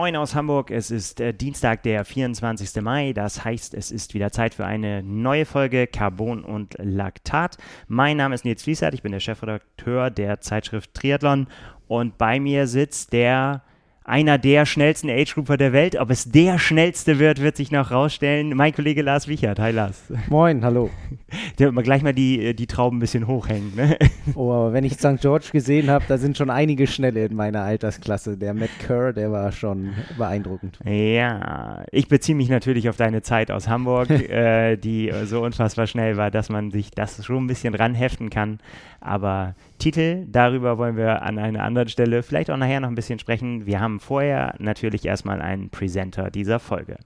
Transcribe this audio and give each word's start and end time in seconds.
Moin 0.00 0.16
aus 0.16 0.34
Hamburg. 0.34 0.70
Es 0.70 0.90
ist 0.90 1.20
äh, 1.20 1.34
Dienstag, 1.34 1.82
der 1.82 2.06
24. 2.06 2.80
Mai. 2.80 3.12
Das 3.12 3.44
heißt, 3.44 3.74
es 3.74 3.90
ist 3.90 4.14
wieder 4.14 4.32
Zeit 4.32 4.54
für 4.54 4.64
eine 4.64 5.02
neue 5.02 5.44
Folge 5.44 5.86
Carbon 5.86 6.42
und 6.42 6.74
Laktat. 6.78 7.58
Mein 7.86 8.16
Name 8.16 8.34
ist 8.34 8.46
Nils 8.46 8.62
Fließert. 8.62 8.94
Ich 8.94 9.02
bin 9.02 9.12
der 9.12 9.20
Chefredakteur 9.20 10.08
der 10.08 10.40
Zeitschrift 10.40 10.94
Triathlon. 10.94 11.48
Und 11.86 12.16
bei 12.16 12.40
mir 12.40 12.66
sitzt 12.66 13.12
der 13.12 13.62
einer 14.10 14.38
der 14.38 14.66
schnellsten 14.66 15.08
Age-Grouper 15.08 15.56
der 15.56 15.72
Welt. 15.72 15.96
Ob 15.96 16.10
es 16.10 16.30
der 16.30 16.58
schnellste 16.58 17.18
wird, 17.20 17.40
wird 17.40 17.56
sich 17.56 17.70
noch 17.70 17.92
rausstellen. 17.92 18.56
Mein 18.56 18.74
Kollege 18.74 19.02
Lars 19.02 19.28
Wichert. 19.28 19.60
Hi 19.60 19.70
Lars. 19.70 20.02
Moin, 20.28 20.64
hallo. 20.64 20.90
Der 21.58 21.68
immer 21.68 21.84
gleich 21.84 22.02
mal 22.02 22.12
die, 22.12 22.56
die 22.56 22.66
Trauben 22.66 22.96
ein 22.96 23.00
bisschen 23.00 23.26
hochhängen. 23.28 23.74
Ne? 23.76 23.96
Oh, 24.34 24.52
aber 24.52 24.72
wenn 24.72 24.84
ich 24.84 24.94
St. 24.94 25.20
George 25.20 25.46
gesehen 25.52 25.90
habe, 25.90 26.04
da 26.06 26.16
sind 26.16 26.36
schon 26.36 26.50
einige 26.50 26.86
Schnelle 26.86 27.24
in 27.24 27.34
meiner 27.34 27.62
Altersklasse. 27.62 28.36
Der 28.36 28.54
Matt 28.54 28.70
Kerr, 28.78 29.12
der 29.12 29.32
war 29.32 29.50
schon 29.50 29.92
beeindruckend. 30.18 30.78
Ja, 30.84 31.84
ich 31.90 32.06
beziehe 32.08 32.36
mich 32.36 32.48
natürlich 32.48 32.88
auf 32.88 32.96
deine 32.96 33.22
Zeit 33.22 33.50
aus 33.50 33.68
Hamburg, 33.68 34.10
äh, 34.30 34.76
die 34.76 35.12
so 35.24 35.42
unfassbar 35.42 35.86
schnell 35.86 36.16
war, 36.16 36.30
dass 36.30 36.48
man 36.48 36.70
sich 36.70 36.90
das 36.90 37.24
schon 37.24 37.44
ein 37.44 37.46
bisschen 37.48 37.74
ranheften 37.74 38.30
kann. 38.30 38.58
Aber 39.00 39.54
Titel, 39.80 40.26
darüber 40.28 40.78
wollen 40.78 40.96
wir 40.96 41.22
an 41.22 41.38
einer 41.38 41.64
anderen 41.64 41.88
Stelle 41.88 42.22
vielleicht 42.22 42.50
auch 42.50 42.56
nachher 42.56 42.80
noch 42.80 42.88
ein 42.88 42.94
bisschen 42.94 43.18
sprechen. 43.18 43.66
Wir 43.66 43.80
haben 43.80 43.98
vorher 43.98 44.54
natürlich 44.58 45.06
erstmal 45.06 45.40
einen 45.40 45.70
Presenter 45.70 46.30
dieser 46.30 46.60
Folge. 46.60 46.98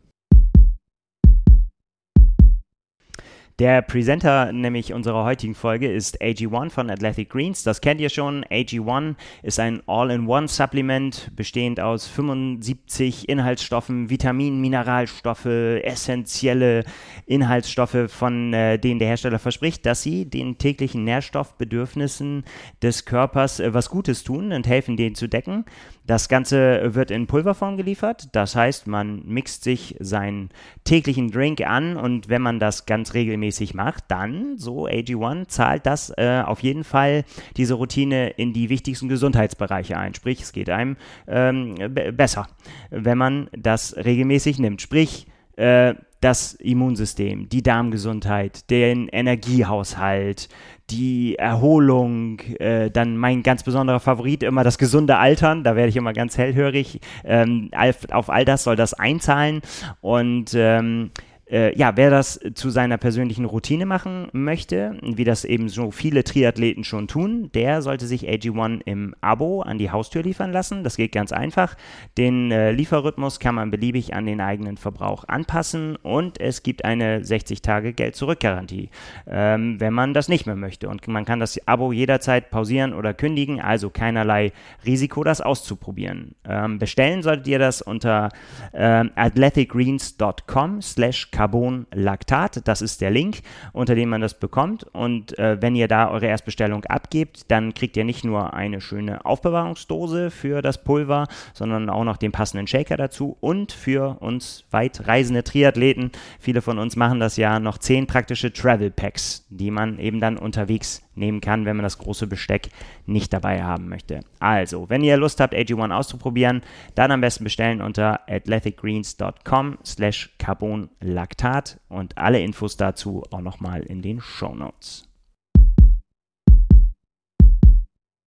Der 3.61 3.83
Presenter 3.83 4.53
nämlich 4.53 4.93
unserer 4.93 5.23
heutigen 5.23 5.55
Folge 5.55 5.89
ist 5.89 6.21
AG1 6.21 6.71
von 6.71 6.91
Athletic 6.91 7.31
Greens. 7.31 7.63
Das 7.63 7.81
kennt 7.81 8.01
ihr 8.01 8.09
schon. 8.09 8.45
AG1 8.47 9.15
ist 9.45 9.61
ein 9.61 9.81
All-in-One-Supplement 9.87 11.31
bestehend 11.37 11.79
aus 11.79 12.09
75 12.09 13.29
Inhaltsstoffen, 13.29 14.11
Vitaminen, 14.11 14.61
Mineralstoffe, 14.61 15.47
essentielle 15.47 16.83
Inhaltsstoffe, 17.27 18.09
von 18.09 18.53
äh, 18.53 18.77
denen 18.77 18.99
der 18.99 19.07
Hersteller 19.07 19.39
verspricht, 19.39 19.87
dass 19.87 20.03
sie 20.03 20.29
den 20.29 20.59
täglichen 20.59 21.05
Nährstoffbedürfnissen 21.05 22.43
des 22.83 23.05
Körpers 23.05 23.61
äh, 23.61 23.73
was 23.73 23.89
Gutes 23.89 24.25
tun 24.25 24.51
und 24.51 24.67
helfen, 24.67 24.97
den 24.97 25.15
zu 25.15 25.29
decken. 25.29 25.65
Das 26.07 26.29
Ganze 26.29 26.95
wird 26.97 27.13
in 27.13 27.29
Pulverform 27.29 27.77
geliefert. 27.77 28.31
Das 28.33 28.57
heißt, 28.57 28.89
man 28.89 29.23
mixt 29.25 29.63
sich 29.63 29.95
seinen 30.01 30.51
täglichen 30.83 31.31
Drink 31.31 31.61
an 31.61 31.97
und 31.97 32.29
wenn 32.29 32.43
man 32.43 32.59
das 32.59 32.85
ganz 32.85 33.15
regelmäßig 33.15 33.44
macht, 33.75 34.05
dann, 34.09 34.57
so 34.57 34.87
AG1, 34.87 35.49
zahlt 35.49 35.87
das 35.87 36.13
äh, 36.17 36.43
auf 36.45 36.63
jeden 36.63 36.85
Fall 36.85 37.25
diese 37.57 37.75
Routine 37.75 38.31
in 38.31 38.53
die 38.53 38.69
wichtigsten 38.69 39.09
Gesundheitsbereiche 39.09 39.97
ein. 39.97 40.15
Sprich, 40.15 40.43
es 40.43 40.53
geht 40.53 40.71
einem 40.71 40.97
ähm, 41.27 41.75
besser, 42.13 42.47
wenn 42.91 43.19
man 43.19 43.49
das 43.57 43.97
regelmäßig 43.97 44.59
nimmt. 44.59 44.81
Sprich, 44.81 45.27
äh, 45.57 45.95
das 46.25 46.55
Immunsystem, 46.55 47.51
die 47.51 47.63
Darmgesundheit, 47.63 48.71
den 48.71 49.09
Energiehaushalt, 49.09 50.49
die 50.89 51.37
Erholung, 51.37 52.41
äh, 52.59 52.91
dann 52.91 53.19
mein 53.19 53.43
ganz 53.43 53.63
besonderer 53.63 54.01
Favorit 54.01 54.43
immer 54.43 54.65
das 54.65 54.79
gesunde 54.79 55.19
Altern, 55.19 55.65
da 55.65 55.77
werde 55.77 55.91
ich 55.91 55.97
immer 55.97 56.15
ganz 56.15 56.39
hellhörig. 56.39 57.01
Ähm, 57.25 57.71
auf, 57.77 58.11
auf, 58.11 58.31
all 58.31 58.47
das 58.47 58.65
soll 58.65 58.75
das 58.75 58.95
einzahlen 58.95 59.61
und 60.01 60.53
ähm, 60.55 61.11
äh, 61.51 61.77
ja, 61.77 61.97
wer 61.97 62.11
das 62.11 62.41
zu 62.55 62.71
seiner 62.71 62.97
persönlichen 62.97 63.45
Routine 63.45 63.87
machen 63.87 64.29
möchte, 64.33 64.97
wie 65.03 65.25
das 65.25 65.45
eben 65.45 65.69
so 65.69 65.91
viele 65.91 66.25
Triathleten 66.25 66.85
schon 66.85 67.07
tun, 67.07 67.51
der 67.55 67.83
sollte 67.83 68.07
sich 68.07 68.29
AG1 68.29 68.81
im 68.87 69.15
Abo 69.21 69.61
an 69.63 69.79
die 69.79 69.91
Haustür 69.91 70.23
liefern 70.23 70.53
lassen. 70.53 70.85
Das 70.85 70.97
geht 70.97 71.13
ganz 71.13 71.33
einfach. 71.33 71.77
Den 72.17 72.51
äh, 72.51 72.73
Lieferrhythmus 72.73 73.41
kann 73.41 73.55
man 73.55 73.71
beliebig 73.71 74.15
an 74.15 74.27
den 74.27 74.41
eigenen 74.41 74.77
Verbrauch 74.77 75.25
anpassen 75.29 75.97
und 75.97 76.41
es 76.41 76.63
gibt 76.63 76.85
eine 76.85 77.25
60 77.25 77.61
Tage 77.61 77.93
Geld-Zurück-Garantie, 77.93 78.89
ähm, 79.27 79.79
wenn 79.81 79.93
man 79.93 80.15
das 80.15 80.29
nicht 80.29 80.47
mehr 80.47 80.57
möchte. 80.57 80.89
Und 80.89 81.07
man 81.09 81.27
kann 81.27 81.41
das 81.41 81.59
Abo 81.69 81.93
jederzeit 81.93 82.51
pausieren 82.51 82.95
oder 82.95 83.13
kündigen, 83.13 83.61
also 83.61 83.91
keinerlei 83.91 84.53
Risiko, 84.87 85.25
das 85.25 85.43
auszuprobieren. 85.43 86.35
Ähm, 86.49 86.79
bestellen 86.79 87.23
solltet 87.23 87.47
ihr 87.49 87.59
das 87.59 87.83
unter 87.83 88.31
ähm, 88.73 89.11
athleticgreens.com 89.15 90.81
slash 90.81 91.31
Carbonlactat. 91.35 92.67
Das 92.67 92.81
ist 92.81 93.01
der 93.01 93.11
Link, 93.11 93.43
unter 93.73 93.97
dem 93.97 94.09
man 94.09 94.21
das 94.21 94.39
bekommt. 94.39 94.85
Und 94.93 95.37
äh, 95.37 95.61
wenn 95.61 95.75
ihr 95.75 95.89
da 95.89 96.09
eure 96.09 96.27
Erstbestellung 96.27 96.85
abgebt, 96.85 97.51
dann 97.51 97.75
kriegt 97.75 97.97
ihr 97.97 98.05
nicht 98.05 98.25
nur 98.25 98.55
eine 98.55 98.81
schöne 98.81 99.25
Aufbewahrungsdose 99.25 100.31
für 100.31 100.63
das 100.63 100.85
Pulver, 100.85 101.27
sondern 101.53 101.91
auch 101.91 102.05
noch 102.05 102.17
den 102.17 102.31
passenden 102.31 102.69
Shaker 102.69 102.97
dazu 102.97 103.37
und 103.41 103.73
für 103.73 104.17
uns 104.21 104.65
weit 104.71 105.09
reisende 105.09 105.43
Triathleten, 105.43 106.13
viele 106.39 106.63
von 106.63 106.79
uns 106.79 106.95
machen 106.95 107.19
das 107.19 107.37
ja, 107.37 107.59
noch 107.59 107.79
zehn 107.79 108.07
praktische 108.07 108.53
Travel 108.53 108.93
Packs, 108.93 109.45
die 109.51 109.73
man 109.73 109.99
eben 109.99 110.21
dann 110.21 110.39
unterwegs 110.39 111.03
nehmen 111.15 111.41
kann, 111.41 111.65
wenn 111.65 111.77
man 111.77 111.85
das 111.85 111.99
große 111.99 112.27
Besteck 112.27 112.69
nicht 113.07 113.33
dabei 113.33 113.63
haben 113.63 113.89
möchte. 113.89 114.21
Also, 114.41 114.89
wenn 114.89 115.05
ihr 115.05 115.17
Lust 115.17 115.41
habt, 115.41 115.55
AG1 115.55 115.95
auszuprobieren, 115.95 116.63
dann 116.95 117.11
am 117.11 117.21
besten 117.21 117.45
bestellen 117.45 117.81
unter 117.81 118.21
athleticgreens.com 118.29 119.79
slash 119.85 120.31
carbonlactat 120.39 121.81
und 121.89 122.19
alle 122.19 122.41
Infos 122.41 122.77
dazu 122.77 123.23
auch 123.31 123.41
nochmal 123.41 123.83
in 123.83 124.03
den 124.03 124.21
Show 124.21 124.55
Notes. 124.55 125.09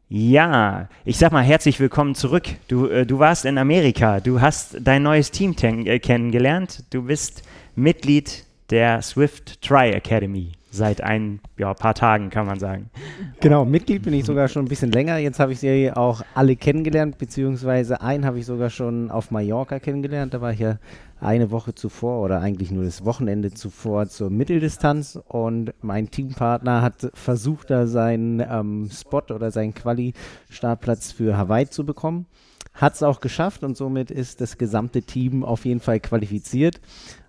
Ja, 0.08 0.88
ich 1.04 1.16
sag 1.16 1.32
mal 1.32 1.42
herzlich 1.42 1.80
willkommen 1.80 2.14
zurück. 2.14 2.44
Du, 2.68 2.86
äh, 2.86 3.04
du 3.04 3.18
warst 3.18 3.46
in 3.46 3.58
Amerika, 3.58 4.20
du 4.20 4.40
hast 4.40 4.76
dein 4.80 5.02
neues 5.02 5.30
Team 5.30 5.56
äh, 5.60 5.98
kennengelernt, 5.98 6.84
du 6.90 7.02
bist 7.02 7.42
Mitglied 7.74 8.44
der 8.70 9.02
Swift 9.02 9.60
Tri 9.60 9.90
Academy 9.90 10.52
seit 10.74 11.00
ein 11.00 11.40
ja, 11.56 11.72
paar 11.74 11.94
Tagen, 11.94 12.30
kann 12.30 12.46
man 12.46 12.58
sagen. 12.58 12.90
Genau, 13.40 13.64
Mitglied 13.64 14.02
bin 14.02 14.14
ich 14.14 14.24
sogar 14.24 14.48
schon 14.48 14.64
ein 14.64 14.68
bisschen 14.68 14.92
länger. 14.92 15.18
Jetzt 15.18 15.40
habe 15.40 15.52
ich 15.52 15.60
sie 15.60 15.92
auch 15.92 16.22
alle 16.34 16.56
kennengelernt, 16.56 17.18
beziehungsweise 17.18 18.00
einen 18.00 18.26
habe 18.26 18.38
ich 18.38 18.46
sogar 18.46 18.70
schon 18.70 19.10
auf 19.10 19.30
Mallorca 19.30 19.78
kennengelernt. 19.78 20.34
Da 20.34 20.40
war 20.40 20.52
ich 20.52 20.60
ja 20.60 20.78
eine 21.20 21.50
Woche 21.50 21.74
zuvor 21.74 22.22
oder 22.22 22.40
eigentlich 22.40 22.70
nur 22.70 22.84
das 22.84 23.04
Wochenende 23.04 23.52
zuvor 23.52 24.08
zur 24.08 24.30
Mitteldistanz 24.30 25.18
und 25.28 25.72
mein 25.80 26.10
Teampartner 26.10 26.82
hat 26.82 27.10
versucht, 27.14 27.70
da 27.70 27.86
seinen 27.86 28.40
ähm, 28.40 28.90
Spot 28.92 29.22
oder 29.30 29.50
seinen 29.50 29.74
Quali-Startplatz 29.74 31.12
für 31.12 31.36
Hawaii 31.36 31.68
zu 31.68 31.86
bekommen. 31.86 32.26
Hat 32.74 32.94
es 32.94 33.02
auch 33.02 33.20
geschafft 33.20 33.62
und 33.62 33.76
somit 33.76 34.10
ist 34.10 34.40
das 34.40 34.58
gesamte 34.58 35.02
Team 35.02 35.44
auf 35.44 35.64
jeden 35.64 35.80
Fall 35.80 36.00
qualifiziert. 36.00 36.80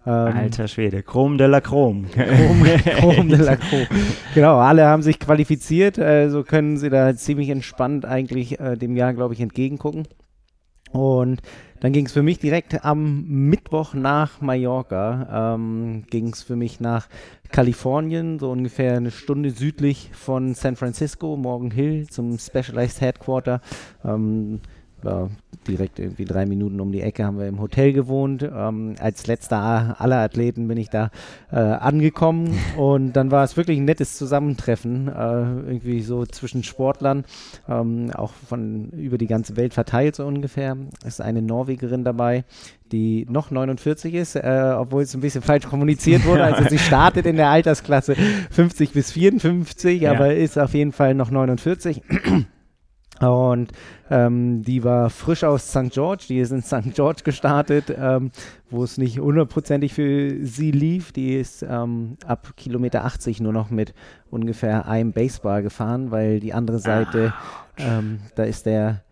Ähm, 0.06 0.38
Alter 0.38 0.68
Schwede, 0.68 1.02
Chrom 1.02 1.38
de 1.38 1.48
la 1.48 1.62
Chrom. 1.62 2.06
Chrom, 2.12 2.64
Chrom 3.00 3.30
de 3.30 3.38
la 3.38 3.56
Chrom. 3.56 3.88
Genau, 4.36 4.58
alle 4.58 4.86
haben 4.86 5.02
sich 5.02 5.20
qualifiziert, 5.20 5.98
äh, 5.98 6.30
so 6.30 6.44
können 6.44 6.78
sie 6.78 6.90
da 6.90 7.16
ziemlich 7.16 7.50
entspannt 7.50 8.06
eigentlich 8.06 8.60
äh, 8.60 8.76
dem 8.76 8.96
Jahr, 8.96 9.14
glaube 9.14 9.34
ich, 9.34 9.42
entgegengucken. 9.42 10.08
Und 10.92 11.42
dann 11.80 11.92
ging 11.92 12.06
es 12.06 12.14
für 12.14 12.24
mich 12.24 12.40
direkt 12.40 12.86
am 12.86 13.26
Mittwoch 13.50 13.94
nach 13.94 14.42
Mallorca, 14.42 15.56
ähm, 15.56 16.04
ging 16.10 16.30
es 16.30 16.44
für 16.44 16.56
mich 16.56 16.80
nach 16.80 17.08
Kalifornien, 17.52 18.40
so 18.40 18.52
ungefähr 18.52 18.98
eine 18.98 19.12
Stunde 19.12 19.52
südlich 19.52 20.10
von 20.14 20.54
San 20.56 20.76
Francisco, 20.76 21.36
Morgan 21.36 21.72
Hill 21.72 22.08
zum 22.10 22.38
Specialized 22.38 23.02
Headquarter. 23.02 23.62
Ähm, 24.04 24.62
war 25.04 25.30
direkt 25.68 26.00
irgendwie 26.00 26.26
drei 26.26 26.46
Minuten 26.46 26.80
um 26.80 26.92
die 26.92 27.02
Ecke 27.02 27.26
haben 27.26 27.40
wir 27.40 27.48
im 27.48 27.60
Hotel 27.60 27.94
gewohnt. 27.94 28.44
Ähm, 28.44 28.96
als 29.00 29.28
letzter 29.28 30.00
aller 30.00 30.18
Athleten 30.18 30.68
bin 30.68 30.78
ich 30.78 30.90
da 30.90 31.09
äh, 31.52 31.58
angekommen 31.58 32.58
und 32.78 33.14
dann 33.14 33.32
war 33.32 33.44
es 33.44 33.58
wirklich 33.58 33.80
ein 33.80 33.86
nettes 33.86 34.18
Zusammentreffen, 34.18 35.08
äh, 35.08 35.12
irgendwie 35.12 36.02
so 36.02 36.26
zwischen 36.26 36.64
Sportlern, 36.64 37.26
ähm, 37.68 38.12
auch 38.14 38.34
von 38.34 38.90
über 38.92 39.18
die 39.18 39.28
ganze 39.28 39.58
Welt 39.58 39.74
verteilt 39.74 40.16
so 40.16 40.26
ungefähr. 40.26 40.78
Es 41.02 41.16
ist 41.16 41.22
eine 41.22 41.41
Norwegerin 41.41 42.03
dabei, 42.03 42.44
die 42.91 43.26
noch 43.30 43.52
49 43.52 44.14
ist, 44.14 44.36
äh, 44.36 44.76
obwohl 44.78 45.03
es 45.03 45.14
ein 45.14 45.22
bisschen 45.22 45.41
falsch 45.41 45.68
kommuniziert 45.68 46.26
wurde. 46.26 46.44
Also 46.44 46.70
sie 46.70 46.80
startet 46.80 47.26
in 47.26 47.38
der 47.38 47.50
Altersklasse 47.50 48.16
50 48.52 48.91
bis 48.91 49.12
54, 49.12 50.02
ja. 50.02 50.12
aber 50.12 50.36
ist 50.36 50.58
auf 50.58 50.74
jeden 50.74 50.91
Fall 50.91 51.16
noch 51.16 51.32
49. 51.32 52.02
Und 53.22 53.72
ähm, 54.09 54.62
die 54.62 54.84
war 54.84 55.09
frisch 55.09 55.44
aus 55.44 55.70
St. 55.70 55.91
George, 55.91 56.26
die 56.28 56.40
ist 56.40 56.52
in 56.52 56.62
St. 56.62 56.94
George 56.94 57.22
gestartet, 57.23 57.85
ähm, 57.97 58.32
wo 58.70 58.84
es 58.84 58.97
nicht 58.97 59.20
hundertprozentig 59.20 59.94
für 59.94 60.46
sie 60.46 60.72
lief. 60.72 61.14
Die 61.14 61.35
ist 61.35 61.64
ähm, 61.64 62.17
ab 62.26 62.53
Kilometer 62.58 63.06
80 63.06 63.40
nur 63.40 63.53
noch 63.53 63.70
mit 63.70 63.94
ungefähr 64.29 64.88
einem 64.88 65.14
Basebar 65.14 65.62
gefahren, 65.62 66.12
weil 66.12 66.41
die 66.41 66.53
andere 66.53 66.79
Seite, 66.79 67.34
ähm, 67.78 68.20
da 68.35 68.44
ist 68.44 68.66
der 68.66 69.04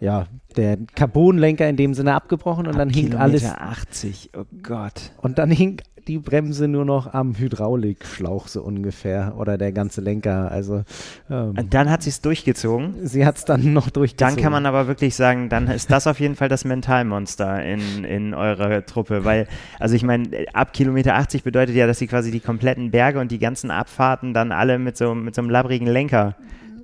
ja, 0.00 0.26
der 0.56 0.78
Carbonlenker 0.94 1.68
in 1.68 1.76
dem 1.76 1.94
Sinne 1.94 2.14
abgebrochen 2.14 2.66
und 2.66 2.72
Ab 2.72 2.78
dann 2.78 2.90
hing 2.90 3.10
Kilometer 3.10 3.22
alles. 3.22 3.44
80, 3.44 4.30
oh 4.36 4.44
Gott. 4.62 5.12
Und 5.20 5.38
dann 5.38 5.50
hing 5.50 5.80
die 6.08 6.18
Bremse 6.18 6.68
nur 6.68 6.86
noch 6.86 7.12
am 7.12 7.36
Hydraulikschlauch 7.36 8.48
so 8.48 8.62
ungefähr 8.62 9.34
oder 9.36 9.58
der 9.58 9.72
ganze 9.72 10.00
Lenker. 10.00 10.50
Also 10.50 10.82
ähm, 11.30 11.54
dann 11.68 11.90
hat 11.90 12.02
sie 12.02 12.10
es 12.10 12.22
durchgezogen. 12.22 13.06
Sie 13.06 13.26
hat 13.26 13.36
es 13.36 13.44
dann 13.44 13.72
noch 13.74 13.90
durchgezogen. 13.90 14.36
Dann 14.36 14.42
kann 14.42 14.52
man 14.52 14.64
aber 14.64 14.88
wirklich 14.88 15.14
sagen, 15.14 15.50
dann 15.50 15.68
ist 15.68 15.90
das 15.90 16.06
auf 16.06 16.18
jeden 16.18 16.34
Fall 16.34 16.48
das 16.48 16.64
Mentalmonster 16.64 17.62
in, 17.62 18.04
in 18.04 18.32
eurer 18.32 18.86
Truppe, 18.86 19.24
weil, 19.24 19.46
also 19.78 19.94
ich 19.94 20.02
meine, 20.02 20.28
ab 20.54 20.72
Kilometer 20.72 21.14
80 21.14 21.44
bedeutet 21.44 21.76
ja, 21.76 21.86
dass 21.86 21.98
sie 21.98 22.06
quasi 22.06 22.30
die 22.30 22.40
kompletten 22.40 22.90
Berge 22.90 23.20
und 23.20 23.30
die 23.30 23.38
ganzen 23.38 23.70
Abfahrten 23.70 24.32
dann 24.32 24.50
alle 24.50 24.78
mit 24.78 24.96
so, 24.96 25.14
mit 25.14 25.34
so 25.34 25.42
einem 25.42 25.50
labbrigen 25.50 25.86
Lenker 25.86 26.36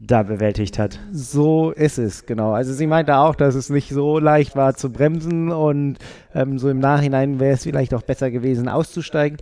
da 0.07 0.23
bewältigt 0.23 0.79
hat. 0.79 0.99
So 1.13 1.71
ist 1.71 1.99
es, 1.99 2.27
genau. 2.27 2.53
Also 2.53 2.73
sie 2.73 2.87
meinte 2.87 3.17
auch, 3.17 3.35
dass 3.35 3.55
es 3.55 3.71
nicht 3.71 3.91
so 3.91 4.19
leicht 4.19 4.57
war 4.57 4.75
zu 4.75 4.91
bremsen 4.91 5.51
und 5.51 5.99
ähm, 6.35 6.59
so 6.59 6.69
im 6.69 6.79
Nachhinein 6.79 7.41
wäre 7.41 7.55
es 7.55 7.63
vielleicht 7.63 7.95
auch 7.95 8.03
besser 8.03 8.31
gewesen 8.31 8.69
auszusteigen. 8.69 9.39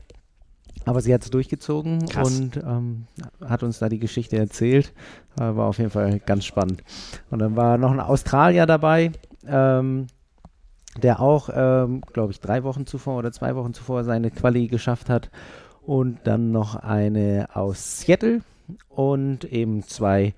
Aber 0.85 1.01
sie 1.01 1.15
hat 1.15 1.23
es 1.23 1.31
durchgezogen 1.31 2.07
Krass. 2.09 2.41
und 2.41 2.57
ähm, 2.57 3.07
hat 3.45 3.63
uns 3.63 3.79
da 3.79 3.89
die 3.89 4.01
Geschichte 4.01 4.37
erzählt. 4.37 4.93
Äh, 5.39 5.55
war 5.55 5.69
auf 5.69 5.79
jeden 5.79 5.91
Fall 5.91 6.19
ganz 6.19 6.45
spannend. 6.45 6.83
Und 7.31 7.39
dann 7.39 7.57
war 7.57 7.79
noch 7.79 7.93
ein 7.93 8.01
Australier 8.01 8.67
dabei, 8.67 9.13
ähm, 9.47 10.09
der 11.01 11.21
auch, 11.21 11.49
ähm, 11.55 12.01
glaube 12.13 12.33
ich, 12.33 12.41
drei 12.41 12.65
Wochen 12.65 12.87
zuvor 12.87 13.17
oder 13.17 13.33
zwei 13.33 13.55
Wochen 13.55 13.75
zuvor 13.75 14.03
seine 14.05 14.31
Quali 14.31 14.67
geschafft 14.67 15.09
hat. 15.09 15.31
Und 15.83 16.21
dann 16.25 16.51
noch 16.53 16.77
eine 16.77 17.49
aus 17.55 18.01
Seattle 18.01 18.41
und 18.89 19.45
eben 19.45 19.83
zwei 19.83 20.35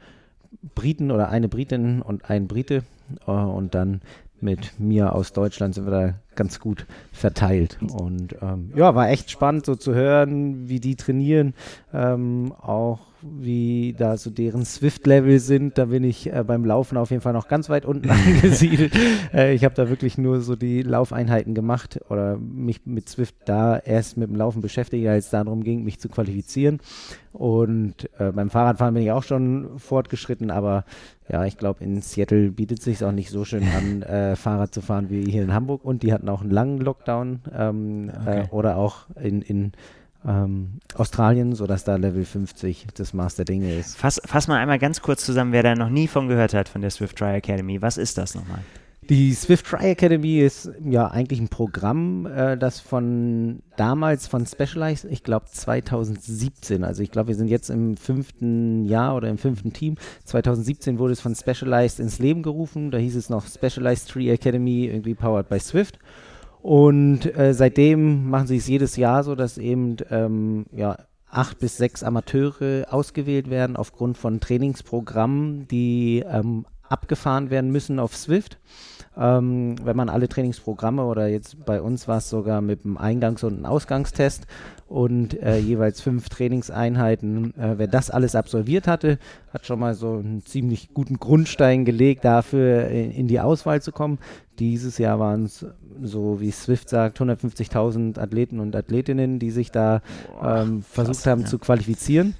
Briten 0.74 1.10
oder 1.10 1.28
eine 1.28 1.48
Britin 1.48 2.02
und 2.02 2.30
ein 2.30 2.46
Brite. 2.46 2.84
Äh, 3.26 3.30
und 3.30 3.74
dann 3.74 4.00
mit 4.40 4.78
mir 4.78 5.14
aus 5.14 5.32
Deutschland 5.32 5.74
sind 5.74 5.86
wir 5.86 5.90
da 5.90 6.14
ganz 6.34 6.60
gut 6.60 6.86
verteilt. 7.12 7.78
Und 7.80 8.36
ähm, 8.42 8.72
ja, 8.76 8.94
war 8.94 9.08
echt 9.08 9.30
spannend 9.30 9.66
so 9.66 9.74
zu 9.74 9.94
hören, 9.94 10.68
wie 10.68 10.80
die 10.80 10.96
trainieren. 10.96 11.54
Ähm, 11.92 12.52
auch 12.60 13.00
wie 13.24 13.94
da 13.96 14.16
so 14.16 14.30
deren 14.30 14.64
Swift-Level 14.64 15.38
sind. 15.38 15.78
Da 15.78 15.86
bin 15.86 16.04
ich 16.04 16.32
äh, 16.32 16.44
beim 16.46 16.64
Laufen 16.64 16.98
auf 16.98 17.10
jeden 17.10 17.22
Fall 17.22 17.32
noch 17.32 17.48
ganz 17.48 17.68
weit 17.68 17.84
unten 17.84 18.10
angesiedelt. 18.10 18.94
äh, 19.32 19.54
ich 19.54 19.64
habe 19.64 19.74
da 19.74 19.88
wirklich 19.88 20.18
nur 20.18 20.40
so 20.40 20.56
die 20.56 20.82
Laufeinheiten 20.82 21.54
gemacht 21.54 22.00
oder 22.10 22.36
mich 22.36 22.86
mit 22.86 23.08
Swift 23.08 23.36
da 23.46 23.78
erst 23.78 24.16
mit 24.16 24.28
dem 24.28 24.36
Laufen 24.36 24.60
beschäftigt, 24.60 25.06
als 25.06 25.26
es 25.26 25.30
darum 25.30 25.64
ging, 25.64 25.84
mich 25.84 25.98
zu 25.98 26.08
qualifizieren. 26.08 26.80
Und 27.32 28.08
äh, 28.18 28.30
beim 28.30 28.50
Fahrradfahren 28.50 28.94
bin 28.94 29.02
ich 29.02 29.10
auch 29.10 29.24
schon 29.24 29.78
fortgeschritten, 29.78 30.50
aber 30.50 30.84
ja, 31.28 31.44
ich 31.44 31.56
glaube, 31.56 31.82
in 31.82 32.00
Seattle 32.00 32.50
bietet 32.50 32.78
es 32.78 32.84
sich 32.84 33.04
auch 33.04 33.12
nicht 33.12 33.30
so 33.30 33.44
schön 33.44 33.64
an, 33.64 34.02
äh, 34.04 34.36
Fahrrad 34.36 34.74
zu 34.74 34.82
fahren 34.82 35.10
wie 35.10 35.24
hier 35.24 35.42
in 35.42 35.54
Hamburg. 35.54 35.84
Und 35.84 36.02
die 36.02 36.12
hatten 36.12 36.28
auch 36.28 36.42
einen 36.42 36.50
langen 36.50 36.78
Lockdown 36.78 37.40
ähm, 37.56 38.12
okay. 38.20 38.42
Äh, 38.42 38.48
oder 38.50 38.76
auch 38.76 39.06
in, 39.20 39.42
in 39.42 39.72
ähm, 40.26 40.80
Australien, 40.94 41.54
sodass 41.54 41.84
da 41.84 41.96
Level 41.96 42.24
50 42.24 42.88
das 42.94 43.12
Maß 43.12 43.36
der 43.36 43.44
Dinge 43.44 43.74
ist. 43.74 43.96
Fass, 43.96 44.20
fass 44.24 44.48
mal 44.48 44.58
einmal 44.58 44.78
ganz 44.78 45.02
kurz 45.02 45.24
zusammen, 45.24 45.52
wer 45.52 45.62
da 45.62 45.74
noch 45.74 45.90
nie 45.90 46.08
von 46.08 46.28
gehört 46.28 46.54
hat, 46.54 46.68
von 46.68 46.80
der 46.80 46.90
Swift 46.90 47.16
Try 47.16 47.36
Academy. 47.36 47.82
Was 47.82 47.96
ist 47.96 48.18
das 48.18 48.34
nochmal? 48.34 48.60
Die 49.10 49.34
Swift 49.34 49.66
Try 49.66 49.90
Academy 49.90 50.40
ist 50.40 50.70
ja 50.82 51.08
eigentlich 51.08 51.38
ein 51.38 51.48
Programm, 51.48 52.24
äh, 52.24 52.56
das 52.56 52.80
von 52.80 53.60
damals 53.76 54.26
von 54.26 54.46
Specialized, 54.46 55.04
ich 55.10 55.22
glaube 55.22 55.44
2017, 55.52 56.82
also 56.84 57.02
ich 57.02 57.10
glaube, 57.10 57.28
wir 57.28 57.34
sind 57.34 57.48
jetzt 57.48 57.68
im 57.68 57.98
fünften 57.98 58.86
Jahr 58.86 59.14
oder 59.14 59.28
im 59.28 59.36
fünften 59.36 59.74
Team. 59.74 59.96
2017 60.24 60.98
wurde 60.98 61.12
es 61.12 61.20
von 61.20 61.34
Specialized 61.34 62.00
ins 62.00 62.18
Leben 62.18 62.42
gerufen. 62.42 62.90
Da 62.90 62.96
hieß 62.96 63.14
es 63.16 63.28
noch 63.28 63.46
Specialized 63.46 64.08
Tree 64.08 64.30
Academy, 64.30 64.86
irgendwie 64.86 65.14
powered 65.14 65.50
by 65.50 65.60
Swift. 65.60 65.98
Und 66.64 67.26
äh, 67.36 67.52
seitdem 67.52 68.30
machen 68.30 68.46
sie 68.46 68.56
es 68.56 68.66
jedes 68.66 68.96
Jahr 68.96 69.22
so, 69.22 69.34
dass 69.34 69.58
eben 69.58 69.98
ähm, 70.08 70.64
ja, 70.72 70.96
acht 71.28 71.58
bis 71.58 71.76
sechs 71.76 72.02
Amateure 72.02 72.86
ausgewählt 72.88 73.50
werden 73.50 73.76
aufgrund 73.76 74.16
von 74.16 74.40
Trainingsprogrammen, 74.40 75.68
die 75.68 76.24
ähm, 76.26 76.64
abgefahren 76.88 77.50
werden 77.50 77.70
müssen 77.70 77.98
auf 77.98 78.16
Swift. 78.16 78.58
Ähm, 79.16 79.76
wenn 79.84 79.96
man 79.96 80.08
alle 80.08 80.28
Trainingsprogramme 80.28 81.04
oder 81.04 81.28
jetzt 81.28 81.64
bei 81.64 81.80
uns 81.80 82.08
war 82.08 82.16
es 82.16 82.30
sogar 82.30 82.60
mit 82.60 82.84
einem 82.84 82.96
Eingangs- 82.96 83.44
und 83.44 83.54
einem 83.54 83.66
Ausgangstest 83.66 84.46
und 84.88 85.40
äh, 85.40 85.58
jeweils 85.58 86.00
fünf 86.00 86.28
Trainingseinheiten. 86.28 87.56
Äh, 87.56 87.78
wer 87.78 87.86
das 87.86 88.10
alles 88.10 88.34
absolviert 88.34 88.88
hatte, 88.88 89.18
hat 89.52 89.66
schon 89.66 89.78
mal 89.78 89.94
so 89.94 90.14
einen 90.14 90.44
ziemlich 90.44 90.94
guten 90.94 91.18
Grundstein 91.18 91.84
gelegt, 91.84 92.24
dafür 92.24 92.88
in, 92.88 93.12
in 93.12 93.28
die 93.28 93.40
Auswahl 93.40 93.80
zu 93.82 93.92
kommen. 93.92 94.18
Dieses 94.58 94.98
Jahr 94.98 95.20
waren 95.20 95.44
es, 95.44 95.64
so 96.02 96.40
wie 96.40 96.50
Swift 96.50 96.88
sagt, 96.88 97.20
150.000 97.20 98.18
Athleten 98.18 98.60
und 98.60 98.74
Athletinnen, 98.74 99.38
die 99.38 99.50
sich 99.50 99.70
da 99.70 100.02
ähm, 100.42 100.82
versucht 100.82 101.16
krass, 101.16 101.26
haben 101.26 101.42
ja. 101.42 101.46
zu 101.46 101.58
qualifizieren. 101.58 102.34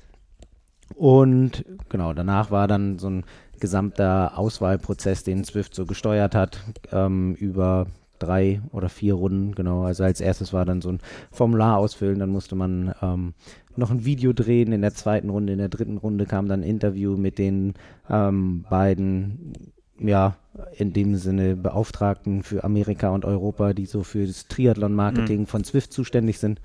Und 0.95 1.65
genau, 1.89 2.12
danach 2.12 2.51
war 2.51 2.69
dann 2.69 2.99
so 2.99 3.09
ein 3.09 3.25
gesamter 3.61 4.39
Auswahlprozess, 4.39 5.25
den 5.25 5.45
Swift 5.45 5.75
so 5.75 5.87
gesteuert 5.87 6.35
hat, 6.35 6.61
ähm, 6.93 7.35
über 7.35 7.87
drei 8.19 8.61
oder 8.73 8.89
vier 8.89 9.15
Runden, 9.15 9.55
genau. 9.55 9.83
Also 9.83 10.05
als 10.05 10.21
erstes 10.21 10.53
war 10.53 10.65
dann 10.65 10.81
so 10.81 10.91
ein 10.91 11.01
Formular 11.31 11.79
ausfüllen, 11.79 12.19
dann 12.19 12.31
musste 12.31 12.55
man 12.55 12.95
ähm, 13.03 13.35
noch 13.77 13.91
ein 13.91 14.05
Video 14.05 14.33
drehen 14.33 14.73
in 14.73 14.83
der 14.83 14.95
zweiten 14.95 15.31
Runde, 15.31 15.53
in 15.53 15.59
der 15.59 15.69
dritten 15.69 15.99
Runde 15.99 16.27
kam 16.27 16.49
dann 16.49 16.61
ein 16.61 16.69
Interview 16.69 17.17
mit 17.17 17.39
den 17.39 17.75
ähm, 18.09 18.65
beiden, 18.69 19.53
ja, 19.99 20.37
in 20.76 20.93
dem 20.93 21.17
Sinne 21.17 21.56
Beauftragten 21.56 22.43
für 22.43 22.64
Amerika 22.64 23.11
und 23.11 23.25
Europa, 23.25 23.73
die 23.73 23.87
so 23.87 24.02
für 24.02 24.26
das 24.26 24.46
Triathlon-Marketing 24.49 25.41
mhm. 25.41 25.46
von 25.46 25.64
Swift 25.64 25.93
zuständig 25.93 26.38
sind. 26.38 26.61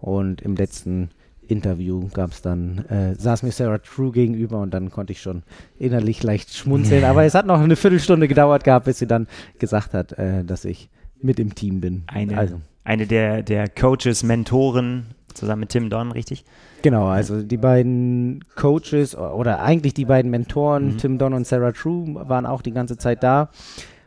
Und 0.00 0.42
im 0.42 0.56
letzten 0.56 1.10
Interview 1.48 2.08
gab 2.12 2.32
es 2.32 2.42
dann, 2.42 2.78
äh, 2.88 3.14
saß 3.14 3.42
mir 3.42 3.52
Sarah 3.52 3.78
True 3.78 4.12
gegenüber 4.12 4.60
und 4.60 4.72
dann 4.72 4.90
konnte 4.90 5.12
ich 5.12 5.20
schon 5.20 5.42
innerlich 5.78 6.22
leicht 6.22 6.54
schmunzeln. 6.54 7.04
Aber 7.06 7.24
es 7.24 7.34
hat 7.34 7.46
noch 7.46 7.60
eine 7.60 7.76
Viertelstunde 7.76 8.28
gedauert 8.28 8.64
gehabt, 8.64 8.86
bis 8.86 8.98
sie 8.98 9.06
dann 9.06 9.26
gesagt 9.58 9.94
hat, 9.94 10.12
äh, 10.12 10.44
dass 10.44 10.64
ich 10.64 10.88
mit 11.20 11.38
im 11.38 11.54
Team 11.54 11.80
bin. 11.80 12.04
Eine, 12.06 12.36
also. 12.36 12.60
eine 12.84 13.06
der, 13.06 13.42
der 13.42 13.68
Coaches, 13.68 14.22
Mentoren 14.22 15.06
zusammen 15.34 15.60
mit 15.60 15.70
Tim 15.70 15.88
Don, 15.90 16.12
richtig? 16.12 16.44
Genau, 16.82 17.06
also 17.06 17.42
die 17.42 17.56
beiden 17.56 18.44
Coaches 18.56 19.16
oder 19.16 19.62
eigentlich 19.62 19.94
die 19.94 20.04
beiden 20.04 20.30
Mentoren, 20.30 20.86
mhm. 20.86 20.98
Tim 20.98 21.18
Don 21.18 21.32
und 21.32 21.46
Sarah 21.46 21.72
True, 21.72 22.14
waren 22.28 22.44
auch 22.44 22.60
die 22.60 22.72
ganze 22.72 22.96
Zeit 22.96 23.22
da. 23.22 23.50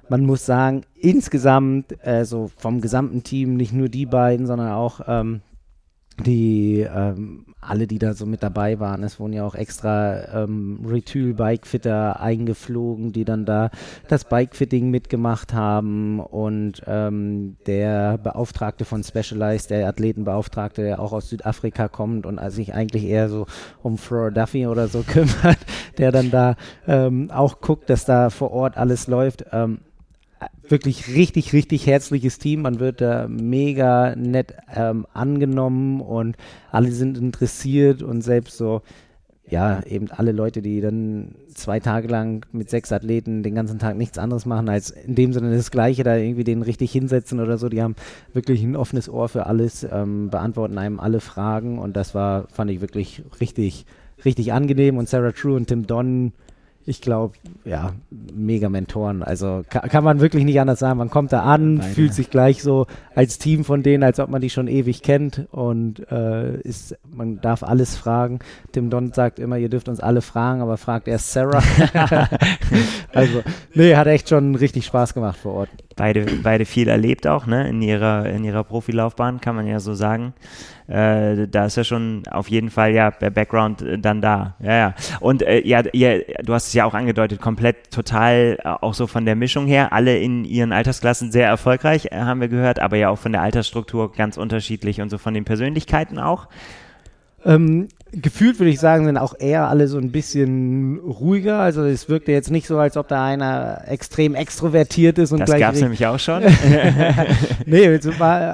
Man 0.09 0.25
muss 0.25 0.45
sagen, 0.45 0.81
insgesamt, 0.93 1.95
also 2.05 2.51
vom 2.57 2.81
gesamten 2.81 3.23
Team, 3.23 3.55
nicht 3.55 3.73
nur 3.73 3.89
die 3.89 4.05
beiden, 4.05 4.45
sondern 4.45 4.73
auch 4.73 5.01
ähm, 5.07 5.41
die 6.23 6.81
ähm, 6.81 7.45
alle, 7.67 7.87
die 7.87 7.99
da 7.99 8.13
so 8.13 8.25
mit 8.25 8.43
dabei 8.43 8.79
waren, 8.79 9.03
es 9.03 9.19
wurden 9.19 9.33
ja 9.33 9.45
auch 9.45 9.55
extra 9.55 10.43
ähm, 10.43 10.79
Retool-Bikefitter 10.85 12.19
eingeflogen, 12.19 13.11
die 13.11 13.25
dann 13.25 13.45
da 13.45 13.71
das 14.07 14.25
Bikefitting 14.25 14.89
mitgemacht 14.89 15.53
haben 15.53 16.19
und 16.19 16.81
ähm, 16.85 17.57
der 17.65 18.17
Beauftragte 18.17 18.85
von 18.85 19.03
Specialized, 19.03 19.69
der 19.71 19.87
Athletenbeauftragte, 19.87 20.83
der 20.83 20.99
auch 20.99 21.11
aus 21.11 21.29
Südafrika 21.29 21.87
kommt 21.87 22.25
und 22.25 22.39
sich 22.51 22.73
eigentlich 22.73 23.05
eher 23.05 23.29
so 23.29 23.47
um 23.81 23.97
Flora 23.97 24.29
Duffy 24.29 24.67
oder 24.67 24.87
so 24.87 25.03
kümmert, 25.07 25.59
der 25.97 26.11
dann 26.11 26.31
da 26.31 26.55
ähm, 26.87 27.31
auch 27.31 27.61
guckt, 27.61 27.89
dass 27.89 28.05
da 28.05 28.29
vor 28.29 28.51
Ort 28.51 28.77
alles 28.77 29.07
läuft. 29.07 29.45
Ähm, 29.51 29.79
wirklich 30.71 31.15
richtig, 31.15 31.53
richtig 31.53 31.87
herzliches 31.87 32.39
Team. 32.39 32.61
Man 32.61 32.79
wird 32.79 33.01
da 33.01 33.27
mega 33.27 34.15
nett 34.15 34.53
ähm, 34.73 35.05
angenommen 35.13 36.01
und 36.01 36.35
alle 36.71 36.91
sind 36.91 37.17
interessiert 37.17 38.01
und 38.03 38.21
selbst 38.21 38.57
so, 38.57 38.81
ja, 39.47 39.83
eben 39.85 40.09
alle 40.09 40.31
Leute, 40.31 40.61
die 40.61 40.81
dann 40.81 41.35
zwei 41.53 41.79
Tage 41.79 42.07
lang 42.07 42.45
mit 42.51 42.69
sechs 42.69 42.91
Athleten 42.91 43.43
den 43.43 43.53
ganzen 43.53 43.77
Tag 43.77 43.95
nichts 43.95 44.17
anderes 44.17 44.45
machen, 44.45 44.69
als 44.69 44.89
in 44.89 45.15
dem 45.15 45.33
Sinne 45.33 45.55
das 45.55 45.69
Gleiche, 45.69 46.03
da 46.03 46.15
irgendwie 46.15 46.43
den 46.43 46.63
richtig 46.63 46.91
hinsetzen 46.91 47.39
oder 47.39 47.57
so, 47.57 47.69
die 47.69 47.81
haben 47.81 47.95
wirklich 48.33 48.63
ein 48.63 48.75
offenes 48.75 49.07
Ohr 49.07 49.29
für 49.29 49.45
alles, 49.45 49.85
ähm, 49.89 50.29
beantworten 50.29 50.77
einem 50.77 50.99
alle 50.99 51.19
Fragen 51.19 51.77
und 51.77 51.95
das 51.95 52.15
war, 52.15 52.47
fand 52.47 52.71
ich 52.71 52.81
wirklich 52.81 53.23
richtig, 53.39 53.85
richtig 54.23 54.51
angenehm 54.51 54.97
und 54.97 55.09
Sarah 55.09 55.31
True 55.31 55.55
und 55.55 55.67
Tim 55.67 55.85
Don 55.85 56.33
ich 56.87 57.01
glaube, 57.01 57.33
ja, 57.63 57.93
mega 58.11 58.69
Mentoren. 58.69 59.23
Also 59.23 59.63
kann, 59.69 59.89
kann, 59.89 60.03
man 60.03 60.19
wirklich 60.19 60.45
nicht 60.45 60.59
anders 60.59 60.79
sagen. 60.79 60.99
Man 60.99 61.09
kommt 61.09 61.33
da 61.33 61.41
an, 61.41 61.79
Beide. 61.79 61.93
fühlt 61.93 62.13
sich 62.13 62.29
gleich 62.29 62.61
so 62.61 62.85
als 63.15 63.39
Team 63.39 63.63
von 63.63 63.81
denen, 63.81 64.03
als 64.03 64.19
ob 64.19 64.29
man 64.29 64.41
die 64.41 64.51
schon 64.51 64.67
ewig 64.67 65.01
kennt 65.01 65.47
und 65.51 66.11
äh, 66.11 66.59
ist, 66.61 66.95
man 67.11 67.41
darf 67.41 67.63
alles 67.63 67.95
fragen. 67.95 68.39
Tim 68.71 68.91
Don 68.91 69.13
sagt 69.13 69.39
immer, 69.39 69.57
ihr 69.57 69.69
dürft 69.69 69.89
uns 69.89 69.99
alle 69.99 70.21
fragen, 70.21 70.61
aber 70.61 70.77
fragt 70.77 71.07
erst 71.07 71.31
Sarah. 71.31 71.63
also, 73.13 73.41
nee, 73.73 73.95
hat 73.95 74.07
echt 74.07 74.29
schon 74.29 74.53
richtig 74.55 74.85
Spaß 74.85 75.15
gemacht 75.15 75.37
vor 75.37 75.53
Ort. 75.53 75.69
Beide, 75.95 76.25
beide 76.43 76.65
viel 76.65 76.87
erlebt 76.87 77.27
auch, 77.27 77.45
ne, 77.45 77.67
in 77.67 77.81
ihrer, 77.81 78.25
in 78.27 78.43
ihrer 78.43 78.63
Profilaufbahn, 78.63 79.41
kann 79.41 79.55
man 79.55 79.67
ja 79.67 79.79
so 79.79 79.93
sagen. 79.93 80.33
Äh, 80.87 81.47
da 81.47 81.65
ist 81.65 81.77
ja 81.77 81.83
schon 81.83 82.23
auf 82.29 82.47
jeden 82.47 82.69
Fall 82.69 82.93
ja 82.93 83.11
der 83.11 83.31
Background 83.31 83.81
äh, 83.81 83.97
dann 83.97 84.21
da. 84.21 84.55
Ja, 84.59 84.75
ja. 84.75 84.95
Und 85.19 85.41
äh, 85.41 85.65
ja, 85.65 85.81
ja, 85.93 86.19
du 86.43 86.53
hast 86.53 86.67
es 86.67 86.73
ja 86.73 86.85
auch 86.85 86.93
angedeutet, 86.93 87.41
komplett 87.41 87.91
total 87.91 88.57
äh, 88.63 88.67
auch 88.67 88.93
so 88.93 89.07
von 89.07 89.25
der 89.25 89.35
Mischung 89.35 89.67
her, 89.67 89.93
alle 89.93 90.17
in 90.17 90.45
ihren 90.45 90.71
Altersklassen 90.71 91.31
sehr 91.31 91.47
erfolgreich, 91.47 92.07
äh, 92.11 92.17
haben 92.17 92.41
wir 92.41 92.49
gehört, 92.49 92.79
aber 92.79 92.97
ja 92.97 93.09
auch 93.09 93.17
von 93.17 93.31
der 93.31 93.41
Altersstruktur 93.41 94.11
ganz 94.11 94.37
unterschiedlich 94.37 95.01
und 95.01 95.09
so 95.09 95.17
von 95.17 95.33
den 95.33 95.45
Persönlichkeiten 95.45 96.19
auch. 96.19 96.47
Ähm, 97.45 97.87
gefühlt 98.11 98.59
würde 98.59 98.69
ich 98.69 98.79
sagen, 98.79 99.05
sind 99.05 99.17
auch 99.17 99.33
eher 99.37 99.67
alle 99.67 99.87
so 99.87 99.97
ein 99.97 100.11
bisschen 100.11 100.99
ruhiger. 100.99 101.59
Also 101.59 101.83
es 101.83 102.07
wirkte 102.07 102.31
jetzt 102.31 102.51
nicht 102.51 102.67
so, 102.67 102.77
als 102.77 102.97
ob 102.97 103.07
da 103.07 103.25
einer 103.25 103.81
extrem 103.87 104.35
extrovertiert 104.35 105.17
ist 105.17 105.31
und 105.31 105.39
das 105.39 105.49
gleich. 105.49 105.59
Das 105.59 105.67
gab 105.67 105.75
es 105.75 105.81
nämlich 105.81 106.05
auch 106.05 106.19
schon. 106.19 106.43
nee, 107.65 107.99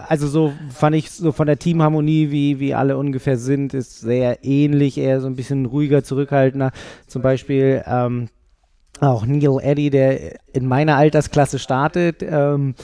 also 0.07 0.27
so 0.27 0.53
fand 0.73 0.95
ich 0.95 1.11
so 1.11 1.31
von 1.31 1.47
der 1.47 1.59
Teamharmonie, 1.59 2.31
wie, 2.31 2.59
wie 2.59 2.73
alle 2.73 2.97
ungefähr 2.97 3.37
sind, 3.37 3.73
ist 3.73 4.01
sehr 4.01 4.43
ähnlich, 4.43 4.97
eher 4.97 5.21
so 5.21 5.27
ein 5.27 5.35
bisschen 5.35 5.65
ruhiger, 5.65 6.03
zurückhaltender. 6.03 6.71
Zum 7.07 7.21
Beispiel 7.21 7.83
ähm, 7.85 8.29
auch 8.99 9.25
Neil 9.25 9.59
Eddy, 9.61 9.89
der 9.89 10.35
in 10.53 10.67
meiner 10.67 10.95
Altersklasse 10.95 11.59
startet, 11.59 12.23
ähm, 12.23 12.75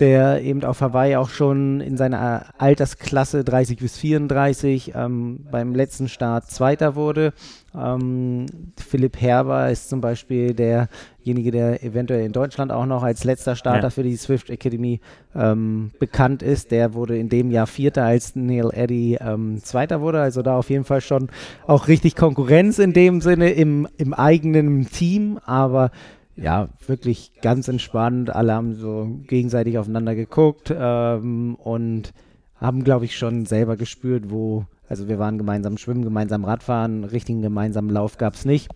der 0.00 0.42
eben 0.42 0.64
auf 0.64 0.80
Hawaii 0.80 1.16
auch 1.16 1.28
schon 1.28 1.80
in 1.80 1.96
seiner 1.96 2.46
Altersklasse 2.58 3.44
30 3.44 3.78
bis 3.78 3.98
34 3.98 4.92
ähm, 4.94 5.46
beim 5.50 5.74
letzten 5.74 6.08
Start 6.08 6.50
Zweiter 6.50 6.94
wurde. 6.94 7.32
Ähm, 7.76 8.46
Philipp 8.76 9.20
Herber 9.20 9.70
ist 9.70 9.90
zum 9.90 10.00
Beispiel 10.00 10.54
derjenige, 10.54 11.50
der 11.50 11.82
eventuell 11.82 12.24
in 12.24 12.32
Deutschland 12.32 12.72
auch 12.72 12.86
noch 12.86 13.02
als 13.02 13.24
letzter 13.24 13.54
Starter 13.54 13.84
ja. 13.84 13.90
für 13.90 14.02
die 14.02 14.16
Swift 14.16 14.48
Academy 14.48 15.00
ähm, 15.34 15.90
bekannt 15.98 16.42
ist. 16.42 16.70
Der 16.70 16.94
wurde 16.94 17.18
in 17.18 17.28
dem 17.28 17.50
Jahr 17.50 17.66
Vierter, 17.66 18.04
als 18.04 18.34
Neil 18.34 18.70
Eddy 18.72 19.18
ähm, 19.20 19.62
Zweiter 19.62 20.00
wurde. 20.00 20.20
Also 20.20 20.42
da 20.42 20.56
auf 20.56 20.70
jeden 20.70 20.84
Fall 20.84 21.02
schon 21.02 21.28
auch 21.66 21.88
richtig 21.88 22.16
Konkurrenz 22.16 22.78
in 22.78 22.92
dem 22.92 23.20
Sinne 23.20 23.50
im, 23.50 23.86
im 23.98 24.14
eigenen 24.14 24.88
Team. 24.88 25.38
Aber 25.44 25.90
ja, 26.36 26.68
wirklich 26.86 27.32
ganz 27.40 27.68
entspannt. 27.68 28.30
Alle 28.30 28.54
haben 28.54 28.74
so 28.74 29.20
gegenseitig 29.26 29.78
aufeinander 29.78 30.14
geguckt 30.14 30.72
ähm, 30.76 31.56
und 31.56 32.12
haben, 32.60 32.84
glaube 32.84 33.04
ich, 33.04 33.16
schon 33.16 33.46
selber 33.46 33.76
gespürt, 33.76 34.30
wo, 34.30 34.64
also 34.88 35.08
wir 35.08 35.18
waren 35.18 35.38
gemeinsam 35.38 35.78
schwimmen, 35.78 36.04
gemeinsam 36.04 36.44
Radfahren, 36.44 37.04
richtigen 37.04 37.42
gemeinsamen 37.42 37.90
Lauf 37.90 38.18
gab 38.18 38.34
es 38.34 38.44
nicht. 38.44 38.70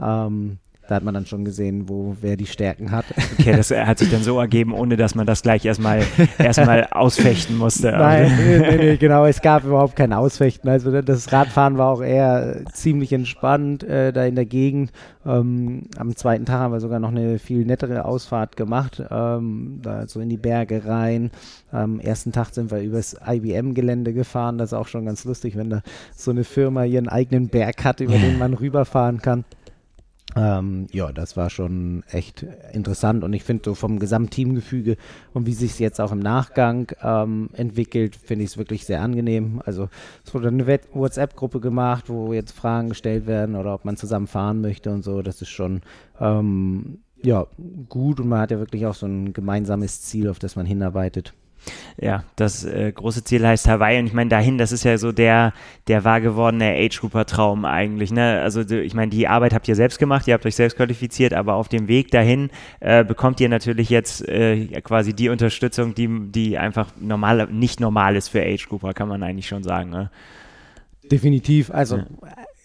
Ähm, 0.00 0.58
da 0.88 0.96
hat 0.96 1.02
man 1.02 1.14
dann 1.14 1.26
schon 1.26 1.44
gesehen, 1.44 1.88
wo 1.88 2.16
wer 2.20 2.36
die 2.36 2.46
Stärken 2.46 2.90
hat. 2.90 3.04
Okay, 3.38 3.56
das 3.56 3.70
hat 3.70 3.98
sich 3.98 4.10
dann 4.10 4.22
so 4.22 4.38
ergeben, 4.38 4.72
ohne 4.72 4.96
dass 4.96 5.14
man 5.14 5.26
das 5.26 5.42
gleich 5.42 5.64
erstmal 5.64 6.02
erstmal 6.38 6.88
ausfechten 6.90 7.56
musste. 7.56 7.92
Nein, 7.92 8.32
nee, 8.38 8.58
nee, 8.58 8.76
nee, 8.76 8.96
genau, 8.96 9.26
es 9.26 9.40
gab 9.40 9.64
überhaupt 9.64 9.96
kein 9.96 10.12
Ausfechten. 10.12 10.68
Also 10.70 11.02
das 11.02 11.32
Radfahren 11.32 11.78
war 11.78 11.90
auch 11.90 12.02
eher 12.02 12.64
ziemlich 12.72 13.12
entspannt 13.12 13.82
äh, 13.84 14.12
da 14.12 14.24
in 14.24 14.34
der 14.34 14.46
Gegend. 14.46 14.92
Ähm, 15.26 15.82
am 15.96 16.14
zweiten 16.14 16.44
Tag 16.44 16.60
haben 16.60 16.72
wir 16.72 16.80
sogar 16.80 17.00
noch 17.00 17.10
eine 17.10 17.38
viel 17.38 17.64
nettere 17.64 18.04
Ausfahrt 18.04 18.56
gemacht, 18.56 19.02
ähm, 19.10 19.80
da 19.82 20.06
so 20.06 20.20
in 20.20 20.28
die 20.28 20.36
Berge 20.36 20.82
rein. 20.86 21.30
Am 21.72 21.98
ersten 21.98 22.32
Tag 22.32 22.54
sind 22.54 22.70
wir 22.70 22.80
übers 22.80 23.16
IBM-Gelände 23.26 24.12
gefahren. 24.12 24.56
Das 24.58 24.70
ist 24.70 24.78
auch 24.78 24.86
schon 24.86 25.04
ganz 25.04 25.24
lustig, 25.24 25.56
wenn 25.56 25.70
da 25.70 25.82
so 26.14 26.30
eine 26.30 26.44
Firma 26.44 26.84
ihren 26.84 27.08
eigenen 27.08 27.48
Berg 27.48 27.84
hat, 27.84 28.00
über 28.00 28.16
den 28.16 28.38
man 28.38 28.54
rüberfahren 28.54 29.20
kann. 29.20 29.44
Ähm, 30.36 30.86
ja, 30.92 31.12
das 31.12 31.38
war 31.38 31.48
schon 31.48 32.04
echt 32.10 32.44
interessant 32.72 33.24
und 33.24 33.32
ich 33.32 33.42
finde 33.42 33.62
so 33.64 33.74
vom 33.74 33.98
Gesamtteamgefüge 33.98 34.98
und 35.32 35.46
wie 35.46 35.54
sich 35.54 35.70
es 35.70 35.78
jetzt 35.78 35.98
auch 35.98 36.12
im 36.12 36.18
Nachgang 36.18 36.92
ähm, 37.02 37.48
entwickelt, 37.54 38.16
finde 38.16 38.44
ich 38.44 38.50
es 38.50 38.58
wirklich 38.58 38.84
sehr 38.84 39.00
angenehm. 39.00 39.62
Also 39.64 39.88
es 40.26 40.34
wurde 40.34 40.48
eine 40.48 40.66
WhatsApp-Gruppe 40.66 41.60
gemacht, 41.60 42.10
wo 42.10 42.34
jetzt 42.34 42.52
Fragen 42.52 42.90
gestellt 42.90 43.26
werden 43.26 43.56
oder 43.56 43.72
ob 43.72 43.86
man 43.86 43.96
zusammen 43.96 44.26
fahren 44.26 44.60
möchte 44.60 44.90
und 44.90 45.02
so. 45.02 45.22
Das 45.22 45.40
ist 45.40 45.48
schon 45.48 45.80
ähm, 46.20 46.98
ja 47.22 47.46
gut 47.88 48.20
und 48.20 48.28
man 48.28 48.40
hat 48.40 48.50
ja 48.50 48.58
wirklich 48.58 48.84
auch 48.84 48.94
so 48.94 49.06
ein 49.06 49.32
gemeinsames 49.32 50.02
Ziel, 50.02 50.28
auf 50.28 50.38
das 50.38 50.54
man 50.54 50.66
hinarbeitet. 50.66 51.32
Ja, 51.98 52.24
das 52.36 52.64
äh, 52.64 52.92
große 52.92 53.24
Ziel 53.24 53.46
heißt 53.46 53.68
Hawaii 53.68 53.98
und 53.98 54.06
ich 54.06 54.12
meine 54.12 54.28
dahin, 54.28 54.58
das 54.58 54.72
ist 54.72 54.84
ja 54.84 54.98
so 54.98 55.12
der, 55.12 55.52
der 55.88 56.04
wahr 56.04 56.20
gewordene 56.20 56.74
Age-Grouper-Traum 56.74 57.64
eigentlich. 57.64 58.12
Ne? 58.12 58.40
Also 58.42 58.60
ich 58.60 58.94
meine, 58.94 59.10
die 59.10 59.28
Arbeit 59.28 59.54
habt 59.54 59.66
ihr 59.68 59.76
selbst 59.76 59.98
gemacht, 59.98 60.28
ihr 60.28 60.34
habt 60.34 60.44
euch 60.44 60.56
selbst 60.56 60.76
qualifiziert, 60.76 61.32
aber 61.32 61.54
auf 61.54 61.68
dem 61.68 61.88
Weg 61.88 62.10
dahin 62.10 62.50
äh, 62.80 63.04
bekommt 63.04 63.40
ihr 63.40 63.48
natürlich 63.48 63.88
jetzt 63.88 64.28
äh, 64.28 64.66
quasi 64.82 65.14
die 65.14 65.28
Unterstützung, 65.28 65.94
die, 65.94 66.08
die 66.30 66.58
einfach 66.58 66.88
normal, 67.00 67.48
nicht 67.50 67.80
normal 67.80 68.16
ist 68.16 68.28
für 68.28 68.42
Age-Grouper, 68.42 68.92
kann 68.92 69.08
man 69.08 69.22
eigentlich 69.22 69.48
schon 69.48 69.62
sagen. 69.62 69.90
Ne? 69.90 70.10
Definitiv, 71.10 71.70
also 71.70 71.98
ja 71.98 72.04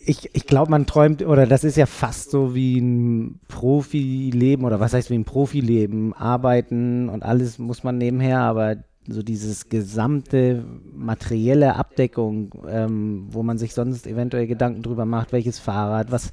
ich, 0.05 0.29
ich 0.34 0.46
glaube, 0.48 0.72
man 0.72 0.86
träumt, 0.86 1.22
oder 1.24 1.46
das 1.46 1.63
ist 1.63 1.77
ja 1.77 1.86
fast 1.86 2.31
so 2.31 2.55
wie 2.55 2.79
ein 2.79 3.39
Profileben, 3.48 4.65
oder 4.65 4.79
was 4.79 4.93
heißt 4.93 5.10
wie 5.10 5.15
ein 5.15 5.25
Profileben? 5.25 6.13
Arbeiten 6.13 7.10
und 7.10 7.24
alles 7.24 7.60
muss 7.60 7.84
man 7.84 7.98
nebenher, 7.98 8.39
aber 8.39 8.77
so 9.12 9.24
dieses 9.24 9.70
gesamte 9.70 10.63
materielle 10.94 11.75
Abdeckung, 11.75 12.51
ähm, 12.68 13.27
wo 13.30 13.44
man 13.44 13.58
sich 13.58 13.74
sonst 13.74 14.08
eventuell 14.08 14.48
Gedanken 14.48 14.82
drüber 14.82 15.06
macht, 15.06 15.32
welches 15.32 15.60
Fahrrad, 15.60 16.12
was 16.12 16.32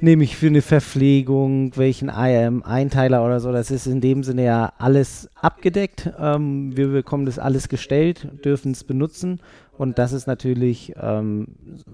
nehme 0.00 0.24
ich 0.24 0.36
für 0.36 0.48
eine 0.48 0.62
Verpflegung, 0.62 1.76
welchen 1.76 2.10
Einteiler 2.10 3.24
oder 3.24 3.38
so, 3.38 3.52
das 3.52 3.70
ist 3.70 3.86
in 3.86 4.00
dem 4.00 4.24
Sinne 4.24 4.44
ja 4.44 4.72
alles 4.78 5.30
abgedeckt. 5.36 6.10
Ähm, 6.18 6.76
wir 6.76 6.88
bekommen 6.88 7.24
das 7.24 7.38
alles 7.38 7.68
gestellt, 7.68 8.28
dürfen 8.44 8.72
es 8.72 8.82
benutzen 8.82 9.40
und 9.78 9.98
das 9.98 10.12
ist 10.12 10.26
natürlich 10.26 10.94
ähm, 11.00 11.48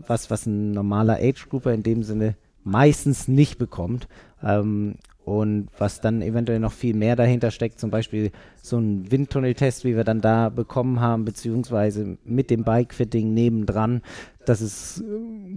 was, 0.06 0.30
was 0.30 0.46
ein 0.46 0.72
normaler 0.72 1.18
Age-Grouper 1.20 1.72
in 1.72 1.82
dem 1.82 2.02
Sinne 2.02 2.36
meistens 2.64 3.28
nicht 3.28 3.58
bekommt. 3.58 4.08
Ähm, 4.42 4.96
und 5.28 5.68
was 5.76 6.00
dann 6.00 6.22
eventuell 6.22 6.58
noch 6.58 6.72
viel 6.72 6.96
mehr 6.96 7.14
dahinter 7.14 7.50
steckt, 7.50 7.78
zum 7.78 7.90
Beispiel 7.90 8.30
so 8.68 8.78
ein 8.78 9.10
Windtunneltest, 9.10 9.84
wie 9.84 9.96
wir 9.96 10.04
dann 10.04 10.20
da 10.20 10.48
bekommen 10.48 11.00
haben, 11.00 11.24
beziehungsweise 11.24 12.18
mit 12.24 12.50
dem 12.50 12.64
Bike-Fitting 12.64 13.32
nebendran, 13.34 14.02
das 14.48 14.62
ist, 14.62 15.04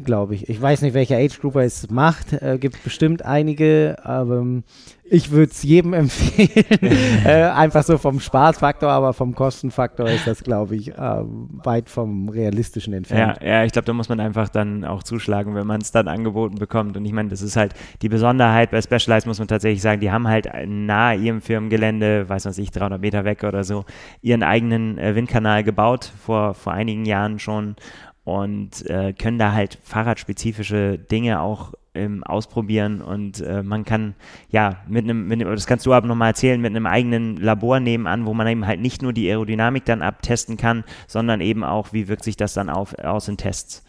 glaube 0.04 0.36
ich, 0.36 0.50
ich 0.50 0.62
weiß 0.62 0.82
nicht, 0.82 0.94
welcher 0.94 1.16
Age-Grouper 1.18 1.62
es 1.62 1.90
macht, 1.90 2.34
äh, 2.34 2.58
gibt 2.60 2.84
bestimmt 2.84 3.24
einige, 3.24 3.98
aber 4.04 4.40
ähm, 4.40 4.64
ich 5.12 5.32
würde 5.32 5.52
es 5.52 5.64
jedem 5.64 5.94
empfehlen. 5.94 6.66
äh, 7.26 7.44
einfach 7.44 7.84
so 7.84 7.98
vom 7.98 8.20
Spaßfaktor, 8.20 8.90
aber 8.90 9.14
vom 9.14 9.36
Kostenfaktor 9.36 10.08
ist 10.08 10.28
das, 10.28 10.44
glaube 10.44 10.76
ich, 10.76 10.90
äh, 10.90 10.96
weit 10.98 11.90
vom 11.90 12.30
realistischen 12.30 12.94
entfernt. 12.94 13.40
Ja, 13.42 13.48
ja 13.48 13.66
ich 13.66 13.74
glaube, 13.74 13.86
da 13.86 13.94
muss 13.94 14.10
man 14.10 14.20
einfach 14.20 14.50
dann 14.50 14.86
auch 14.86 15.04
zuschlagen, 15.04 15.56
wenn 15.56 15.68
man 15.68 15.82
es 15.82 15.92
dann 15.92 16.08
angeboten 16.08 16.56
bekommt. 16.56 16.96
Und 16.96 17.06
ich 17.06 17.12
meine, 17.12 17.30
das 17.30 17.42
ist 17.42 17.56
halt 17.56 17.74
die 18.02 18.10
Besonderheit 18.10 18.72
bei 18.72 18.82
Specialized, 18.82 19.28
muss 19.28 19.40
man 19.40 19.48
tatsächlich 19.48 19.82
sagen, 19.82 20.02
die 20.02 20.12
haben 20.12 20.28
halt 20.28 20.50
nahe 20.66 21.18
ihrem 21.18 21.42
Firmengelände, 21.42 22.28
weiß 22.30 22.46
was 22.46 22.58
ich, 22.58 22.72
300 22.72 23.01
Meter 23.02 23.26
weg 23.26 23.44
oder 23.44 23.64
so, 23.64 23.86
ihren 24.22 24.44
eigenen 24.44 24.98
äh, 24.98 25.16
Windkanal 25.16 25.64
gebaut, 25.64 26.12
vor, 26.24 26.54
vor 26.54 26.74
einigen 26.74 27.06
Jahren 27.06 27.40
schon 27.40 27.76
und 28.24 28.86
äh, 28.90 29.14
können 29.14 29.38
da 29.38 29.54
halt 29.54 29.80
fahrradspezifische 29.84 30.98
Dinge 30.98 31.42
auch 31.42 31.74
ähm, 31.94 32.24
ausprobieren 32.24 33.02
und 33.02 33.42
äh, 33.42 33.64
man 33.64 33.84
kann 33.84 34.16
ja 34.50 34.78
mit 34.88 35.04
einem, 35.04 35.28
mit 35.28 35.42
das 35.42 35.68
kannst 35.68 35.86
du 35.86 35.94
aber 35.94 36.08
nochmal 36.08 36.30
erzählen, 36.30 36.62
mit 36.62 36.70
einem 36.70 36.86
eigenen 36.86 37.36
Labor 37.38 37.80
nebenan, 37.80 38.26
wo 38.26 38.34
man 38.34 38.48
eben 38.48 38.66
halt 38.66 38.80
nicht 38.80 39.02
nur 39.02 39.12
die 39.12 39.30
Aerodynamik 39.30 39.84
dann 39.84 40.02
abtesten 40.02 40.56
kann, 40.56 40.86
sondern 41.08 41.42
eben 41.42 41.64
auch, 41.64 41.92
wie 41.92 42.08
wirkt 42.08 42.24
sich 42.24 42.38
das 42.38 42.54
dann 42.54 42.70
auf, 42.70 42.98
aus 43.00 43.28
in 43.28 43.38
Tests. 43.38 43.84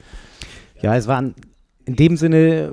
Ja, 0.80 0.96
es 0.96 1.06
waren 1.06 1.34
in 1.84 1.94
dem 1.94 2.16
Sinne 2.16 2.72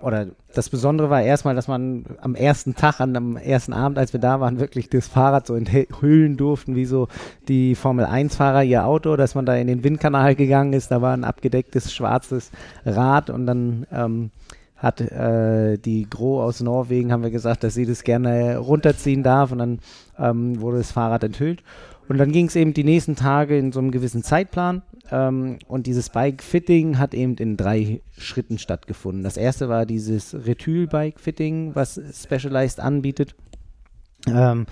oder 0.00 0.26
das 0.54 0.68
Besondere 0.68 1.08
war 1.08 1.22
erstmal, 1.22 1.54
dass 1.54 1.68
man 1.68 2.04
am 2.20 2.34
ersten 2.34 2.74
Tag, 2.74 3.00
an 3.00 3.16
am 3.16 3.36
ersten 3.36 3.72
Abend, 3.72 3.98
als 3.98 4.12
wir 4.12 4.20
da 4.20 4.40
waren, 4.40 4.60
wirklich 4.60 4.90
das 4.90 5.08
Fahrrad 5.08 5.46
so 5.46 5.54
enthüllen 5.54 6.36
durften, 6.36 6.76
wie 6.76 6.84
so 6.84 7.08
die 7.48 7.74
Formel-1-Fahrer 7.74 8.62
ihr 8.62 8.86
Auto, 8.86 9.16
dass 9.16 9.34
man 9.34 9.46
da 9.46 9.54
in 9.54 9.66
den 9.66 9.84
Windkanal 9.84 10.34
gegangen 10.34 10.74
ist. 10.74 10.90
Da 10.90 11.00
war 11.00 11.14
ein 11.14 11.24
abgedecktes 11.24 11.94
schwarzes 11.94 12.50
Rad 12.84 13.30
und 13.30 13.46
dann 13.46 13.86
ähm, 13.90 14.30
hat 14.76 15.00
äh, 15.00 15.78
die 15.78 16.08
Gro 16.08 16.42
aus 16.42 16.60
Norwegen, 16.60 17.10
haben 17.10 17.22
wir 17.22 17.30
gesagt, 17.30 17.64
dass 17.64 17.74
sie 17.74 17.86
das 17.86 18.04
gerne 18.04 18.58
runterziehen 18.58 19.22
darf 19.22 19.50
und 19.50 19.58
dann 19.58 19.78
ähm, 20.18 20.60
wurde 20.60 20.78
das 20.78 20.92
Fahrrad 20.92 21.24
enthüllt. 21.24 21.62
Und 22.08 22.18
dann 22.18 22.32
ging 22.32 22.46
es 22.46 22.56
eben 22.56 22.72
die 22.72 22.84
nächsten 22.84 23.16
Tage 23.16 23.58
in 23.58 23.72
so 23.72 23.80
einem 23.80 23.90
gewissen 23.90 24.22
Zeitplan. 24.22 24.82
Ähm, 25.10 25.58
und 25.66 25.86
dieses 25.86 26.10
Bike-Fitting 26.10 26.98
hat 26.98 27.14
eben 27.14 27.36
in 27.36 27.56
drei 27.56 28.00
Schritten 28.16 28.58
stattgefunden. 28.58 29.22
Das 29.24 29.36
erste 29.36 29.68
war 29.68 29.86
dieses 29.86 30.34
Retyl-Bike-Fitting, 30.34 31.74
was 31.74 32.00
Specialized 32.12 32.80
anbietet. 32.80 33.34
Ähm, 34.28 34.66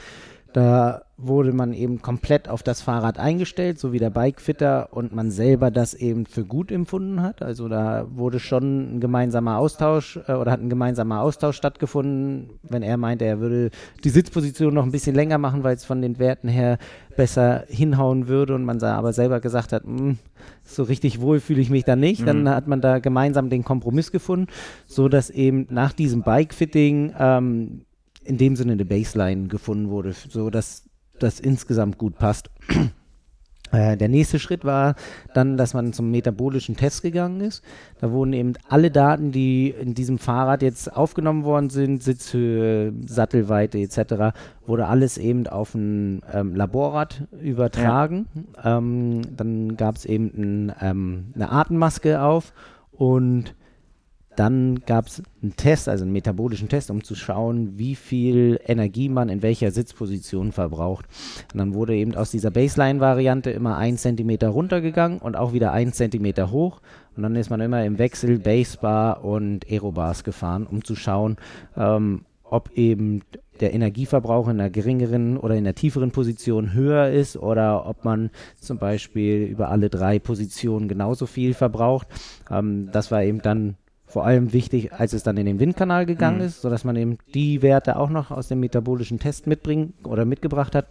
da 0.52 1.03
wurde 1.16 1.52
man 1.52 1.72
eben 1.72 2.02
komplett 2.02 2.48
auf 2.48 2.64
das 2.64 2.80
Fahrrad 2.80 3.18
eingestellt, 3.18 3.78
so 3.78 3.92
wie 3.92 3.98
der 3.98 4.10
Bikefitter 4.10 4.88
und 4.92 5.14
man 5.14 5.30
selber 5.30 5.70
das 5.70 5.94
eben 5.94 6.26
für 6.26 6.44
gut 6.44 6.72
empfunden 6.72 7.22
hat. 7.22 7.40
Also 7.40 7.68
da 7.68 8.06
wurde 8.10 8.40
schon 8.40 8.96
ein 8.96 9.00
gemeinsamer 9.00 9.58
Austausch 9.58 10.18
äh, 10.26 10.32
oder 10.32 10.50
hat 10.50 10.60
ein 10.60 10.70
gemeinsamer 10.70 11.20
Austausch 11.20 11.56
stattgefunden, 11.56 12.50
wenn 12.62 12.82
er 12.82 12.96
meinte, 12.96 13.24
er 13.24 13.38
würde 13.38 13.70
die 14.02 14.10
Sitzposition 14.10 14.74
noch 14.74 14.84
ein 14.84 14.90
bisschen 14.90 15.14
länger 15.14 15.38
machen, 15.38 15.62
weil 15.62 15.76
es 15.76 15.84
von 15.84 16.02
den 16.02 16.18
Werten 16.18 16.48
her 16.48 16.78
besser 17.16 17.64
hinhauen 17.68 18.26
würde 18.26 18.56
und 18.56 18.64
man 18.64 18.82
aber 18.82 19.12
selber 19.12 19.38
gesagt 19.38 19.72
hat, 19.72 19.84
hm, 19.84 20.18
so 20.64 20.82
richtig 20.82 21.20
wohl 21.20 21.38
fühle 21.38 21.60
ich 21.60 21.70
mich 21.70 21.84
da 21.84 21.94
nicht. 21.94 22.22
Mhm. 22.22 22.26
Dann 22.26 22.48
hat 22.48 22.66
man 22.66 22.80
da 22.80 22.98
gemeinsam 22.98 23.50
den 23.50 23.62
Kompromiss 23.62 24.10
gefunden, 24.10 24.48
so 24.86 25.08
dass 25.08 25.30
eben 25.30 25.68
nach 25.70 25.92
diesem 25.92 26.22
Bikefitting 26.22 27.14
ähm, 27.16 27.84
in 28.24 28.36
dem 28.36 28.56
Sinne 28.56 28.72
eine 28.72 28.84
Baseline 28.84 29.46
gefunden 29.46 29.90
wurde, 29.90 30.12
so 30.12 30.50
dass 30.50 30.84
das 31.18 31.40
insgesamt 31.40 31.98
gut 31.98 32.18
passt. 32.18 32.50
Äh, 33.74 33.96
der 33.96 34.08
nächste 34.08 34.38
Schritt 34.38 34.64
war 34.64 34.94
dann, 35.32 35.56
dass 35.56 35.74
man 35.74 35.92
zum 35.92 36.10
metabolischen 36.10 36.76
Test 36.76 37.02
gegangen 37.02 37.40
ist. 37.40 37.64
Da 38.00 38.12
wurden 38.12 38.32
eben 38.32 38.52
alle 38.68 38.90
Daten, 38.90 39.32
die 39.32 39.70
in 39.70 39.94
diesem 39.94 40.18
Fahrrad 40.18 40.62
jetzt 40.62 40.94
aufgenommen 40.94 41.44
worden 41.44 41.70
sind, 41.70 42.02
Sitzhöhe, 42.02 42.92
Sattelweite 43.04 43.78
etc., 43.78 44.36
wurde 44.66 44.86
alles 44.86 45.18
eben 45.18 45.46
auf 45.48 45.74
ein 45.74 46.22
ähm, 46.32 46.54
Laborrad 46.54 47.26
übertragen. 47.40 48.26
Ja. 48.62 48.78
Ähm, 48.78 49.22
dann 49.36 49.76
gab 49.76 49.96
es 49.96 50.04
eben 50.04 50.30
ein, 50.36 50.72
ähm, 50.80 51.24
eine 51.34 51.50
Atemmaske 51.50 52.22
auf 52.22 52.52
und 52.92 53.54
dann 54.36 54.80
gab 54.86 55.06
es 55.06 55.22
einen 55.42 55.56
Test, 55.56 55.88
also 55.88 56.04
einen 56.04 56.12
metabolischen 56.12 56.68
Test, 56.68 56.90
um 56.90 57.04
zu 57.04 57.14
schauen, 57.14 57.78
wie 57.78 57.94
viel 57.94 58.60
Energie 58.66 59.08
man 59.08 59.28
in 59.28 59.42
welcher 59.42 59.70
Sitzposition 59.70 60.52
verbraucht. 60.52 61.06
Und 61.52 61.58
dann 61.58 61.74
wurde 61.74 61.94
eben 61.94 62.14
aus 62.14 62.30
dieser 62.30 62.50
Baseline-Variante 62.50 63.50
immer 63.50 63.76
ein 63.76 63.96
Zentimeter 63.96 64.48
runtergegangen 64.48 65.18
und 65.18 65.36
auch 65.36 65.52
wieder 65.52 65.72
ein 65.72 65.92
Zentimeter 65.92 66.50
hoch. 66.50 66.80
Und 67.16 67.22
dann 67.22 67.36
ist 67.36 67.50
man 67.50 67.60
immer 67.60 67.84
im 67.84 67.98
Wechsel 67.98 68.38
Basebar 68.38 69.24
und 69.24 69.70
Aerobars 69.70 70.24
gefahren, 70.24 70.66
um 70.66 70.84
zu 70.84 70.96
schauen, 70.96 71.36
ähm, 71.76 72.22
ob 72.42 72.70
eben 72.76 73.22
der 73.60 73.72
Energieverbrauch 73.72 74.48
in 74.48 74.60
einer 74.60 74.70
geringeren 74.70 75.36
oder 75.36 75.54
in 75.54 75.64
einer 75.64 75.74
tieferen 75.74 76.10
Position 76.10 76.72
höher 76.72 77.10
ist 77.10 77.36
oder 77.36 77.86
ob 77.86 78.04
man 78.04 78.30
zum 78.60 78.78
Beispiel 78.78 79.44
über 79.44 79.68
alle 79.70 79.90
drei 79.90 80.18
Positionen 80.18 80.88
genauso 80.88 81.26
viel 81.26 81.54
verbraucht. 81.54 82.08
Ähm, 82.50 82.90
das 82.92 83.10
war 83.10 83.22
eben 83.22 83.42
dann 83.42 83.76
vor 84.14 84.24
allem 84.24 84.52
wichtig, 84.52 84.92
als 84.92 85.12
es 85.12 85.24
dann 85.24 85.36
in 85.38 85.46
den 85.46 85.58
Windkanal 85.58 86.06
gegangen 86.06 86.38
mhm. 86.38 86.44
ist, 86.44 86.62
sodass 86.62 86.84
man 86.84 86.94
eben 86.94 87.18
die 87.34 87.62
Werte 87.62 87.96
auch 87.96 88.10
noch 88.10 88.30
aus 88.30 88.46
dem 88.46 88.60
metabolischen 88.60 89.18
Test 89.18 89.48
mitbringen 89.48 89.92
oder 90.04 90.24
mitgebracht 90.24 90.76
hat. 90.76 90.86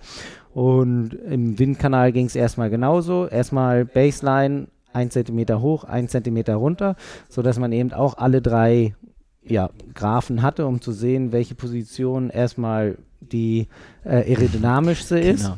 Und 0.53 1.13
im 1.13 1.57
Windkanal 1.57 2.11
ging 2.11 2.25
es 2.25 2.35
erstmal 2.35 2.69
genauso. 2.69 3.25
Erstmal 3.27 3.85
Baseline, 3.85 4.67
ein 4.91 5.09
Zentimeter 5.09 5.61
hoch, 5.61 5.85
ein 5.85 6.09
Zentimeter 6.09 6.55
runter, 6.55 6.97
sodass 7.29 7.57
man 7.57 7.71
eben 7.71 7.93
auch 7.93 8.17
alle 8.17 8.41
drei 8.41 8.93
ja, 9.41 9.69
Graphen 9.93 10.41
hatte, 10.41 10.67
um 10.67 10.81
zu 10.81 10.91
sehen, 10.91 11.31
welche 11.31 11.55
Position 11.55 12.29
erstmal 12.29 12.97
die 13.21 13.69
äh, 14.03 14.33
aerodynamischste 14.33 15.17
ist. 15.17 15.45
Genau. 15.45 15.55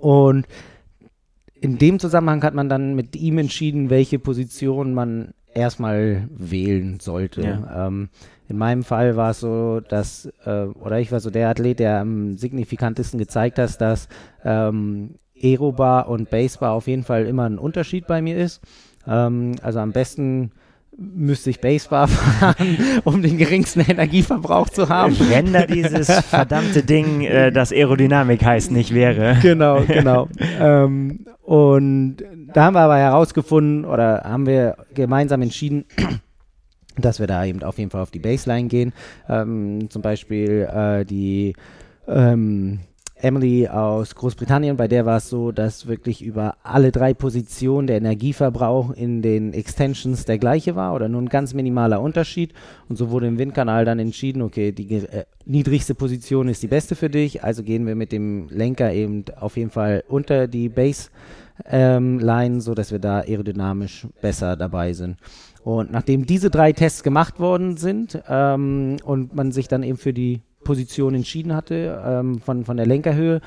Und 0.00 0.46
in 1.62 1.78
dem 1.78 1.98
Zusammenhang 1.98 2.42
hat 2.42 2.52
man 2.52 2.68
dann 2.68 2.94
mit 2.94 3.16
ihm 3.16 3.38
entschieden, 3.38 3.88
welche 3.88 4.18
Position 4.18 4.92
man 4.92 5.32
erstmal 5.58 6.28
wählen 6.30 7.00
sollte. 7.00 7.42
Ja. 7.42 7.86
Ähm, 7.86 8.08
in 8.48 8.56
meinem 8.56 8.82
Fall 8.82 9.16
war 9.16 9.30
es 9.30 9.40
so, 9.40 9.80
dass, 9.80 10.32
äh, 10.46 10.64
oder 10.64 11.00
ich 11.00 11.12
war 11.12 11.20
so 11.20 11.30
der 11.30 11.48
Athlet, 11.50 11.80
der 11.80 12.00
am 12.00 12.38
signifikantesten 12.38 13.18
gezeigt 13.18 13.58
hat, 13.58 13.80
dass 13.80 14.08
ähm, 14.44 15.16
Aerobar 15.40 16.08
und 16.08 16.30
Basebar 16.30 16.72
auf 16.72 16.86
jeden 16.86 17.04
Fall 17.04 17.26
immer 17.26 17.44
ein 17.44 17.58
Unterschied 17.58 18.06
bei 18.06 18.22
mir 18.22 18.36
ist. 18.36 18.62
Ähm, 19.06 19.52
also 19.62 19.80
am 19.80 19.92
besten 19.92 20.52
müsste 20.98 21.50
ich 21.50 21.60
Basebar 21.60 22.08
fahren, 22.08 22.76
um 23.04 23.22
den 23.22 23.38
geringsten 23.38 23.80
Energieverbrauch 23.80 24.68
zu 24.68 24.88
haben. 24.88 25.16
Wenn 25.30 25.52
da 25.52 25.64
dieses 25.64 26.10
verdammte 26.28 26.82
Ding, 26.82 27.22
äh, 27.22 27.52
das 27.52 27.72
Aerodynamik 27.72 28.44
heißt, 28.44 28.72
nicht 28.72 28.92
wäre. 28.92 29.38
Genau, 29.40 29.80
genau. 29.86 30.28
ähm, 30.60 31.24
und 31.42 32.16
da 32.52 32.64
haben 32.64 32.74
wir 32.74 32.80
aber 32.80 32.98
herausgefunden 32.98 33.84
oder 33.84 34.22
haben 34.24 34.46
wir 34.46 34.76
gemeinsam 34.92 35.40
entschieden, 35.42 35.84
dass 36.96 37.20
wir 37.20 37.28
da 37.28 37.44
eben 37.44 37.62
auf 37.62 37.78
jeden 37.78 37.90
Fall 37.90 38.02
auf 38.02 38.10
die 38.10 38.18
Baseline 38.18 38.68
gehen. 38.68 38.92
Ähm, 39.28 39.88
zum 39.90 40.02
Beispiel 40.02 40.68
äh, 40.72 41.04
die 41.04 41.54
ähm, 42.08 42.80
Emily 43.20 43.68
aus 43.68 44.14
Großbritannien, 44.14 44.76
bei 44.76 44.88
der 44.88 45.06
war 45.06 45.18
es 45.18 45.28
so, 45.28 45.52
dass 45.52 45.86
wirklich 45.86 46.22
über 46.22 46.56
alle 46.62 46.92
drei 46.92 47.14
Positionen 47.14 47.86
der 47.86 47.96
Energieverbrauch 47.96 48.92
in 48.92 49.22
den 49.22 49.52
Extensions 49.52 50.24
der 50.24 50.38
gleiche 50.38 50.76
war 50.76 50.94
oder 50.94 51.08
nur 51.08 51.22
ein 51.22 51.28
ganz 51.28 51.54
minimaler 51.54 52.00
Unterschied. 52.00 52.52
Und 52.88 52.96
so 52.96 53.10
wurde 53.10 53.26
im 53.26 53.38
Windkanal 53.38 53.84
dann 53.84 53.98
entschieden, 53.98 54.42
okay, 54.42 54.72
die 54.72 54.92
äh, 54.94 55.24
niedrigste 55.44 55.94
Position 55.94 56.48
ist 56.48 56.62
die 56.62 56.68
beste 56.68 56.94
für 56.94 57.10
dich, 57.10 57.42
also 57.42 57.62
gehen 57.62 57.86
wir 57.86 57.94
mit 57.94 58.12
dem 58.12 58.48
Lenker 58.50 58.92
eben 58.92 59.24
auf 59.38 59.56
jeden 59.56 59.70
Fall 59.70 60.04
unter 60.08 60.46
die 60.46 60.68
Base 60.68 61.10
ähm, 61.66 62.18
Line, 62.20 62.60
so 62.60 62.74
dass 62.74 62.92
wir 62.92 62.98
da 62.98 63.20
aerodynamisch 63.20 64.06
besser 64.20 64.56
dabei 64.56 64.92
sind. 64.92 65.16
Und 65.64 65.90
nachdem 65.90 66.24
diese 66.24 66.50
drei 66.50 66.72
Tests 66.72 67.02
gemacht 67.02 67.40
worden 67.40 67.76
sind 67.76 68.22
ähm, 68.28 68.96
und 69.04 69.34
man 69.34 69.52
sich 69.52 69.68
dann 69.68 69.82
eben 69.82 69.98
für 69.98 70.12
die 70.12 70.40
Position 70.64 71.14
entschieden 71.14 71.54
hatte, 71.54 72.02
ähm, 72.04 72.40
von, 72.40 72.64
von 72.64 72.76
der 72.76 72.86
Lenkerhöhe, 72.86 73.40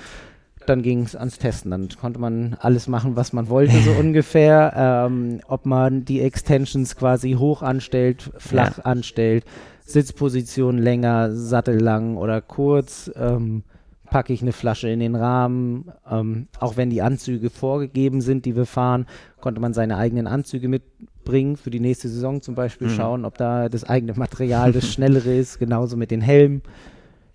dann 0.66 0.82
ging 0.82 1.04
es 1.04 1.16
ans 1.16 1.38
Testen. 1.38 1.72
Dann 1.72 1.90
konnte 2.00 2.20
man 2.20 2.56
alles 2.60 2.88
machen, 2.88 3.16
was 3.16 3.34
man 3.34 3.50
wollte, 3.50 3.78
so 3.80 3.92
ungefähr. 4.00 4.74
Ähm, 4.76 5.42
ob 5.48 5.66
man 5.66 6.06
die 6.06 6.22
Extensions 6.22 6.96
quasi 6.96 7.34
hoch 7.34 7.62
anstellt, 7.62 8.32
flach 8.38 8.78
ja. 8.78 8.86
anstellt, 8.86 9.46
Sitzposition 9.86 10.78
länger, 10.78 11.36
Sattel 11.36 11.80
lang 11.80 12.18
oder 12.18 12.42
kurz. 12.42 13.12
Ähm, 13.16 13.64
packe 14.12 14.34
ich 14.34 14.42
eine 14.42 14.52
Flasche 14.52 14.90
in 14.90 15.00
den 15.00 15.16
Rahmen. 15.16 15.92
Ähm, 16.10 16.48
auch 16.60 16.78
wenn 16.78 16.92
die 16.92 17.02
Anzüge 17.02 17.50
vorgegeben 17.50 18.22
sind, 18.22 18.46
die 18.46 18.56
wir 18.56 18.66
fahren, 18.66 19.08
konnte 19.40 19.62
man 19.62 19.74
seine 19.74 19.98
eigenen 19.98 20.28
Anzüge 20.28 20.68
mitbringen 20.68 21.56
für 21.56 21.72
die 21.72 21.80
nächste 21.80 22.10
Saison 22.10 22.42
zum 22.42 22.54
Beispiel 22.54 22.90
mhm. 22.90 22.92
schauen, 22.92 23.26
ob 23.26 23.38
da 23.38 23.70
das 23.70 23.86
eigene 23.86 24.14
Material 24.14 24.74
das 24.74 24.86
schnellere 24.94 25.34
ist. 25.34 25.58
Genauso 25.58 25.98
mit 25.98 26.12
den 26.12 26.22
Helmen. 26.22 26.62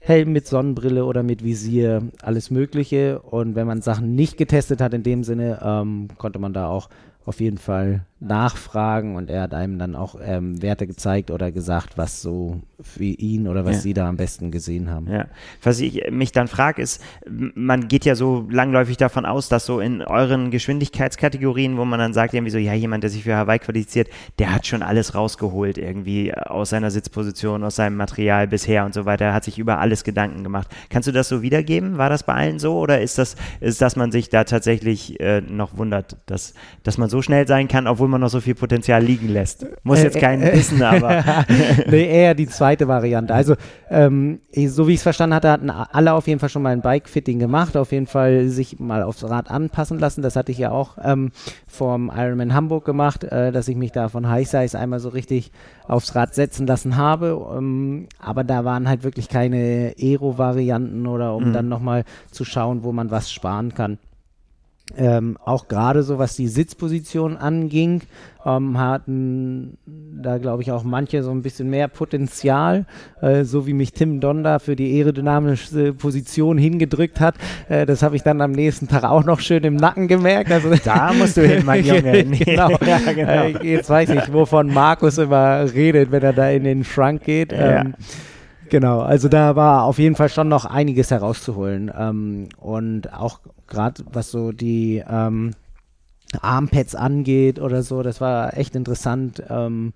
Helm 0.07 0.33
mit 0.33 0.47
Sonnenbrille 0.47 1.05
oder 1.05 1.25
mit 1.25 1.43
Visier, 1.43 2.01
alles 2.23 2.53
Mögliche. 2.53 3.19
Und 3.19 3.57
wenn 3.57 3.67
man 3.67 3.83
Sachen 3.83 4.15
nicht 4.15 4.37
getestet 4.37 4.81
hat 4.81 4.95
in 4.95 5.03
dem 5.03 5.25
Sinne, 5.25 5.59
ähm, 5.61 6.07
konnte 6.17 6.39
man 6.39 6.53
da 6.53 6.69
auch 6.69 6.89
auf 7.25 7.41
jeden 7.41 7.59
Fall 7.59 8.07
nachfragen 8.19 9.15
und 9.15 9.29
er 9.29 9.43
hat 9.43 9.53
einem 9.53 9.79
dann 9.79 9.95
auch 9.95 10.17
ähm, 10.23 10.63
Werte 10.63 10.87
gezeigt 10.87 11.31
oder 11.31 11.53
gesagt, 11.53 11.99
was 11.99 12.23
so 12.23 12.63
für 12.81 13.05
ihn 13.05 13.47
oder 13.47 13.67
was 13.67 13.77
ja. 13.77 13.81
sie 13.83 13.95
da 13.95 14.09
am 14.09 14.17
besten 14.17 14.51
gesehen 14.51 14.91
haben. 14.91 15.11
Ja. 15.11 15.27
Was 15.63 15.81
ich 15.81 16.11
mich 16.11 16.33
dann 16.33 16.49
frage, 16.49 16.81
ist, 16.81 17.03
man 17.27 17.89
geht 17.89 18.07
ja 18.07 18.15
so 18.15 18.47
langläufig 18.51 18.97
davon 18.97 19.27
aus, 19.27 19.51
dass 19.51 19.67
so 19.67 19.81
in 19.81 20.01
euren 20.01 20.51
Geschwindigkeitskategorien, 20.51 21.77
wo 21.77 21.85
man 21.85 21.99
dann 21.99 22.15
sagt, 22.15 22.33
irgendwie 22.33 22.51
so, 22.51 22.59
ja, 22.59 22.73
jemand, 22.73 23.03
der 23.03 23.11
sich 23.11 23.25
für 23.25 23.37
Hawaii 23.37 23.59
qualifiziert, 23.59 24.09
der 24.39 24.55
hat 24.55 24.67
schon 24.67 24.83
alles 24.83 25.15
rausgeholt, 25.15 25.77
irgendwie 25.77 26.35
aus 26.35 26.71
seiner 26.71 26.91
Sitzposition, 26.91 27.65
aus 27.65 27.77
seinem 27.77 27.97
Material 27.97 28.47
bisher 28.47 28.87
und 28.87 28.95
so 28.95 29.05
weiter, 29.05 29.35
hat 29.35 29.45
sich 29.45 29.59
über 29.59 29.79
alles 29.79 30.05
Gedanken 30.05 30.43
gemacht. 30.43 30.69
Kannst 30.89 31.07
du 31.07 31.13
das 31.13 31.29
so 31.29 31.43
wiedergeben? 31.43 31.99
War 31.99 32.09
das 32.09 32.23
bei 32.23 32.33
allen 32.33 32.59
so 32.59 32.79
oder 32.79 33.01
ist 33.01 33.19
das, 33.19 33.37
ist, 33.61 33.83
dass 33.83 33.97
man 33.97 34.11
sich 34.11 34.31
da 34.31 34.45
tatsächlich 34.45 35.21
äh, 35.21 35.43
noch 35.43 35.77
wundert, 35.77 36.17
dass, 36.27 36.55
dass 36.83 36.97
man 36.97 37.11
so 37.11 37.21
schnell 37.21 37.47
sein 37.47 37.69
kann, 37.69 37.87
obwohl 37.87 38.06
man 38.09 38.21
noch 38.21 38.29
so 38.29 38.41
viel 38.41 38.55
Potenzial 38.55 39.03
liegen 39.03 39.29
lässt? 39.29 39.67
Muss 39.83 40.03
jetzt 40.03 40.19
keinen 40.19 40.43
äh, 40.43 40.51
äh, 40.51 40.59
wissen, 40.59 40.83
aber. 40.83 41.25
nee, 41.91 42.07
eher 42.07 42.35
die 42.35 42.47
zweite 42.47 42.89
Variante. 42.89 43.35
Also, 43.35 43.55
ähm, 43.91 44.41
so 44.55 44.89
wie 44.89 44.93
ich 44.93 44.99
es 44.99 45.03
verstanden 45.03 45.35
hatte, 45.35 45.51
hatten 45.51 45.71
alle 45.71 46.13
auf 46.13 46.27
jeden 46.27 46.41
Fall 46.41 46.49
schon 46.49 46.63
mal 46.63 46.73
ein 46.73 46.83
Bike-Fitting 46.83 47.39
gemacht, 47.39 47.77
auf 47.77 47.93
jeden 47.93 48.07
Fall 48.07 48.49
sich 48.49 48.79
mal 48.79 49.03
aufs 49.03 49.25
Rad 49.25 49.51
anpassen 49.51 49.99
lassen. 49.99 50.23
Das 50.23 50.37
hatte 50.37 50.53
ich 50.53 50.59
ja 50.59 50.71
auch 50.71 50.99
ähm, 51.03 51.31
vom 51.67 52.11
Ironman 52.15 52.55
Hamburg 52.55 52.85
gemacht, 52.85 53.25
äh, 53.25 53.53
dass 53.53 53.69
ich 53.69 53.77
mich 53.77 53.93
da 53.93 54.09
von 54.09 54.29
High 54.29 54.49
Size 54.49 54.79
einmal 54.79 55.01
so 55.01 55.09
richtig 55.09 55.53
aufs 55.89 56.15
Rad 56.15 56.35
setzen 56.35 56.67
lassen 56.67 56.97
habe. 56.97 57.47
Ähm, 57.57 58.09
aber 58.19 58.45
da 58.45 58.65
waren 58.65 58.89
halt 58.89 59.05
wirklich 59.05 59.29
keine 59.29 59.95
Aero-Varianten 60.01 61.07
oder 61.07 61.35
um 61.35 61.49
mhm. 61.49 61.53
dann 61.53 61.69
nochmal 61.69 62.05
zu 62.31 62.45
schauen, 62.45 62.85
wo 62.85 62.93
man 62.93 63.11
was 63.11 63.33
sparen 63.33 63.75
kann. 63.75 63.99
Ähm, 64.97 65.37
auch 65.45 65.67
gerade 65.67 66.05
so 66.05 66.19
was 66.19 66.37
die 66.37 66.47
Sitzposition 66.47 67.37
anging, 67.37 68.03
ähm, 68.47 68.79
hatten 68.79 69.77
da 69.85 70.39
glaube 70.39 70.63
ich 70.63 70.71
auch 70.71 70.85
manche 70.85 71.25
so 71.25 71.33
ein 71.33 71.43
bisschen 71.43 71.69
mehr 71.69 71.89
Potenzial, 71.89 72.87
äh, 73.21 73.43
so 73.43 73.67
wie 73.67 73.73
mich 73.73 73.93
Tim 73.93 74.21
Donda 74.21 74.61
für 74.61 74.77
die 74.77 74.97
aerodynamische 74.97 75.93
Position 75.93 76.57
hingedrückt 76.57 77.19
hat. 77.19 77.35
Äh, 77.69 77.85
das 77.85 78.05
habe 78.05 78.15
ich 78.15 78.23
dann 78.23 78.41
am 78.41 78.53
nächsten 78.53 78.87
Tag 78.87 79.03
auch 79.03 79.25
noch 79.25 79.41
schön 79.41 79.65
im 79.65 79.75
Nacken 79.75 80.07
gemerkt. 80.07 80.53
Also 80.53 80.73
da 80.85 81.13
musst 81.13 81.37
du 81.37 81.45
hin, 81.45 81.65
mein 81.67 81.85
Junge. 81.85 82.25
genau. 82.25 82.71
ja, 82.87 82.99
genau. 83.13 83.29
Äh, 83.29 83.67
jetzt 83.69 83.91
weiß 83.91 84.11
ich, 84.11 84.33
wovon 84.33 84.69
Markus 84.69 85.19
immer 85.19 85.67
redet, 85.75 86.13
wenn 86.13 86.23
er 86.23 86.33
da 86.33 86.49
in 86.49 86.63
den 86.63 86.85
Schrank 86.85 87.25
geht. 87.25 87.53
Ähm, 87.53 87.95
Genau, 88.69 89.01
also 89.01 89.29
da 89.29 89.55
war 89.57 89.85
auf 89.85 89.99
jeden 89.99 90.17
Fall 90.17 90.29
schon 90.29 90.49
noch 90.49 90.65
einiges 90.65 91.11
herauszuholen. 91.11 91.91
Ähm, 91.97 92.49
und 92.59 93.13
auch 93.13 93.41
gerade 93.67 94.05
was 94.13 94.31
so 94.31 94.53
die 94.53 95.03
ähm, 95.09 95.53
Armpads 96.41 96.95
angeht 96.95 97.61
oder 97.61 97.83
so, 97.83 98.03
das 98.03 98.21
war 98.21 98.57
echt 98.57 98.75
interessant. 98.75 99.43
Ähm, 99.49 99.93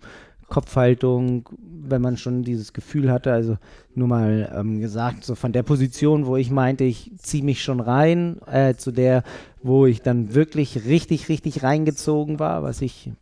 Kopfhaltung, 0.51 1.49
wenn 1.59 2.03
man 2.03 2.17
schon 2.17 2.43
dieses 2.43 2.73
Gefühl 2.73 3.11
hatte, 3.11 3.33
also 3.33 3.57
nur 3.95 4.09
mal 4.09 4.53
ähm, 4.55 4.81
gesagt, 4.81 5.25
so 5.25 5.35
von 5.35 5.53
der 5.53 5.63
Position, 5.63 6.27
wo 6.27 6.37
ich 6.37 6.51
meinte, 6.51 6.85
ich 6.85 7.13
ziehe 7.19 7.43
mich 7.43 7.63
schon 7.63 7.81
rein, 7.81 8.41
äh, 8.47 8.75
zu 8.75 8.91
der, 8.91 9.23
wo 9.63 9.87
ich 9.87 10.03
dann 10.03 10.35
wirklich 10.35 10.85
richtig, 10.87 11.29
richtig 11.29 11.63
reingezogen 11.63 12.39
war, 12.39 12.63
was 12.63 12.83
ich, 12.83 13.13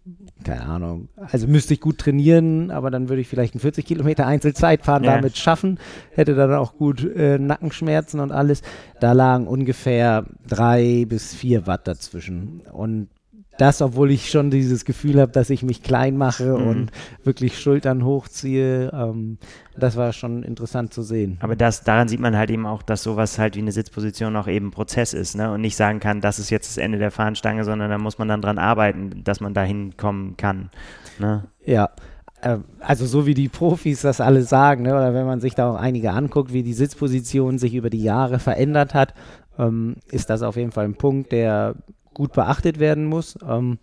keine 0.42 0.62
Ahnung, 0.62 1.08
also 1.16 1.46
müsste 1.46 1.74
ich 1.74 1.80
gut 1.80 1.98
trainieren, 1.98 2.70
aber 2.70 2.90
dann 2.90 3.08
würde 3.08 3.20
ich 3.20 3.28
vielleicht 3.28 3.54
einen 3.54 3.60
40 3.60 3.84
Kilometer 3.84 4.26
Einzelzeitfahren 4.26 5.04
ja. 5.04 5.16
damit 5.16 5.36
schaffen, 5.36 5.78
hätte 6.12 6.34
dann 6.34 6.54
auch 6.54 6.76
gut 6.76 7.04
äh, 7.04 7.38
Nackenschmerzen 7.38 8.20
und 8.20 8.32
alles. 8.32 8.62
Da 9.00 9.12
lagen 9.12 9.46
ungefähr 9.46 10.24
drei 10.46 11.04
bis 11.06 11.34
vier 11.34 11.66
Watt 11.66 11.86
dazwischen. 11.86 12.62
Und 12.72 13.08
das, 13.58 13.82
obwohl 13.82 14.10
ich 14.10 14.30
schon 14.30 14.50
dieses 14.50 14.84
Gefühl 14.84 15.20
habe, 15.20 15.32
dass 15.32 15.50
ich 15.50 15.62
mich 15.62 15.82
klein 15.82 16.16
mache 16.16 16.56
mhm. 16.58 16.66
und 16.66 16.90
wirklich 17.24 17.58
Schultern 17.58 18.04
hochziehe. 18.04 18.90
Ähm, 18.92 19.38
das 19.76 19.96
war 19.96 20.12
schon 20.12 20.42
interessant 20.42 20.92
zu 20.92 21.02
sehen. 21.02 21.38
Aber 21.40 21.56
das, 21.56 21.84
daran 21.84 22.08
sieht 22.08 22.20
man 22.20 22.36
halt 22.36 22.50
eben 22.50 22.66
auch, 22.66 22.82
dass 22.82 23.02
sowas 23.02 23.38
halt 23.38 23.56
wie 23.56 23.60
eine 23.60 23.72
Sitzposition 23.72 24.34
auch 24.36 24.48
eben 24.48 24.70
Prozess 24.70 25.12
ist, 25.12 25.36
ne? 25.36 25.52
Und 25.52 25.60
nicht 25.60 25.76
sagen 25.76 26.00
kann, 26.00 26.20
das 26.20 26.38
ist 26.38 26.50
jetzt 26.50 26.68
das 26.68 26.78
Ende 26.78 26.98
der 26.98 27.10
Fahnenstange, 27.10 27.64
sondern 27.64 27.90
da 27.90 27.98
muss 27.98 28.18
man 28.18 28.28
dann 28.28 28.42
dran 28.42 28.58
arbeiten, 28.58 29.22
dass 29.24 29.40
man 29.40 29.54
da 29.54 29.62
hinkommen 29.62 30.36
kann. 30.36 30.70
Ne? 31.18 31.44
Ja. 31.64 31.90
Äh, 32.40 32.58
also 32.80 33.06
so 33.06 33.26
wie 33.26 33.34
die 33.34 33.48
Profis 33.48 34.02
das 34.02 34.20
alle 34.20 34.42
sagen, 34.42 34.84
ne? 34.84 34.90
oder 34.90 35.14
wenn 35.14 35.26
man 35.26 35.40
sich 35.40 35.54
da 35.54 35.70
auch 35.70 35.76
einige 35.76 36.12
anguckt, 36.12 36.52
wie 36.52 36.62
die 36.62 36.74
Sitzposition 36.74 37.58
sich 37.58 37.74
über 37.74 37.90
die 37.90 38.02
Jahre 38.02 38.38
verändert 38.38 38.94
hat, 38.94 39.14
ähm, 39.58 39.96
ist 40.10 40.30
das 40.30 40.42
auf 40.42 40.56
jeden 40.56 40.72
Fall 40.72 40.84
ein 40.84 40.94
Punkt, 40.94 41.32
der 41.32 41.74
gut 42.14 42.32
beachtet 42.32 42.78
werden 42.78 43.04
muss. 43.04 43.38
Ähm, 43.46 43.78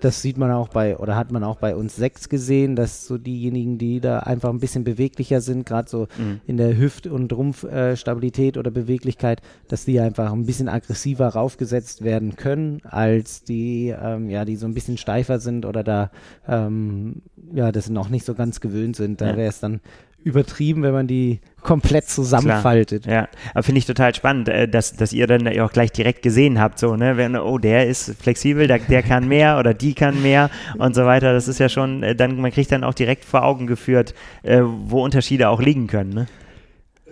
das 0.00 0.22
sieht 0.22 0.38
man 0.38 0.50
auch 0.52 0.68
bei, 0.68 0.96
oder 0.96 1.16
hat 1.16 1.32
man 1.32 1.44
auch 1.44 1.56
bei 1.56 1.74
uns 1.74 1.96
sechs 1.96 2.28
gesehen, 2.28 2.76
dass 2.76 3.06
so 3.06 3.18
diejenigen, 3.18 3.78
die 3.78 4.00
da 4.00 4.20
einfach 4.20 4.50
ein 4.50 4.60
bisschen 4.60 4.84
beweglicher 4.84 5.40
sind, 5.40 5.66
gerade 5.66 5.88
so 5.88 6.06
mhm. 6.18 6.40
in 6.46 6.56
der 6.56 6.76
Hüft- 6.76 7.06
und 7.06 7.32
Rumpfstabilität 7.32 8.56
äh, 8.56 8.58
oder 8.58 8.70
Beweglichkeit, 8.70 9.42
dass 9.68 9.84
die 9.84 10.00
einfach 10.00 10.32
ein 10.32 10.46
bisschen 10.46 10.68
aggressiver 10.68 11.28
raufgesetzt 11.28 12.04
werden 12.04 12.36
können, 12.36 12.80
als 12.84 13.42
die, 13.44 13.94
ähm, 13.98 14.28
ja, 14.28 14.44
die 14.44 14.56
so 14.56 14.66
ein 14.66 14.74
bisschen 14.74 14.98
steifer 14.98 15.40
sind 15.40 15.66
oder 15.66 15.82
da, 15.82 16.10
ähm, 16.46 17.22
ja, 17.52 17.72
das 17.72 17.88
noch 17.88 18.08
nicht 18.08 18.24
so 18.24 18.34
ganz 18.34 18.60
gewöhnt 18.60 18.96
sind. 18.96 19.20
Da 19.20 19.36
wäre 19.36 19.48
es 19.48 19.60
dann 19.60 19.80
übertrieben, 20.22 20.82
wenn 20.82 20.92
man 20.92 21.06
die 21.06 21.40
komplett 21.62 22.08
zusammenfaltet. 22.08 23.04
Klar, 23.04 23.14
ja, 23.14 23.28
aber 23.52 23.62
finde 23.62 23.78
ich 23.78 23.86
total 23.86 24.14
spannend, 24.14 24.48
äh, 24.48 24.68
dass, 24.68 24.94
dass 24.94 25.12
ihr 25.12 25.26
dann 25.26 25.46
auch 25.60 25.72
gleich 25.72 25.92
direkt 25.92 26.22
gesehen 26.22 26.60
habt, 26.60 26.78
so, 26.78 26.96
ne, 26.96 27.16
wenn, 27.16 27.36
oh, 27.36 27.58
der 27.58 27.86
ist 27.86 28.14
flexibel, 28.20 28.66
der, 28.66 28.78
der 28.78 29.02
kann 29.02 29.28
mehr 29.28 29.58
oder 29.58 29.74
die 29.74 29.94
kann 29.94 30.22
mehr 30.22 30.50
und 30.78 30.94
so 30.94 31.04
weiter. 31.04 31.32
Das 31.32 31.48
ist 31.48 31.58
ja 31.58 31.68
schon, 31.68 32.02
äh, 32.02 32.14
dann, 32.14 32.40
man 32.40 32.50
kriegt 32.50 32.72
dann 32.72 32.84
auch 32.84 32.94
direkt 32.94 33.24
vor 33.24 33.44
Augen 33.44 33.66
geführt, 33.66 34.14
äh, 34.42 34.60
wo 34.62 35.02
Unterschiede 35.04 35.48
auch 35.48 35.60
liegen 35.60 35.86
können, 35.86 36.10
ne? 36.10 36.26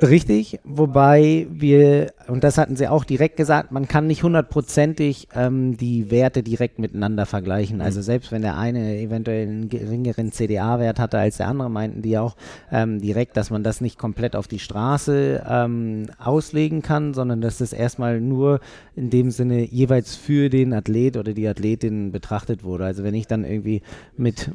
Richtig, 0.01 0.61
wobei 0.63 1.49
wir, 1.51 2.13
und 2.29 2.45
das 2.45 2.57
hatten 2.57 2.77
sie 2.77 2.87
auch 2.87 3.05
direkt 3.05 3.37
gesagt, 3.37 3.73
man 3.73 3.89
kann 3.89 4.07
nicht 4.07 4.23
hundertprozentig 4.23 5.27
ähm, 5.35 5.77
die 5.77 6.13
Werte 6.13 6.45
direkt 6.45 6.79
miteinander 6.79 7.27
vergleichen. 7.27 7.81
Also 7.81 8.01
selbst 8.01 8.31
wenn 8.31 8.43
der 8.43 8.57
eine 8.57 8.97
eventuell 8.99 9.49
einen 9.49 9.69
geringeren 9.69 10.31
CDA-Wert 10.31 11.01
hatte 11.01 11.19
als 11.19 11.39
der 11.39 11.49
andere, 11.49 11.69
meinten 11.69 12.03
die 12.03 12.17
auch 12.17 12.37
ähm, 12.71 13.01
direkt, 13.01 13.37
dass 13.37 13.51
man 13.51 13.65
das 13.65 13.81
nicht 13.81 13.99
komplett 13.99 14.37
auf 14.37 14.47
die 14.47 14.61
Straße 14.61 15.45
ähm, 15.49 16.07
auslegen 16.19 16.83
kann, 16.83 17.13
sondern 17.13 17.41
dass 17.41 17.59
das 17.59 17.73
erstmal 17.73 18.21
nur 18.21 18.61
in 18.95 19.11
dem 19.11 19.33
Sinne 19.33 19.65
jeweils 19.65 20.15
für 20.15 20.49
den 20.49 20.73
Athlet 20.75 21.17
oder 21.17 21.33
die 21.33 21.49
Athletin 21.49 22.13
betrachtet 22.13 22.63
wurde. 22.63 22.85
Also 22.85 23.03
wenn 23.03 23.15
ich 23.15 23.27
dann 23.27 23.45
irgendwie 23.45 23.83
mit 24.17 24.49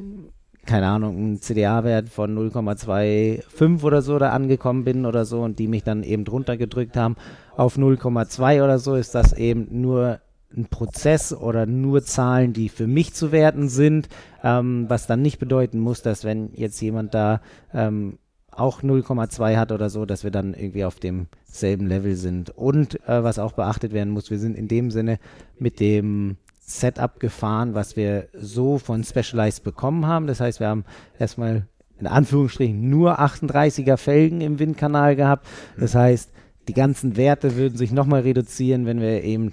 keine 0.66 0.88
Ahnung, 0.88 1.18
einen 1.18 1.42
CDA-Wert 1.42 2.10
von 2.10 2.36
0,25 2.38 3.84
oder 3.84 4.02
so 4.02 4.18
da 4.18 4.30
angekommen 4.30 4.84
bin 4.84 5.06
oder 5.06 5.26
so 5.26 5.42
und 5.42 5.60
die 5.60 5.68
mich 5.68 5.84
dann 5.84 6.04
eben 6.04 6.24
drunter 6.24 6.58
gedrückt 6.58 6.96
haben 6.96 7.16
auf 7.56 7.78
0,2 7.78 8.64
oder 8.64 8.80
so, 8.80 8.96
ist 8.96 9.14
das 9.14 9.34
eben 9.34 9.68
nur 9.82 10.20
ein 10.56 10.66
Prozess 10.66 11.34
oder 11.34 11.66
nur 11.66 12.04
Zahlen, 12.04 12.54
die 12.54 12.70
für 12.70 12.88
mich 12.88 13.14
zu 13.14 13.32
werten 13.32 13.70
sind, 13.70 14.08
ähm, 14.44 14.86
was 14.88 15.08
dann 15.08 15.22
nicht 15.22 15.40
bedeuten 15.40 15.80
muss, 15.80 16.02
dass 16.02 16.24
wenn 16.24 16.52
jetzt 16.54 16.80
jemand 16.80 17.14
da 17.14 17.42
ähm, 17.74 18.20
auch 18.52 18.84
0,2 18.84 19.58
hat 19.58 19.72
oder 19.72 19.90
so, 19.90 20.06
dass 20.06 20.24
wir 20.24 20.32
dann 20.32 20.54
irgendwie 20.54 20.86
auf 20.86 21.00
demselben 21.00 21.88
Level 21.88 22.16
sind. 22.16 22.52
Und 22.52 23.04
äh, 23.08 23.24
was 23.24 23.40
auch 23.40 23.54
beachtet 23.54 23.94
werden 23.94 24.14
muss, 24.14 24.30
wir 24.30 24.40
sind 24.40 24.56
in 24.56 24.68
dem 24.68 24.92
Sinne 24.92 25.18
mit 25.58 25.80
dem 25.80 26.38
Setup 26.66 27.20
gefahren, 27.20 27.74
was 27.74 27.96
wir 27.96 28.30
so 28.34 28.78
von 28.78 29.04
Specialized 29.04 29.64
bekommen 29.64 30.08
haben. 30.08 30.28
Das 30.28 30.40
heißt, 30.40 30.60
wir 30.60 30.68
haben 30.68 30.86
erstmal 31.20 31.68
in 32.00 32.08
Anführungsstrichen 32.08 32.90
nur 32.90 33.20
38er 33.20 33.98
Felgen 33.98 34.42
im 34.42 34.60
Windkanal 34.60 35.16
gehabt. 35.16 35.48
Das 35.78 35.96
heißt, 35.96 36.32
die 36.68 36.74
ganzen 36.74 37.18
Werte 37.18 37.56
würden 37.56 37.78
sich 37.78 37.92
nochmal 37.92 38.22
reduzieren, 38.22 38.86
wenn 38.86 39.02
wir 39.02 39.24
eben 39.24 39.52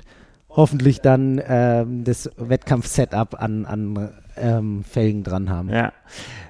hoffentlich 0.50 1.00
dann 1.00 1.40
ähm, 1.46 2.04
das 2.04 2.30
Wettkampf-Setup 2.36 3.40
an, 3.40 3.64
an 3.66 4.10
ähm, 4.36 4.84
Felgen 4.84 5.22
dran 5.22 5.50
haben. 5.50 5.70
Ja, 5.70 5.92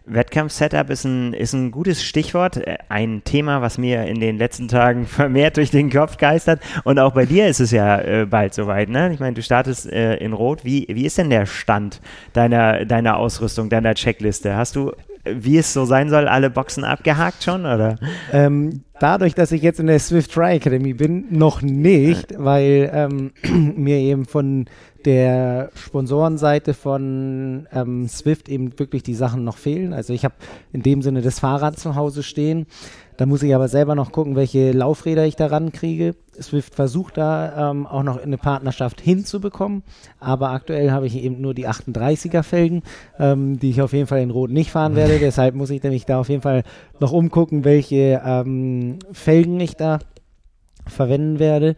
Wettkampf-Setup 0.06 0.90
ist 0.90 1.04
ein, 1.04 1.34
ist 1.34 1.52
ein 1.52 1.70
gutes 1.70 2.02
Stichwort. 2.02 2.56
Äh, 2.56 2.78
ein 2.88 3.22
Thema, 3.24 3.62
was 3.62 3.78
mir 3.78 4.04
in 4.06 4.20
den 4.20 4.38
letzten 4.38 4.68
Tagen 4.68 5.06
vermehrt 5.06 5.56
durch 5.56 5.70
den 5.70 5.90
Kopf 5.90 6.16
geistert. 6.16 6.60
Und 6.84 6.98
auch 6.98 7.12
bei 7.12 7.26
dir 7.26 7.48
ist 7.48 7.60
es 7.60 7.70
ja 7.70 7.98
äh, 8.00 8.26
bald 8.26 8.54
soweit. 8.54 8.88
Ne? 8.88 9.12
Ich 9.12 9.20
meine, 9.20 9.34
du 9.34 9.42
startest 9.42 9.90
äh, 9.90 10.16
in 10.16 10.32
Rot. 10.32 10.64
Wie, 10.64 10.86
wie 10.88 11.06
ist 11.06 11.18
denn 11.18 11.30
der 11.30 11.46
Stand 11.46 12.00
deiner, 12.32 12.84
deiner 12.84 13.16
Ausrüstung, 13.16 13.68
deiner 13.68 13.94
Checkliste? 13.94 14.56
Hast 14.56 14.76
du 14.76 14.92
wie 15.38 15.58
es 15.58 15.72
so 15.72 15.84
sein 15.84 16.08
soll, 16.10 16.28
alle 16.28 16.50
Boxen 16.50 16.84
abgehakt 16.84 17.42
schon, 17.44 17.62
oder? 17.62 17.96
Ähm, 18.32 18.82
dadurch, 18.98 19.34
dass 19.34 19.52
ich 19.52 19.62
jetzt 19.62 19.80
in 19.80 19.86
der 19.86 19.98
Swift 19.98 20.32
Try 20.32 20.56
Academy 20.56 20.94
bin, 20.94 21.26
noch 21.30 21.62
nicht, 21.62 22.34
weil 22.38 22.90
ähm, 22.92 23.32
mir 23.76 23.96
eben 23.96 24.24
von 24.24 24.66
der 25.04 25.70
Sponsorenseite 25.74 26.74
von 26.74 27.66
ähm, 27.72 28.06
Swift 28.08 28.48
eben 28.48 28.78
wirklich 28.78 29.02
die 29.02 29.14
Sachen 29.14 29.44
noch 29.44 29.56
fehlen. 29.56 29.92
Also 29.92 30.12
ich 30.12 30.24
habe 30.24 30.34
in 30.72 30.82
dem 30.82 31.02
Sinne 31.02 31.22
das 31.22 31.40
Fahrrad 31.40 31.78
zu 31.78 31.94
Hause 31.94 32.22
stehen. 32.22 32.66
Da 33.20 33.26
muss 33.26 33.42
ich 33.42 33.54
aber 33.54 33.68
selber 33.68 33.94
noch 33.94 34.12
gucken, 34.12 34.34
welche 34.34 34.72
Laufräder 34.72 35.26
ich 35.26 35.36
daran 35.36 35.72
kriege. 35.72 36.14
Swift 36.40 36.74
versucht 36.74 37.18
da 37.18 37.70
ähm, 37.70 37.86
auch 37.86 38.02
noch 38.02 38.18
eine 38.18 38.38
Partnerschaft 38.38 38.98
hinzubekommen, 38.98 39.82
aber 40.18 40.52
aktuell 40.52 40.90
habe 40.90 41.06
ich 41.06 41.22
eben 41.22 41.38
nur 41.38 41.52
die 41.52 41.68
38er 41.68 42.42
Felgen, 42.42 42.82
ähm, 43.18 43.58
die 43.58 43.68
ich 43.68 43.82
auf 43.82 43.92
jeden 43.92 44.06
Fall 44.06 44.22
in 44.22 44.30
Rot 44.30 44.50
nicht 44.50 44.70
fahren 44.70 44.96
werde. 44.96 45.18
Deshalb 45.20 45.54
muss 45.54 45.68
ich 45.68 45.82
nämlich 45.82 46.06
da 46.06 46.18
auf 46.18 46.30
jeden 46.30 46.40
Fall 46.40 46.62
noch 46.98 47.12
umgucken, 47.12 47.66
welche 47.66 48.22
ähm, 48.24 49.00
Felgen 49.12 49.60
ich 49.60 49.76
da 49.76 49.98
verwenden 50.86 51.38
werde. 51.38 51.76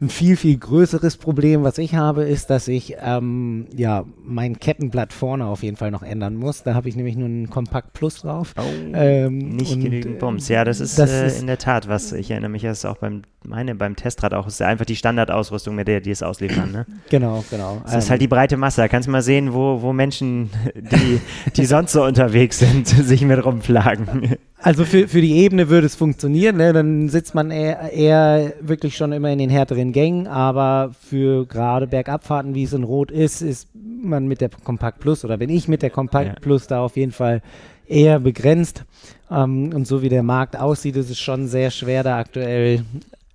Ein 0.00 0.10
viel, 0.10 0.36
viel 0.36 0.58
größeres 0.58 1.16
Problem, 1.16 1.62
was 1.62 1.78
ich 1.78 1.94
habe, 1.94 2.24
ist, 2.24 2.50
dass 2.50 2.68
ich 2.68 2.96
ähm, 3.00 3.66
ja 3.74 4.04
mein 4.24 4.58
Kettenblatt 4.58 5.12
vorne 5.12 5.46
auf 5.46 5.62
jeden 5.62 5.76
Fall 5.76 5.90
noch 5.90 6.02
ändern 6.02 6.36
muss. 6.36 6.62
Da 6.62 6.74
habe 6.74 6.88
ich 6.88 6.96
nämlich 6.96 7.16
nur 7.16 7.28
einen 7.28 7.48
Kompakt 7.48 7.94
Plus 7.94 8.20
drauf. 8.20 8.52
Oh, 8.58 8.62
ähm, 8.94 9.56
nicht 9.56 9.72
und, 9.72 9.80
genügend 9.80 10.18
Bums. 10.18 10.48
Ja, 10.48 10.64
das 10.64 10.80
ist, 10.80 10.98
das 10.98 11.10
äh, 11.10 11.26
ist 11.26 11.40
in 11.40 11.46
der 11.46 11.58
Tat 11.58 11.88
was. 11.88 12.12
Ich 12.12 12.30
erinnere 12.30 12.50
mich, 12.50 12.62
dass 12.62 12.78
es 12.78 12.84
auch 12.84 12.98
beim 12.98 13.22
meine 13.46 13.74
beim 13.74 13.96
Testrad 13.96 14.34
auch 14.34 14.46
ist 14.46 14.60
einfach 14.60 14.84
die 14.84 14.96
Standardausrüstung, 14.96 15.74
mit 15.74 15.88
der 15.88 16.00
die 16.00 16.10
es 16.10 16.22
ausliefern. 16.22 16.72
Ne? 16.72 16.86
Genau, 17.08 17.44
genau. 17.50 17.80
Das 17.84 18.04
ist 18.04 18.10
halt 18.10 18.20
die 18.20 18.28
breite 18.28 18.56
Masse. 18.56 18.80
Da 18.80 18.88
kannst 18.88 19.06
du 19.06 19.12
mal 19.12 19.22
sehen, 19.22 19.54
wo, 19.54 19.80
wo 19.80 19.92
Menschen, 19.92 20.50
die, 20.74 21.20
die 21.56 21.64
sonst 21.64 21.92
so 21.92 22.04
unterwegs 22.04 22.58
sind, 22.58 22.86
sich 22.88 23.22
mit 23.22 23.44
rumplagen. 23.44 24.36
Also 24.66 24.84
für, 24.84 25.06
für 25.06 25.20
die 25.20 25.36
Ebene 25.36 25.68
würde 25.68 25.86
es 25.86 25.94
funktionieren, 25.94 26.56
ne? 26.56 26.72
dann 26.72 27.08
sitzt 27.08 27.36
man 27.36 27.52
eher, 27.52 27.92
eher 27.92 28.52
wirklich 28.58 28.96
schon 28.96 29.12
immer 29.12 29.30
in 29.30 29.38
den 29.38 29.48
härteren 29.48 29.92
Gängen, 29.92 30.26
aber 30.26 30.90
für 31.00 31.46
gerade 31.46 31.86
Bergabfahrten, 31.86 32.56
wie 32.56 32.64
es 32.64 32.72
in 32.72 32.82
Rot 32.82 33.12
ist, 33.12 33.42
ist 33.42 33.68
man 33.74 34.26
mit 34.26 34.40
der 34.40 34.50
Kompakt 34.64 34.98
Plus 34.98 35.24
oder 35.24 35.36
bin 35.36 35.50
ich 35.50 35.68
mit 35.68 35.82
der 35.82 35.90
Kompakt 35.90 36.26
ja. 36.26 36.34
Plus 36.40 36.66
da 36.66 36.80
auf 36.80 36.96
jeden 36.96 37.12
Fall 37.12 37.42
eher 37.86 38.18
begrenzt. 38.18 38.82
Ähm, 39.30 39.70
und 39.72 39.86
so 39.86 40.02
wie 40.02 40.08
der 40.08 40.24
Markt 40.24 40.58
aussieht, 40.58 40.96
ist 40.96 41.10
es 41.10 41.20
schon 41.20 41.46
sehr 41.46 41.70
schwer, 41.70 42.02
da 42.02 42.18
aktuell 42.18 42.82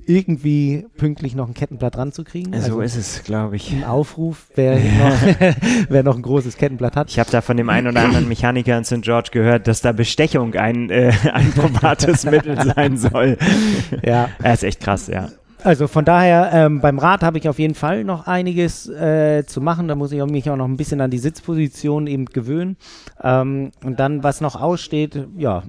irgendwie 0.05 0.85
pünktlich 0.97 1.35
noch 1.35 1.47
ein 1.47 1.53
Kettenblatt 1.53 1.97
ranzukriegen. 1.97 2.53
Also 2.53 2.73
so 2.73 2.81
ist 2.81 2.95
es, 2.95 3.23
glaube 3.23 3.55
ich. 3.55 3.71
Ein 3.71 3.83
Aufruf, 3.83 4.47
wer, 4.55 4.75
noch, 4.75 5.55
wer 5.89 6.03
noch 6.03 6.15
ein 6.15 6.21
großes 6.21 6.57
Kettenblatt 6.57 6.95
hat. 6.95 7.09
Ich 7.09 7.19
habe 7.19 7.31
da 7.31 7.41
von 7.41 7.57
dem 7.57 7.69
einen 7.69 7.87
oder 7.87 8.03
anderen 8.03 8.27
Mechaniker 8.27 8.77
in 8.77 8.83
St. 8.83 9.01
George 9.01 9.29
gehört, 9.31 9.67
dass 9.67 9.81
da 9.81 9.91
Bestechung 9.91 10.55
ein, 10.55 10.89
äh, 10.89 11.13
ein 11.33 11.51
probates 11.51 12.25
Mittel 12.25 12.57
sein 12.75 12.97
soll. 12.97 13.37
Ja. 14.03 14.29
Er 14.41 14.53
ist 14.53 14.63
echt 14.63 14.79
krass, 14.79 15.07
ja. 15.07 15.29
Also 15.63 15.87
von 15.87 16.05
daher, 16.05 16.49
ähm, 16.53 16.81
beim 16.81 16.97
Rad 16.97 17.21
habe 17.23 17.37
ich 17.37 17.47
auf 17.47 17.59
jeden 17.59 17.75
Fall 17.75 18.03
noch 18.03 18.25
einiges 18.25 18.89
äh, 18.89 19.45
zu 19.45 19.61
machen. 19.61 19.87
Da 19.87 19.95
muss 19.95 20.11
ich 20.11 20.23
mich 20.25 20.49
auch 20.49 20.55
noch 20.55 20.65
ein 20.67 20.77
bisschen 20.77 21.01
an 21.01 21.11
die 21.11 21.19
Sitzposition 21.19 22.07
eben 22.07 22.25
gewöhnen. 22.25 22.77
Ähm, 23.21 23.71
und 23.83 23.99
dann, 23.99 24.23
was 24.23 24.41
noch 24.41 24.59
aussteht, 24.59 25.27
ja, 25.37 25.63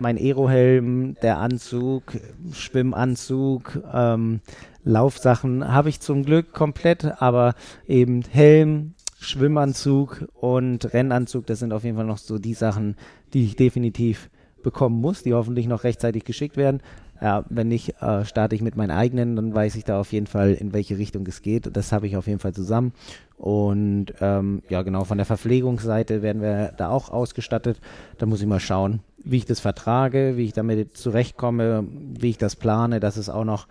mein 0.00 0.16
Aerohelm, 0.16 1.16
der 1.22 1.38
Anzug, 1.38 2.14
Schwimmanzug, 2.52 3.80
ähm, 3.92 4.40
Laufsachen 4.84 5.72
habe 5.72 5.90
ich 5.90 6.00
zum 6.00 6.24
Glück 6.24 6.52
komplett, 6.52 7.04
aber 7.20 7.54
eben 7.86 8.22
Helm, 8.22 8.94
Schwimmanzug 9.18 10.26
und 10.34 10.92
Rennanzug, 10.94 11.46
das 11.46 11.58
sind 11.58 11.72
auf 11.72 11.84
jeden 11.84 11.96
Fall 11.96 12.06
noch 12.06 12.18
so 12.18 12.38
die 12.38 12.54
Sachen, 12.54 12.96
die 13.34 13.44
ich 13.44 13.56
definitiv 13.56 14.30
bekommen 14.62 15.00
muss, 15.00 15.22
die 15.22 15.34
hoffentlich 15.34 15.66
noch 15.66 15.84
rechtzeitig 15.84 16.24
geschickt 16.24 16.56
werden. 16.56 16.80
Ja, 17.22 17.44
wenn 17.50 17.68
nicht, 17.68 18.00
äh, 18.00 18.24
starte 18.24 18.54
ich 18.54 18.62
mit 18.62 18.76
meinen 18.76 18.90
eigenen, 18.90 19.36
dann 19.36 19.54
weiß 19.54 19.74
ich 19.74 19.84
da 19.84 20.00
auf 20.00 20.10
jeden 20.12 20.26
Fall, 20.26 20.54
in 20.54 20.72
welche 20.72 20.96
Richtung 20.96 21.26
es 21.26 21.42
geht. 21.42 21.76
Das 21.76 21.92
habe 21.92 22.06
ich 22.06 22.16
auf 22.16 22.26
jeden 22.26 22.38
Fall 22.38 22.54
zusammen. 22.54 22.92
Und 23.36 24.14
ähm, 24.22 24.62
ja, 24.70 24.80
genau, 24.80 25.04
von 25.04 25.18
der 25.18 25.26
Verpflegungsseite 25.26 26.22
werden 26.22 26.40
wir 26.40 26.72
da 26.78 26.88
auch 26.88 27.10
ausgestattet. 27.10 27.78
Da 28.16 28.24
muss 28.24 28.40
ich 28.40 28.46
mal 28.46 28.60
schauen, 28.60 29.00
wie 29.24 29.38
ich 29.38 29.46
das 29.46 29.60
vertrage, 29.60 30.36
wie 30.36 30.44
ich 30.44 30.52
damit 30.52 30.96
zurechtkomme, 30.96 31.84
wie 32.18 32.30
ich 32.30 32.38
das 32.38 32.56
plane. 32.56 33.00
Das 33.00 33.16
ist 33.16 33.28
auch 33.28 33.44
noch 33.44 33.66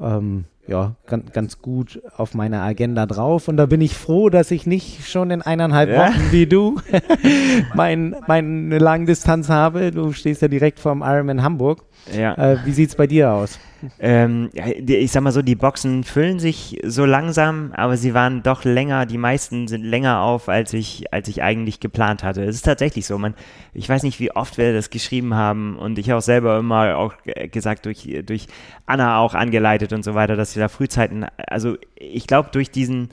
ähm, 0.00 0.44
ja, 0.66 0.94
ganz, 1.06 1.32
ganz 1.32 1.58
gut 1.60 2.00
auf 2.16 2.34
meiner 2.34 2.62
Agenda 2.62 3.06
drauf. 3.06 3.48
Und 3.48 3.56
da 3.56 3.66
bin 3.66 3.80
ich 3.80 3.94
froh, 3.94 4.30
dass 4.30 4.50
ich 4.50 4.66
nicht 4.66 5.08
schon 5.08 5.30
in 5.30 5.42
eineinhalb 5.42 5.90
ja. 5.90 6.08
Wochen 6.08 6.32
wie 6.32 6.46
du 6.46 6.80
mein, 7.74 8.16
meine 8.26 8.78
Langdistanz 8.78 9.48
habe. 9.48 9.90
Du 9.90 10.12
stehst 10.12 10.42
ja 10.42 10.48
direkt 10.48 10.78
vorm 10.80 11.02
Ironman 11.02 11.42
Hamburg. 11.42 11.84
Ja. 12.16 12.34
Äh, 12.34 12.58
wie 12.64 12.72
sieht 12.72 12.90
es 12.90 12.96
bei 12.96 13.06
dir 13.06 13.32
aus? 13.32 13.58
Ähm, 13.98 14.50
ich 14.54 15.12
sag 15.12 15.22
mal 15.22 15.32
so, 15.32 15.42
die 15.42 15.54
Boxen 15.54 16.04
füllen 16.04 16.38
sich 16.38 16.80
so 16.84 17.04
langsam, 17.04 17.72
aber 17.72 17.96
sie 17.96 18.14
waren 18.14 18.42
doch 18.42 18.64
länger, 18.64 19.06
die 19.06 19.18
meisten 19.18 19.68
sind 19.68 19.84
länger 19.84 20.20
auf, 20.20 20.48
als 20.48 20.72
ich, 20.72 21.12
als 21.12 21.28
ich 21.28 21.42
eigentlich 21.42 21.80
geplant 21.80 22.22
hatte. 22.22 22.44
Es 22.44 22.56
ist 22.56 22.64
tatsächlich 22.64 23.06
so, 23.06 23.18
man, 23.18 23.34
ich 23.72 23.88
weiß 23.88 24.02
nicht, 24.02 24.20
wie 24.20 24.32
oft 24.32 24.58
wir 24.58 24.72
das 24.72 24.90
geschrieben 24.90 25.34
haben 25.34 25.76
und 25.76 25.98
ich 25.98 26.12
auch 26.12 26.22
selber 26.22 26.58
immer 26.58 26.96
auch 26.96 27.14
gesagt, 27.50 27.86
durch, 27.86 28.08
durch 28.24 28.46
Anna 28.86 29.18
auch 29.18 29.34
angeleitet 29.34 29.92
und 29.92 30.04
so 30.04 30.14
weiter, 30.14 30.36
dass 30.36 30.54
wir 30.56 30.62
da 30.62 30.68
Frühzeiten, 30.68 31.26
also 31.36 31.76
ich 31.96 32.26
glaube, 32.26 32.50
durch 32.52 32.70
diesen, 32.70 33.10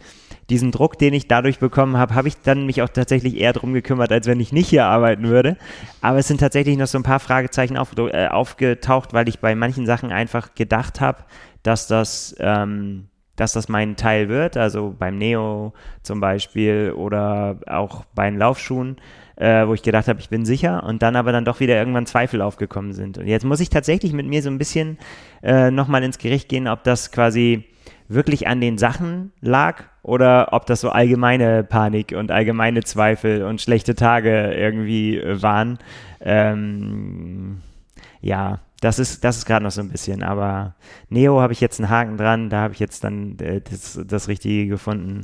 diesen 0.51 0.71
Druck, 0.71 0.99
den 0.99 1.13
ich 1.13 1.27
dadurch 1.27 1.59
bekommen 1.59 1.97
habe, 1.97 2.13
habe 2.13 2.27
ich 2.27 2.39
dann 2.41 2.65
mich 2.65 2.81
auch 2.81 2.89
tatsächlich 2.89 3.37
eher 3.37 3.53
drum 3.53 3.73
gekümmert, 3.73 4.11
als 4.11 4.27
wenn 4.27 4.39
ich 4.39 4.51
nicht 4.51 4.67
hier 4.67 4.85
arbeiten 4.85 5.29
würde. 5.29 5.57
Aber 6.01 6.19
es 6.19 6.27
sind 6.27 6.39
tatsächlich 6.39 6.77
noch 6.77 6.87
so 6.87 6.99
ein 6.99 7.03
paar 7.03 7.21
Fragezeichen 7.21 7.77
auf, 7.77 7.93
äh, 7.97 8.27
aufgetaucht, 8.27 9.13
weil 9.13 9.29
ich 9.29 9.39
bei 9.39 9.55
manchen 9.55 9.85
Sachen 9.85 10.11
einfach 10.11 10.53
gedacht 10.53 10.99
habe, 10.99 11.23
dass 11.63 11.87
das, 11.87 12.35
ähm, 12.39 13.07
dass 13.37 13.53
das 13.53 13.69
mein 13.69 13.95
Teil 13.95 14.27
wird. 14.27 14.57
Also 14.57 14.93
beim 14.97 15.17
Neo 15.17 15.73
zum 16.03 16.19
Beispiel 16.19 16.93
oder 16.95 17.57
auch 17.65 18.03
bei 18.13 18.29
den 18.29 18.37
Laufschuhen. 18.37 18.97
Äh, 19.37 19.67
wo 19.67 19.73
ich 19.73 19.81
gedacht 19.81 20.07
habe, 20.07 20.19
ich 20.19 20.29
bin 20.29 20.45
sicher 20.45 20.83
und 20.83 21.01
dann 21.01 21.15
aber 21.15 21.31
dann 21.31 21.45
doch 21.45 21.61
wieder 21.61 21.75
irgendwann 21.75 22.05
Zweifel 22.05 22.43
aufgekommen 22.43 22.93
sind. 22.93 23.17
Und 23.17 23.25
jetzt 23.25 23.43
muss 23.43 23.59
ich 23.59 23.71
tatsächlich 23.71 24.13
mit 24.13 24.27
mir 24.27 24.43
so 24.43 24.51
ein 24.51 24.59
bisschen 24.59 24.99
äh, 25.41 25.71
nochmal 25.71 26.03
ins 26.03 26.19
Gericht 26.19 26.47
gehen, 26.47 26.67
ob 26.67 26.83
das 26.83 27.11
quasi 27.11 27.65
wirklich 28.13 28.47
an 28.47 28.61
den 28.61 28.77
Sachen 28.77 29.31
lag 29.41 29.83
oder 30.03 30.49
ob 30.51 30.65
das 30.65 30.81
so 30.81 30.89
allgemeine 30.89 31.63
Panik 31.63 32.13
und 32.17 32.31
allgemeine 32.31 32.83
Zweifel 32.83 33.43
und 33.43 33.61
schlechte 33.61 33.95
Tage 33.95 34.53
irgendwie 34.53 35.17
äh, 35.17 35.41
waren. 35.41 35.77
Ähm, 36.19 37.61
ja, 38.21 38.59
das 38.81 38.99
ist, 38.99 39.23
das 39.23 39.37
ist 39.37 39.45
gerade 39.45 39.63
noch 39.63 39.71
so 39.71 39.81
ein 39.81 39.89
bisschen, 39.89 40.23
aber 40.23 40.75
Neo 41.09 41.39
habe 41.39 41.53
ich 41.53 41.61
jetzt 41.61 41.79
einen 41.79 41.89
Haken 41.89 42.17
dran, 42.17 42.49
da 42.49 42.61
habe 42.61 42.73
ich 42.73 42.79
jetzt 42.79 43.03
dann 43.03 43.37
äh, 43.39 43.61
das, 43.61 43.99
das 44.05 44.27
Richtige 44.27 44.67
gefunden. 44.67 45.23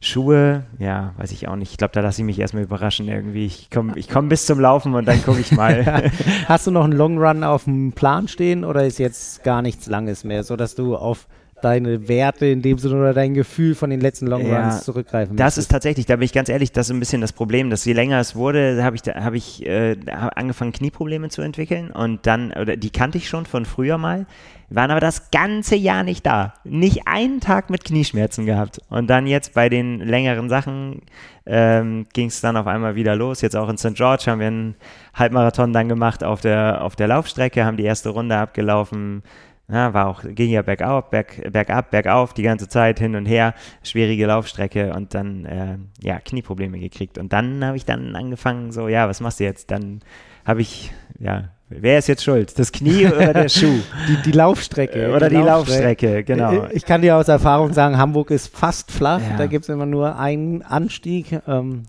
Schuhe, 0.00 0.64
ja, 0.78 1.12
weiß 1.16 1.32
ich 1.32 1.48
auch 1.48 1.56
nicht. 1.56 1.72
Ich 1.72 1.76
glaube, 1.76 1.92
da 1.92 2.00
lasse 2.00 2.22
ich 2.22 2.26
mich 2.26 2.38
erstmal 2.38 2.62
überraschen 2.62 3.08
irgendwie. 3.08 3.46
Ich 3.46 3.68
komme 3.68 3.94
ich 3.96 4.08
komm 4.08 4.28
bis 4.28 4.46
zum 4.46 4.60
Laufen 4.60 4.94
und 4.94 5.08
dann 5.08 5.20
gucke 5.24 5.40
ich 5.40 5.50
mal. 5.50 6.12
Hast 6.46 6.68
du 6.68 6.70
noch 6.70 6.84
einen 6.84 6.92
Long 6.92 7.18
Run 7.18 7.42
auf 7.42 7.64
dem 7.64 7.92
Plan 7.92 8.28
stehen 8.28 8.64
oder 8.64 8.86
ist 8.86 8.98
jetzt 8.98 9.42
gar 9.42 9.60
nichts 9.60 9.88
Langes 9.88 10.22
mehr, 10.22 10.44
sodass 10.44 10.76
du 10.76 10.94
auf 10.94 11.26
deine 11.62 12.08
Werte 12.08 12.46
in 12.46 12.62
dem 12.62 12.78
Sinne 12.78 12.96
oder 12.96 13.14
dein 13.14 13.34
Gefühl 13.34 13.74
von 13.74 13.90
den 13.90 14.00
letzten 14.00 14.26
Long 14.26 14.42
Runs 14.42 14.50
ja, 14.50 14.80
zurückgreifen 14.80 15.36
Das 15.36 15.56
müsstest. 15.56 15.58
ist 15.58 15.70
tatsächlich, 15.70 16.06
da 16.06 16.16
bin 16.16 16.24
ich 16.24 16.32
ganz 16.32 16.48
ehrlich, 16.48 16.72
das 16.72 16.88
ist 16.88 16.94
ein 16.94 17.00
bisschen 17.00 17.20
das 17.20 17.32
Problem, 17.32 17.70
dass 17.70 17.84
je 17.84 17.92
länger 17.92 18.18
es 18.20 18.34
wurde, 18.36 18.82
habe 18.82 18.96
ich, 18.96 19.02
hab 19.02 19.34
ich 19.34 19.66
äh, 19.66 19.96
angefangen 20.06 20.72
Knieprobleme 20.72 21.28
zu 21.28 21.42
entwickeln 21.42 21.90
und 21.90 22.26
dann, 22.26 22.52
oder 22.52 22.76
die 22.76 22.90
kannte 22.90 23.18
ich 23.18 23.28
schon 23.28 23.46
von 23.46 23.64
früher 23.64 23.98
mal, 23.98 24.26
waren 24.70 24.90
aber 24.90 25.00
das 25.00 25.30
ganze 25.30 25.76
Jahr 25.76 26.02
nicht 26.02 26.26
da. 26.26 26.54
Nicht 26.64 27.06
einen 27.06 27.40
Tag 27.40 27.70
mit 27.70 27.84
Knieschmerzen 27.84 28.44
gehabt. 28.44 28.80
Und 28.90 29.08
dann 29.08 29.26
jetzt 29.26 29.54
bei 29.54 29.68
den 29.68 30.00
längeren 30.00 30.50
Sachen 30.50 31.02
ähm, 31.46 32.06
ging 32.12 32.26
es 32.26 32.42
dann 32.42 32.56
auf 32.56 32.66
einmal 32.66 32.94
wieder 32.94 33.16
los. 33.16 33.40
Jetzt 33.40 33.56
auch 33.56 33.70
in 33.70 33.78
St. 33.78 33.94
George 33.94 34.24
haben 34.26 34.40
wir 34.40 34.48
einen 34.48 34.74
Halbmarathon 35.14 35.72
dann 35.72 35.88
gemacht 35.88 36.22
auf 36.22 36.42
der, 36.42 36.82
auf 36.84 36.96
der 36.96 37.08
Laufstrecke, 37.08 37.64
haben 37.64 37.78
die 37.78 37.84
erste 37.84 38.10
Runde 38.10 38.36
abgelaufen, 38.36 39.22
ja, 39.70 39.92
war 39.92 40.06
auch, 40.06 40.22
ging 40.22 40.50
ja 40.50 40.62
bergauf, 40.62 41.10
berg, 41.10 41.52
bergab, 41.52 41.90
bergauf, 41.90 42.32
die 42.32 42.42
ganze 42.42 42.68
Zeit 42.68 42.98
hin 42.98 43.14
und 43.14 43.26
her, 43.26 43.54
schwierige 43.82 44.26
Laufstrecke 44.26 44.94
und 44.94 45.14
dann, 45.14 45.44
äh, 45.44 45.76
ja, 46.00 46.18
Knieprobleme 46.20 46.78
gekriegt. 46.78 47.18
Und 47.18 47.34
dann 47.34 47.62
habe 47.62 47.76
ich 47.76 47.84
dann 47.84 48.16
angefangen, 48.16 48.72
so, 48.72 48.88
ja, 48.88 49.08
was 49.08 49.20
machst 49.20 49.40
du 49.40 49.44
jetzt? 49.44 49.70
Dann 49.70 50.00
habe 50.46 50.62
ich, 50.62 50.90
ja, 51.18 51.50
wer 51.68 51.98
ist 51.98 52.08
jetzt 52.08 52.24
schuld? 52.24 52.58
Das 52.58 52.72
Knie 52.72 53.06
oder 53.06 53.34
der 53.34 53.48
Schuh? 53.50 53.80
Die, 54.08 54.22
die 54.22 54.32
Laufstrecke. 54.32 55.14
Oder 55.14 55.28
die, 55.28 55.36
die 55.36 55.42
Laufstrecke. 55.42 56.06
Laufstrecke, 56.06 56.24
genau. 56.24 56.68
Ich 56.72 56.86
kann 56.86 57.02
dir 57.02 57.16
aus 57.16 57.28
Erfahrung 57.28 57.74
sagen, 57.74 57.98
Hamburg 57.98 58.30
ist 58.30 58.56
fast 58.56 58.90
flach, 58.90 59.20
ja. 59.20 59.36
da 59.36 59.46
gibt 59.46 59.64
es 59.64 59.68
immer 59.68 59.86
nur 59.86 60.18
einen 60.18 60.62
Anstieg. 60.62 61.40
Ähm, 61.46 61.82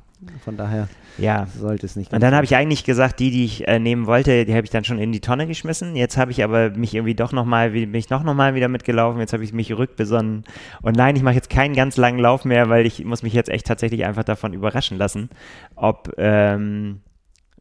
von 0.44 0.58
daher. 0.58 0.88
Ja. 1.18 1.48
Sollte 1.48 1.86
es 1.86 1.96
nicht. 1.96 2.14
Und 2.14 2.22
dann 2.22 2.34
habe 2.34 2.46
ich 2.46 2.56
eigentlich 2.56 2.84
gesagt, 2.84 3.20
die, 3.20 3.32
die 3.32 3.46
ich 3.46 3.68
äh, 3.68 3.80
nehmen 3.80 4.08
wollte, 4.08 4.46
die 4.46 4.54
habe 4.54 4.64
ich 4.64 4.70
dann 4.70 4.84
schon 4.84 5.00
in 5.00 5.12
die 5.12 5.20
Tonne 5.20 5.48
geschmissen. 5.48 5.96
Jetzt 5.96 6.18
habe 6.18 6.32
ich 6.32 6.44
aber 6.44 6.70
mich 6.72 6.96
irgendwie 6.96 7.16
doch 7.16 7.32
nochmal, 7.32 7.72
bin 7.72 7.94
ich 7.94 8.10
noch 8.10 8.24
nochmal 8.24 8.56
wieder 8.56 8.68
mitgelaufen. 8.68 9.20
Jetzt 9.20 9.34
habe 9.34 9.44
ich 9.44 9.54
mich 9.54 9.78
rückbesonnen. 9.78 10.46
Und 10.82 10.96
nein, 10.96 11.16
ich 11.16 11.24
mache 11.24 11.36
jetzt 11.36 11.50
keinen 11.50 11.76
ganz 11.76 11.98
langen 11.98 12.20
Lauf 12.20 12.46
mehr, 12.46 12.70
weil 12.70 12.86
ich 12.86 13.04
muss 13.04 13.24
mich 13.24 13.34
jetzt 13.34 13.50
echt 13.50 13.68
tatsächlich 13.68 14.06
einfach 14.06 14.24
davon 14.24 14.54
überraschen 14.54 14.98
lassen, 14.98 15.30
ob, 15.76 16.14
ähm, 16.18 17.02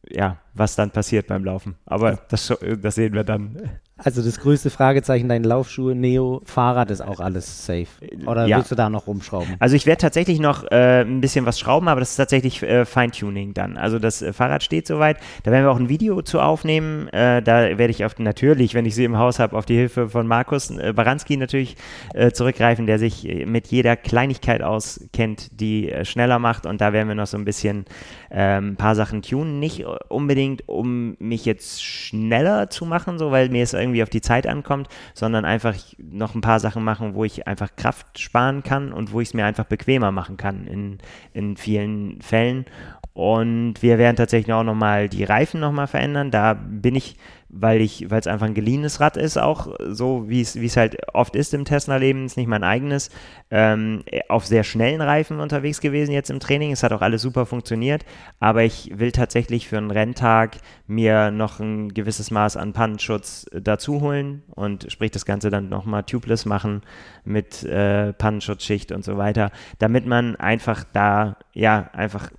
ja, 0.09 0.37
was 0.53 0.75
dann 0.75 0.91
passiert 0.91 1.27
beim 1.27 1.43
Laufen. 1.43 1.75
Aber 1.85 2.19
das, 2.29 2.53
das 2.81 2.95
sehen 2.95 3.13
wir 3.13 3.23
dann. 3.23 3.57
Also 4.03 4.21
das 4.21 4.39
größte 4.39 4.69
Fragezeichen, 4.69 5.27
deine 5.27 5.47
Laufschuhe, 5.47 5.93
Neo, 5.93 6.41
Fahrrad 6.45 6.89
ist 6.89 7.01
auch 7.01 7.19
alles 7.19 7.65
safe. 7.65 7.87
Oder 8.25 8.45
ja. 8.45 8.57
willst 8.57 8.71
du 8.71 8.75
da 8.75 8.89
noch 8.89 9.07
rumschrauben? 9.07 9.55
Also 9.59 9.75
ich 9.75 9.85
werde 9.85 10.01
tatsächlich 10.01 10.39
noch 10.39 10.63
äh, 10.71 11.01
ein 11.01 11.21
bisschen 11.21 11.45
was 11.45 11.59
schrauben, 11.59 11.87
aber 11.89 11.99
das 11.99 12.11
ist 12.11 12.15
tatsächlich 12.15 12.63
äh, 12.63 12.85
Feintuning 12.85 13.53
dann. 13.53 13.77
Also 13.77 13.99
das 13.99 14.21
äh, 14.21 14.31
Fahrrad 14.31 14.63
steht 14.63 14.87
soweit. 14.87 15.17
Da 15.43 15.51
werden 15.51 15.65
wir 15.65 15.71
auch 15.71 15.79
ein 15.79 15.89
Video 15.89 16.21
zu 16.21 16.39
aufnehmen. 16.39 17.09
Äh, 17.09 17.41
da 17.41 17.77
werde 17.77 17.89
ich 17.89 18.05
auf, 18.05 18.17
natürlich, 18.19 18.73
wenn 18.73 18.85
ich 18.85 18.95
sie 18.95 19.03
im 19.03 19.17
Haus 19.17 19.39
habe, 19.39 19.57
auf 19.57 19.65
die 19.65 19.75
Hilfe 19.75 20.09
von 20.09 20.27
Markus 20.27 20.69
äh, 20.69 20.93
Baranski 20.93 21.35
natürlich 21.35 21.75
äh, 22.13 22.31
zurückgreifen, 22.31 22.85
der 22.85 22.99
sich 22.99 23.27
mit 23.45 23.67
jeder 23.67 23.97
Kleinigkeit 23.97 24.61
auskennt, 24.61 25.59
die 25.59 25.93
schneller 26.03 26.39
macht. 26.39 26.65
Und 26.65 26.79
da 26.79 26.93
werden 26.93 27.09
wir 27.09 27.15
noch 27.15 27.27
so 27.27 27.37
ein 27.37 27.45
bisschen 27.45 27.85
ein 28.29 28.75
paar 28.75 28.93
Sachen 28.93 29.23
tunen. 29.23 29.59
Nicht 29.59 29.85
unbedingt, 30.09 30.69
um 30.69 31.15
mich 31.17 31.45
jetzt 31.45 31.83
schneller 31.83 32.69
zu 32.69 32.85
machen, 32.85 33.17
so 33.17 33.31
weil 33.31 33.49
mir 33.49 33.63
es 33.63 33.73
irgendwie 33.73 33.88
irgendwie 33.89 34.03
auf 34.03 34.09
die 34.09 34.21
Zeit 34.21 34.47
ankommt, 34.47 34.87
sondern 35.13 35.45
einfach 35.45 35.75
noch 35.97 36.35
ein 36.35 36.41
paar 36.41 36.59
Sachen 36.59 36.83
machen, 36.83 37.13
wo 37.15 37.23
ich 37.23 37.47
einfach 37.47 37.75
Kraft 37.75 38.19
sparen 38.19 38.63
kann 38.63 38.93
und 38.93 39.11
wo 39.11 39.21
ich 39.21 39.29
es 39.29 39.33
mir 39.33 39.45
einfach 39.45 39.65
bequemer 39.65 40.11
machen 40.11 40.37
kann 40.37 40.67
in, 40.67 40.97
in 41.33 41.57
vielen 41.57 42.21
Fällen. 42.21 42.65
Und 43.13 43.81
wir 43.81 43.97
werden 43.97 44.15
tatsächlich 44.15 44.53
auch 44.53 44.63
nochmal 44.63 45.09
die 45.09 45.23
Reifen 45.23 45.59
nochmal 45.59 45.87
verändern. 45.87 46.31
Da 46.31 46.53
bin 46.53 46.95
ich 46.95 47.17
weil 47.49 47.81
ich, 47.81 48.09
weil 48.09 48.19
es 48.19 48.27
einfach 48.27 48.45
ein 48.45 48.53
geliehenes 48.53 48.99
Rad 48.99 49.17
ist, 49.17 49.37
auch 49.37 49.75
so 49.87 50.29
wie 50.29 50.41
es 50.41 50.77
halt 50.77 50.97
oft 51.13 51.35
ist 51.35 51.53
im 51.53 51.65
Tesla-Leben, 51.65 52.25
ist 52.25 52.37
nicht 52.37 52.47
mein 52.47 52.63
eigenes, 52.63 53.09
ähm, 53.49 54.03
auf 54.27 54.45
sehr 54.45 54.63
schnellen 54.63 55.01
Reifen 55.01 55.39
unterwegs 55.39 55.81
gewesen 55.81 56.11
jetzt 56.11 56.29
im 56.29 56.39
Training. 56.39 56.71
Es 56.71 56.83
hat 56.83 56.93
auch 56.93 57.01
alles 57.01 57.21
super 57.23 57.45
funktioniert, 57.45 58.05
aber 58.39 58.63
ich 58.63 58.91
will 58.97 59.11
tatsächlich 59.11 59.67
für 59.67 59.77
einen 59.77 59.91
Renntag 59.91 60.57
mir 60.85 61.31
noch 61.31 61.59
ein 61.59 61.93
gewisses 61.93 62.29
Maß 62.29 62.55
an 62.55 62.73
Pannenschutz 62.73 63.47
dazu 63.51 64.01
holen 64.01 64.43
und 64.49 64.91
sprich 64.91 65.11
das 65.11 65.25
Ganze 65.25 65.49
dann 65.49 65.69
nochmal 65.69 66.03
tubeless 66.03 66.45
machen 66.45 66.81
mit 67.25 67.63
äh, 67.63 68.13
Pannenschutzschicht 68.13 68.91
und 68.91 69.03
so 69.03 69.17
weiter, 69.17 69.51
damit 69.79 70.05
man 70.05 70.35
einfach 70.35 70.83
da, 70.93 71.37
ja, 71.53 71.89
einfach 71.93 72.31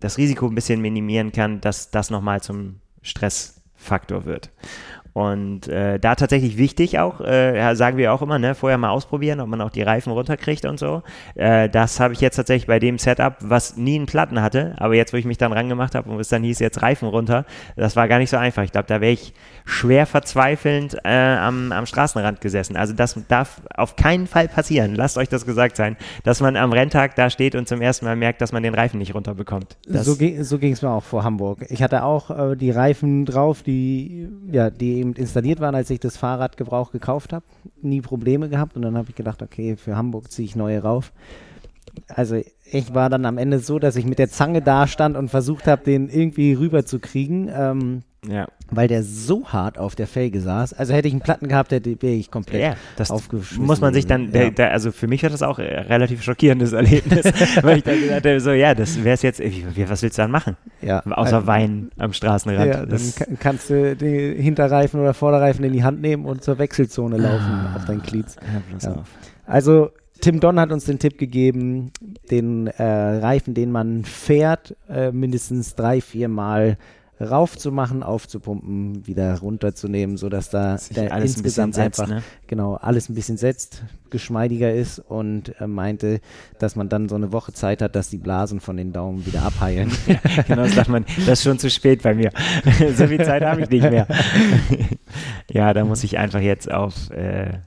das 0.00 0.16
Risiko 0.16 0.46
ein 0.46 0.54
bisschen 0.54 0.80
minimieren 0.80 1.32
kann, 1.32 1.60
dass 1.60 1.90
das 1.90 2.10
nochmal 2.10 2.40
zum 2.40 2.80
Stress 3.02 3.59
Faktor 3.80 4.26
wird. 4.26 4.50
Und 5.12 5.68
äh, 5.68 5.98
da 5.98 6.14
tatsächlich 6.14 6.56
wichtig 6.56 6.98
auch, 6.98 7.20
äh, 7.20 7.74
sagen 7.74 7.96
wir 7.96 8.12
auch 8.12 8.22
immer, 8.22 8.38
ne, 8.38 8.54
vorher 8.54 8.78
mal 8.78 8.90
ausprobieren, 8.90 9.40
ob 9.40 9.48
man 9.48 9.60
auch 9.60 9.70
die 9.70 9.82
Reifen 9.82 10.12
runterkriegt 10.12 10.64
und 10.64 10.78
so. 10.78 11.02
Äh, 11.34 11.68
das 11.68 11.98
habe 11.98 12.14
ich 12.14 12.20
jetzt 12.20 12.36
tatsächlich 12.36 12.66
bei 12.66 12.78
dem 12.78 12.98
Setup, 12.98 13.36
was 13.40 13.76
nie 13.76 13.96
einen 13.96 14.06
Platten 14.06 14.40
hatte, 14.40 14.74
aber 14.78 14.94
jetzt, 14.94 15.12
wo 15.12 15.16
ich 15.16 15.24
mich 15.24 15.38
dann 15.38 15.52
rangemacht 15.52 15.94
habe 15.94 16.10
und 16.10 16.20
es 16.20 16.28
dann 16.28 16.42
hieß, 16.42 16.60
jetzt 16.60 16.82
Reifen 16.82 17.08
runter, 17.08 17.44
das 17.76 17.96
war 17.96 18.06
gar 18.08 18.18
nicht 18.18 18.30
so 18.30 18.36
einfach. 18.36 18.62
Ich 18.62 18.72
glaube, 18.72 18.86
da 18.86 19.00
wäre 19.00 19.12
ich 19.12 19.34
schwer 19.64 20.06
verzweifelnd 20.06 20.96
äh, 21.04 21.08
am, 21.08 21.72
am 21.72 21.86
Straßenrand 21.86 22.40
gesessen. 22.40 22.76
Also 22.76 22.92
das 22.92 23.18
darf 23.28 23.62
auf 23.74 23.96
keinen 23.96 24.26
Fall 24.26 24.48
passieren. 24.48 24.94
Lasst 24.94 25.18
euch 25.18 25.28
das 25.28 25.44
gesagt 25.44 25.76
sein, 25.76 25.96
dass 26.24 26.40
man 26.40 26.56
am 26.56 26.72
Renntag 26.72 27.16
da 27.16 27.30
steht 27.30 27.54
und 27.54 27.68
zum 27.68 27.80
ersten 27.80 28.04
Mal 28.04 28.16
merkt, 28.16 28.40
dass 28.40 28.52
man 28.52 28.62
den 28.62 28.74
Reifen 28.74 28.98
nicht 28.98 29.14
runterbekommt. 29.14 29.76
Das 29.88 30.06
so, 30.06 30.16
ging 30.16 30.72
es 30.72 30.82
mir 30.82 30.90
auch 30.90 31.02
vor 31.02 31.24
Hamburg. 31.24 31.66
Ich 31.68 31.82
hatte 31.82 32.04
auch 32.04 32.30
äh, 32.30 32.56
die 32.56 32.70
Reifen 32.70 33.24
drauf, 33.24 33.62
die, 33.62 34.28
ja, 34.50 34.70
die 34.70 34.99
eben 35.00 35.14
installiert 35.14 35.60
waren, 35.60 35.74
als 35.74 35.90
ich 35.90 36.00
das 36.00 36.16
Fahrradgebrauch 36.16 36.92
gekauft 36.92 37.32
habe. 37.32 37.44
Nie 37.82 38.00
Probleme 38.00 38.48
gehabt 38.48 38.76
und 38.76 38.82
dann 38.82 38.96
habe 38.96 39.10
ich 39.10 39.16
gedacht, 39.16 39.42
okay, 39.42 39.76
für 39.76 39.96
Hamburg 39.96 40.30
ziehe 40.30 40.46
ich 40.46 40.56
neue 40.56 40.82
rauf. 40.82 41.12
Also 42.08 42.40
ich 42.64 42.94
war 42.94 43.10
dann 43.10 43.24
am 43.24 43.38
Ende 43.38 43.58
so, 43.58 43.78
dass 43.78 43.96
ich 43.96 44.04
mit 44.04 44.18
der 44.18 44.28
Zange 44.28 44.62
da 44.62 44.86
stand 44.86 45.16
und 45.16 45.28
versucht 45.28 45.66
habe, 45.66 45.82
den 45.84 46.08
irgendwie 46.08 46.52
rüberzukriegen. 46.54 47.50
Ähm, 47.54 48.02
ja. 48.28 48.48
Weil 48.70 48.86
der 48.86 49.02
so 49.02 49.48
hart 49.48 49.78
auf 49.78 49.94
der 49.94 50.06
Felge 50.06 50.40
saß. 50.40 50.74
Also 50.74 50.92
hätte 50.92 51.08
ich 51.08 51.14
einen 51.14 51.22
Platten 51.22 51.48
gehabt, 51.48 51.72
hätte 51.72 52.00
wäre 52.02 52.12
ich 52.12 52.30
komplett 52.30 52.60
ja, 52.60 52.74
das 52.96 53.10
aufgeschmissen. 53.10 53.64
Muss 53.64 53.80
man 53.80 53.94
sich 53.94 54.06
dann, 54.06 54.30
der, 54.30 54.50
der, 54.50 54.72
also 54.72 54.92
für 54.92 55.08
mich 55.08 55.22
war 55.22 55.30
das 55.30 55.42
auch 55.42 55.58
ein 55.58 55.66
relativ 55.66 56.22
schockierendes 56.22 56.72
Erlebnis, 56.74 57.24
weil 57.62 57.78
ich 57.78 57.84
dann 57.84 57.98
gesagt 57.98 58.26
habe, 58.26 58.40
so 58.40 58.52
ja, 58.52 58.74
das 58.74 59.02
wäre 59.02 59.14
es 59.14 59.22
jetzt, 59.22 59.40
was 59.40 60.02
willst 60.02 60.18
du 60.18 60.22
dann 60.22 60.30
machen? 60.30 60.56
Ja. 60.82 61.00
Außer 61.00 61.36
also, 61.36 61.46
Wein 61.46 61.90
am 61.96 62.12
Straßenrand. 62.12 62.74
Ja, 62.74 62.86
das 62.86 63.14
dann 63.14 63.38
kannst 63.38 63.70
du 63.70 63.96
den 63.96 64.36
Hinterreifen 64.36 65.00
oder 65.00 65.14
Vorderreifen 65.14 65.64
in 65.64 65.72
die 65.72 65.82
Hand 65.82 66.00
nehmen 66.00 66.26
und 66.26 66.44
zur 66.44 66.58
Wechselzone 66.58 67.16
laufen 67.16 67.50
ah, 67.50 67.76
auf 67.76 67.86
dein 67.86 68.02
Glied. 68.02 68.26
Ja. 68.82 69.02
Also 69.46 69.90
Tim 70.20 70.40
Don 70.40 70.60
hat 70.60 70.72
uns 70.72 70.84
den 70.84 70.98
Tipp 70.98 71.18
gegeben, 71.18 71.92
den 72.30 72.66
äh, 72.66 72.82
Reifen, 72.82 73.54
den 73.54 73.70
man 73.72 74.04
fährt, 74.04 74.76
äh, 74.88 75.12
mindestens 75.12 75.74
drei, 75.74 76.00
vier 76.00 76.28
Mal 76.28 76.76
raufzumachen, 77.20 78.02
aufzupumpen, 78.02 79.06
wieder 79.06 79.38
runterzunehmen, 79.38 80.16
sodass 80.16 80.48
da 80.48 80.78
der 80.96 81.14
insgesamt 81.18 81.74
setzt, 81.74 82.00
einfach 82.00 82.14
ne? 82.14 82.22
genau 82.46 82.74
alles 82.76 83.10
ein 83.10 83.14
bisschen 83.14 83.36
setzt, 83.36 83.82
geschmeidiger 84.08 84.72
ist 84.72 84.98
und 84.98 85.60
äh, 85.60 85.66
meinte, 85.66 86.20
dass 86.58 86.76
man 86.76 86.88
dann 86.88 87.08
so 87.08 87.16
eine 87.16 87.30
Woche 87.30 87.52
Zeit 87.52 87.82
hat, 87.82 87.94
dass 87.94 88.08
die 88.08 88.16
Blasen 88.16 88.60
von 88.60 88.76
den 88.76 88.92
Daumen 88.92 89.26
wieder 89.26 89.42
abheilen. 89.42 89.92
Ja, 90.06 90.42
genau, 90.46 90.62
das 90.62 90.74
sagt 90.74 90.88
man, 90.88 91.04
das 91.18 91.40
ist 91.40 91.42
schon 91.42 91.58
zu 91.58 91.68
spät 91.68 92.02
bei 92.02 92.14
mir. 92.14 92.30
so 92.96 93.06
viel 93.06 93.22
Zeit 93.22 93.42
habe 93.42 93.62
ich 93.62 93.70
nicht 93.70 93.90
mehr. 93.90 94.06
ja, 95.50 95.74
da 95.74 95.84
muss 95.84 96.02
ich 96.04 96.16
einfach 96.16 96.40
jetzt 96.40 96.72
auf 96.72 97.10
äh, 97.10 97.58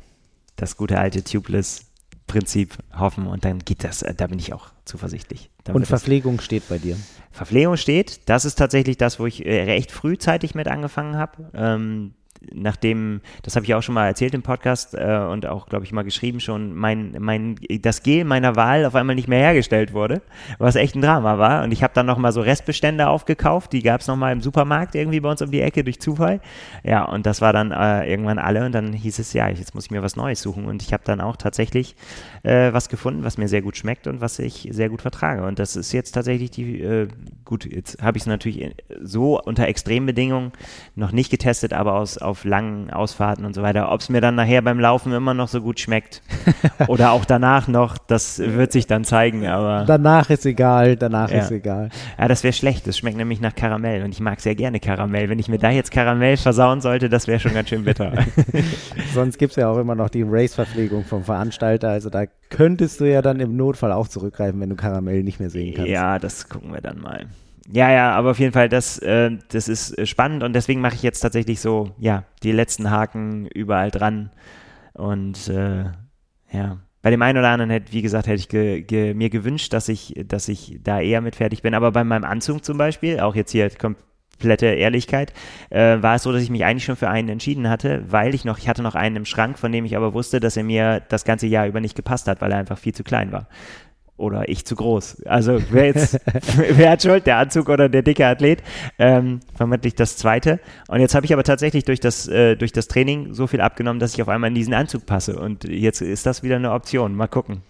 das 0.56 0.78
gute 0.78 0.98
alte 0.98 1.24
Tubeless 1.24 1.93
Prinzip 2.28 2.78
hoffen 2.98 3.28
und 3.28 3.46
dann 3.46 3.60
geht 3.60 3.84
das, 3.84 4.02
äh, 4.02 4.14
da 4.14 4.28
bin 4.28 4.40
ich 4.40 4.54
auch 4.54 4.70
zuversichtlich. 4.86 5.50
und 5.72 5.86
Verpflegung 5.86 6.40
steht 6.40 6.68
bei 6.70 6.78
dir? 6.78 6.98
Verpflegung 7.32 7.78
steht, 7.78 8.30
das 8.30 8.46
ist 8.46 8.56
tatsächlich 8.56 8.98
das, 8.98 9.20
wo 9.20 9.26
ich 9.26 9.46
äh, 9.46 9.64
recht 9.64 9.92
frühzeitig 9.92 10.56
mit 10.56 10.68
angefangen 10.68 11.18
habe. 11.18 11.50
Ähm, 11.54 12.14
nachdem, 12.52 13.22
das 13.44 13.56
habe 13.56 13.66
ich 13.66 13.74
auch 13.74 13.84
schon 13.84 13.96
mal 13.96 14.08
erzählt 14.08 14.34
im 14.34 14.42
Podcast 14.42 14.94
äh, 14.94 15.20
und 15.30 15.46
auch, 15.46 15.68
glaube 15.68 15.86
ich, 15.86 15.92
mal 15.92 16.04
geschrieben 16.04 16.40
schon, 16.40 16.76
mein, 16.76 17.16
mein, 17.20 17.56
das 17.82 18.04
Gel 18.04 18.26
meiner 18.26 18.56
Wahl 18.56 18.86
auf 18.86 18.96
einmal 18.96 19.16
nicht 19.16 19.28
mehr 19.28 19.40
hergestellt 19.40 19.94
wurde, 19.94 20.22
was 20.58 20.76
echt 20.76 20.96
ein 20.96 21.02
Drama 21.02 21.38
war. 21.38 21.64
Und 21.64 21.72
ich 21.72 21.84
habe 21.84 21.94
dann 21.94 22.06
nochmal 22.06 22.32
so 22.32 22.42
Restbestände 22.42 23.08
aufgekauft, 23.08 23.74
die 23.74 23.82
gab 23.82 24.02
es 24.02 24.08
nochmal 24.08 24.34
im 24.34 24.42
Supermarkt 24.42 24.96
irgendwie 24.96 25.20
bei 25.20 25.30
uns 25.30 25.42
um 25.42 25.52
die 25.52 25.62
Ecke 25.62 25.84
durch 25.84 26.00
Zufall. 26.00 26.42
Ja, 26.84 27.06
und 27.06 27.26
das 27.26 27.42
war 27.42 27.54
dann 27.54 27.72
äh, 27.72 28.10
irgendwann 28.10 28.40
alle 28.40 28.66
und 28.66 28.72
dann 28.74 28.94
hieß 28.94 29.20
es, 29.20 29.34
ja, 29.34 29.48
jetzt 29.48 29.76
muss 29.76 29.86
ich 29.86 29.92
mir 29.92 30.04
was 30.04 30.16
Neues 30.16 30.42
suchen. 30.42 30.66
Und 30.66 30.82
ich 30.82 30.94
habe 30.94 31.04
dann 31.06 31.22
auch 31.22 31.38
tatsächlich 31.38 31.96
äh, 32.44 32.74
was 32.74 32.90
gefunden, 32.90 33.24
was 33.24 33.38
mir 33.38 33.48
sehr 33.48 33.62
gut 33.62 33.78
schmeckt 33.78 34.08
und 34.08 34.22
was 34.22 34.40
ich 34.40 34.68
sehr 34.72 34.90
gut 34.90 35.02
vertrage. 35.02 35.44
Und 35.44 35.60
das 35.60 35.76
ist 35.76 35.92
jetzt 35.92 36.12
tatsächlich 36.12 36.52
die, 36.52 36.82
äh, 36.82 37.08
gut, 37.46 37.66
jetzt 37.66 38.02
habe 38.02 38.18
ich 38.18 38.24
es 38.24 38.28
natürlich 38.28 38.76
so 39.02 39.42
unter 39.42 39.68
Extrembedingungen 39.68 40.52
noch 40.96 41.12
nicht 41.12 41.30
getestet, 41.30 41.74
aber 41.74 41.94
aus, 41.94 42.18
auf 42.18 42.33
auf 42.34 42.46
langen 42.46 42.90
Ausfahrten 42.90 43.46
und 43.46 43.54
so 43.54 43.62
weiter. 43.62 43.92
Ob 43.92 44.02
es 44.02 44.10
mir 44.10 44.20
dann 44.20 44.34
nachher 44.34 44.64
beim 44.64 44.80
Laufen 44.80 45.14
immer 45.14 45.36
noch 45.36 45.48
so 45.48 45.62
gut 45.62 45.80
schmeckt 45.80 46.24
oder 46.88 47.12
auch 47.12 47.26
danach 47.26 47.68
noch, 47.68 48.00
das 48.00 48.40
wird 48.40 48.72
sich 48.72 48.88
dann 48.88 49.04
zeigen. 49.04 49.46
Aber 49.46 49.86
danach 49.86 50.32
ist 50.32 50.48
egal, 50.48 50.96
danach 50.96 51.30
ja. 51.30 51.42
ist 51.42 51.52
egal. 51.52 51.90
Ja, 52.18 52.28
das 52.28 52.44
wäre 52.44 52.54
schlecht. 52.54 52.88
Das 52.88 52.98
schmeckt 52.98 53.18
nämlich 53.18 53.40
nach 53.40 53.54
Karamell 53.54 54.04
und 54.04 54.12
ich 54.12 54.20
mag 54.20 54.42
sehr 54.42 54.56
gerne 54.56 54.80
Karamell. 54.80 55.30
Wenn 55.30 55.38
ich 55.38 55.48
mir 55.48 55.60
da 55.60 55.70
jetzt 55.70 55.92
Karamell 55.92 56.38
versauen 56.38 56.82
sollte, 56.82 57.08
das 57.08 57.28
wäre 57.28 57.40
schon 57.40 57.54
ganz 57.54 57.70
schön 57.70 57.84
bitter. 57.84 58.14
Sonst 59.14 59.38
gibt 59.38 59.52
es 59.52 59.58
ja 59.58 59.70
auch 59.70 59.78
immer 59.78 59.94
noch 59.94 60.10
die 60.10 60.24
Race-Verpflegung 60.28 61.06
vom 61.06 61.24
Veranstalter. 61.24 61.90
Also 61.90 62.10
da 62.10 62.24
könntest 62.50 63.00
du 63.00 63.06
ja 63.06 63.22
dann 63.22 63.40
im 63.42 63.56
Notfall 63.56 63.92
auch 63.92 64.08
zurückgreifen, 64.08 64.60
wenn 64.60 64.70
du 64.70 64.76
Karamell 64.76 65.22
nicht 65.22 65.40
mehr 65.40 65.52
sehen 65.52 65.76
kannst. 65.76 65.92
Ja, 65.92 66.18
das 66.18 66.50
gucken 66.50 66.74
wir 66.74 66.82
dann 66.82 67.00
mal. 67.00 67.28
Ja, 67.72 67.92
ja, 67.92 68.12
aber 68.12 68.32
auf 68.32 68.40
jeden 68.40 68.52
Fall, 68.52 68.68
das, 68.68 68.98
äh, 69.00 69.32
das 69.50 69.70
ist 69.70 69.98
äh, 69.98 70.06
spannend 70.06 70.44
und 70.44 70.54
deswegen 70.54 70.82
mache 70.82 70.96
ich 70.96 71.04
jetzt 71.04 71.22
tatsächlich 71.22 71.62
so, 71.62 71.92
ja, 71.98 72.26
die 72.44 72.52
letzten 72.52 72.92
Haken 72.92 73.48
überall 73.48 73.90
dran. 73.90 74.32
Und 74.94 75.48
äh, 75.48 75.86
ja, 76.52 76.78
bei 77.02 77.10
dem 77.10 77.22
einen 77.22 77.38
oder 77.38 77.50
anderen 77.50 77.72
hätte, 77.72 77.94
wie 77.94 78.02
gesagt, 78.02 78.28
hätte 78.28 78.40
ich 78.40 78.50
ge, 78.50 78.82
ge, 78.82 79.14
mir 79.14 79.30
gewünscht, 79.30 79.72
dass 79.74 79.88
ich, 79.88 80.14
dass 80.28 80.50
ich 80.50 80.80
da 80.84 81.00
eher 81.00 81.22
mit 81.22 81.36
fertig 81.38 81.62
bin. 81.62 81.74
Aber 81.74 81.92
bei 81.92 82.04
meinem 82.04 82.26
Anzug 82.26 82.66
zum 82.66 82.78
Beispiel, 82.78 83.20
auch 83.22 83.36
jetzt 83.36 83.52
hier 83.52 83.70
komplette 83.70 84.68
Ehrlichkeit, 84.68 85.34
äh, 85.70 86.02
war 86.02 86.16
es 86.16 86.24
so, 86.24 86.34
dass 86.34 86.44
ich 86.44 86.50
mich 86.50 86.66
eigentlich 86.66 86.86
schon 86.86 86.98
für 86.98 87.10
einen 87.10 87.30
entschieden 87.30 87.70
hatte, 87.70 88.04
weil 88.10 88.36
ich 88.36 88.44
noch, 88.44 88.58
ich 88.58 88.68
hatte 88.68 88.84
noch 88.84 88.96
einen 88.96 89.16
im 89.16 89.26
Schrank, 89.26 89.58
von 89.58 89.72
dem 89.72 89.86
ich 89.86 89.96
aber 89.96 90.14
wusste, 90.14 90.42
dass 90.42 90.58
er 90.58 90.64
mir 90.64 91.02
das 91.10 91.24
ganze 91.24 91.48
Jahr 91.48 91.68
über 91.68 91.80
nicht 91.80 91.96
gepasst 91.96 92.28
hat, 92.28 92.42
weil 92.42 92.52
er 92.52 92.58
einfach 92.58 92.78
viel 92.78 92.94
zu 92.94 93.04
klein 93.04 93.32
war 93.32 93.48
oder 94.24 94.50
ich 94.50 94.66
zu 94.66 94.76
groß. 94.76 95.24
Also 95.26 95.60
wer 95.70 95.86
jetzt, 95.86 96.20
wer 96.58 96.92
hat 96.92 97.04
Schuld, 97.04 97.28
der 97.28 97.38
Anzug 97.38 97.70
oder 97.70 97.90
der 97.90 98.02
dicke 98.02 98.26
Athlet? 98.26 98.64
Ähm, 98.98 99.42
vermutlich 99.56 99.96
das 99.96 100.18
Zweite. 100.18 100.60
Und 100.88 101.02
jetzt 101.02 101.14
habe 101.14 101.26
ich 101.26 101.34
aber 101.34 101.44
tatsächlich 101.44 101.84
durch 101.84 102.00
das, 102.00 102.28
äh, 102.28 102.56
durch 102.56 102.72
das 102.72 102.88
Training 102.88 103.34
so 103.34 103.48
viel 103.48 103.62
abgenommen, 103.62 104.00
dass 104.00 104.14
ich 104.14 104.22
auf 104.22 104.30
einmal 104.30 104.48
in 104.48 104.56
diesen 104.56 104.74
Anzug 104.74 105.06
passe. 105.06 105.38
Und 105.38 105.66
jetzt 105.66 106.02
ist 106.02 106.26
das 106.26 106.42
wieder 106.42 106.56
eine 106.56 106.72
Option. 106.72 107.16
Mal 107.16 107.28
gucken. 107.28 107.62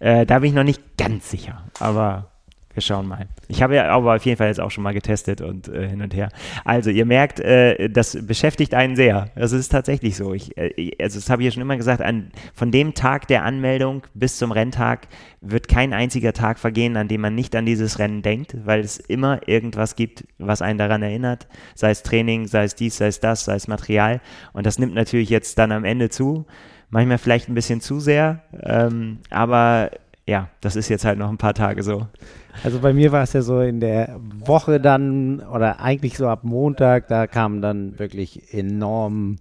Äh, 0.00 0.26
da 0.26 0.40
bin 0.40 0.50
ich 0.50 0.54
noch 0.54 0.64
nicht 0.64 0.82
ganz 0.98 1.30
sicher, 1.30 1.64
aber 1.78 2.33
wir 2.74 2.82
schauen 2.82 3.06
mal. 3.06 3.28
Ich 3.48 3.62
habe 3.62 3.76
ja 3.76 3.88
aber 3.88 4.16
auf 4.16 4.24
jeden 4.24 4.36
Fall 4.36 4.48
jetzt 4.48 4.60
auch 4.60 4.70
schon 4.70 4.82
mal 4.84 4.92
getestet 4.92 5.40
und 5.40 5.68
äh, 5.68 5.88
hin 5.88 6.02
und 6.02 6.14
her. 6.14 6.28
Also 6.64 6.90
ihr 6.90 7.06
merkt, 7.06 7.40
äh, 7.40 7.88
das 7.88 8.18
beschäftigt 8.26 8.74
einen 8.74 8.96
sehr. 8.96 9.30
Das 9.36 9.52
ist 9.52 9.68
tatsächlich 9.68 10.16
so. 10.16 10.34
Ich, 10.34 10.56
äh, 10.58 10.90
also 11.00 11.18
das 11.18 11.30
habe 11.30 11.42
ich 11.42 11.46
ja 11.46 11.52
schon 11.52 11.62
immer 11.62 11.76
gesagt, 11.76 12.02
an, 12.02 12.30
von 12.52 12.70
dem 12.70 12.94
Tag 12.94 13.28
der 13.28 13.44
Anmeldung 13.44 14.02
bis 14.14 14.38
zum 14.38 14.50
Renntag 14.50 15.06
wird 15.40 15.68
kein 15.68 15.92
einziger 15.92 16.32
Tag 16.32 16.58
vergehen, 16.58 16.96
an 16.96 17.08
dem 17.08 17.20
man 17.20 17.34
nicht 17.34 17.54
an 17.54 17.64
dieses 17.64 17.98
Rennen 17.98 18.22
denkt, 18.22 18.56
weil 18.64 18.80
es 18.80 18.98
immer 18.98 19.46
irgendwas 19.46 19.94
gibt, 19.94 20.24
was 20.38 20.60
einen 20.60 20.78
daran 20.78 21.02
erinnert. 21.02 21.46
Sei 21.74 21.90
es 21.90 22.02
Training, 22.02 22.46
sei 22.46 22.64
es 22.64 22.74
dies, 22.74 22.96
sei 22.96 23.06
es 23.06 23.20
das, 23.20 23.44
sei 23.44 23.54
es 23.54 23.68
Material. 23.68 24.20
Und 24.52 24.66
das 24.66 24.78
nimmt 24.78 24.94
natürlich 24.94 25.30
jetzt 25.30 25.58
dann 25.58 25.70
am 25.70 25.84
Ende 25.84 26.08
zu. 26.08 26.46
Manchmal 26.90 27.18
vielleicht 27.18 27.48
ein 27.48 27.54
bisschen 27.54 27.80
zu 27.80 27.98
sehr, 27.98 28.42
ähm, 28.62 29.18
aber 29.30 29.90
ja, 30.26 30.48
das 30.60 30.76
ist 30.76 30.88
jetzt 30.88 31.04
halt 31.04 31.18
noch 31.18 31.28
ein 31.28 31.38
paar 31.38 31.54
Tage 31.54 31.82
so. 31.82 32.06
Also 32.62 32.80
bei 32.80 32.92
mir 32.92 33.12
war 33.12 33.22
es 33.22 33.32
ja 33.32 33.42
so 33.42 33.60
in 33.60 33.80
der 33.80 34.20
Woche 34.44 34.80
dann 34.80 35.40
oder 35.40 35.80
eigentlich 35.80 36.16
so 36.16 36.28
ab 36.28 36.44
Montag, 36.44 37.08
da 37.08 37.26
kamen 37.26 37.60
dann 37.60 37.98
wirklich 37.98 38.54
enorm 38.54 39.36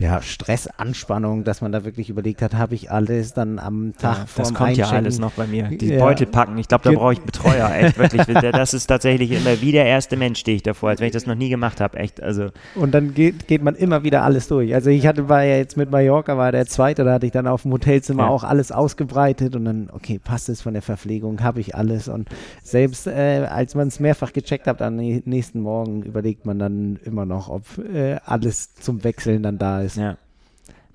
ja, 0.00 0.20
Stress, 0.22 0.66
Anspannung, 0.66 1.44
dass 1.44 1.60
man 1.60 1.70
da 1.70 1.84
wirklich 1.84 2.10
überlegt 2.10 2.42
hat, 2.42 2.54
habe 2.54 2.74
ich 2.74 2.90
alles 2.90 3.32
dann 3.32 3.58
am 3.58 3.94
Tag 3.96 4.18
ja, 4.18 4.26
Das 4.36 4.52
kommt 4.52 4.76
ja 4.76 4.88
alles 4.88 5.18
noch 5.18 5.32
bei 5.32 5.46
mir. 5.46 5.68
Die 5.68 5.94
ja. 5.94 5.98
Beutel 5.98 6.26
packen, 6.26 6.58
ich 6.58 6.66
glaube, 6.66 6.84
da 6.84 6.90
brauche 6.90 7.12
ich 7.12 7.20
Betreuer, 7.20 7.70
echt 7.70 7.98
wirklich. 7.98 8.24
Das 8.54 8.74
ist 8.74 8.86
tatsächlich 8.86 9.30
immer 9.30 9.60
wie 9.60 9.72
der 9.72 9.86
erste 9.86 10.16
Mensch 10.16 10.40
stehe 10.40 10.56
ich 10.56 10.62
davor, 10.62 10.90
als 10.90 11.00
wenn 11.00 11.06
ich 11.06 11.12
das 11.12 11.26
noch 11.26 11.34
nie 11.34 11.48
gemacht 11.48 11.80
habe, 11.80 11.98
echt. 11.98 12.22
Also. 12.22 12.48
Und 12.74 12.92
dann 12.92 13.14
geht, 13.14 13.46
geht 13.46 13.62
man 13.62 13.74
immer 13.74 14.02
wieder 14.02 14.22
alles 14.22 14.48
durch. 14.48 14.74
Also 14.74 14.90
ich 14.90 15.06
hatte, 15.06 15.28
war 15.28 15.42
ja 15.44 15.56
jetzt 15.56 15.76
mit 15.76 15.90
Mallorca, 15.90 16.36
war 16.36 16.52
der 16.52 16.66
zweite, 16.66 17.04
da 17.04 17.14
hatte 17.14 17.26
ich 17.26 17.32
dann 17.32 17.46
auf 17.46 17.62
dem 17.62 17.72
Hotelzimmer 17.72 18.24
ja. 18.24 18.28
auch 18.28 18.44
alles 18.44 18.72
ausgebreitet 18.72 19.54
und 19.54 19.64
dann, 19.64 19.90
okay, 19.92 20.20
passt 20.22 20.48
es 20.48 20.62
von 20.62 20.72
der 20.72 20.82
Verpflegung, 20.82 21.42
habe 21.42 21.60
ich 21.60 21.74
alles. 21.74 22.08
Und 22.08 22.28
selbst 22.62 23.06
äh, 23.06 23.46
als 23.48 23.74
man 23.74 23.88
es 23.88 24.00
mehrfach 24.00 24.32
gecheckt 24.32 24.66
hat, 24.66 24.82
am 24.82 24.96
nächsten 24.96 25.60
Morgen 25.60 26.02
überlegt 26.02 26.46
man 26.46 26.58
dann 26.58 26.98
immer 27.04 27.26
noch, 27.26 27.48
ob 27.48 27.62
äh, 27.78 28.16
alles 28.24 28.74
zum 28.74 29.04
Wechseln 29.04 29.42
dann 29.42 29.58
da 29.58 29.82
ist 29.82 29.83
ist. 29.84 29.96
Ja. 29.96 30.16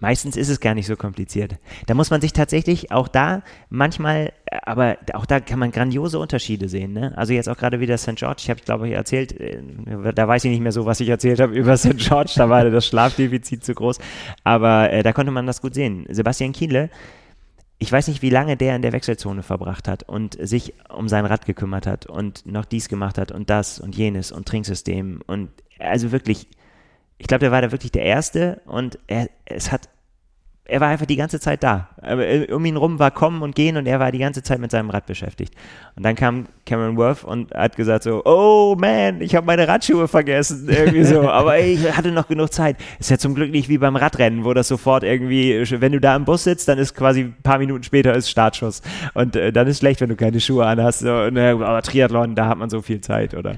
Meistens 0.02 0.38
ist 0.38 0.48
es 0.48 0.62
gar 0.62 0.76
nicht 0.76 0.88
so 0.88 0.96
kompliziert. 0.96 1.56
Da 1.88 1.94
muss 1.94 2.10
man 2.10 2.22
sich 2.22 2.32
tatsächlich 2.32 2.92
auch 2.92 3.10
da 3.10 3.44
manchmal, 3.70 4.32
aber 4.64 4.98
auch 5.14 5.26
da 5.26 5.42
kann 5.42 5.60
man 5.60 5.72
grandiose 5.72 6.20
Unterschiede 6.20 6.70
sehen. 6.70 6.94
Ne? 6.94 7.12
Also 7.18 7.34
jetzt 7.34 7.50
auch 7.50 7.58
gerade 7.58 7.82
wieder 7.82 7.98
St. 7.98 8.16
George, 8.16 8.42
ich 8.44 8.50
habe, 8.50 8.62
glaube 8.62 8.88
ich, 8.88 8.94
erzählt, 8.94 9.38
äh, 9.40 9.62
da 10.16 10.28
weiß 10.28 10.46
ich 10.46 10.52
nicht 10.52 10.62
mehr 10.62 10.72
so, 10.72 10.86
was 10.86 11.02
ich 11.02 11.10
erzählt 11.10 11.42
habe 11.42 11.54
über 11.54 11.76
St. 11.78 11.98
George, 11.98 12.32
da 12.36 12.50
war 12.50 12.70
das 12.70 12.88
Schlafdefizit 12.88 13.66
zu 13.66 13.74
groß, 13.74 14.00
aber 14.46 14.90
äh, 14.92 15.04
da 15.04 15.12
konnte 15.12 15.32
man 15.32 15.46
das 15.46 15.62
gut 15.62 15.74
sehen. 15.74 16.06
Sebastian 16.10 16.54
Kienle, 16.54 16.90
ich 17.78 17.92
weiß 17.92 18.08
nicht, 18.08 18.22
wie 18.22 18.30
lange 18.30 18.56
der 18.56 18.78
in 18.78 18.82
der 18.82 18.94
Wechselzone 18.94 19.44
verbracht 19.44 19.90
hat 19.90 20.04
und 20.04 20.38
sich 20.40 20.76
um 20.90 21.10
sein 21.10 21.26
Rad 21.26 21.46
gekümmert 21.46 21.88
hat 21.88 22.06
und 22.06 22.46
noch 22.46 22.66
dies 22.66 22.88
gemacht 22.88 23.18
hat 23.18 23.34
und 23.34 23.50
das 23.50 23.80
und 23.80 23.96
jenes 23.96 24.32
und 24.32 24.48
Trinksystem 24.48 25.22
und 25.28 25.50
also 25.78 26.12
wirklich 26.12 26.48
ich 27.20 27.28
glaube, 27.28 27.40
der 27.40 27.52
war 27.52 27.62
da 27.62 27.72
wirklich 27.72 27.92
der 27.92 28.04
Erste 28.04 28.62
und 28.66 28.98
er, 29.08 29.30
es 29.46 29.72
hat 29.72 29.90
er 30.70 30.82
war 30.82 30.88
einfach 30.88 31.06
die 31.06 31.16
ganze 31.16 31.40
Zeit 31.40 31.64
da. 31.64 31.90
Äh, 32.02 32.52
um 32.54 32.64
ihn 32.64 32.78
rum 32.78 33.00
war 33.00 33.12
kommen 33.12 33.42
und 33.42 33.56
gehen 33.56 33.76
und 33.78 33.88
er 33.88 34.00
war 34.00 34.12
die 34.12 34.20
ganze 34.20 34.44
Zeit 34.44 34.60
mit 34.60 34.72
seinem 34.72 34.90
Rad 34.90 35.06
beschäftigt. 35.06 35.54
Und 35.96 36.04
dann 36.06 36.16
kam 36.16 36.46
Cameron 36.66 36.98
Worth 36.98 37.24
und 37.24 37.54
hat 37.54 37.76
gesagt 37.76 38.04
so, 38.04 38.22
oh 38.26 38.76
man, 38.78 39.22
ich 39.22 39.36
habe 39.36 39.46
meine 39.46 39.68
Radschuhe 39.68 40.08
vergessen, 40.08 40.70
irgendwie 40.70 41.04
so. 41.04 41.28
Aber 41.28 41.58
ich 41.60 41.92
hatte 41.96 42.12
noch 42.12 42.28
genug 42.28 42.54
Zeit. 42.54 42.78
Ist 43.00 43.10
ja 43.10 43.18
zum 43.18 43.36
Glück 43.36 43.52
nicht 43.52 43.68
wie 43.68 43.78
beim 43.78 43.96
Radrennen, 43.96 44.46
wo 44.46 44.54
das 44.54 44.68
sofort 44.68 45.04
irgendwie, 45.04 45.64
wenn 45.82 45.92
du 45.92 46.00
da 46.00 46.16
im 46.16 46.26
Bus 46.26 46.44
sitzt, 46.44 46.68
dann 46.68 46.78
ist 46.78 46.96
quasi 46.96 47.22
ein 47.22 47.36
paar 47.44 47.58
Minuten 47.58 47.84
später 47.84 48.14
ist 48.14 48.30
Startschuss. 48.30 48.82
Und 49.14 49.36
äh, 49.36 49.52
dann 49.52 49.68
ist 49.68 49.80
schlecht, 49.80 50.02
wenn 50.02 50.10
du 50.10 50.16
keine 50.16 50.40
Schuhe 50.40 50.66
anhast. 50.66 51.00
So, 51.00 51.30
ne, 51.30 51.52
aber 51.52 51.82
Triathlon, 51.82 52.36
da 52.36 52.48
hat 52.48 52.58
man 52.58 52.70
so 52.70 52.82
viel 52.82 53.02
Zeit, 53.02 53.34
oder? 53.34 53.56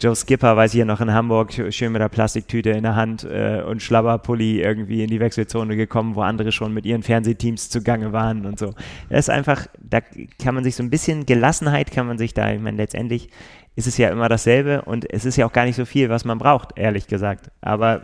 Joe 0.00 0.16
Skipper, 0.16 0.56
weiß 0.56 0.72
ich 0.72 0.78
ja 0.78 0.86
noch 0.86 1.02
in 1.02 1.12
Hamburg, 1.12 1.52
schön 1.52 1.92
mit 1.92 2.00
der 2.00 2.08
Plastiktüte 2.08 2.70
in 2.70 2.84
der 2.84 2.96
Hand 2.96 3.24
äh, 3.24 3.62
und 3.62 3.82
Schlabberpulli 3.82 4.62
irgendwie 4.62 5.02
in 5.02 5.10
die 5.10 5.20
Wechselzone 5.20 5.76
gekommen, 5.76 6.14
wo 6.14 6.22
andere 6.22 6.52
schon 6.52 6.72
mit 6.72 6.86
ihren 6.86 7.02
Fernsehteams 7.02 7.68
zugange 7.68 8.10
waren 8.10 8.46
und 8.46 8.58
so. 8.58 8.72
Das 9.10 9.20
ist 9.20 9.28
einfach, 9.28 9.66
da 9.78 10.00
kann 10.42 10.54
man 10.54 10.64
sich 10.64 10.74
so 10.74 10.82
ein 10.82 10.88
bisschen 10.88 11.26
Gelassenheit 11.26 11.90
kann 11.92 12.06
man 12.06 12.16
sich 12.16 12.32
da, 12.32 12.50
ich 12.50 12.60
meine, 12.60 12.78
letztendlich 12.78 13.28
ist 13.76 13.86
es 13.86 13.98
ja 13.98 14.08
immer 14.08 14.30
dasselbe 14.30 14.82
und 14.82 15.10
es 15.12 15.26
ist 15.26 15.36
ja 15.36 15.44
auch 15.44 15.52
gar 15.52 15.66
nicht 15.66 15.76
so 15.76 15.84
viel, 15.84 16.08
was 16.08 16.24
man 16.24 16.38
braucht, 16.38 16.78
ehrlich 16.78 17.06
gesagt. 17.06 17.50
Aber 17.60 18.02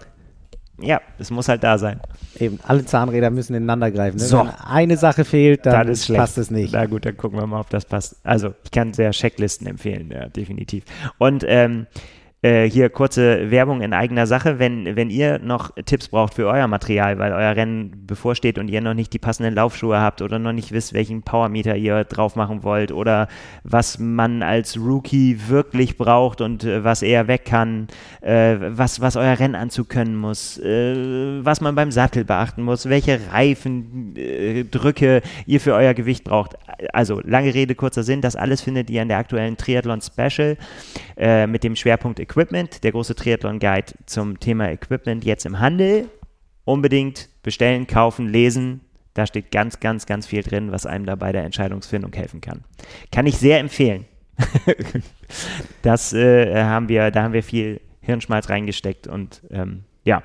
ja, 0.79 1.01
es 1.19 1.31
muss 1.31 1.49
halt 1.49 1.65
da 1.65 1.79
sein. 1.79 2.01
Eben, 2.39 2.59
alle 2.63 2.85
Zahnräder 2.85 3.31
müssen 3.31 3.55
ineinander 3.55 3.91
greifen. 3.91 4.19
Ne? 4.19 4.25
So. 4.25 4.41
Wenn 4.41 4.51
eine 4.51 4.97
Sache 4.97 5.25
fehlt, 5.25 5.65
dann, 5.65 5.87
dann 5.87 6.17
passt 6.17 6.39
es 6.39 6.51
nicht. 6.51 6.73
Na 6.73 6.87
gut, 6.87 7.07
dann 7.07 7.17
gucken 7.17 7.39
wir 7.39 7.47
mal, 7.47 7.61
ob 7.61 7.71
das 7.71 7.87
passt. 7.87 8.17
Also, 8.25 8.55
ich 8.65 8.71
kann 8.71 8.93
sehr 8.93 9.13
Checklisten 9.13 9.67
empfehlen, 9.67 10.11
ja, 10.11 10.29
definitiv. 10.29 10.85
Und 11.19 11.45
ähm, 11.47 11.87
äh, 12.43 12.69
hier 12.69 12.91
kurze 12.91 13.51
Werbung 13.51 13.81
in 13.81 13.95
eigener 13.95 14.27
Sache. 14.27 14.59
Wenn, 14.59 14.95
wenn 14.95 15.09
ihr 15.11 15.39
noch 15.39 15.71
Tipps 15.87 16.09
braucht 16.09 16.35
für 16.35 16.47
euer 16.47 16.69
Material, 16.69 17.19
weil 17.19 17.33
euer 17.33 17.57
Rennen 17.57 18.07
bevorsteht 18.07 18.59
und 18.59 18.69
ihr 18.69 18.81
noch 18.83 18.95
nicht 18.95 19.13
die 19.13 19.19
passenden 19.19 19.55
Laufschuhe 19.55 19.99
habt 19.99 20.21
oder 20.21 20.39
noch 20.39 20.53
nicht 20.53 20.71
wisst, 20.71 20.93
welchen 20.93 21.23
Powermeter 21.23 21.77
ihr 21.77 22.05
drauf 22.05 22.37
machen 22.37 22.63
wollt 22.63 22.93
oder 22.93 23.29
was 23.65 23.99
man 23.99 24.43
als 24.43 24.77
Rookie 24.77 25.49
wirklich 25.49 25.97
braucht 25.97 26.43
und 26.43 26.65
äh, 26.65 26.85
was 26.85 27.03
er 27.03 27.27
weg 27.27 27.47
kann, 27.47 27.89
äh, 28.21 28.57
was, 28.61 29.01
was 29.01 29.17
euer 29.17 29.39
Rennanzug 29.39 29.89
können 29.89 30.17
muss, 30.17 30.59
äh, 30.59 31.43
was 31.43 31.63
man 31.63 31.75
beim 31.75 31.91
Sattel 31.91 32.25
beachten 32.25 32.63
muss, 32.63 32.89
welche 32.89 33.19
Reifendrücke 33.33 35.23
ihr 35.47 35.61
für 35.61 35.73
euer 35.73 35.95
Gewicht 35.95 36.25
braucht. 36.25 36.57
Also 36.93 37.21
lange 37.25 37.55
Rede, 37.55 37.75
kurzer 37.75 38.03
Sinn, 38.03 38.21
das 38.21 38.37
alles 38.37 38.61
findet 38.61 38.91
ihr 38.91 39.01
in 39.01 39.09
der 39.09 39.17
aktuellen 39.19 39.57
Triathlon 39.57 40.03
Special 40.03 40.59
äh, 41.17 41.47
mit 41.47 41.65
dem 41.65 41.75
Schwerpunkt 41.77 42.21
Equipment 42.27 42.83
der 42.83 42.93
große 42.93 43.15
Triathlon-Guide 43.15 43.93
zum 44.07 44.41
Thema 44.41 44.71
Equipment 44.71 45.25
jetzt 45.25 45.47
im 45.47 45.61
Handel. 45.61 46.11
Unbedingt 46.65 47.29
bestellen, 47.43 47.87
kaufen, 47.87 48.29
lesen. 48.29 48.81
Da 49.15 49.27
steht 49.27 49.53
ganz, 49.53 49.79
ganz, 49.79 50.07
ganz 50.07 50.27
viel 50.27 50.43
drin, 50.43 50.73
was 50.73 50.87
einem 50.87 51.07
da 51.07 51.15
bei 51.15 51.31
der 51.31 51.45
Entscheidungsfindung 51.45 52.13
helfen 52.13 52.41
kann. 52.41 52.65
Kann 53.13 53.27
ich 53.27 53.39
sehr 53.39 53.61
empfehlen. 53.61 54.07
das 55.83 56.13
äh, 56.13 56.65
haben 56.65 56.89
wir, 56.89 57.13
da 57.13 57.23
haben 57.23 57.33
wir 57.33 57.45
viel 57.45 57.81
Hirnschmalz 58.01 58.51
reingesteckt 58.51 59.07
und 59.07 59.43
ähm, 59.51 59.85
ja, 60.05 60.23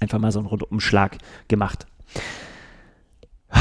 einfach 0.00 0.18
mal 0.18 0.32
so 0.32 0.40
einen 0.40 0.48
Rundumschlag 0.48 1.18
gemacht. 1.48 1.86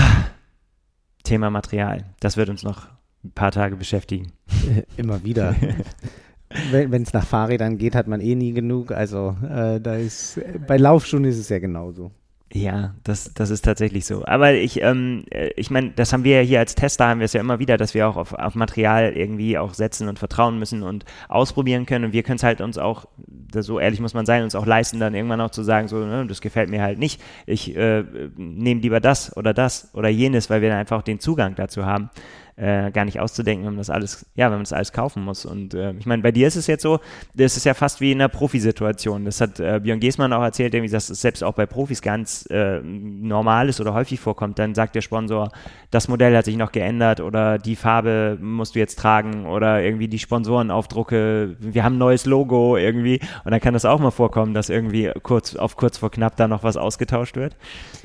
Thema 1.24 1.52
Material, 1.52 2.06
das 2.20 2.36
wird 2.38 2.50
uns 2.50 2.64
noch 2.64 2.88
ein 3.24 3.32
paar 3.32 3.52
Tage 3.52 3.76
beschäftigen. 3.76 4.34
Immer 4.98 5.24
wieder. 5.24 5.56
wenn 6.72 7.02
es 7.02 7.14
nach 7.14 7.26
Fahrrädern 7.26 7.78
geht, 7.78 7.96
hat 7.96 8.08
man 8.08 8.22
eh 8.22 8.36
nie 8.36 8.54
genug. 8.54 8.92
Also 8.92 9.36
äh, 9.44 9.80
da 9.80 9.96
ist 9.96 10.40
bei 10.68 10.78
Laufschuhen 10.78 11.26
ist 11.26 11.38
es 11.38 11.50
ja 11.50 11.60
genauso. 11.60 12.12
Ja, 12.54 12.94
das, 13.04 13.34
das 13.34 13.50
ist 13.50 13.66
tatsächlich 13.66 14.06
so. 14.06 14.24
Aber 14.26 14.54
ich, 14.54 14.82
ähm, 14.82 15.26
äh, 15.30 15.50
ich 15.58 15.72
meine, 15.72 15.92
das 15.92 16.14
haben 16.14 16.24
wir 16.24 16.38
ja 16.38 16.42
hier 16.42 16.60
als 16.60 16.74
Tester, 16.74 17.08
haben 17.08 17.20
wir 17.20 17.26
es 17.26 17.34
ja 17.34 17.42
immer 17.42 17.60
wieder, 17.60 17.76
dass 17.76 17.94
wir 17.94 18.08
auch 18.08 18.16
auf, 18.16 18.34
auf 18.34 18.56
Material 18.56 19.12
irgendwie 19.12 19.58
auch 19.58 19.74
setzen 19.74 20.08
und 20.08 20.20
vertrauen 20.20 20.58
müssen 20.58 20.82
und 20.82 21.04
ausprobieren 21.28 21.86
können. 21.86 22.06
Und 22.06 22.14
wir 22.14 22.24
können 22.24 22.38
es 22.38 22.44
halt 22.44 22.62
uns 22.62 22.78
auch, 22.78 23.08
so 23.54 23.80
ehrlich 23.80 24.00
muss 24.00 24.14
man 24.14 24.26
sein, 24.26 24.44
uns 24.44 24.56
auch 24.56 24.66
leisten, 24.66 25.02
dann 25.02 25.16
irgendwann 25.16 25.42
auch 25.42 25.52
zu 25.52 25.64
sagen, 25.64 25.90
so, 25.90 25.98
ne, 25.98 26.26
das 26.28 26.40
gefällt 26.40 26.70
mir 26.70 26.82
halt 26.82 26.98
nicht. 26.98 27.22
Ich 27.46 27.76
äh, 27.76 28.06
nehme 28.38 28.80
lieber 28.80 29.02
das 29.02 29.36
oder 29.36 29.54
das 29.54 29.90
oder 29.94 30.08
jenes, 30.08 30.50
weil 30.50 30.62
wir 30.62 30.70
dann 30.70 30.80
einfach 30.80 31.02
den 31.02 31.20
Zugang 31.20 31.56
dazu 31.56 31.86
haben 31.86 32.10
äh, 32.58 32.92
gar 32.92 33.04
nicht 33.04 33.20
auszudenken, 33.20 33.66
wenn 33.66 33.74
man 33.74 33.80
das 33.80 33.90
alles, 33.90 34.26
ja, 34.36 34.46
wenn 34.46 34.58
man 34.58 34.64
das 34.64 34.72
alles 34.72 34.94
kaufen 34.94 35.24
muss. 35.24 35.46
Und 35.46 35.74
äh, 35.74 35.92
ich 36.00 36.06
meine, 36.06 36.22
bei 36.22 36.32
dir 36.32 36.48
ist 36.48 36.56
es 36.56 36.68
jetzt 36.68 36.84
so, 36.84 37.00
das 37.34 37.58
ist 37.58 37.66
ja 37.66 37.74
fast 37.74 38.00
wie 38.00 38.14
in 38.14 38.22
einer 38.22 38.30
Profisituation. 38.30 39.26
Das 39.26 39.42
hat 39.42 39.60
äh, 39.60 39.82
Björn 39.84 40.00
Giesmann 40.00 40.32
auch 40.32 40.42
erzählt, 40.42 40.74
irgendwie, 40.74 40.92
dass 40.92 41.10
es 41.10 41.22
selbst 41.22 41.44
auch 41.44 41.54
bei 41.54 41.66
Profis 41.66 42.02
ganz 42.02 42.48
äh, 42.50 42.80
normal 42.82 43.68
ist 43.68 43.82
oder 43.82 43.94
häufig 43.94 44.22
vorkommt. 44.22 44.58
Dann 44.58 44.74
sagt 44.74 44.96
der 44.96 45.02
Sponsor, 45.02 45.52
das 45.92 46.08
Modell 46.08 46.36
hat 46.36 46.46
sich 46.46 46.56
noch 46.56 46.72
geändert 46.72 47.20
oder 47.20 47.58
die 47.58 47.76
Farbe 47.76 48.38
musst 48.40 48.76
du 48.76 48.80
jetzt 48.80 49.00
tragen 49.00 49.46
oder 49.46 49.84
irgendwie 49.84 50.08
die 50.08 50.20
Sponsorenaufdrucke, 50.20 51.58
wir 51.60 51.84
haben 51.84 51.96
ein 51.96 52.00
neues 52.00 52.26
Logo 52.26 52.78
irgendwie. 52.78 53.20
Und 53.44 53.52
dann 53.52 53.60
kann 53.60 53.74
das 53.74 53.84
auch 53.84 54.00
mal 54.00 54.12
vorkommen, 54.12 54.54
dass 54.54 54.70
irgendwie 54.70 55.12
kurz 55.24 55.58
auf 55.58 55.76
kurz 55.76 55.98
vor 55.98 56.10
knapp 56.10 56.38
da 56.38 56.48
noch 56.48 56.64
was 56.64 56.78
ausgetauscht 56.78 57.36
wird. 57.36 57.58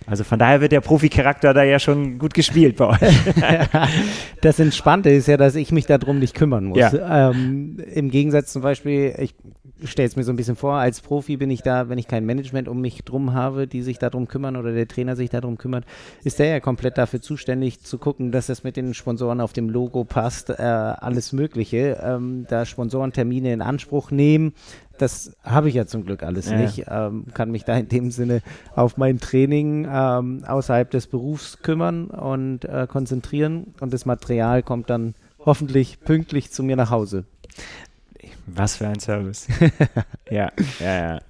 Also 0.07 0.25
von 0.25 0.41
daher 0.41 0.61
wird 0.61 0.73
der 0.73 0.81
Profi-Charakter 0.81 1.55
da 1.55 1.63
ja 1.63 1.79
schon 1.79 2.19
gut 2.19 2.35
gespielt 2.35 2.77
bei 2.77 2.87
euch. 2.89 3.01
das 4.41 4.59
Entspannte 4.59 5.11
ist 5.11 5.29
ja, 5.29 5.37
dass 5.37 5.55
ich 5.55 5.73
mich 5.73 5.87
darum 5.87 6.19
nicht 6.19 6.35
kümmern 6.35 6.65
muss. 6.65 6.79
Ja. 6.79 7.31
Ähm, 7.31 7.79
Im 7.93 8.11
Gegensatz 8.11 8.53
zum 8.53 8.63
Beispiel, 8.63 9.15
ich 9.19 9.35
stelle 9.85 10.09
es 10.09 10.17
mir 10.17 10.25
so 10.25 10.33
ein 10.33 10.37
bisschen 10.37 10.57
vor, 10.57 10.75
als 10.75 11.01
Profi 11.01 11.37
bin 11.37 11.51
ich 11.51 11.63
da, 11.63 11.89
wenn 11.89 11.99
ich 11.99 12.09
kein 12.09 12.25
Management 12.25 12.69
um 12.69 12.81
mich 12.81 13.05
drum 13.05 13.33
habe, 13.33 13.67
die 13.67 13.83
sich 13.83 13.99
darum 13.99 14.29
kümmern 14.29 14.57
oder 14.57 14.73
der 14.73 14.89
Trainer 14.89 15.17
sich 15.17 15.31
darum 15.31 15.59
kümmert, 15.59 15.85
ist 16.25 16.39
der 16.39 16.47
ja 16.47 16.61
komplett 16.61 16.99
dafür 16.99 17.21
zuständig 17.21 17.81
zu 17.81 17.99
gucken, 17.99 18.33
dass 18.33 18.47
das 18.47 18.65
mit 18.65 18.77
den 18.77 18.95
Sponsoren 18.95 19.41
auf 19.41 19.53
dem 19.53 19.69
Logo 19.71 20.05
passt, 20.05 20.51
äh, 20.51 20.55
alles 20.63 21.33
Mögliche. 21.33 22.01
Ähm, 22.03 22.47
da 22.49 22.67
Sponsorentermine 22.67 23.53
in 23.53 23.63
Anspruch 23.63 24.11
nehmen, 24.11 24.53
das 25.01 25.37
habe 25.43 25.69
ich 25.69 25.75
ja 25.75 25.87
zum 25.87 26.05
Glück 26.05 26.23
alles 26.23 26.51
ja. 26.51 26.57
nicht. 26.57 26.85
Ähm, 26.89 27.27
kann 27.33 27.51
mich 27.51 27.65
da 27.65 27.77
in 27.77 27.89
dem 27.89 28.11
Sinne 28.11 28.43
auf 28.75 28.97
mein 28.97 29.19
Training 29.19 29.89
ähm, 29.91 30.45
außerhalb 30.47 30.91
des 30.91 31.07
Berufs 31.07 31.63
kümmern 31.63 32.07
und 32.07 32.65
äh, 32.65 32.87
konzentrieren 32.89 33.75
und 33.81 33.93
das 33.93 34.07
Material 34.07 34.63
kommt 34.63 34.91
dann 34.91 35.15
hoffentlich 35.39 36.01
pünktlich 36.01 36.51
zu 36.51 36.63
mir 36.63 36.77
nach 36.77 36.91
Hause. 36.91 37.25
Was 38.47 38.77
für 38.77 38.89
ein 38.89 39.01
Service. 39.01 39.49
ja, 40.31 40.51
ja, 40.81 40.95
ja. 40.95 41.21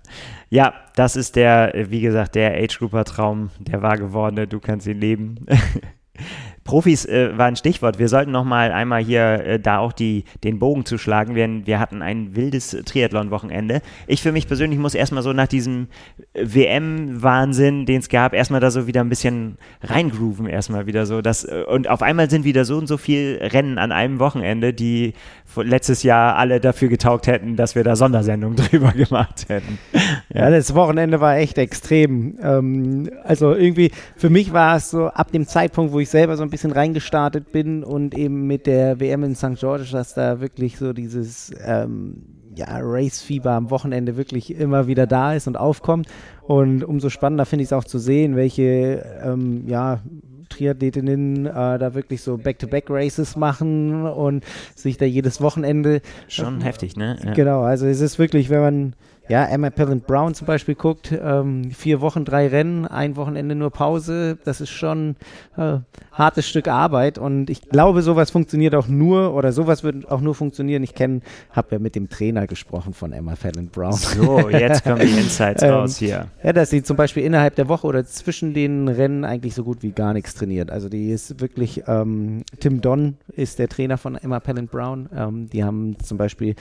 Ja, 0.48 0.74
das 0.96 1.14
ist 1.14 1.36
der, 1.36 1.72
wie 1.90 2.00
gesagt, 2.00 2.34
der 2.34 2.54
Age-Grouper-Traum, 2.54 3.50
der 3.60 3.82
wahr 3.82 3.96
gewordene. 3.96 4.48
Du 4.48 4.58
kannst 4.58 4.86
ihn 4.88 4.98
leben. 4.98 5.46
Profis 6.64 7.04
äh, 7.06 7.36
war 7.36 7.46
ein 7.46 7.56
Stichwort. 7.56 7.98
Wir 7.98 8.08
sollten 8.08 8.30
noch 8.30 8.44
mal 8.44 8.72
einmal 8.72 9.02
hier 9.02 9.44
äh, 9.44 9.58
da 9.58 9.78
auch 9.78 9.92
die, 9.92 10.24
den 10.44 10.58
Bogen 10.58 10.84
zu 10.84 10.98
schlagen. 10.98 11.34
Wir, 11.34 11.66
wir 11.66 11.80
hatten 11.80 12.02
ein 12.02 12.36
wildes 12.36 12.76
Triathlon-Wochenende. 12.84 13.82
Ich 14.06 14.22
für 14.22 14.32
mich 14.32 14.46
persönlich 14.46 14.78
muss 14.78 14.94
erstmal 14.94 15.22
so 15.22 15.32
nach 15.32 15.48
diesem 15.48 15.88
WM-Wahnsinn, 16.34 17.86
den 17.86 18.00
es 18.00 18.08
gab, 18.08 18.34
erstmal 18.34 18.60
da 18.60 18.70
so 18.70 18.86
wieder 18.86 19.00
ein 19.00 19.08
bisschen 19.08 19.56
reingrooven 19.82 20.46
erstmal 20.46 20.86
wieder 20.86 21.06
so. 21.06 21.22
Das, 21.22 21.44
äh, 21.44 21.64
und 21.66 21.88
auf 21.88 22.02
einmal 22.02 22.28
sind 22.28 22.44
wieder 22.44 22.64
so 22.64 22.76
und 22.76 22.86
so 22.86 22.98
viele 22.98 23.52
Rennen 23.52 23.78
an 23.78 23.90
einem 23.90 24.18
Wochenende, 24.18 24.72
die 24.74 25.14
letztes 25.56 26.02
Jahr 26.02 26.36
alle 26.36 26.60
dafür 26.60 26.88
getaugt 26.88 27.26
hätten, 27.26 27.56
dass 27.56 27.74
wir 27.74 27.84
da 27.84 27.96
Sondersendungen 27.96 28.56
drüber 28.70 28.92
gemacht 28.92 29.46
hätten. 29.48 29.78
Ja, 30.32 30.44
ja 30.44 30.50
das 30.50 30.74
Wochenende 30.74 31.20
war 31.20 31.36
echt 31.36 31.58
extrem. 31.58 32.38
Ähm, 32.42 33.10
also 33.24 33.54
irgendwie, 33.54 33.90
für 34.16 34.30
mich 34.30 34.52
war 34.52 34.76
es 34.76 34.90
so 34.90 35.06
ab 35.06 35.32
dem 35.32 35.46
Zeitpunkt, 35.46 35.92
wo 35.92 36.00
ich 36.00 36.08
selber 36.08 36.36
so 36.36 36.42
ein 36.42 36.49
bisschen 36.50 36.72
reingestartet 36.72 37.52
bin 37.52 37.84
und 37.84 38.16
eben 38.16 38.46
mit 38.46 38.66
der 38.66 39.00
WM 39.00 39.24
in 39.24 39.34
St. 39.34 39.56
George, 39.58 39.88
dass 39.92 40.14
da 40.14 40.40
wirklich 40.40 40.78
so 40.78 40.92
dieses 40.92 41.52
ähm, 41.64 42.22
ja, 42.54 42.66
Race-Fieber 42.80 43.52
am 43.52 43.70
Wochenende 43.70 44.16
wirklich 44.16 44.54
immer 44.54 44.86
wieder 44.86 45.06
da 45.06 45.34
ist 45.34 45.46
und 45.46 45.56
aufkommt. 45.56 46.08
Und 46.42 46.84
umso 46.84 47.08
spannender 47.08 47.46
finde 47.46 47.62
ich 47.62 47.68
es 47.68 47.72
auch 47.72 47.84
zu 47.84 47.98
sehen, 47.98 48.36
welche 48.36 49.04
ähm, 49.24 49.66
ja, 49.66 50.00
Triathletinnen 50.48 51.46
äh, 51.46 51.78
da 51.78 51.94
wirklich 51.94 52.22
so 52.22 52.36
Back-to-Back-Races 52.36 53.36
machen 53.36 54.04
und 54.04 54.44
sich 54.74 54.98
da 54.98 55.04
jedes 55.06 55.40
Wochenende. 55.40 56.02
Schon 56.28 56.60
äh, 56.60 56.64
heftig, 56.64 56.96
ne? 56.96 57.18
Ja. 57.24 57.32
Genau, 57.32 57.62
also 57.62 57.86
es 57.86 58.00
ist 58.00 58.18
wirklich, 58.18 58.50
wenn 58.50 58.60
man 58.60 58.94
ja, 59.30 59.44
Emma 59.44 59.70
Pellant 59.70 60.08
Brown 60.08 60.34
zum 60.34 60.48
Beispiel 60.48 60.74
guckt, 60.74 61.12
ähm, 61.12 61.70
vier 61.70 62.00
Wochen, 62.00 62.24
drei 62.24 62.48
Rennen, 62.48 62.84
ein 62.84 63.14
Wochenende 63.14 63.54
nur 63.54 63.70
Pause, 63.70 64.38
das 64.44 64.60
ist 64.60 64.70
schon 64.70 65.14
äh, 65.56 65.78
hartes 66.20 66.48
Stück 66.48 66.68
Arbeit 66.68 67.18
und 67.18 67.50
ich 67.50 67.62
glaube, 67.62 68.02
sowas 68.02 68.30
funktioniert 68.30 68.74
auch 68.74 68.86
nur 68.86 69.34
oder 69.34 69.52
sowas 69.52 69.82
wird 69.82 70.10
auch 70.10 70.20
nur 70.20 70.34
funktionieren. 70.34 70.82
Ich 70.82 70.94
kenne, 70.94 71.20
habe 71.50 71.68
ja 71.72 71.78
mit 71.78 71.96
dem 71.96 72.08
Trainer 72.08 72.46
gesprochen 72.46 72.94
von 72.94 73.12
Emma 73.12 73.34
Pellant 73.34 73.72
Brown. 73.72 73.94
So, 73.94 74.48
jetzt 74.50 74.84
kommen 74.84 75.00
die 75.00 75.10
Insights 75.18 75.62
ähm, 75.62 75.70
raus 75.70 75.96
hier. 75.96 76.26
Ja, 76.44 76.52
dass 76.52 76.70
sie 76.70 76.82
zum 76.82 76.96
Beispiel 76.96 77.24
innerhalb 77.24 77.56
der 77.56 77.68
Woche 77.68 77.86
oder 77.86 78.04
zwischen 78.04 78.54
den 78.54 78.88
Rennen 78.88 79.24
eigentlich 79.24 79.54
so 79.54 79.64
gut 79.64 79.82
wie 79.82 79.92
gar 79.92 80.12
nichts 80.12 80.34
trainiert. 80.34 80.70
Also 80.70 80.88
die 80.88 81.10
ist 81.10 81.40
wirklich, 81.40 81.82
ähm, 81.88 82.42
Tim 82.60 82.80
Don 82.80 83.16
ist 83.34 83.58
der 83.58 83.68
Trainer 83.68 83.98
von 83.98 84.16
Emma 84.16 84.40
Pellant 84.40 84.70
Brown. 84.70 85.08
Ähm, 85.16 85.48
die 85.50 85.64
haben 85.64 85.96
zum 86.00 86.18
Beispiel 86.18 86.54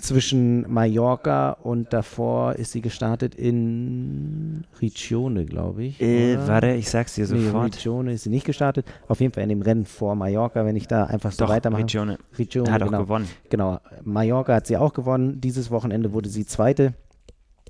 zwischen 0.00 0.70
Mallorca 0.72 1.52
und 1.62 1.92
davor 1.92 2.54
ist 2.54 2.72
sie 2.72 2.80
gestartet 2.80 3.34
in 3.34 4.64
Riccione, 4.80 5.44
glaube 5.44 5.84
ich. 5.84 6.00
Äh, 6.00 6.38
warte, 6.46 6.72
ich 6.72 6.88
sag's 6.88 7.14
dir 7.14 7.26
sofort. 7.26 7.54
Nee, 7.54 7.60
Riccione 7.76 8.12
ist 8.12 8.24
sie 8.24 8.30
nicht 8.30 8.46
gestartet. 8.46 8.86
Auf 9.08 9.20
jeden 9.20 9.32
Fall 9.32 9.42
in 9.42 9.48
dem 9.48 9.62
Rennen 9.62 9.84
vor 9.84 10.14
Mallorca, 10.14 10.64
wenn 10.64 10.76
ich 10.76 10.86
da 10.86 11.04
einfach 11.04 11.32
so 11.32 11.44
Doch, 11.44 11.52
weitermache. 11.52 11.82
Riccione. 11.82 12.18
Riccione 12.38 12.72
Hat 12.72 12.82
genau. 12.82 12.98
auch 12.98 13.02
gewonnen. 13.02 13.28
Genau. 13.48 13.80
Mallorca 14.04 14.54
hat 14.54 14.66
sie 14.66 14.76
auch 14.76 14.92
gewonnen. 14.92 15.40
Dieses 15.40 15.70
Wochenende 15.70 16.12
wurde 16.12 16.28
sie 16.28 16.46
Zweite. 16.46 16.94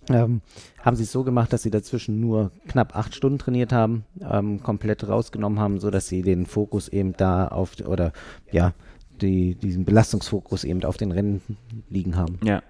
Ähm, 0.08 0.40
haben 0.82 0.96
sie 0.96 1.04
es 1.04 1.12
so 1.12 1.24
gemacht, 1.24 1.52
dass 1.52 1.62
sie 1.62 1.70
dazwischen 1.70 2.20
nur 2.20 2.50
knapp 2.68 2.96
acht 2.96 3.14
Stunden 3.14 3.38
trainiert 3.38 3.72
haben, 3.72 4.04
ähm, 4.28 4.62
komplett 4.62 5.06
rausgenommen 5.06 5.60
haben, 5.60 5.78
sodass 5.78 6.08
sie 6.08 6.22
den 6.22 6.46
Fokus 6.46 6.88
eben 6.88 7.12
da 7.16 7.48
auf, 7.48 7.74
oder 7.86 8.12
ja, 8.50 8.72
die, 9.20 9.54
diesen 9.54 9.84
Belastungsfokus 9.84 10.64
eben 10.64 10.84
auf 10.84 10.96
den 10.96 11.12
Rennen 11.12 11.42
liegen 11.88 12.16
haben. 12.16 12.38
Ja. 12.42 12.62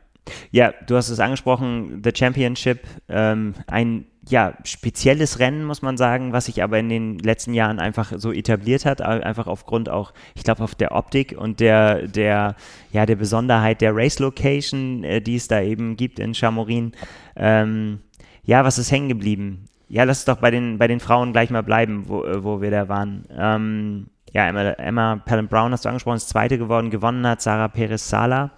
Ja, 0.50 0.72
du 0.86 0.96
hast 0.96 1.08
es 1.08 1.18
angesprochen, 1.18 2.02
The 2.04 2.12
Championship, 2.14 2.80
ähm, 3.08 3.54
ein 3.66 4.04
ja, 4.28 4.54
spezielles 4.64 5.38
Rennen, 5.38 5.64
muss 5.64 5.82
man 5.82 5.96
sagen, 5.96 6.32
was 6.32 6.46
sich 6.46 6.62
aber 6.62 6.78
in 6.78 6.88
den 6.88 7.18
letzten 7.18 7.54
Jahren 7.54 7.78
einfach 7.78 8.12
so 8.16 8.32
etabliert 8.32 8.84
hat, 8.84 9.00
einfach 9.00 9.46
aufgrund 9.46 9.88
auch, 9.88 10.12
ich 10.34 10.44
glaube, 10.44 10.62
auf 10.62 10.74
der 10.74 10.94
Optik 10.94 11.34
und 11.36 11.60
der, 11.60 12.06
der, 12.06 12.54
ja, 12.92 13.06
der 13.06 13.16
Besonderheit 13.16 13.80
der 13.80 13.96
Race 13.96 14.18
Location, 14.18 15.04
äh, 15.04 15.22
die 15.22 15.36
es 15.36 15.48
da 15.48 15.62
eben 15.62 15.96
gibt 15.96 16.18
in 16.18 16.34
Chamorin. 16.34 16.92
Ähm, 17.34 18.00
ja, 18.44 18.64
was 18.64 18.78
ist 18.78 18.92
hängen 18.92 19.08
geblieben? 19.08 19.66
Ja, 19.88 20.04
lass 20.04 20.18
es 20.18 20.24
doch 20.26 20.36
bei 20.36 20.50
den, 20.50 20.78
bei 20.78 20.86
den 20.86 21.00
Frauen 21.00 21.32
gleich 21.32 21.50
mal 21.50 21.62
bleiben, 21.62 22.04
wo, 22.08 22.24
äh, 22.24 22.44
wo 22.44 22.60
wir 22.60 22.70
da 22.70 22.88
waren. 22.88 23.24
Ähm, 23.36 24.06
ja, 24.32 24.48
Emma, 24.48 24.62
Emma 24.72 25.16
Pallant 25.16 25.50
Brown 25.50 25.72
hast 25.72 25.84
du 25.84 25.88
angesprochen, 25.88 26.16
ist 26.16 26.28
Zweite 26.28 26.58
geworden, 26.58 26.90
gewonnen 26.90 27.26
hat 27.26 27.40
Sarah 27.40 27.68
Perez 27.68 28.08
Sala. 28.08 28.52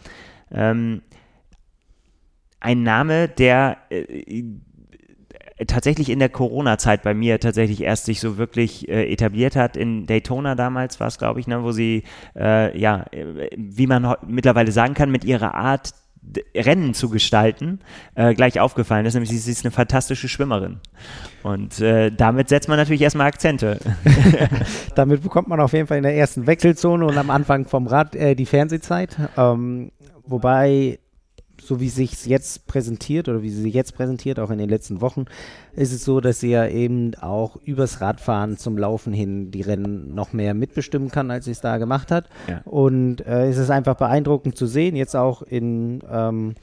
Ähm, 0.51 1.03
ein 2.61 2.83
Name, 2.83 3.29
der 3.29 3.79
äh, 3.91 4.45
tatsächlich 5.67 6.11
in 6.11 6.19
der 6.19 6.29
Corona-Zeit 6.29 7.03
bei 7.03 7.15
mir 7.15 7.41
tatsächlich 7.41 7.83
erst 7.83 8.07
sich 8.07 8.21
so 8.21 8.39
wirklich 8.39 8.89
äh, 8.89 9.13
etabliert 9.13 9.57
hat. 9.57 9.77
In 9.77 10.07
Daytona 10.07 10.55
damals 10.55 11.01
war 11.01 11.07
es, 11.07 11.19
glaube 11.19 11.41
ich, 11.41 11.47
ne, 11.47 11.63
wo 11.63 11.73
sie, 11.73 12.05
äh, 12.37 12.79
ja, 12.79 13.05
äh, 13.11 13.49
wie 13.57 13.87
man 13.87 14.15
mittlerweile 14.27 14.73
sagen 14.73 14.95
kann, 14.95 15.11
mit 15.11 15.25
ihrer 15.25 15.55
Art 15.55 15.95
Rennen 16.55 16.95
zu 16.95 17.09
gestalten, 17.09 17.81
äh, 18.15 18.33
gleich 18.35 18.61
aufgefallen 18.61 19.07
ist, 19.07 19.15
nämlich 19.15 19.31
sie 19.31 19.51
ist 19.51 19.65
eine 19.65 19.73
fantastische 19.73 20.29
Schwimmerin. 20.29 20.79
Und 21.43 21.81
äh, 21.81 22.13
damit 22.13 22.49
setzt 22.49 22.69
man 22.69 22.79
natürlich 22.79 23.03
erstmal 23.03 23.27
Akzente. 23.27 23.81
damit 24.95 25.23
bekommt 25.23 25.49
man 25.49 25.61
auf 25.61 25.73
jeden 25.73 25.89
Fall 25.89 25.97
in 25.97 26.05
der 26.05 26.15
ersten 26.15 26.47
Wechselzone 26.47 27.05
und 27.05 27.19
am 27.19 27.31
Anfang 27.31 27.67
vom 27.67 27.89
Rad 27.89 28.15
äh, 28.15 28.37
die 28.37 28.47
Fernsehzeit. 28.47 29.17
Ähm, 29.37 29.91
wobei 30.25 31.01
so 31.63 31.81
wie 31.81 31.89
sich 31.89 32.13
es 32.13 32.27
jetzt 32.27 32.67
präsentiert 32.67 33.29
oder 33.29 33.43
wie 33.43 33.51
sie 33.51 33.63
sich 33.63 33.75
jetzt 33.75 33.95
präsentiert, 33.95 34.41
auch 34.41 34.51
in 34.51 34.59
den 34.59 34.69
letzten 34.69 35.01
Wochen, 35.01 35.27
ist 35.75 35.93
es 35.93 36.05
so, 36.05 36.21
dass 36.21 36.41
sie 36.41 36.51
ja 36.51 36.67
eben 36.67 37.15
auch 37.17 37.57
übers 37.65 38.01
Radfahren 38.01 38.59
zum 38.59 38.77
Laufen 38.77 39.13
hin 39.13 39.51
die 39.51 39.63
Rennen 39.63 40.15
noch 40.15 40.33
mehr 40.33 40.55
mitbestimmen 40.55 41.11
kann, 41.11 41.31
als 41.31 41.45
sie 41.45 41.53
es 41.53 41.61
da 41.61 41.79
gemacht 41.79 42.11
hat. 42.11 42.29
Ja. 42.49 42.63
Und 42.65 43.25
äh, 43.27 43.49
es 43.49 43.59
ist 43.59 43.71
einfach 43.71 43.95
beeindruckend 43.95 44.57
zu 44.57 44.67
sehen, 44.67 44.97
jetzt 44.97 45.15
auch 45.15 45.43
in 45.43 46.01
ähm, 46.11 46.55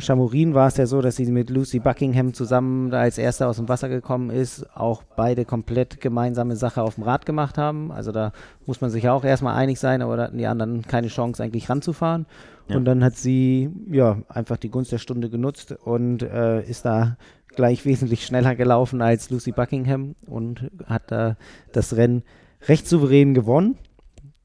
Chamorin 0.00 0.54
war 0.54 0.68
es 0.68 0.76
ja 0.76 0.86
so, 0.86 1.00
dass 1.02 1.16
sie 1.16 1.26
mit 1.26 1.50
Lucy 1.50 1.80
Buckingham 1.80 2.32
zusammen 2.32 2.90
da 2.90 3.00
als 3.00 3.18
Erster 3.18 3.48
aus 3.48 3.56
dem 3.56 3.68
Wasser 3.68 3.88
gekommen 3.88 4.30
ist, 4.30 4.64
auch 4.76 5.02
beide 5.16 5.44
komplett 5.44 6.00
gemeinsame 6.00 6.56
Sache 6.56 6.82
auf 6.82 6.94
dem 6.94 7.04
Rad 7.04 7.26
gemacht 7.26 7.58
haben. 7.58 7.90
Also 7.90 8.12
da 8.12 8.32
muss 8.66 8.80
man 8.80 8.90
sich 8.90 9.04
ja 9.04 9.12
auch 9.12 9.24
erstmal 9.24 9.56
einig 9.56 9.80
sein, 9.80 10.00
aber 10.00 10.16
da 10.16 10.24
hatten 10.24 10.38
die 10.38 10.46
anderen 10.46 10.82
keine 10.82 11.08
Chance 11.08 11.42
eigentlich 11.42 11.68
ranzufahren. 11.68 12.26
Ja. 12.68 12.76
Und 12.76 12.84
dann 12.84 13.02
hat 13.02 13.16
sie 13.16 13.70
ja 13.90 14.18
einfach 14.28 14.56
die 14.56 14.70
Gunst 14.70 14.92
der 14.92 14.98
Stunde 14.98 15.30
genutzt 15.30 15.72
und 15.72 16.22
äh, 16.22 16.62
ist 16.62 16.84
da 16.84 17.16
gleich 17.48 17.84
wesentlich 17.84 18.24
schneller 18.24 18.54
gelaufen 18.54 19.02
als 19.02 19.30
Lucy 19.30 19.52
Buckingham 19.52 20.14
und 20.26 20.70
hat 20.86 21.10
da 21.10 21.36
das 21.72 21.96
Rennen 21.96 22.22
recht 22.68 22.86
souverän 22.86 23.34
gewonnen. 23.34 23.76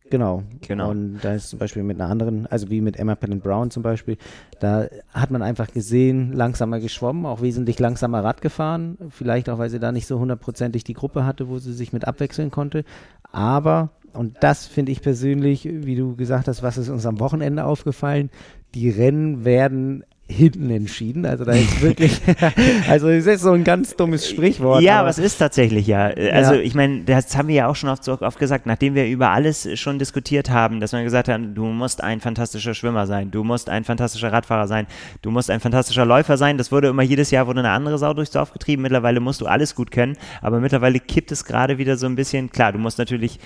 Genau. 0.10 0.44
genau. 0.62 0.92
Und 0.92 1.20
da 1.24 1.34
ist 1.34 1.50
zum 1.50 1.58
Beispiel 1.58 1.82
mit 1.82 2.00
einer 2.00 2.10
anderen, 2.10 2.46
also 2.46 2.70
wie 2.70 2.82
mit 2.82 2.98
Emma 2.98 3.16
Pennant 3.16 3.42
Brown 3.42 3.72
zum 3.72 3.82
Beispiel, 3.82 4.18
da 4.60 4.88
hat 5.12 5.32
man 5.32 5.42
einfach 5.42 5.72
gesehen, 5.72 6.34
langsamer 6.34 6.80
geschwommen, 6.80 7.26
auch 7.26 7.42
wesentlich 7.42 7.80
langsamer 7.80 8.24
Rad 8.24 8.42
gefahren. 8.42 8.98
Vielleicht 9.10 9.50
auch, 9.50 9.58
weil 9.58 9.72
sie 9.72 9.80
da 9.80 9.92
nicht 9.92 10.06
so 10.06 10.20
hundertprozentig 10.20 10.84
die 10.84 10.94
Gruppe 10.94 11.26
hatte, 11.26 11.50
wo 11.50 11.58
sie 11.58 11.74
sich 11.74 11.94
mit 11.94 12.06
abwechseln 12.06 12.52
konnte. 12.52 12.84
Aber, 13.32 13.90
und 14.14 14.38
das 14.42 14.66
finde 14.66 14.92
ich 14.92 15.02
persönlich, 15.02 15.68
wie 15.70 15.96
du 15.96 16.16
gesagt 16.16 16.48
hast, 16.48 16.64
was 16.64 16.78
ist 16.78 16.90
uns 16.90 17.06
am 17.06 17.20
Wochenende 17.20 17.66
aufgefallen, 17.66 18.30
die 18.74 18.90
Rennen 18.90 19.46
werden 19.46 20.04
hinten 20.28 20.70
entschieden. 20.70 21.26
Also 21.26 21.44
da 21.44 21.52
ist 21.52 21.82
wirklich, 21.82 22.22
also 22.90 23.10
es 23.10 23.28
ist 23.28 23.42
so 23.42 23.52
ein 23.52 23.64
ganz 23.64 23.96
dummes 23.96 24.28
Sprichwort. 24.28 24.82
Ja, 24.82 25.02
aber 25.02 25.10
es 25.10 25.20
ist 25.20 25.38
tatsächlich 25.38 25.86
ja. 25.86 26.06
Also 26.06 26.54
ja. 26.54 26.62
ich 26.62 26.76
meine, 26.76 27.04
das 27.04 27.36
haben 27.38 27.50
wir 27.50 27.56
ja 27.56 27.68
auch 27.68 27.76
schon 27.76 27.90
oft, 27.90 28.08
oft 28.08 28.40
gesagt, 28.40 28.66
nachdem 28.66 28.96
wir 28.96 29.08
über 29.08 29.30
alles 29.30 29.68
schon 29.78 30.00
diskutiert 30.00 30.50
haben, 30.50 30.80
dass 30.80 30.94
wir 30.94 31.04
gesagt 31.04 31.28
haben, 31.28 31.54
du 31.54 31.66
musst 31.66 32.02
ein 32.02 32.22
fantastischer 32.22 32.74
Schwimmer 32.74 33.06
sein, 33.06 33.32
du 33.32 33.44
musst 33.44 33.70
ein 33.70 33.84
fantastischer 33.84 34.32
Radfahrer 34.32 34.68
sein, 34.68 34.88
du 35.22 35.30
musst 35.30 35.52
ein 35.52 35.60
fantastischer 35.60 36.06
Läufer 36.06 36.38
sein. 36.38 36.58
Das 36.58 36.72
wurde 36.72 36.88
immer 36.88 37.04
jedes 37.04 37.30
Jahr 37.30 37.46
wurde 37.46 37.60
eine 37.60 37.72
andere 37.72 37.98
Sau 37.98 38.14
durchs 38.14 38.32
Dorf 38.32 38.54
getrieben. 38.54 38.82
Mittlerweile 38.82 39.20
musst 39.20 39.42
du 39.42 39.46
alles 39.46 39.76
gut 39.76 39.92
können, 39.92 40.18
aber 40.42 40.60
mittlerweile 40.60 41.00
kippt 41.00 41.32
es 41.32 41.44
gerade 41.44 41.78
wieder 41.78 41.98
so 41.98 42.06
ein 42.06 42.16
bisschen. 42.16 42.50
Klar, 42.50 42.72
du 42.72 42.80
musst 42.80 42.98
natürlich 42.98 43.40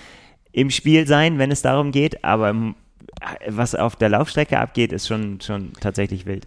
im 0.58 0.72
Spiel 0.72 1.06
sein, 1.06 1.38
wenn 1.38 1.52
es 1.52 1.62
darum 1.62 1.92
geht, 1.92 2.24
aber 2.24 2.74
was 3.48 3.76
auf 3.76 3.96
der 3.96 4.10
Laufstrecke 4.10 4.58
abgeht, 4.58 4.92
ist 4.92 5.08
schon, 5.08 5.40
schon 5.40 5.74
tatsächlich 5.80 6.26
wild. 6.26 6.46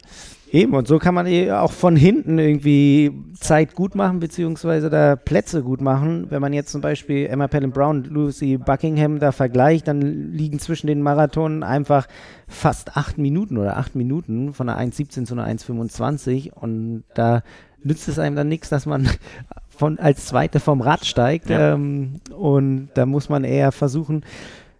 Eben, 0.50 0.74
und 0.74 0.88
so 0.88 0.98
kann 0.98 1.14
man 1.14 1.28
eh 1.28 1.52
auch 1.52 1.70
von 1.70 1.94
hinten 1.94 2.40
irgendwie 2.40 3.12
Zeit 3.38 3.76
gut 3.76 3.94
machen, 3.94 4.18
beziehungsweise 4.18 4.90
da 4.90 5.14
Plätze 5.14 5.62
gut 5.62 5.80
machen. 5.80 6.26
Wenn 6.28 6.40
man 6.40 6.52
jetzt 6.52 6.72
zum 6.72 6.80
Beispiel 6.80 7.26
Emma 7.26 7.46
Pellen 7.46 7.70
Brown, 7.70 8.02
Lucy 8.02 8.56
Buckingham 8.56 9.20
da 9.20 9.30
vergleicht, 9.30 9.86
dann 9.86 10.32
liegen 10.32 10.58
zwischen 10.58 10.88
den 10.88 11.02
Marathonen 11.02 11.62
einfach 11.62 12.08
fast 12.48 12.96
acht 12.96 13.16
Minuten 13.16 13.58
oder 13.58 13.76
acht 13.76 13.94
Minuten 13.94 14.54
von 14.54 14.68
einer 14.68 14.80
1,17 14.92 15.24
zu 15.24 15.34
einer 15.34 15.46
1,25 15.46 16.52
und 16.52 17.04
da 17.14 17.44
nützt 17.84 18.08
es 18.08 18.18
einem 18.18 18.34
dann 18.34 18.48
nichts, 18.48 18.70
dass 18.70 18.86
man 18.86 19.08
von, 19.80 19.98
als 19.98 20.26
Zweite 20.26 20.60
vom 20.60 20.82
Rad 20.82 21.06
steigt 21.06 21.48
ja. 21.48 21.72
ähm, 21.72 22.20
und 22.36 22.90
da 22.92 23.06
muss 23.06 23.30
man 23.30 23.44
eher 23.44 23.72
versuchen, 23.72 24.24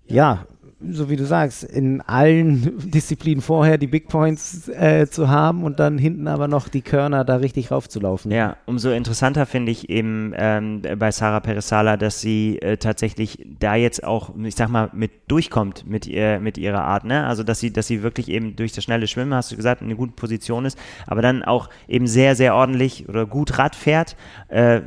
ja, 0.06 0.44
so 0.88 1.10
wie 1.10 1.16
du 1.16 1.26
sagst, 1.26 1.62
in 1.62 2.00
allen 2.00 2.78
Disziplinen 2.90 3.42
vorher 3.42 3.78
die 3.78 3.86
Big 3.86 4.08
Points 4.08 4.68
äh, 4.68 5.06
zu 5.08 5.28
haben 5.28 5.64
und 5.64 5.78
dann 5.78 5.98
hinten 5.98 6.26
aber 6.26 6.48
noch 6.48 6.68
die 6.68 6.82
Körner 6.82 7.24
da 7.24 7.36
richtig 7.36 7.70
raufzulaufen. 7.70 8.30
Ja, 8.30 8.56
umso 8.66 8.90
interessanter 8.90 9.46
finde 9.46 9.72
ich 9.72 9.90
eben 9.90 10.32
ähm, 10.36 10.82
bei 10.98 11.10
Sarah 11.10 11.40
Peresala, 11.40 11.96
dass 11.96 12.20
sie 12.20 12.58
äh, 12.60 12.76
tatsächlich 12.76 13.46
da 13.58 13.74
jetzt 13.74 14.04
auch, 14.04 14.34
ich 14.42 14.54
sag 14.54 14.68
mal, 14.68 14.90
mit 14.92 15.10
durchkommt 15.28 15.86
mit 15.86 16.06
ihr, 16.06 16.40
mit 16.40 16.56
ihrer 16.58 16.82
Art, 16.82 17.04
ne? 17.04 17.26
Also 17.26 17.42
dass 17.42 17.60
sie, 17.60 17.72
dass 17.72 17.86
sie 17.86 18.02
wirklich 18.02 18.28
eben 18.28 18.56
durch 18.56 18.72
das 18.72 18.84
schnelle 18.84 19.06
Schwimmen, 19.06 19.34
hast 19.34 19.52
du 19.52 19.56
gesagt, 19.56 19.82
in 19.82 19.88
einer 19.88 19.96
guten 19.96 20.14
Position 20.14 20.64
ist, 20.64 20.78
aber 21.06 21.22
dann 21.22 21.42
auch 21.42 21.68
eben 21.88 22.06
sehr, 22.06 22.34
sehr 22.34 22.54
ordentlich 22.54 23.08
oder 23.08 23.26
gut 23.26 23.58
Rad 23.58 23.76
fährt, 23.76 24.16
äh, 24.48 24.80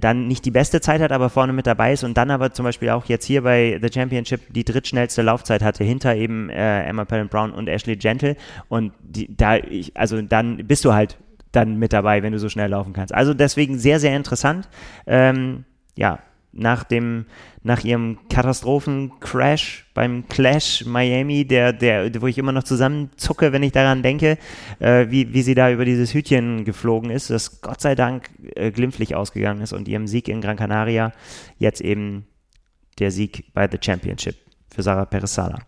dann 0.00 0.26
nicht 0.26 0.44
die 0.44 0.50
beste 0.50 0.80
Zeit 0.80 1.00
hat, 1.00 1.12
aber 1.12 1.28
vorne 1.28 1.52
mit 1.52 1.66
dabei 1.66 1.92
ist 1.92 2.04
und 2.04 2.16
dann 2.16 2.30
aber 2.30 2.52
zum 2.52 2.64
Beispiel 2.64 2.90
auch 2.90 3.04
jetzt 3.06 3.26
hier 3.26 3.42
bei 3.42 3.78
The 3.82 3.88
Championship 3.92 4.40
die 4.52 4.64
drittschnellste 4.64 5.22
Lauf 5.22 5.33
Laufzeit 5.34 5.62
hatte, 5.62 5.82
hinter 5.82 6.14
eben 6.14 6.48
äh, 6.48 6.84
Emma 6.84 7.04
Pennant 7.04 7.30
Brown 7.30 7.52
und 7.52 7.68
Ashley 7.68 7.96
Gentle. 7.96 8.36
Und 8.68 8.92
die, 9.02 9.34
da, 9.36 9.56
ich, 9.56 9.96
also 9.96 10.22
dann 10.22 10.58
bist 10.66 10.84
du 10.84 10.92
halt 10.92 11.18
dann 11.50 11.76
mit 11.78 11.92
dabei, 11.92 12.22
wenn 12.22 12.32
du 12.32 12.38
so 12.38 12.48
schnell 12.48 12.70
laufen 12.70 12.92
kannst. 12.92 13.14
Also 13.14 13.34
deswegen 13.34 13.78
sehr, 13.78 14.00
sehr 14.00 14.16
interessant. 14.16 14.68
Ähm, 15.06 15.64
ja, 15.96 16.20
nach 16.52 16.84
dem, 16.84 17.26
nach 17.64 17.82
ihrem 17.82 18.18
Katastrophencrash 18.28 19.86
beim 19.92 20.28
Clash 20.28 20.84
Miami, 20.86 21.44
der, 21.44 21.72
der, 21.72 22.10
wo 22.20 22.28
ich 22.28 22.38
immer 22.38 22.52
noch 22.52 22.62
zusammenzucke, 22.62 23.52
wenn 23.52 23.64
ich 23.64 23.72
daran 23.72 24.02
denke, 24.02 24.38
äh, 24.78 25.06
wie, 25.10 25.34
wie 25.34 25.42
sie 25.42 25.56
da 25.56 25.70
über 25.72 25.84
dieses 25.84 26.14
Hütchen 26.14 26.64
geflogen 26.64 27.10
ist, 27.10 27.30
das 27.30 27.60
Gott 27.60 27.80
sei 27.80 27.96
Dank 27.96 28.30
äh, 28.54 28.70
glimpflich 28.70 29.16
ausgegangen 29.16 29.62
ist 29.62 29.72
und 29.72 29.88
ihrem 29.88 30.06
Sieg 30.06 30.28
in 30.28 30.40
Gran 30.40 30.56
Canaria 30.56 31.12
jetzt 31.58 31.80
eben 31.80 32.26
der 33.00 33.10
Sieg 33.10 33.52
bei 33.52 33.68
The 33.68 33.78
Championship 33.80 34.43
für 34.74 34.82
Sarah 34.82 35.04
Perez-Sala. 35.04 35.60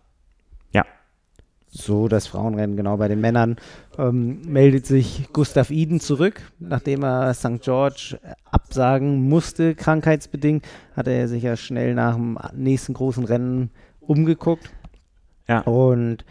Ja. 0.73 0.85
So, 1.69 2.07
das 2.07 2.27
Frauenrennen, 2.27 2.75
genau. 2.75 2.97
Bei 2.97 3.07
den 3.07 3.21
Männern 3.21 3.55
ähm, 3.97 4.41
meldet 4.45 4.85
sich 4.85 5.29
Gustav 5.31 5.71
Iden 5.71 5.99
zurück, 5.99 6.41
nachdem 6.59 7.03
er 7.03 7.33
St. 7.33 7.61
George 7.61 8.19
absagen 8.51 9.29
musste, 9.29 9.75
krankheitsbedingt, 9.75 10.65
hatte 10.95 11.11
er 11.11 11.27
sich 11.27 11.43
ja 11.43 11.55
schnell 11.55 11.93
nach 11.93 12.15
dem 12.15 12.37
nächsten 12.53 12.93
großen 12.93 13.23
Rennen 13.23 13.71
umgeguckt. 14.01 14.69
Ja. 15.47 15.61
Und 15.61 16.25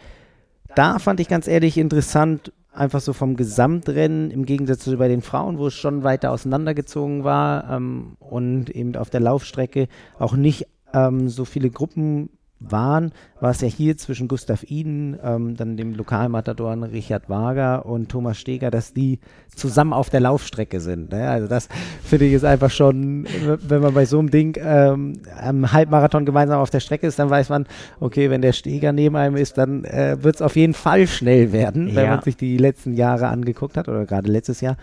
da 0.75 0.99
fand 0.99 1.19
ich 1.19 1.27
ganz 1.27 1.47
ehrlich 1.47 1.77
interessant, 1.77 2.51
einfach 2.71 3.01
so 3.01 3.13
vom 3.13 3.35
Gesamtrennen 3.35 4.29
im 4.29 4.45
Gegensatz 4.45 4.79
zu 4.79 4.95
bei 4.97 5.07
den 5.07 5.21
Frauen, 5.21 5.57
wo 5.57 5.67
es 5.67 5.73
schon 5.73 6.03
weiter 6.03 6.31
auseinandergezogen 6.31 7.23
war 7.23 7.71
ähm, 7.71 8.17
und 8.19 8.69
eben 8.69 8.95
auf 8.95 9.09
der 9.09 9.21
Laufstrecke 9.21 9.87
auch 10.19 10.35
nicht 10.35 10.67
ähm, 10.93 11.29
so 11.29 11.45
viele 11.45 11.69
Gruppen 11.69 12.29
waren, 12.59 13.11
war 13.39 13.51
es 13.51 13.61
ja 13.61 13.67
hier 13.67 13.97
zwischen 13.97 14.27
Gustav 14.27 14.63
Iden, 14.63 15.17
ähm, 15.23 15.55
dann 15.55 15.77
dem 15.77 15.93
Lokalmatadoren 15.93 16.83
Richard 16.83 17.29
Wager 17.29 17.85
und 17.85 18.09
Thomas 18.09 18.39
Steger, 18.39 18.71
dass 18.71 18.93
die 18.93 19.19
zusammen 19.55 19.93
auf 19.93 20.09
der 20.09 20.21
Laufstrecke 20.21 20.79
sind. 20.79 21.11
Ne? 21.11 21.29
Also 21.29 21.47
das 21.47 21.69
finde 22.03 22.25
ich 22.25 22.33
ist 22.33 22.45
einfach 22.45 22.71
schon, 22.71 23.27
wenn 23.45 23.81
man 23.81 23.93
bei 23.93 24.05
so 24.05 24.17
einem 24.17 24.31
Ding 24.31 24.57
ähm, 24.59 25.19
am 25.39 25.71
Halbmarathon 25.71 26.25
gemeinsam 26.25 26.59
auf 26.59 26.71
der 26.71 26.79
Strecke 26.79 27.05
ist, 27.05 27.19
dann 27.19 27.29
weiß 27.29 27.49
man, 27.49 27.67
okay, 27.99 28.29
wenn 28.29 28.41
der 28.41 28.53
Steger 28.53 28.91
neben 28.91 29.15
einem 29.15 29.35
ist, 29.35 29.57
dann 29.57 29.85
äh, 29.85 30.17
wird 30.21 30.35
es 30.35 30.41
auf 30.41 30.55
jeden 30.55 30.73
Fall 30.73 31.05
schnell 31.07 31.51
werden, 31.51 31.95
wenn 31.95 32.09
man 32.09 32.21
sich 32.21 32.37
die 32.37 32.57
letzten 32.57 32.93
Jahre 32.93 33.27
angeguckt 33.27 33.77
hat 33.77 33.87
oder 33.87 34.05
gerade 34.05 34.31
letztes 34.31 34.61
Jahr. 34.61 34.77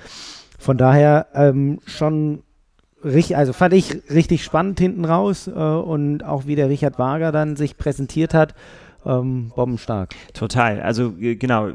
Von 0.58 0.78
daher 0.78 1.26
ähm, 1.34 1.80
schon 1.84 2.42
also 3.04 3.52
fand 3.52 3.74
ich 3.74 4.10
richtig 4.10 4.44
spannend 4.44 4.80
hinten 4.80 5.04
raus 5.04 5.46
äh, 5.46 5.50
und 5.50 6.24
auch 6.24 6.46
wie 6.46 6.56
der 6.56 6.68
Richard 6.68 6.98
Wager 6.98 7.32
dann 7.32 7.56
sich 7.56 7.76
präsentiert 7.76 8.34
hat, 8.34 8.54
ähm, 9.04 9.52
bombenstark. 9.54 10.14
Total, 10.32 10.80
also 10.80 11.12
genau, 11.18 11.72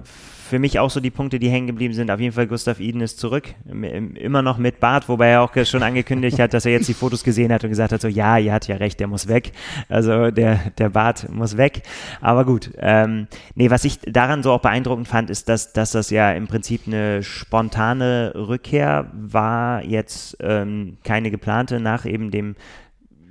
für 0.50 0.60
mich 0.60 0.80
auch 0.80 0.90
so 0.90 1.00
die 1.00 1.12
Punkte, 1.12 1.40
die 1.40 1.50
hängen 1.50 1.68
geblieben 1.68 1.94
sind. 1.94 2.12
Auf 2.12 2.20
jeden 2.20 2.34
Fall 2.34 2.48
Gustav 2.48 2.80
Iden 2.80 3.02
ist 3.02 3.20
zurück, 3.20 3.54
immer 3.66 4.42
noch 4.42 4.58
mit 4.58 4.80
Bart, 4.80 5.08
wobei 5.08 5.28
er 5.28 5.42
auch 5.42 5.54
schon 5.66 5.84
angekündigt 5.84 6.40
hat, 6.40 6.54
dass 6.54 6.66
er 6.66 6.72
jetzt 6.72 6.90
die 6.90 6.94
Fotos 6.94 7.24
gesehen 7.24 7.54
hat 7.54 7.64
und 7.64 7.70
gesagt 7.70 7.94
hat, 7.94 8.02
so 8.02 8.08
ja, 8.08 8.38
ihr 8.38 8.52
hat 8.52 8.68
ja 8.68 8.76
recht, 8.78 9.00
der 9.00 9.08
muss 9.08 9.28
weg. 9.28 9.52
Also 9.88 10.32
der, 10.32 10.72
der 10.78 10.90
Bart 10.90 11.30
muss 11.30 11.56
weg. 11.58 11.84
Aber 12.20 12.46
gut, 12.46 12.72
ähm, 12.80 13.28
nee, 13.56 13.70
was 13.70 13.86
ich 13.86 14.00
daran 14.00 14.44
so 14.44 14.52
auch 14.52 14.62
beeindruckend 14.62 15.08
fand, 15.08 15.30
ist, 15.30 15.48
dass, 15.48 15.72
dass 15.74 15.92
das 15.92 16.10
ja 16.10 16.32
im 16.32 16.48
Prinzip 16.48 16.82
eine 16.88 17.24
spontane 17.24 18.34
Rückkehr 18.36 19.12
war, 19.14 19.84
jetzt 19.84 20.38
ähm, 20.42 20.98
keine 21.04 21.32
geplante 21.32 21.80
nach 21.80 22.06
eben 22.06 22.32
dem 22.32 22.56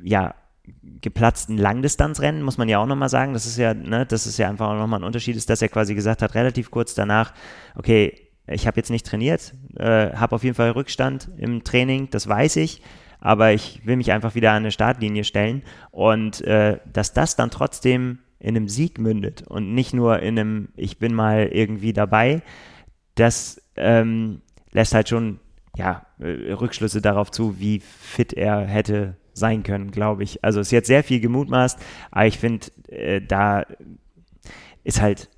ja, 0.02 0.34
geplatzten 1.00 1.56
Langdistanzrennen, 1.56 2.42
muss 2.42 2.58
man 2.58 2.68
ja 2.68 2.78
auch 2.78 2.86
nochmal 2.86 3.08
sagen. 3.08 3.32
Das 3.32 3.46
ist 3.46 3.58
ja, 3.58 3.74
ne, 3.74 4.06
das 4.06 4.26
ist 4.26 4.38
ja 4.38 4.48
einfach 4.48 4.74
nochmal 4.76 5.00
ein 5.00 5.04
Unterschied, 5.04 5.36
ist, 5.36 5.50
dass 5.50 5.62
er 5.62 5.68
quasi 5.68 5.94
gesagt 5.94 6.22
hat, 6.22 6.34
relativ 6.34 6.70
kurz 6.70 6.94
danach, 6.94 7.32
okay, 7.74 8.28
ich 8.46 8.66
habe 8.66 8.78
jetzt 8.78 8.90
nicht 8.90 9.06
trainiert, 9.06 9.54
äh, 9.76 10.12
habe 10.14 10.34
auf 10.34 10.44
jeden 10.44 10.56
Fall 10.56 10.70
Rückstand 10.70 11.28
im 11.36 11.64
Training, 11.64 12.08
das 12.10 12.28
weiß 12.28 12.56
ich, 12.56 12.82
aber 13.20 13.52
ich 13.52 13.84
will 13.84 13.96
mich 13.96 14.12
einfach 14.12 14.34
wieder 14.34 14.52
an 14.52 14.58
eine 14.58 14.70
Startlinie 14.70 15.24
stellen 15.24 15.62
und 15.90 16.40
äh, 16.42 16.78
dass 16.90 17.12
das 17.12 17.36
dann 17.36 17.50
trotzdem 17.50 18.20
in 18.38 18.56
einem 18.56 18.68
Sieg 18.68 18.98
mündet 18.98 19.42
und 19.46 19.74
nicht 19.74 19.92
nur 19.92 20.20
in 20.20 20.38
einem, 20.38 20.68
ich 20.76 20.98
bin 20.98 21.12
mal 21.12 21.48
irgendwie 21.48 21.92
dabei, 21.92 22.42
das 23.16 23.60
ähm, 23.76 24.40
lässt 24.72 24.94
halt 24.94 25.08
schon 25.08 25.40
ja, 25.76 26.06
äh, 26.18 26.52
Rückschlüsse 26.52 27.02
darauf 27.02 27.30
zu, 27.30 27.58
wie 27.58 27.80
fit 27.80 28.32
er 28.32 28.60
hätte 28.66 29.16
sein 29.38 29.62
können, 29.62 29.90
glaube 29.90 30.22
ich. 30.22 30.44
Also 30.44 30.60
es 30.60 30.68
ist 30.68 30.72
jetzt 30.72 30.86
sehr 30.88 31.02
viel 31.02 31.20
gemutmaßt, 31.20 31.78
aber 32.10 32.26
ich 32.26 32.38
finde, 32.38 32.66
äh, 32.88 33.20
da 33.20 33.64
ist 34.84 35.00
halt, 35.00 35.30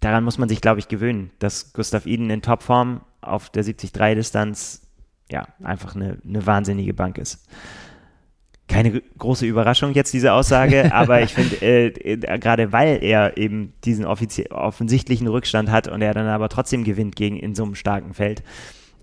daran 0.00 0.24
muss 0.24 0.38
man 0.38 0.48
sich, 0.48 0.60
glaube 0.60 0.78
ich, 0.78 0.88
gewöhnen, 0.88 1.30
dass 1.38 1.72
Gustav 1.72 2.06
Iden 2.06 2.30
in 2.30 2.42
Topform 2.42 3.00
auf 3.20 3.50
der 3.50 3.64
73-Distanz 3.64 4.82
ja 5.30 5.48
einfach 5.62 5.96
eine, 5.96 6.18
eine 6.26 6.46
wahnsinnige 6.46 6.94
Bank 6.94 7.18
ist 7.18 7.48
keine 8.68 9.00
große 9.18 9.46
Überraschung 9.46 9.94
jetzt 9.94 10.12
diese 10.12 10.32
Aussage, 10.32 10.92
aber 10.94 11.22
ich 11.22 11.34
finde, 11.34 11.56
äh, 11.62 11.86
äh, 11.86 12.38
gerade 12.38 12.70
weil 12.72 13.02
er 13.02 13.36
eben 13.36 13.72
diesen 13.84 14.04
offensichtlichen 14.04 15.26
Rückstand 15.26 15.70
hat 15.70 15.88
und 15.88 16.02
er 16.02 16.14
dann 16.14 16.26
aber 16.26 16.48
trotzdem 16.48 16.84
gewinnt 16.84 17.16
gegen 17.16 17.38
in 17.38 17.54
so 17.54 17.64
einem 17.64 17.74
starken 17.74 18.14
Feld, 18.14 18.42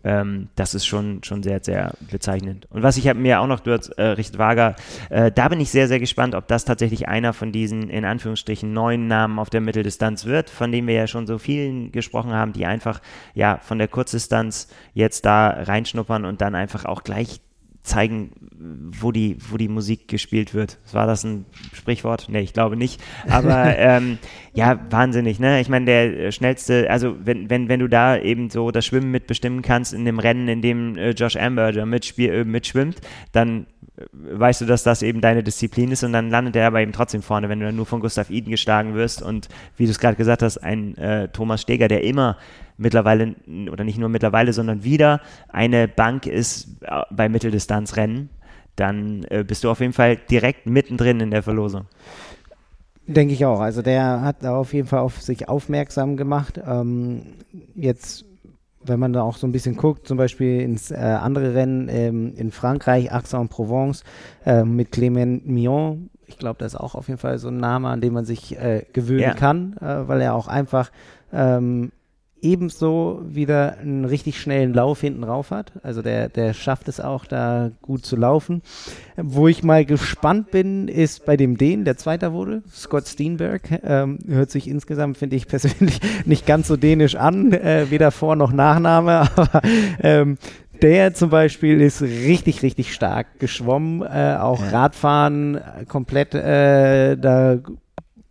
ähm, 0.05 0.49
das 0.55 0.75
ist 0.75 0.85
schon, 0.85 1.23
schon 1.23 1.41
sehr, 1.41 1.59
sehr 1.63 1.93
bezeichnend. 2.11 2.67
Und 2.69 2.83
was 2.83 2.95
ich 2.95 3.11
mir 3.15 3.41
auch 3.41 3.47
noch, 3.47 3.59
du 3.59 3.71
äh, 3.71 4.03
Richard 4.03 4.37
Wager, 4.37 4.75
äh, 5.09 5.31
da 5.31 5.49
bin 5.49 5.59
ich 5.59 5.71
sehr, 5.71 5.87
sehr 5.87 5.99
gespannt, 5.99 6.35
ob 6.35 6.47
das 6.47 6.63
tatsächlich 6.63 7.07
einer 7.07 7.33
von 7.33 7.51
diesen, 7.51 7.89
in 7.89 8.05
Anführungsstrichen, 8.05 8.71
neuen 8.71 9.07
Namen 9.07 9.39
auf 9.39 9.49
der 9.49 9.61
Mitteldistanz 9.61 10.25
wird, 10.25 10.51
von 10.51 10.71
denen 10.71 10.87
wir 10.87 10.93
ja 10.93 11.07
schon 11.07 11.25
so 11.25 11.39
vielen 11.39 11.91
gesprochen 11.91 12.33
haben, 12.33 12.53
die 12.53 12.67
einfach, 12.67 13.01
ja, 13.33 13.57
von 13.63 13.79
der 13.79 13.87
Kurzdistanz 13.87 14.67
jetzt 14.93 15.25
da 15.25 15.49
reinschnuppern 15.49 16.23
und 16.23 16.39
dann 16.39 16.53
einfach 16.53 16.85
auch 16.85 17.03
gleich 17.03 17.41
zeigen, 17.85 18.31
wo 18.99 19.11
die, 19.11 19.37
wo 19.49 19.57
die 19.57 19.67
Musik 19.67 20.07
gespielt 20.07 20.53
wird. 20.53 20.79
War 20.91 21.07
das 21.07 21.23
ein 21.23 21.45
Sprichwort? 21.73 22.27
Nee, 22.29 22.41
ich 22.41 22.53
glaube 22.53 22.75
nicht. 22.75 23.01
Aber 23.29 23.77
ähm, 23.77 24.17
ja, 24.53 24.79
wahnsinnig, 24.89 25.39
ne? 25.39 25.61
Ich 25.61 25.69
meine, 25.69 25.85
der 25.85 26.31
schnellste, 26.31 26.89
also 26.89 27.15
wenn, 27.23 27.49
wenn, 27.49 27.69
wenn 27.69 27.79
du 27.79 27.87
da 27.87 28.17
eben 28.17 28.49
so 28.49 28.71
das 28.71 28.85
Schwimmen 28.85 29.11
mitbestimmen 29.11 29.61
kannst 29.61 29.93
in 29.93 30.05
dem 30.05 30.19
Rennen, 30.19 30.47
in 30.47 30.61
dem 30.61 30.97
äh, 30.97 31.11
Josh 31.11 31.35
Amberger 31.35 31.85
mitspiel, 31.85 32.33
äh, 32.33 32.43
mitschwimmt, 32.43 33.01
dann 33.31 33.61
äh, 33.61 33.65
weißt 34.11 34.61
du, 34.61 34.65
dass 34.65 34.83
das 34.83 35.01
eben 35.01 35.21
deine 35.21 35.43
Disziplin 35.43 35.91
ist 35.91 36.03
und 36.03 36.13
dann 36.13 36.29
landet 36.29 36.55
er 36.55 36.67
aber 36.67 36.81
eben 36.81 36.91
trotzdem 36.91 37.21
vorne, 37.21 37.49
wenn 37.49 37.59
du 37.59 37.65
dann 37.65 37.75
nur 37.75 37.85
von 37.85 38.01
Gustav 38.01 38.29
Iden 38.29 38.51
geschlagen 38.51 38.93
wirst 38.93 39.21
und 39.21 39.47
wie 39.77 39.85
du 39.85 39.91
es 39.91 39.99
gerade 39.99 40.17
gesagt 40.17 40.41
hast, 40.41 40.57
ein 40.57 40.97
äh, 40.97 41.29
Thomas 41.29 41.61
Steger, 41.61 41.87
der 41.87 42.03
immer 42.03 42.37
mittlerweile, 42.77 43.35
oder 43.71 43.83
nicht 43.83 43.97
nur 43.97 44.09
mittlerweile, 44.09 44.53
sondern 44.53 44.83
wieder 44.83 45.21
eine 45.49 45.87
Bank 45.87 46.25
ist 46.25 46.81
äh, 46.81 47.01
bei 47.09 47.29
Mitteldistanzrennen, 47.29 48.29
dann 48.75 49.25
äh, 49.29 49.43
bist 49.47 49.63
du 49.63 49.69
auf 49.69 49.79
jeden 49.79 49.93
Fall 49.93 50.17
direkt 50.17 50.65
mittendrin 50.65 51.19
in 51.21 51.31
der 51.31 51.43
Verlosung. 51.43 51.85
Denke 53.07 53.33
ich 53.33 53.45
auch. 53.45 53.59
Also 53.59 53.81
der 53.81 54.21
hat 54.21 54.43
da 54.43 54.55
auf 54.55 54.73
jeden 54.73 54.87
Fall 54.87 54.99
auf 54.99 55.21
sich 55.21 55.47
aufmerksam 55.47 56.17
gemacht. 56.17 56.59
Ähm, 56.65 57.21
jetzt, 57.75 58.25
wenn 58.85 58.99
man 58.99 59.13
da 59.13 59.21
auch 59.21 59.37
so 59.37 59.47
ein 59.47 59.51
bisschen 59.51 59.75
guckt, 59.75 60.07
zum 60.07 60.17
Beispiel 60.17 60.61
ins 60.61 60.91
äh, 60.91 60.95
andere 60.95 61.53
Rennen 61.53 61.89
ähm, 61.89 62.33
in 62.35 62.51
Frankreich, 62.51 63.11
Aix-en-Provence 63.11 64.03
äh, 64.45 64.63
mit 64.63 64.91
Clément 64.93 65.45
Mion. 65.45 66.09
Ich 66.27 66.37
glaube, 66.37 66.57
das 66.59 66.73
ist 66.73 66.79
auch 66.79 66.95
auf 66.95 67.07
jeden 67.07 67.19
Fall 67.19 67.37
so 67.37 67.49
ein 67.49 67.57
Name, 67.57 67.89
an 67.89 68.01
den 68.01 68.13
man 68.13 68.25
sich 68.25 68.57
äh, 68.57 68.85
gewöhnen 68.93 69.21
ja. 69.21 69.33
kann, 69.33 69.77
äh, 69.77 70.07
weil 70.07 70.21
er 70.21 70.33
auch 70.33 70.47
einfach 70.47 70.91
ähm, 71.31 71.91
ebenso 72.45 73.21
wieder 73.27 73.77
einen 73.79 74.05
richtig 74.05 74.39
schnellen 74.39 74.73
Lauf 74.73 75.01
hinten 75.01 75.23
rauf 75.23 75.49
hat. 75.49 75.73
Also 75.81 76.01
der, 76.01 76.29
der 76.29 76.53
schafft 76.53 76.87
es 76.87 76.99
auch, 76.99 77.25
da 77.25 77.71
gut 77.81 78.05
zu 78.05 78.15
laufen. 78.15 78.61
Wo 79.17 79.47
ich 79.47 79.63
mal 79.63 79.83
gespannt 79.83 80.51
bin, 80.51 80.87
ist 80.87 81.25
bei 81.25 81.35
dem 81.37 81.57
Dänen, 81.57 81.83
der 81.85 81.97
Zweiter 81.97 82.33
wurde, 82.33 82.61
Scott 82.71 83.07
Steenberg. 83.07 83.63
Ähm, 83.83 84.19
hört 84.27 84.51
sich 84.51 84.67
insgesamt, 84.67 85.17
finde 85.17 85.35
ich 85.35 85.47
persönlich, 85.47 85.99
nicht 86.25 86.45
ganz 86.45 86.67
so 86.67 86.77
dänisch 86.77 87.15
an, 87.15 87.51
äh, 87.51 87.87
weder 87.89 88.11
Vor- 88.11 88.35
noch 88.35 88.53
Nachname, 88.53 89.11
aber 89.35 89.61
ähm, 90.01 90.37
der 90.81 91.13
zum 91.13 91.29
Beispiel 91.29 91.81
ist 91.81 92.01
richtig, 92.01 92.61
richtig 92.61 92.93
stark 92.93 93.39
geschwommen, 93.39 94.01
äh, 94.03 94.37
auch 94.39 94.61
Radfahren 94.71 95.59
komplett 95.87 96.35
äh, 96.35 97.15
da 97.17 97.57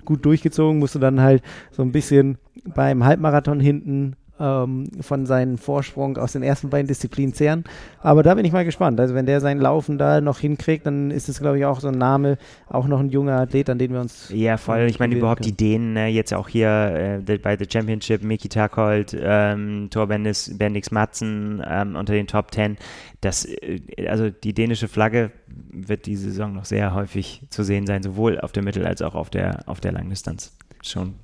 gut 0.04 0.24
durchgezogen, 0.24 0.78
musste 0.78 0.98
dann 1.00 1.20
halt 1.20 1.42
so 1.72 1.82
ein 1.82 1.90
bisschen 1.90 2.38
beim 2.64 3.04
Halbmarathon 3.04 3.60
hinten 3.60 4.16
ähm, 4.40 4.88
von 5.00 5.26
seinem 5.26 5.58
Vorsprung 5.58 6.16
aus 6.16 6.32
den 6.32 6.42
ersten 6.42 6.70
beiden 6.70 6.88
Disziplinen 6.88 7.34
zehren. 7.34 7.64
Aber 8.00 8.22
da 8.22 8.34
bin 8.34 8.44
ich 8.44 8.52
mal 8.52 8.64
gespannt. 8.64 8.98
Also 8.98 9.14
wenn 9.14 9.26
der 9.26 9.40
sein 9.40 9.60
Laufen 9.60 9.98
da 9.98 10.20
noch 10.20 10.40
hinkriegt, 10.40 10.86
dann 10.86 11.10
ist 11.10 11.28
es, 11.28 11.40
glaube 11.40 11.58
ich, 11.58 11.64
auch 11.64 11.80
so 11.80 11.88
ein 11.88 11.98
Name, 11.98 12.38
auch 12.68 12.86
noch 12.86 13.00
ein 13.00 13.10
junger 13.10 13.38
Athlet, 13.38 13.70
an 13.70 13.78
den 13.78 13.92
wir 13.92 14.00
uns. 14.00 14.30
Ja, 14.34 14.56
voll. 14.56 14.86
Ich 14.88 14.98
meine 14.98 15.14
überhaupt 15.14 15.42
können. 15.42 15.56
die 15.56 15.64
Dänen, 15.64 15.92
ne? 15.92 16.08
jetzt 16.08 16.34
auch 16.34 16.48
hier 16.48 17.20
äh, 17.28 17.38
bei 17.38 17.56
The 17.56 17.66
Championship, 17.70 18.22
Miki 18.24 18.48
Takold, 18.48 19.16
ähm, 19.18 19.88
Thor 19.90 20.08
Bendix, 20.08 20.56
Bendix 20.56 20.90
Matzen 20.90 21.62
ähm, 21.66 21.94
unter 21.94 22.12
den 22.12 22.26
Top 22.26 22.50
Ten. 22.50 22.76
Das, 23.20 23.44
äh, 23.44 23.80
also 24.08 24.30
die 24.30 24.52
dänische 24.52 24.88
Flagge 24.88 25.30
wird 25.46 26.06
diese 26.06 26.30
Saison 26.30 26.54
noch 26.54 26.64
sehr 26.64 26.94
häufig 26.94 27.42
zu 27.50 27.62
sehen 27.62 27.86
sein, 27.86 28.02
sowohl 28.02 28.40
auf 28.40 28.50
der 28.50 28.64
Mittel- 28.64 28.86
als 28.86 29.00
auch 29.02 29.14
auf 29.14 29.30
der, 29.30 29.62
auf 29.66 29.80
der 29.80 29.92
Langdistanz. 29.92 30.56
Schon 30.82 31.14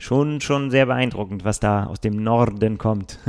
schon, 0.00 0.40
schon 0.40 0.70
sehr 0.70 0.86
beeindruckend, 0.86 1.44
was 1.44 1.60
da 1.60 1.84
aus 1.84 2.00
dem 2.00 2.22
Norden 2.22 2.78
kommt. 2.78 3.18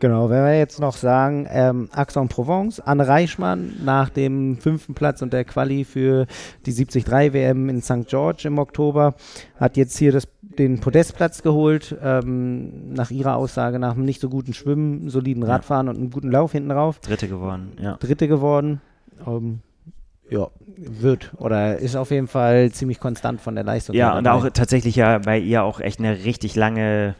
Genau, 0.00 0.30
wenn 0.30 0.44
wir 0.44 0.56
jetzt 0.56 0.78
noch 0.78 0.96
sagen, 0.96 1.46
ähm, 1.50 1.88
Aix-en-Provence, 1.92 2.78
Anne 2.78 3.08
Reichmann 3.08 3.74
nach 3.84 4.10
dem 4.10 4.56
fünften 4.56 4.94
Platz 4.94 5.22
und 5.22 5.32
der 5.32 5.44
Quali 5.44 5.84
für 5.84 6.26
die 6.66 6.72
73 6.72 7.10
WM 7.10 7.68
in 7.68 7.82
St. 7.82 8.06
George 8.06 8.42
im 8.46 8.58
Oktober 8.58 9.14
hat 9.56 9.76
jetzt 9.76 9.98
hier 9.98 10.12
das, 10.12 10.28
den 10.40 10.78
Podestplatz 10.78 11.42
geholt, 11.42 11.96
ähm, 12.00 12.92
nach 12.92 13.10
ihrer 13.10 13.36
Aussage 13.36 13.80
nach 13.80 13.94
einem 13.94 14.04
nicht 14.04 14.20
so 14.20 14.28
guten 14.28 14.54
Schwimmen, 14.54 15.08
soliden 15.08 15.42
Radfahren 15.42 15.86
ja. 15.86 15.90
und 15.90 15.98
einem 15.98 16.10
guten 16.10 16.30
Lauf 16.30 16.52
hinten 16.52 16.70
rauf. 16.70 17.00
Dritte 17.00 17.26
geworden, 17.26 17.72
ja. 17.80 17.96
Dritte 17.96 18.28
geworden. 18.28 18.80
Ähm, 19.26 19.60
ja, 20.30 20.48
wird 20.76 21.32
oder 21.36 21.78
ist 21.78 21.96
auf 21.96 22.10
jeden 22.10 22.28
Fall 22.28 22.70
ziemlich 22.70 23.00
konstant 23.00 23.40
von 23.40 23.54
der 23.54 23.64
Leistung. 23.64 23.96
Ja, 23.96 24.16
und 24.16 24.28
auch 24.28 24.48
tatsächlich 24.50 24.96
ja 24.96 25.18
bei 25.18 25.38
ihr 25.38 25.64
auch 25.64 25.80
echt 25.80 25.98
eine 25.98 26.24
richtig 26.24 26.54
lange 26.54 27.14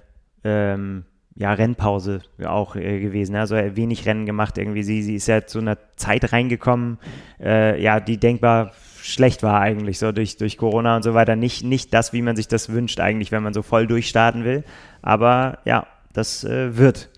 ähm, 0.45 1.05
ja, 1.39 1.53
Rennpause 1.53 2.23
auch 2.45 2.75
äh, 2.75 3.01
gewesen. 3.01 3.37
Also 3.37 3.55
wenig 3.55 4.07
Rennen 4.07 4.27
gemacht 4.27 4.59
irgendwie. 4.59 4.83
Sie, 4.83 5.03
sie 5.03 5.15
ist 5.15 5.29
ja 5.29 5.47
zu 5.47 5.61
einer 5.61 5.79
Zeit 5.97 6.33
reingekommen, 6.33 6.99
äh, 7.41 7.81
ja, 7.81 8.01
die 8.01 8.19
denkbar 8.19 8.73
schlecht 9.01 9.45
war 9.45 9.61
eigentlich, 9.61 9.99
so 10.01 10.11
durch, 10.11 10.37
durch 10.37 10.59
Corona 10.59 10.97
und 10.97 11.03
so 11.05 11.15
weiter. 11.15 11.37
Nicht, 11.37 11.65
nicht 11.65 11.95
das, 11.95 12.13
wie 12.13 12.23
man 12.23 12.35
sich 12.35 12.49
das 12.49 12.71
wünscht 12.71 12.99
eigentlich, 12.99 13.31
wenn 13.31 13.45
man 13.45 13.55
so 13.55 13.63
voll 13.63 13.87
durchstarten 13.87 14.45
will. 14.45 14.65
Aber 15.01 15.59
ja, 15.65 15.87
das 16.13 16.43
äh, 16.43 16.77
wird. 16.77 17.09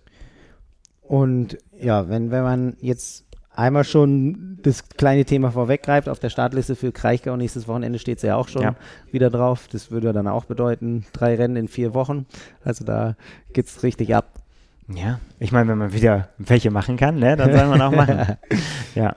Und 1.00 1.56
ja, 1.80 2.08
wenn, 2.10 2.30
wenn 2.30 2.42
man 2.42 2.76
jetzt 2.80 3.24
einmal 3.60 3.84
schon 3.84 4.58
das 4.62 4.88
kleine 4.88 5.24
Thema 5.24 5.50
vorweggreift. 5.52 6.08
Auf 6.08 6.18
der 6.18 6.30
Startliste 6.30 6.74
für 6.74 6.92
Kraichgau 6.92 7.36
nächstes 7.36 7.68
Wochenende 7.68 7.98
steht 7.98 8.20
sie 8.20 8.28
ja 8.28 8.36
auch 8.36 8.48
schon 8.48 8.62
ja. 8.62 8.74
wieder 9.12 9.30
drauf. 9.30 9.68
Das 9.70 9.90
würde 9.90 10.12
dann 10.12 10.26
auch 10.26 10.46
bedeuten, 10.46 11.04
drei 11.12 11.36
Rennen 11.36 11.56
in 11.56 11.68
vier 11.68 11.94
Wochen. 11.94 12.26
Also 12.64 12.84
da 12.84 13.16
geht 13.52 13.66
es 13.66 13.82
richtig 13.82 14.14
ab. 14.14 14.40
Ja, 14.88 15.20
ich 15.38 15.52
meine, 15.52 15.68
wenn 15.68 15.78
man 15.78 15.92
wieder 15.92 16.30
welche 16.38 16.70
machen 16.70 16.96
kann, 16.96 17.16
ne, 17.16 17.36
dann 17.36 17.52
soll 17.52 17.66
man 17.68 17.80
auch 17.80 17.92
machen. 17.92 18.36
ja. 18.94 19.14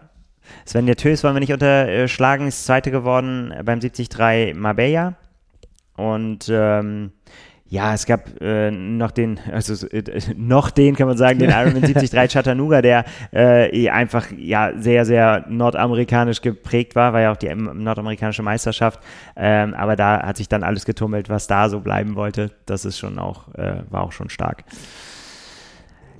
Sven 0.65 0.85
der 0.85 0.97
Tös 0.97 1.23
wollen 1.23 1.35
wir 1.35 1.39
nicht 1.39 1.53
unterschlagen, 1.53 2.47
ist 2.47 2.65
Zweite 2.65 2.91
geworden 2.91 3.53
beim 3.65 3.79
73 3.79 4.55
Marbella. 4.55 5.15
Und 5.95 6.47
ähm, 6.49 7.11
ja, 7.73 7.95
es 7.95 8.05
gab 8.05 8.39
äh, 8.39 8.69
noch 8.69 9.09
den, 9.09 9.39
also 9.51 9.87
äh, 9.87 10.03
noch 10.37 10.69
den 10.69 10.95
kann 10.95 11.07
man 11.07 11.17
sagen, 11.17 11.39
den 11.39 11.49
Ironman 11.49 11.81
73 11.81 12.29
Chattanooga, 12.31 12.83
der 12.83 13.03
äh, 13.33 13.67
eh 13.75 13.89
einfach 13.89 14.27
ja 14.37 14.73
sehr, 14.77 15.05
sehr 15.05 15.43
nordamerikanisch 15.49 16.41
geprägt 16.41 16.95
war, 16.95 17.13
war 17.13 17.21
ja 17.21 17.31
auch 17.31 17.35
die 17.35 17.53
nordamerikanische 17.55 18.43
Meisterschaft. 18.43 18.99
Ähm, 19.35 19.73
aber 19.73 19.95
da 19.95 20.21
hat 20.21 20.37
sich 20.37 20.47
dann 20.47 20.61
alles 20.61 20.85
getummelt, 20.85 21.29
was 21.29 21.47
da 21.47 21.67
so 21.67 21.79
bleiben 21.79 22.13
wollte. 22.13 22.51
Das 22.67 22.85
ist 22.85 22.99
schon 22.99 23.17
auch, 23.17 23.51
äh, 23.55 23.77
war 23.89 24.03
auch 24.03 24.11
schon 24.11 24.29
stark. 24.29 24.65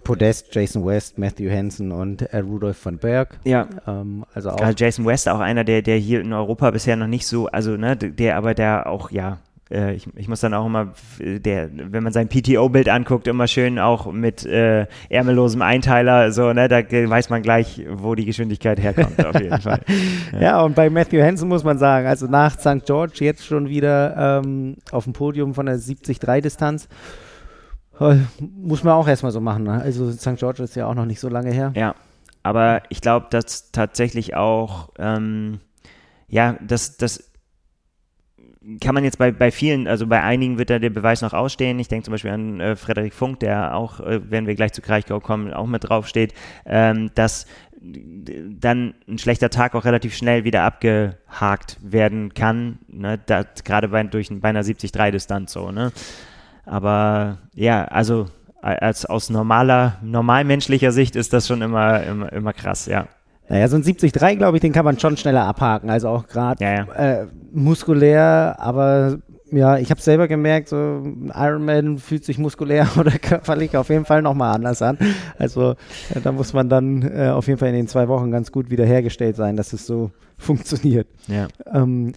Podest, 0.04 0.56
Jason 0.56 0.84
West, 0.84 1.20
Matthew 1.20 1.52
Hansen 1.52 1.92
und 1.92 2.24
äh, 2.24 2.40
Rudolf 2.40 2.78
von 2.78 2.98
Berg. 2.98 3.38
Ja. 3.44 3.68
Ähm, 3.86 4.26
also 4.34 4.50
auch. 4.50 4.74
Jason 4.76 5.06
West, 5.06 5.30
auch 5.30 5.40
einer, 5.40 5.64
der, 5.64 5.84
der 5.84 5.98
hier 5.98 6.22
in 6.22 6.34
Europa 6.34 6.72
bisher 6.72 6.96
noch 6.96 7.06
nicht 7.06 7.28
so, 7.28 7.46
also 7.46 7.78
ne, 7.78 7.96
der 7.96 8.38
aber 8.38 8.56
der 8.56 8.88
auch, 8.88 9.12
ja, 9.12 9.38
äh, 9.74 9.94
ich, 9.94 10.08
ich, 10.16 10.28
muss 10.28 10.40
dann 10.40 10.54
auch 10.54 10.66
immer, 10.66 10.94
der, 11.20 11.70
wenn 11.74 12.04
man 12.04 12.14
sein 12.14 12.30
PTO-Bild 12.30 12.88
anguckt, 12.90 13.28
immer 13.28 13.48
schön 13.48 13.80
auch 13.80 14.12
mit 14.12 14.46
äh, 14.46 14.86
ärmellosem 15.10 15.62
Einteiler, 15.62 16.32
so, 16.32 16.54
ne, 16.54 16.68
da 16.68 16.82
weiß 16.82 17.30
man 17.30 17.42
gleich, 17.42 17.86
wo 17.92 18.16
die 18.16 18.26
Geschwindigkeit 18.26 18.80
herkommt, 18.80 19.26
auf 19.26 19.40
jeden 19.40 19.60
Fall. 19.62 19.82
Ja. 20.32 20.40
ja. 20.42 20.62
und 20.62 20.76
bei 20.76 20.90
Matthew 20.90 21.22
Hansen 21.22 21.50
muss 21.50 21.64
man 21.64 21.78
sagen, 21.78 22.08
also 22.08 22.28
nach 22.28 22.58
St. 22.60 22.86
George 22.86 23.16
jetzt 23.20 23.46
schon 23.46 23.68
wieder 23.68 24.42
ähm, 24.44 24.78
auf 24.92 25.06
dem 25.06 25.14
Podium 25.14 25.54
von 25.54 25.66
der 25.66 25.78
70-3-Distanz. 25.78 26.88
Äh, 28.00 28.16
muss 28.40 28.84
man 28.84 28.94
auch 28.94 29.08
erstmal 29.08 29.32
so 29.32 29.42
machen. 29.42 29.64
Ne? 29.64 29.82
Also 29.82 30.12
St. 30.12 30.38
George 30.38 30.64
ist 30.64 30.76
ja 30.76 30.88
auch 30.88 30.96
noch 30.96 31.06
nicht 31.06 31.20
so 31.20 31.30
lange 31.30 31.52
her. 31.52 31.72
Ja, 31.76 31.96
aber 32.44 32.84
ich 32.90 33.02
glaube, 33.02 33.28
dass 33.30 33.72
tatsächlich 33.72 34.36
auch, 34.36 34.90
ähm, 34.98 35.60
ja, 36.28 36.58
das, 36.62 36.98
das 36.98 37.32
kann 38.80 38.96
man 38.96 39.04
jetzt 39.04 39.18
bei, 39.18 39.32
bei 39.32 39.52
vielen, 39.52 39.88
also 39.88 40.08
bei 40.08 40.22
einigen 40.22 40.58
wird 40.58 40.70
da 40.70 40.80
der 40.80 40.90
Beweis 40.90 41.22
noch 41.22 41.34
ausstehen. 41.34 41.80
Ich 41.80 41.90
denke 41.90 42.06
zum 42.06 42.14
Beispiel 42.14 42.32
an 42.32 42.60
äh, 42.60 42.76
Frederik 42.76 43.14
Funk, 43.14 43.40
der 43.40 43.76
auch, 43.76 44.00
äh, 44.00 44.22
wenn 44.30 44.48
wir 44.48 44.56
gleich 44.56 44.74
zu 44.74 44.82
Kraichgau 44.82 45.20
kommen, 45.20 45.54
auch 45.54 45.68
mit 45.68 45.90
draufsteht, 45.90 46.34
ähm, 46.66 47.12
dass 47.16 47.46
dann 47.84 48.94
ein 49.10 49.18
schlechter 49.18 49.50
Tag 49.50 49.76
auch 49.76 49.84
relativ 49.84 50.16
schnell 50.16 50.46
wieder 50.46 50.64
abgehakt 50.64 51.78
werden 51.82 52.34
kann, 52.34 52.80
ne? 52.88 53.20
gerade 53.66 53.90
bei, 53.90 54.04
durch, 54.04 54.30
bei 54.32 54.50
einer 54.50 54.62
70-3-Distanz 54.62 55.52
so. 55.52 55.72
Ne? 55.72 55.92
Aber 56.66 57.40
ja, 57.54 57.84
also 57.84 58.28
als 58.62 59.06
aus 59.06 59.30
normaler, 59.30 59.98
normalmenschlicher 60.02 60.94
Sicht 60.94 61.18
ist 61.18 61.34
das 61.34 61.48
schon 61.48 61.62
immer, 61.62 62.04
immer, 62.04 62.32
immer 62.32 62.54
krass, 62.54 62.86
ja. 62.86 63.08
Naja, 63.50 63.68
so 63.68 63.76
ein 63.76 63.84
70-3, 63.84 64.36
glaube 64.36 64.58
ich, 64.58 64.62
den 64.62 64.72
kann 64.72 64.86
man 64.86 65.00
schon 65.00 65.18
schneller 65.18 65.46
abhaken. 65.46 65.90
Also 65.90 66.10
auch 66.10 66.28
gerade 66.28 66.64
ja, 66.64 66.86
ja. 66.86 67.22
äh, 67.22 67.28
muskulär, 67.52 68.56
aber 68.58 69.18
ja, 69.52 69.78
ich 69.78 69.92
habe 69.92 70.02
selber 70.02 70.28
gemerkt, 70.28 70.70
so 70.70 70.76
ein 70.76 71.32
Ironman 71.36 72.00
fühlt 72.00 72.26
sich 72.26 72.38
muskulär 72.40 72.88
oder 72.98 73.12
körperlich 73.12 73.78
auf 73.78 73.90
jeden 73.90 74.06
Fall 74.06 74.22
nochmal 74.22 74.56
anders 74.56 74.82
an. 74.82 74.98
Also 75.38 75.76
äh, 76.14 76.22
da 76.24 76.32
muss 76.32 76.54
man 76.54 76.70
dann 76.70 77.04
äh, 77.04 77.30
auf 77.30 77.48
jeden 77.48 77.60
Fall 77.60 77.70
in 77.70 77.76
den 77.76 77.88
zwei 77.88 78.08
Wochen 78.08 78.32
ganz 78.32 78.52
gut 78.52 78.70
wiederhergestellt 78.70 79.36
sein, 79.36 79.56
dass 79.56 79.74
es 79.74 79.86
so 79.86 80.12
funktioniert. 80.38 81.08
Ja. 81.28 81.48
Ähm, 81.72 82.14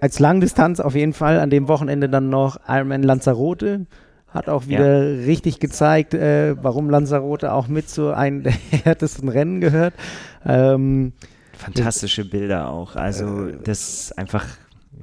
als 0.00 0.18
Langdistanz 0.18 0.80
auf 0.80 0.94
jeden 0.94 1.12
Fall 1.12 1.38
an 1.38 1.50
dem 1.50 1.68
Wochenende 1.68 2.08
dann 2.08 2.28
noch 2.28 2.58
Ironman 2.68 3.02
Lanzarote 3.02 3.86
hat 4.34 4.48
auch 4.48 4.66
wieder 4.66 5.04
ja. 5.04 5.24
richtig 5.24 5.60
gezeigt, 5.60 6.12
äh, 6.12 6.56
warum 6.60 6.90
Lanzarote 6.90 7.52
auch 7.52 7.68
mit 7.68 7.88
zu 7.88 8.14
einem 8.14 8.42
der 8.42 8.52
härtesten 8.84 9.28
Rennen 9.28 9.60
gehört. 9.60 9.94
Ähm, 10.44 11.12
Fantastische 11.56 12.24
Bilder 12.24 12.68
auch. 12.68 12.96
Also 12.96 13.46
äh, 13.46 13.58
das 13.62 14.12
einfach, 14.12 14.44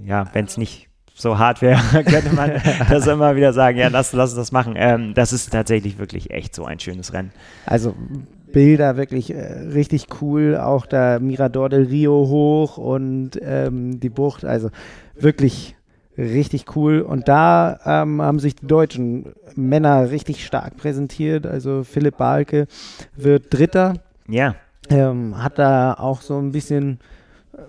ja, 0.04 0.26
wenn 0.34 0.46
es 0.46 0.58
nicht 0.58 0.90
so 1.16 1.38
hart 1.38 1.62
wäre, 1.62 1.80
könnte 2.04 2.36
man 2.36 2.52
das 2.90 3.08
immer 3.08 3.36
wieder 3.36 3.54
sagen, 3.54 3.78
ja, 3.78 3.88
lass, 3.88 4.12
lass 4.12 4.32
uns 4.32 4.38
das 4.38 4.52
machen. 4.52 4.74
Ähm, 4.76 5.14
das 5.14 5.32
ist 5.32 5.52
tatsächlich 5.52 5.98
wirklich 5.98 6.32
echt 6.32 6.54
so 6.54 6.66
ein 6.66 6.80
schönes 6.80 7.14
Rennen. 7.14 7.32
Also 7.66 7.96
Bilder 8.52 8.98
wirklich 8.98 9.34
äh, 9.34 9.42
richtig 9.74 10.08
cool, 10.22 10.58
auch 10.58 10.86
der 10.86 11.22
Mirador 11.22 11.70
del 11.70 11.84
Rio 11.84 12.28
hoch 12.28 12.78
und 12.78 13.40
ähm, 13.42 14.02
die 14.02 14.10
Bucht, 14.10 14.44
also 14.44 14.70
wirklich 15.16 15.76
richtig 16.18 16.76
cool. 16.76 17.02
Und 17.02 17.28
da 17.28 17.80
ähm, 17.86 18.22
haben 18.22 18.40
sich 18.40 18.56
die 18.56 18.68
deutschen 18.68 19.34
Männer 19.56 20.12
richtig 20.12 20.46
stark 20.46 20.78
präsentiert. 20.78 21.46
Also 21.46 21.84
Philipp 21.84 22.18
Balke 22.18 22.68
wird 23.16 23.46
Dritter. 23.50 23.96
Ja. 24.28 24.56
Ähm, 24.90 25.42
hat 25.42 25.60
da 25.60 25.94
auch 25.94 26.22
so 26.22 26.38
ein 26.38 26.52
bisschen 26.52 27.00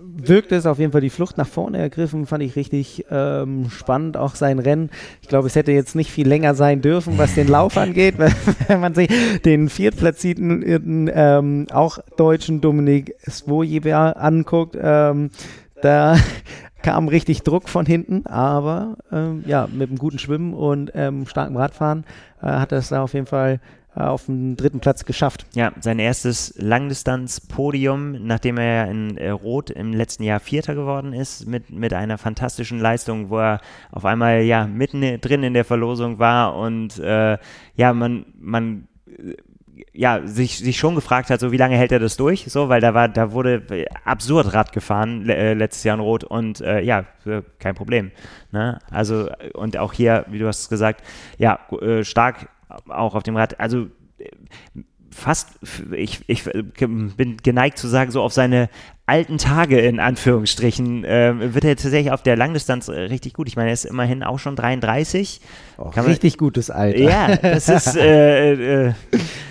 wirkt 0.01 0.53
es 0.53 0.67
auf 0.67 0.79
jeden 0.79 0.93
Fall 0.93 1.01
die 1.01 1.11
Flucht 1.11 1.39
nach 1.39 1.47
vorne 1.47 1.79
ergriffen, 1.79 2.27
fand 2.27 2.43
ich 2.43 2.57
richtig 2.57 3.07
ähm, 3.11 3.71
spannend, 3.71 4.17
auch 4.17 4.35
sein 4.35 4.59
Rennen. 4.59 4.91
Ich 5.21 5.29
glaube, 5.29 5.47
es 5.47 5.57
hätte 5.57 5.73
jetzt 5.73 5.95
nicht 5.95 6.11
viel 6.11 6.29
länger 6.29 6.55
sein 6.55 6.81
dürfen, 6.81 7.19
was 7.19 7.35
den 7.35 7.49
Lauf 7.49 7.77
angeht, 7.77 8.15
wenn 8.69 8.81
man 8.81 8.95
sich 8.95 9.09
den 9.43 9.69
viertplatzierten, 9.69 11.11
ähm, 11.13 11.67
auch 11.73 11.99
deutschen 12.17 12.61
Dominik 12.61 13.15
Svojeber 13.29 14.17
anguckt. 14.17 14.77
Ähm, 14.81 15.31
da 15.83 16.17
kam 16.83 17.09
richtig 17.09 17.43
Druck 17.43 17.69
von 17.69 17.87
hinten, 17.87 18.27
aber 18.27 18.97
ähm, 19.11 19.45
ja, 19.47 19.69
mit 19.73 19.89
einem 19.89 19.99
guten 19.99 20.19
Schwimmen 20.19 20.55
und 20.55 20.91
ähm, 20.95 21.27
starkem 21.27 21.57
Radfahren 21.57 22.05
äh, 22.41 22.47
hat 22.47 22.73
er 22.73 22.79
es 22.79 22.89
da 22.89 23.03
auf 23.03 23.15
jeden 23.15 23.27
Fall 23.27 23.61
äh, 23.95 24.01
auf 24.01 24.27
den 24.27 24.57
dritten 24.57 24.81
Platz 24.81 25.05
geschafft. 25.05 25.47
Ja, 25.55 25.73
sein 25.81 25.99
erstes 25.99 26.55
Langdistanz-Podium, 26.57 28.27
nachdem 28.27 28.57
er 28.59 28.91
in 28.91 29.17
äh, 29.17 29.31
Rot 29.31 29.71
im 29.71 29.93
letzten 29.93 30.23
Jahr 30.23 30.41
Vierter 30.41 30.75
geworden 30.75 31.13
ist, 31.13 31.47
mit, 31.47 31.71
mit 31.71 31.93
einer 31.93 32.19
fantastischen 32.19 32.81
Leistung, 32.81 33.31
wo 33.31 33.39
er 33.39 33.61
auf 33.91 34.05
einmal 34.05 34.43
ja 34.43 34.67
mitten 34.67 35.21
drin 35.21 35.43
in 35.43 35.55
der 35.55 35.65
Verlosung 35.65 36.19
war 36.19 36.57
und 36.57 36.99
äh, 36.99 37.39
ja, 37.77 37.93
man, 37.93 38.27
man 38.39 38.89
ja, 39.95 40.27
sich, 40.27 40.59
sich 40.59 40.79
schon 40.79 40.95
gefragt 40.95 41.29
hat, 41.29 41.41
so 41.41 41.53
wie 41.53 41.57
lange 41.57 41.77
hält 41.77 41.93
er 41.93 41.99
das 41.99 42.17
durch, 42.17 42.47
so, 42.49 42.69
weil 42.69 42.81
da 42.81 42.95
war, 42.95 43.09
da 43.09 43.33
wurde 43.33 43.87
absurd 44.05 44.55
Rad 44.55 44.73
gefahren 44.73 45.29
äh, 45.29 45.55
letztes 45.55 45.85
Jahr 45.85 45.97
in 45.97 46.01
Rot 46.01 46.25
und 46.25 46.61
äh, 46.61 46.81
ja, 46.81 47.05
kein 47.59 47.75
Problem. 47.75 48.11
Ne? 48.53 48.79
Also, 48.91 49.29
und 49.55 49.77
auch 49.77 49.93
hier, 49.93 50.25
wie 50.29 50.39
du 50.39 50.47
hast 50.47 50.69
gesagt, 50.71 51.05
ja, 51.37 51.61
äh, 51.81 52.05
stark 52.05 52.49
auch 52.89 53.15
auf 53.15 53.23
dem 53.23 53.37
Rad, 53.37 53.61
also 53.61 53.89
fast, 55.11 55.59
ich, 55.93 56.25
ich 56.27 56.45
bin 56.45 57.37
geneigt 57.43 57.77
zu 57.77 57.87
sagen, 57.87 58.11
so 58.11 58.23
auf 58.23 58.33
seine 58.33 58.71
alten 59.05 59.37
Tage 59.37 59.81
in 59.81 59.99
Anführungsstrichen, 59.99 61.05
äh, 61.05 61.55
wird 61.55 61.65
er 61.65 61.75
tatsächlich 61.75 62.13
auf 62.13 62.23
der 62.23 62.37
Langdistanz 62.37 62.87
äh, 62.87 62.93
richtig 62.93 63.35
gut. 63.35 63.49
Ich 63.49 63.57
meine, 63.57 63.71
er 63.71 63.75
ist 63.75 63.85
immerhin 63.85 64.23
auch 64.23 64.39
schon 64.39 64.55
33. 64.55 65.41
Oh, 65.79 65.89
richtig 65.89 66.39
gutes 66.39 66.71
Alter. 66.71 66.99
Ja, 66.99 67.37
das 67.37 67.69
ist 67.69 67.97
äh, 67.97 68.85
äh, 68.87 68.93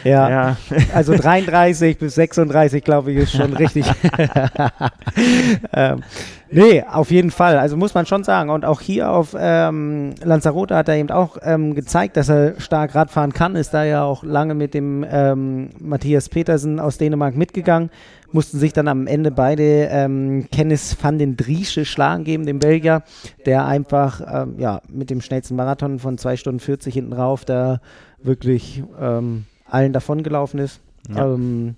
ja. 0.06 0.30
ja. 0.30 0.58
also 0.94 1.14
33 1.14 1.98
bis 1.98 2.16
36, 2.16 2.82
glaube 2.82 3.12
ich, 3.12 3.18
ist 3.18 3.34
schon 3.34 3.54
richtig. 3.54 3.86
ähm, 5.74 6.02
nee, 6.50 6.84
auf 6.90 7.12
jeden 7.12 7.32
Fall. 7.32 7.58
Also 7.58 7.76
muss 7.76 7.94
man 7.94 8.06
schon 8.06 8.24
sagen. 8.24 8.50
Und 8.50 8.64
auch 8.64 8.80
hier 8.80 9.12
auf 9.12 9.36
ähm, 9.38 10.16
Lanzarote 10.24 10.78
hat 10.78 10.88
er 10.88 10.96
eben 10.96 11.12
auch 11.12 11.38
ähm, 11.42 11.76
gezeigt, 11.76 12.16
dass 12.16 12.30
er 12.30 12.58
stark 12.62 12.96
Radfahren 12.96 13.34
kann. 13.34 13.58
Ist 13.58 13.74
da 13.74 13.84
ja 13.84 14.04
auch 14.04 14.24
lange 14.24 14.54
mit 14.54 14.74
dem 14.74 15.06
ähm, 15.12 15.72
Matthias 15.80 16.30
Petersen 16.30 16.80
aus 16.80 16.98
Dänemark 16.98 17.36
mitgegangen 17.36 17.90
mussten 18.34 18.60
sich 18.60 18.74
dann 18.74 18.88
am 18.88 19.08
Ende 19.08 19.32
beide 19.32 19.90
ähm, 19.92 20.48
Kenneth 20.52 20.98
van 21.02 21.18
den 21.18 21.38
Driesche 21.38 21.86
schlagen 21.86 22.24
geben, 22.24 22.46
dem 22.46 22.60
Belgier, 22.60 23.04
der 23.46 23.66
einfach 23.66 24.22
ähm, 24.44 24.56
ja, 24.58 24.82
mit 24.88 25.10
dem 25.10 25.22
schnellsten 25.22 25.56
Marathon 25.56 26.00
von 26.00 26.18
2 26.18 26.38
Stunden 26.38 26.60
40 26.60 26.94
hinten 26.94 27.14
rauf 27.14 27.46
da 27.46 27.82
wirklich 28.22 28.84
ähm, 29.00 29.46
allen 29.66 29.94
davongelaufen 29.94 30.60
ist. 30.60 30.82
Ja. 31.10 31.34
Ähm, 31.34 31.76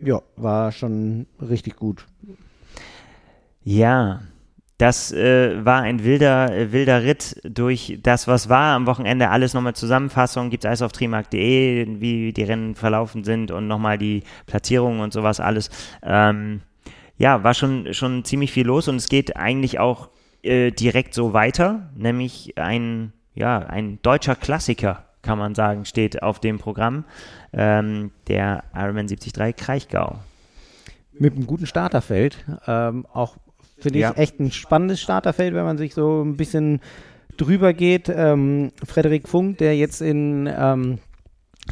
ja, 0.00 0.20
war 0.36 0.72
schon 0.72 1.26
richtig 1.40 1.76
gut. 1.76 2.06
Ja, 3.64 4.20
das 4.78 5.12
äh, 5.12 5.64
war 5.64 5.82
ein 5.82 6.04
wilder, 6.04 6.54
äh, 6.56 6.72
wilder 6.72 7.02
Ritt 7.02 7.40
durch 7.42 7.98
das, 8.00 8.28
was 8.28 8.48
war. 8.48 8.76
Am 8.76 8.86
Wochenende 8.86 9.28
alles 9.28 9.52
nochmal 9.52 9.74
Zusammenfassung. 9.74 10.50
Gibt 10.50 10.64
es 10.64 10.68
alles 10.68 10.82
auf 10.82 10.92
trimark.de, 10.92 12.00
wie 12.00 12.32
die 12.32 12.42
Rennen 12.44 12.76
verlaufen 12.76 13.24
sind 13.24 13.50
und 13.50 13.66
nochmal 13.66 13.98
die 13.98 14.22
Platzierungen 14.46 15.00
und 15.00 15.12
sowas 15.12 15.40
alles. 15.40 15.70
Ähm, 16.02 16.60
ja, 17.16 17.42
war 17.42 17.54
schon, 17.54 17.92
schon 17.92 18.24
ziemlich 18.24 18.52
viel 18.52 18.66
los 18.66 18.86
und 18.86 18.96
es 18.96 19.08
geht 19.08 19.36
eigentlich 19.36 19.80
auch 19.80 20.10
äh, 20.44 20.70
direkt 20.70 21.12
so 21.12 21.32
weiter, 21.32 21.90
nämlich 21.96 22.56
ein, 22.56 23.12
ja, 23.34 23.58
ein 23.58 23.98
deutscher 24.02 24.36
Klassiker, 24.36 25.06
kann 25.22 25.38
man 25.38 25.56
sagen, 25.56 25.84
steht 25.86 26.22
auf 26.22 26.38
dem 26.38 26.60
Programm, 26.60 27.04
ähm, 27.52 28.12
der 28.28 28.62
Ironman 28.72 29.08
73 29.08 29.56
Kraichgau. 29.56 30.20
mit 31.18 31.34
einem 31.34 31.48
guten 31.48 31.66
Starterfeld. 31.66 32.44
Ähm, 32.68 33.04
auch 33.12 33.36
finde 33.78 33.98
ich 33.98 34.02
ja. 34.02 34.12
echt 34.12 34.40
ein 34.40 34.50
spannendes 34.50 35.00
Starterfeld, 35.00 35.54
wenn 35.54 35.64
man 35.64 35.78
sich 35.78 35.94
so 35.94 36.22
ein 36.22 36.36
bisschen 36.36 36.80
drüber 37.36 37.72
geht. 37.72 38.08
Ähm, 38.08 38.72
Frederik 38.84 39.28
Funk, 39.28 39.58
der 39.58 39.76
jetzt 39.76 40.00
in 40.00 40.48
ähm, 40.52 40.98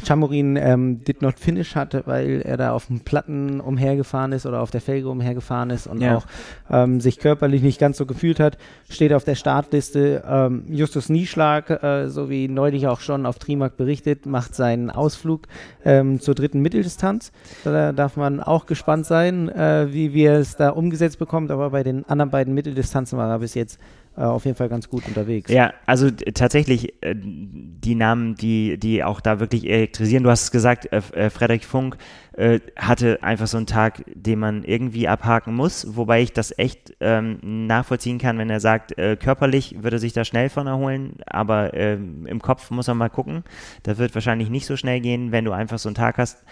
Chamorin 0.05 0.55
ähm, 0.55 1.03
did 1.03 1.21
not 1.21 1.39
finish 1.39 1.75
hatte, 1.75 2.03
weil 2.05 2.41
er 2.41 2.57
da 2.57 2.71
auf 2.71 2.87
dem 2.87 3.01
Platten 3.01 3.59
umhergefahren 3.59 4.31
ist 4.31 4.45
oder 4.45 4.61
auf 4.61 4.71
der 4.71 4.81
Felge 4.81 5.09
umhergefahren 5.09 5.69
ist 5.69 5.87
und 5.87 6.01
ja. 6.01 6.17
auch 6.17 6.25
ähm, 6.69 7.01
sich 7.01 7.19
körperlich 7.19 7.61
nicht 7.61 7.79
ganz 7.79 7.97
so 7.97 8.05
gefühlt 8.05 8.39
hat, 8.39 8.57
steht 8.89 9.13
auf 9.13 9.23
der 9.23 9.35
Startliste. 9.35 10.23
Ähm, 10.27 10.65
Justus 10.69 11.09
Nieschlag, 11.09 11.69
äh, 11.69 12.09
so 12.09 12.29
wie 12.29 12.47
neulich 12.47 12.87
auch 12.87 12.99
schon 12.99 13.25
auf 13.25 13.39
Trimark 13.39 13.77
berichtet, 13.77 14.25
macht 14.25 14.55
seinen 14.55 14.89
Ausflug 14.89 15.47
ähm, 15.83 16.19
zur 16.19 16.35
dritten 16.35 16.61
Mitteldistanz. 16.61 17.31
Da 17.63 17.91
darf 17.91 18.17
man 18.17 18.39
auch 18.39 18.65
gespannt 18.65 19.05
sein, 19.05 19.49
äh, 19.49 19.87
wie 19.91 20.13
wir 20.13 20.33
es 20.33 20.55
da 20.55 20.69
umgesetzt 20.69 21.19
bekommt, 21.19 21.51
aber 21.51 21.71
bei 21.71 21.83
den 21.83 22.05
anderen 22.07 22.31
beiden 22.31 22.53
Mitteldistanzen 22.53 23.17
war 23.17 23.29
er 23.29 23.39
bis 23.39 23.53
jetzt 23.53 23.79
auf 24.25 24.45
jeden 24.45 24.57
Fall 24.57 24.69
ganz 24.69 24.89
gut 24.89 25.07
unterwegs. 25.07 25.51
Ja, 25.51 25.73
also 25.85 26.09
tatsächlich 26.09 27.01
äh, 27.03 27.13
die 27.15 27.93
Namen, 27.95 28.35
die, 28.35 28.79
die 28.79 29.03
auch 29.03 29.21
da 29.21 29.39
wirklich 29.39 29.69
elektrisieren. 29.69 30.23
Du 30.23 30.31
hast 30.31 30.43
es 30.43 30.51
gesagt, 30.51 30.91
äh, 30.91 31.01
äh, 31.13 31.29
Frederik 31.29 31.63
Funk 31.63 31.97
äh, 32.33 32.59
hatte 32.75 33.21
einfach 33.21 33.45
so 33.47 33.57
einen 33.57 33.67
Tag, 33.67 34.03
den 34.13 34.39
man 34.39 34.63
irgendwie 34.63 35.07
abhaken 35.07 35.53
muss, 35.53 35.95
wobei 35.95 36.21
ich 36.21 36.33
das 36.33 36.57
echt 36.57 36.95
ähm, 36.99 37.67
nachvollziehen 37.67 38.17
kann, 38.17 38.39
wenn 38.39 38.49
er 38.49 38.59
sagt, 38.59 38.97
äh, 38.97 39.17
körperlich 39.17 39.83
würde 39.83 39.99
sich 39.99 40.13
da 40.13 40.25
schnell 40.25 40.49
von 40.49 40.65
erholen, 40.65 41.17
aber 41.27 41.75
ähm, 41.75 42.25
im 42.25 42.41
Kopf 42.41 42.71
muss 42.71 42.87
er 42.87 42.95
mal 42.95 43.09
gucken. 43.09 43.43
Das 43.83 43.99
wird 43.99 44.15
wahrscheinlich 44.15 44.49
nicht 44.49 44.65
so 44.65 44.75
schnell 44.77 44.99
gehen, 44.99 45.31
wenn 45.31 45.45
du 45.45 45.51
einfach 45.51 45.77
so 45.77 45.89
einen 45.89 45.95
Tag 45.95 46.17
hast, 46.17 46.43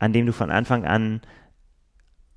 an 0.00 0.12
dem 0.12 0.26
du 0.26 0.32
von 0.32 0.50
Anfang 0.50 0.84
an 0.84 1.20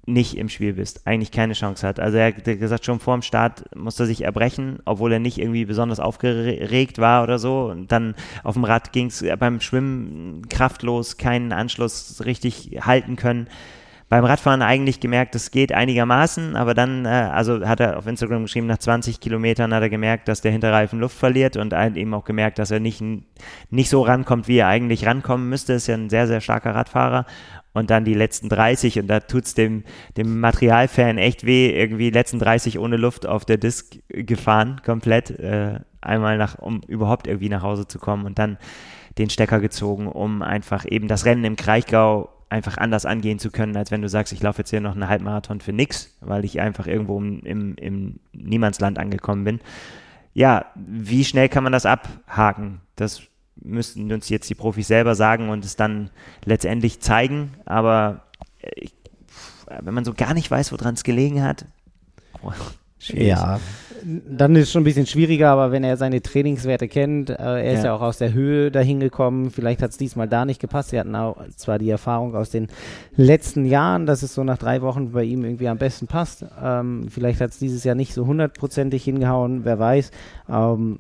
nicht 0.05 0.37
im 0.37 0.49
Spiel 0.49 0.73
bist, 0.73 1.05
eigentlich 1.05 1.31
keine 1.31 1.53
Chance 1.53 1.87
hat. 1.87 1.99
Also 1.99 2.17
er 2.17 2.27
hat 2.27 2.43
gesagt, 2.43 2.85
schon 2.85 2.99
vor 2.99 3.15
dem 3.15 3.21
Start 3.21 3.63
musste 3.75 4.03
er 4.03 4.07
sich 4.07 4.23
erbrechen, 4.23 4.79
obwohl 4.85 5.13
er 5.13 5.19
nicht 5.19 5.39
irgendwie 5.39 5.65
besonders 5.65 5.99
aufgeregt 5.99 6.99
war 6.99 7.23
oder 7.23 7.39
so. 7.39 7.65
Und 7.65 7.91
dann 7.91 8.15
auf 8.43 8.53
dem 8.53 8.63
Rad 8.63 8.91
ging 8.93 9.07
es 9.07 9.23
beim 9.39 9.61
Schwimmen 9.61 10.47
kraftlos, 10.49 11.17
keinen 11.17 11.51
Anschluss 11.51 12.23
richtig 12.25 12.79
halten 12.81 13.15
können. 13.15 13.47
Beim 14.07 14.23
Radfahren 14.23 14.61
eigentlich 14.61 14.99
gemerkt, 14.99 15.33
es 15.33 15.49
geht 15.49 15.73
einigermaßen, 15.73 16.55
aber 16.55 16.75
dann, 16.75 17.05
äh, 17.05 17.09
also 17.09 17.67
hat 17.67 17.79
er 17.79 17.97
auf 17.97 18.05
Instagram 18.05 18.43
geschrieben, 18.43 18.67
nach 18.67 18.77
20 18.77 19.19
Kilometern 19.19 19.73
hat 19.73 19.81
er 19.81 19.89
gemerkt, 19.89 20.27
dass 20.27 20.41
der 20.41 20.51
Hinterreifen 20.51 20.99
Luft 20.99 21.17
verliert 21.17 21.57
und 21.57 21.73
eben 21.73 22.13
auch 22.13 22.23
gemerkt, 22.23 22.59
dass 22.59 22.69
er 22.69 22.79
nicht, 22.79 23.03
nicht 23.71 23.89
so 23.89 24.03
rankommt, 24.03 24.47
wie 24.47 24.57
er 24.57 24.67
eigentlich 24.67 25.07
rankommen 25.07 25.49
müsste. 25.49 25.73
Ist 25.73 25.87
ja 25.87 25.95
ein 25.95 26.11
sehr, 26.11 26.27
sehr 26.27 26.39
starker 26.39 26.75
Radfahrer 26.75 27.25
und 27.75 27.89
dann 27.89 28.05
die 28.05 28.13
letzten 28.13 28.49
30 28.49 28.99
und 28.99 29.07
da 29.07 29.19
tut's 29.19 29.53
dem, 29.53 29.83
dem 30.17 30.39
Materialfan 30.39 31.17
echt 31.17 31.45
weh, 31.45 31.69
irgendwie 31.69 32.09
letzten 32.09 32.39
30 32.39 32.79
ohne 32.79 32.97
Luft 32.97 33.27
auf 33.27 33.45
der 33.45 33.57
Disc 33.57 33.97
gefahren, 34.07 34.81
komplett, 34.83 35.29
äh, 35.31 35.79
einmal 36.01 36.37
nach, 36.37 36.57
um 36.57 36.81
überhaupt 36.87 37.27
irgendwie 37.27 37.49
nach 37.49 37.61
Hause 37.61 37.85
zu 37.85 37.99
kommen 37.99 38.25
und 38.25 38.39
dann 38.39 38.57
den 39.17 39.29
Stecker 39.29 39.59
gezogen, 39.59 40.07
um 40.07 40.41
einfach 40.41 40.85
eben 40.89 41.07
das 41.07 41.25
Rennen 41.25 41.43
im 41.43 41.57
Kraichgau 41.57 42.29
einfach 42.49 42.77
anders 42.77 43.05
angehen 43.05 43.39
zu 43.39 43.51
können, 43.51 43.75
als 43.75 43.91
wenn 43.91 44.01
du 44.01 44.07
sagst, 44.07 44.31
ich 44.31 44.41
laufe 44.41 44.59
jetzt 44.59 44.69
hier 44.69 44.79
noch 44.79 44.93
einen 44.93 45.09
Halbmarathon 45.09 45.59
für 45.59 45.73
nix, 45.73 46.15
weil 46.21 46.45
ich 46.45 46.61
einfach 46.61 46.87
irgendwo 46.87 47.19
im, 47.19 47.75
im 47.75 48.19
Niemandsland 48.31 48.99
angekommen 48.99 49.43
bin. 49.43 49.59
Ja, 50.33 50.65
wie 50.75 51.25
schnell 51.25 51.49
kann 51.49 51.63
man 51.63 51.73
das 51.73 51.85
abhaken? 51.85 52.81
Das 52.95 53.23
müssten 53.61 54.11
uns 54.11 54.29
jetzt 54.29 54.49
die 54.49 54.55
Profis 54.55 54.87
selber 54.87 55.15
sagen 55.15 55.49
und 55.49 55.65
es 55.65 55.75
dann 55.75 56.09
letztendlich 56.43 56.99
zeigen. 56.99 57.53
Aber 57.65 58.23
äh, 58.61 58.69
ich, 58.75 58.93
wenn 59.81 59.93
man 59.93 60.05
so 60.05 60.13
gar 60.13 60.33
nicht 60.33 60.51
weiß, 60.51 60.71
woran 60.71 60.93
es 60.93 61.03
gelegen 61.03 61.43
hat, 61.43 61.65
oh, 62.43 62.51
Ja, 63.13 63.59
dann 64.03 64.55
ist 64.55 64.63
es 64.63 64.71
schon 64.71 64.81
ein 64.81 64.85
bisschen 64.85 65.05
schwieriger, 65.05 65.49
aber 65.49 65.71
wenn 65.71 65.83
er 65.83 65.97
seine 65.97 66.21
Trainingswerte 66.21 66.87
kennt, 66.87 67.29
äh, 67.29 67.33
er 67.33 67.73
ist 67.73 67.79
ja. 67.79 67.85
ja. 67.85 67.95
auch 67.95 68.01
aus 68.01 68.17
der 68.17 68.33
Höhe 68.33 68.71
dahin 68.71 68.99
gekommen, 68.99 69.51
vielleicht 69.51 69.81
hat 69.81 69.91
es 69.91 69.97
diesmal 69.97 70.27
da 70.27 70.45
nicht 70.45 70.59
gepasst. 70.59 70.89
Sie 70.89 70.99
hatten 70.99 71.15
auch 71.15 71.37
zwar 71.55 71.79
die 71.79 71.89
Erfahrung 71.89 72.35
aus 72.35 72.49
den 72.49 72.67
letzten 73.15 73.65
Jahren, 73.65 74.05
dass 74.05 74.23
es 74.23 74.33
so 74.33 74.43
nach 74.43 74.57
drei 74.57 74.81
Wochen 74.81 75.11
bei 75.11 75.23
ihm 75.23 75.43
irgendwie 75.43 75.67
am 75.67 75.77
besten 75.77 76.07
passt. 76.07 76.45
Ähm, 76.61 77.07
vielleicht 77.09 77.41
hat 77.41 77.51
es 77.51 77.59
dieses 77.59 77.83
Jahr 77.83 77.95
nicht 77.95 78.13
so 78.13 78.25
hundertprozentig 78.25 79.03
hingehauen, 79.03 79.65
wer 79.65 79.79
weiß. 79.79 80.11
Ähm, 80.49 80.99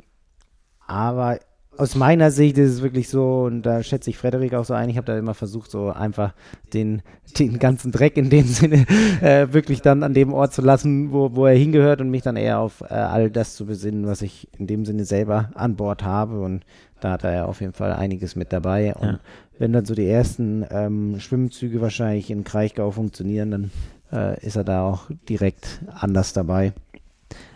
aber 0.87 1.39
aus 1.77 1.95
meiner 1.95 2.31
Sicht 2.31 2.57
ist 2.57 2.71
es 2.71 2.81
wirklich 2.81 3.09
so, 3.09 3.43
und 3.43 3.63
da 3.63 3.83
schätze 3.83 4.09
ich 4.09 4.17
Frederik 4.17 4.53
auch 4.53 4.65
so 4.65 4.73
ein, 4.73 4.89
ich 4.89 4.97
habe 4.97 5.05
da 5.05 5.17
immer 5.17 5.33
versucht, 5.33 5.71
so 5.71 5.89
einfach 5.89 6.33
den, 6.73 7.01
den 7.39 7.59
ganzen 7.59 7.91
Dreck 7.91 8.17
in 8.17 8.29
dem 8.29 8.45
Sinne 8.45 8.85
äh, 9.21 9.47
wirklich 9.51 9.81
dann 9.81 10.03
an 10.03 10.13
dem 10.13 10.33
Ort 10.33 10.53
zu 10.53 10.61
lassen, 10.61 11.11
wo, 11.11 11.35
wo 11.35 11.45
er 11.45 11.55
hingehört 11.55 12.01
und 12.01 12.09
mich 12.09 12.21
dann 12.21 12.35
eher 12.35 12.59
auf 12.59 12.81
äh, 12.81 12.93
all 12.93 13.29
das 13.29 13.55
zu 13.55 13.65
besinnen, 13.65 14.07
was 14.07 14.21
ich 14.21 14.47
in 14.57 14.67
dem 14.67 14.85
Sinne 14.85 15.05
selber 15.05 15.49
an 15.55 15.75
Bord 15.75 16.03
habe. 16.03 16.39
Und 16.41 16.65
da 16.99 17.11
hat 17.11 17.23
er 17.23 17.33
ja 17.33 17.45
auf 17.45 17.61
jeden 17.61 17.73
Fall 17.73 17.93
einiges 17.93 18.35
mit 18.35 18.53
dabei. 18.53 18.95
Und 18.95 19.07
ja. 19.07 19.19
wenn 19.59 19.73
dann 19.73 19.85
so 19.85 19.95
die 19.95 20.07
ersten 20.07 20.65
ähm, 20.69 21.19
Schwimmzüge 21.19 21.81
wahrscheinlich 21.81 22.31
in 22.31 22.43
Kraichgau 22.43 22.91
funktionieren, 22.91 23.51
dann 23.51 23.71
äh, 24.11 24.45
ist 24.45 24.55
er 24.55 24.63
da 24.63 24.83
auch 24.83 25.09
direkt 25.29 25.81
anders 25.93 26.33
dabei. 26.33 26.73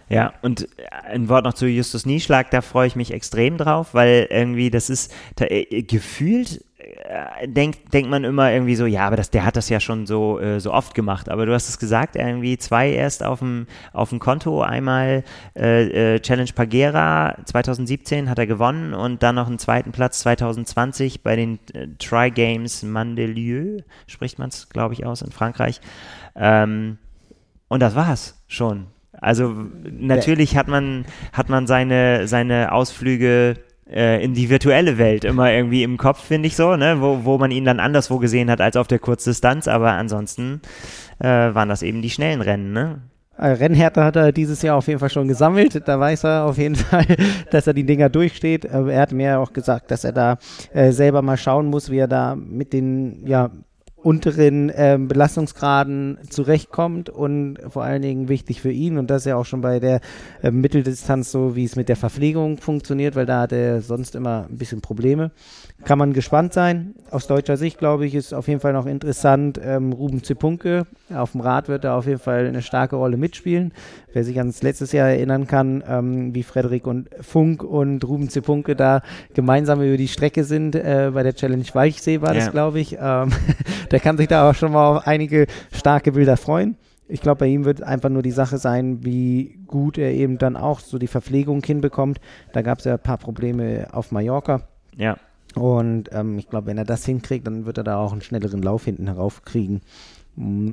Ja, 0.10 0.34
und 0.42 0.68
ein 1.08 1.30
Wort 1.30 1.46
noch 1.46 1.54
zu 1.54 1.68
Justus 1.68 2.06
Nieschlag, 2.06 2.50
da 2.50 2.62
freue 2.62 2.88
ich 2.88 2.96
mich 2.96 3.14
extrem 3.14 3.58
drauf, 3.58 3.94
weil 3.94 4.28
irgendwie 4.32 4.72
das 4.72 4.90
ist 4.90 5.14
da, 5.36 5.46
äh, 5.46 5.84
gefühlt 5.84 6.66
äh, 6.80 7.48
denkt, 7.48 7.94
denkt 7.94 8.10
man 8.10 8.24
immer 8.24 8.52
irgendwie 8.52 8.76
so, 8.76 8.86
ja, 8.86 9.06
aber 9.06 9.18
das, 9.18 9.30
der 9.30 9.46
hat 9.46 9.56
das 9.56 9.70
ja 9.70 9.80
schon 9.80 10.08
so, 10.08 10.40
äh, 10.40 10.60
so 10.60 10.74
oft 10.74 10.96
gemacht. 10.96 11.30
Aber 11.30 11.46
du 11.46 11.54
hast 11.54 11.70
es 11.70 11.78
gesagt, 11.78 12.16
irgendwie 12.16 12.58
zwei 12.58 12.90
erst 12.92 13.24
auf 13.24 13.40
dem, 13.40 13.68
auf 13.94 14.10
dem 14.10 14.20
Konto. 14.20 14.62
Einmal 14.62 15.24
äh, 15.56 16.16
äh, 16.16 16.20
Challenge 16.20 16.52
Pagera 16.56 17.36
2017 17.46 18.30
hat 18.30 18.40
er 18.40 18.48
gewonnen 18.48 18.94
und 18.94 19.22
dann 19.22 19.36
noch 19.36 19.48
einen 19.48 19.60
zweiten 19.60 19.92
Platz 19.92 20.22
2020 20.22 21.22
bei 21.22 21.36
den 21.36 21.60
äh, 21.74 21.88
Tri 22.00 22.32
Games 22.32 22.82
Mandelieu, 22.82 23.82
spricht 24.08 24.40
man 24.40 24.50
es, 24.50 24.70
glaube 24.70 24.94
ich, 24.94 25.06
aus 25.06 25.22
in 25.22 25.32
Frankreich. 25.32 25.82
Ähm, 26.36 26.98
und 27.68 27.82
das 27.82 27.94
war's 27.96 28.44
schon. 28.48 28.88
Also 29.22 29.54
natürlich 29.92 30.56
hat 30.58 30.68
man, 30.68 31.06
hat 31.34 31.50
man 31.50 31.68
seine, 31.68 32.28
seine 32.28 32.72
Ausflüge 32.72 33.56
äh, 33.92 34.24
in 34.24 34.34
die 34.34 34.50
virtuelle 34.50 34.98
Welt 34.98 35.26
immer 35.26 35.52
irgendwie 35.52 35.84
im 35.84 35.98
Kopf, 35.98 36.24
finde 36.24 36.48
ich 36.48 36.56
so, 36.56 36.76
ne? 36.76 37.02
wo, 37.02 37.26
wo 37.26 37.38
man 37.38 37.52
ihn 37.52 37.66
dann 37.66 37.80
anderswo 37.80 38.20
gesehen 38.20 38.50
hat 38.50 38.62
als 38.62 38.78
auf 38.78 38.88
der 38.88 39.00
Kurzdistanz, 39.00 39.68
aber 39.68 39.94
ansonsten 39.94 40.62
äh, 41.20 41.26
waren 41.26 41.70
das 41.70 41.82
eben 41.82 42.02
die 42.02 42.10
schnellen 42.10 42.42
Rennen. 42.42 42.72
Ne? 42.72 43.02
Äh, 43.38 43.48
Rennhärte 43.48 44.04
hat 44.04 44.16
er 44.16 44.32
dieses 44.32 44.62
Jahr 44.62 44.78
auf 44.78 44.88
jeden 44.88 45.00
Fall 45.00 45.10
schon 45.10 45.28
gesammelt. 45.28 45.88
Da 45.88 46.00
weiß 46.00 46.26
er 46.26 46.46
auf 46.46 46.58
jeden 46.58 46.76
Fall, 46.76 47.06
dass 47.52 47.68
er 47.68 47.74
die 47.74 47.86
Dinger 47.86 48.10
durchsteht. 48.10 48.66
Er 48.66 49.02
hat 49.02 49.12
mir 49.12 49.40
auch 49.40 49.54
gesagt, 49.54 49.92
dass 49.92 50.04
er 50.04 50.12
da 50.12 50.38
äh, 50.74 50.92
selber 50.92 51.22
mal 51.22 51.38
schauen 51.38 51.68
muss, 51.68 51.90
wie 51.90 51.98
er 51.98 52.08
da 52.08 52.36
mit 52.36 52.74
den 52.74 53.26
ja, 53.26 53.50
unteren 54.04 54.72
ähm, 54.76 55.08
Belastungsgraden 55.08 56.20
zurechtkommt 56.30 57.10
und 57.10 57.58
vor 57.70 57.84
allen 57.84 58.02
Dingen 58.02 58.30
wichtig 58.30 58.62
für 58.62 58.72
ihn 58.72 58.98
und 58.98 59.10
das 59.10 59.26
ja 59.26 59.36
auch 59.36 59.46
schon 59.46 59.62
bei 59.62 59.80
der 59.80 60.00
äh, 60.42 60.52
Mitteldistanz 60.52 61.32
so, 61.32 61.56
wie 61.56 61.66
es 61.66 61.76
mit 61.76 61.90
der 61.90 61.96
Verpflegung 61.96 62.58
funktioniert, 62.58 63.16
weil 63.16 63.26
da 63.26 63.42
hat 63.42 63.52
er 63.52 63.82
sonst 63.82 64.16
immer 64.16 64.48
ein 64.50 64.58
bisschen 64.58 64.82
Probleme. 64.82 65.32
Kann 65.86 65.98
man 65.98 66.14
gespannt 66.14 66.54
sein. 66.54 66.96
Aus 67.10 67.28
deutscher 67.28 67.58
Sicht, 67.58 67.78
glaube 67.78 68.06
ich, 68.06 68.16
ist 68.16 68.34
auf 68.34 68.48
jeden 68.48 68.60
Fall 68.60 68.74
noch 68.74 68.86
interessant. 68.86 69.60
Ähm, 69.64 69.94
Ruben 69.94 70.24
Zipunke 70.24 70.86
auf 71.14 71.32
dem 71.32 71.42
Rad 71.42 71.68
wird 71.68 71.84
da 71.84 71.98
auf 71.98 72.06
jeden 72.06 72.20
Fall 72.20 72.48
eine 72.48 72.62
starke 72.62 72.96
Rolle 72.96 73.18
mitspielen. 73.18 73.72
Wer 74.12 74.24
sich 74.24 74.38
ans 74.40 74.64
letztes 74.64 74.92
Jahr 74.92 75.10
erinnern 75.10 75.46
kann, 75.46 75.84
ähm, 75.88 76.34
wie 76.34 76.44
Frederik 76.44 76.88
und 76.88 77.10
Funk 77.22 77.64
und 77.64 78.04
Ruben 78.08 78.30
Zipunke 78.30 78.76
da 78.76 79.02
gemeinsam 79.34 79.82
über 79.82 79.98
die 79.98 80.08
Strecke 80.08 80.44
sind, 80.44 80.76
äh, 80.76 81.12
bei 81.14 81.24
der 81.24 81.36
Challenge 81.36 81.66
Weichsee 81.74 82.22
war 82.22 82.34
ja. 82.34 82.40
das, 82.40 82.52
glaube 82.52 82.80
ich. 82.80 82.98
Ähm, 83.00 83.30
der 83.92 84.00
kann 84.00 84.18
sich 84.18 84.28
da 84.28 84.50
auch 84.50 84.56
schon 84.56 84.72
mal 84.72 84.98
auf 84.98 85.08
einige 85.08 85.48
starke 85.72 86.14
Bilder 86.14 86.38
freuen. 86.38 86.78
Ich 87.08 87.22
glaube, 87.22 87.40
bei 87.40 87.48
ihm 87.48 87.66
wird 87.66 87.82
einfach 87.82 88.10
nur 88.10 88.22
die 88.22 88.32
Sache 88.32 88.60
sein, 88.60 89.04
wie 89.04 89.60
gut 89.66 89.98
er 89.98 90.12
eben 90.12 90.38
dann 90.38 90.56
auch 90.56 90.80
so 90.80 91.00
die 91.00 91.08
Verpflegung 91.08 91.64
hinbekommt. 91.64 92.20
Da 92.54 92.62
gab 92.62 92.80
es 92.80 92.86
ja 92.86 92.94
ein 92.94 93.00
paar 93.00 93.18
Probleme 93.18 93.88
auf 93.92 94.12
Mallorca. 94.12 94.62
Ja. 94.96 95.18
Und 95.56 96.10
ähm, 96.14 96.38
ich 96.38 96.48
glaube, 96.50 96.68
wenn 96.68 96.78
er 96.78 96.86
das 96.86 97.06
hinkriegt, 97.06 97.48
dann 97.48 97.66
wird 97.66 97.80
er 97.80 97.84
da 97.84 97.98
auch 97.98 98.12
einen 98.12 98.22
schnelleren 98.22 98.62
Lauf 98.62 98.86
hinten 98.86 99.08
heraufkriegen. 99.08 99.82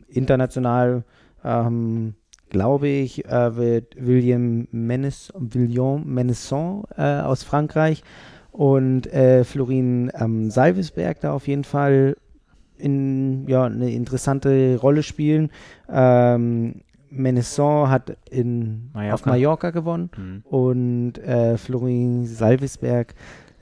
International 0.08 1.04
ähm, 1.42 2.14
glaube 2.50 2.88
ich, 2.88 3.26
äh, 3.26 3.56
wird 3.56 3.94
William 3.98 4.68
Menes, 4.70 5.32
William 5.36 6.04
Menesson 6.04 6.84
äh, 6.96 7.20
aus 7.20 7.42
Frankreich 7.42 8.02
und 8.52 9.06
äh, 9.12 9.44
Florin 9.44 10.10
ähm, 10.18 10.50
Salvesberg 10.50 11.20
da 11.20 11.32
auf 11.32 11.48
jeden 11.48 11.64
Fall 11.64 12.16
in, 12.78 13.46
ja, 13.48 13.64
eine 13.64 13.90
interessante 13.90 14.78
Rolle 14.80 15.02
spielen. 15.02 15.50
Ähm, 15.90 16.82
Menesson 17.10 17.88
hat 17.88 18.16
in, 18.30 18.90
Mallorca. 18.92 19.14
auf 19.14 19.26
Mallorca 19.26 19.70
gewonnen 19.70 20.10
mhm. 20.16 20.42
und 20.44 21.18
äh, 21.18 21.56
Florin 21.56 22.26
Salvesberg 22.26 23.14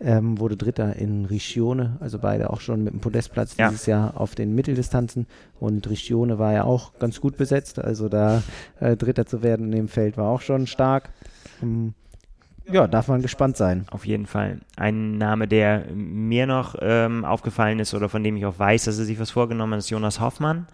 ähm, 0.04 0.38
wurde 0.38 0.56
Dritter 0.56 0.96
in 0.96 1.24
Riccione, 1.24 1.96
also 2.00 2.18
beide 2.18 2.50
auch 2.50 2.60
schon 2.60 2.84
mit 2.84 2.92
dem 2.92 3.00
Podestplatz 3.00 3.56
Ja. 3.56 3.68
dieses 3.68 3.86
Jahr 3.86 4.20
auf 4.20 4.34
den 4.34 4.54
Mitteldistanzen. 4.54 5.26
Und 5.58 5.88
Riccione 5.88 6.38
war 6.38 6.52
ja 6.52 6.64
auch 6.64 6.98
ganz 6.98 7.20
gut 7.20 7.36
besetzt, 7.36 7.78
also 7.78 8.08
da 8.08 8.42
äh, 8.80 8.96
Dritter 8.96 9.26
zu 9.26 9.42
werden 9.42 9.66
in 9.66 9.72
dem 9.72 9.88
Feld 9.88 10.16
war 10.16 10.28
auch 10.30 10.40
schon 10.42 10.66
stark. 10.66 11.10
Ähm, 11.62 11.94
ja, 12.70 12.86
darf 12.86 13.08
man 13.08 13.20
gespannt 13.20 13.56
sein. 13.58 13.84
Auf 13.90 14.06
jeden 14.06 14.26
Fall. 14.26 14.60
Ein 14.76 15.18
Name, 15.18 15.46
der 15.48 15.84
mir 15.94 16.46
noch 16.46 16.76
ähm, 16.80 17.24
aufgefallen 17.24 17.78
ist 17.78 17.92
oder 17.94 18.08
von 18.08 18.22
dem 18.24 18.36
ich 18.36 18.46
auch 18.46 18.58
weiß, 18.58 18.84
dass 18.84 18.98
er 18.98 19.04
sich 19.04 19.20
was 19.20 19.30
vorgenommen 19.30 19.74
hat, 19.74 19.80
ist 19.80 19.90
Jonas 19.90 20.18
Hoffmann, 20.20 20.66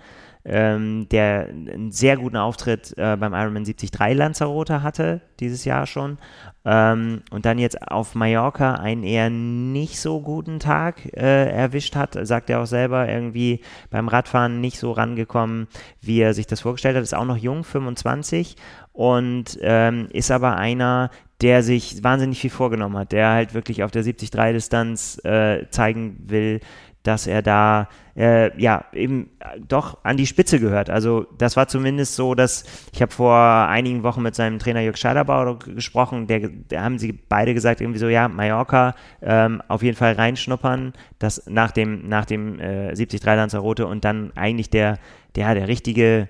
ähm, 0.44 1.08
der 1.10 1.48
einen 1.48 1.92
sehr 1.92 2.16
guten 2.16 2.36
Auftritt 2.36 2.96
äh, 2.96 3.16
beim 3.16 3.34
Ironman 3.34 3.64
73 3.64 3.90
Lanzarote 4.14 4.82
hatte, 4.82 5.20
dieses 5.38 5.64
Jahr 5.64 5.86
schon. 5.86 6.18
Ähm, 6.64 7.22
und 7.30 7.44
dann 7.44 7.58
jetzt 7.58 7.80
auf 7.90 8.14
Mallorca 8.14 8.74
einen 8.74 9.02
eher 9.02 9.30
nicht 9.30 10.00
so 10.00 10.20
guten 10.20 10.58
Tag 10.58 11.04
äh, 11.16 11.50
erwischt 11.50 11.96
hat, 11.96 12.16
sagt 12.26 12.50
er 12.50 12.60
auch 12.60 12.66
selber, 12.66 13.08
irgendwie 13.08 13.60
beim 13.90 14.08
Radfahren 14.08 14.60
nicht 14.60 14.78
so 14.78 14.92
rangekommen, 14.92 15.68
wie 16.00 16.20
er 16.20 16.34
sich 16.34 16.46
das 16.46 16.60
vorgestellt 16.60 16.96
hat. 16.96 17.02
Ist 17.02 17.14
auch 17.14 17.24
noch 17.24 17.36
jung, 17.36 17.64
25 17.64 18.56
und 18.92 19.58
ähm, 19.62 20.08
ist 20.12 20.30
aber 20.30 20.56
einer, 20.56 21.10
der 21.40 21.62
sich 21.62 22.02
wahnsinnig 22.02 22.40
viel 22.40 22.50
vorgenommen 22.50 22.98
hat, 22.98 23.12
der 23.12 23.30
halt 23.30 23.54
wirklich 23.54 23.82
auf 23.82 23.90
der 23.90 24.04
73-Distanz 24.04 25.24
äh, 25.24 25.68
zeigen 25.70 26.18
will, 26.26 26.60
dass 27.02 27.26
er 27.26 27.42
da 27.42 27.88
äh, 28.16 28.58
ja 28.60 28.84
eben 28.92 29.30
doch 29.66 29.98
an 30.04 30.16
die 30.16 30.26
Spitze 30.26 30.60
gehört. 30.60 30.90
Also 30.90 31.26
das 31.38 31.56
war 31.56 31.68
zumindest 31.68 32.14
so, 32.14 32.34
dass 32.34 32.64
ich 32.92 33.00
habe 33.00 33.12
vor 33.12 33.36
einigen 33.36 34.02
Wochen 34.02 34.22
mit 34.22 34.34
seinem 34.34 34.58
Trainer 34.58 34.80
Jörg 34.80 34.96
Scheiderbauer 34.96 35.58
gesprochen, 35.58 36.26
der, 36.26 36.48
der 36.48 36.82
haben 36.82 36.98
sie 36.98 37.12
beide 37.12 37.54
gesagt 37.54 37.80
irgendwie 37.80 38.00
so, 38.00 38.08
ja, 38.08 38.28
Mallorca 38.28 38.94
ähm, 39.22 39.62
auf 39.68 39.82
jeden 39.82 39.96
Fall 39.96 40.12
reinschnuppern, 40.12 40.92
das 41.18 41.44
nach 41.46 41.70
dem 41.70 42.08
nach 42.08 42.26
dem 42.26 42.58
äh, 42.60 42.94
73 42.94 43.24
Lanzarote 43.24 43.86
und 43.86 44.04
dann 44.04 44.32
eigentlich 44.36 44.70
der 44.70 44.98
der 45.36 45.54
der 45.54 45.68
richtige 45.68 46.28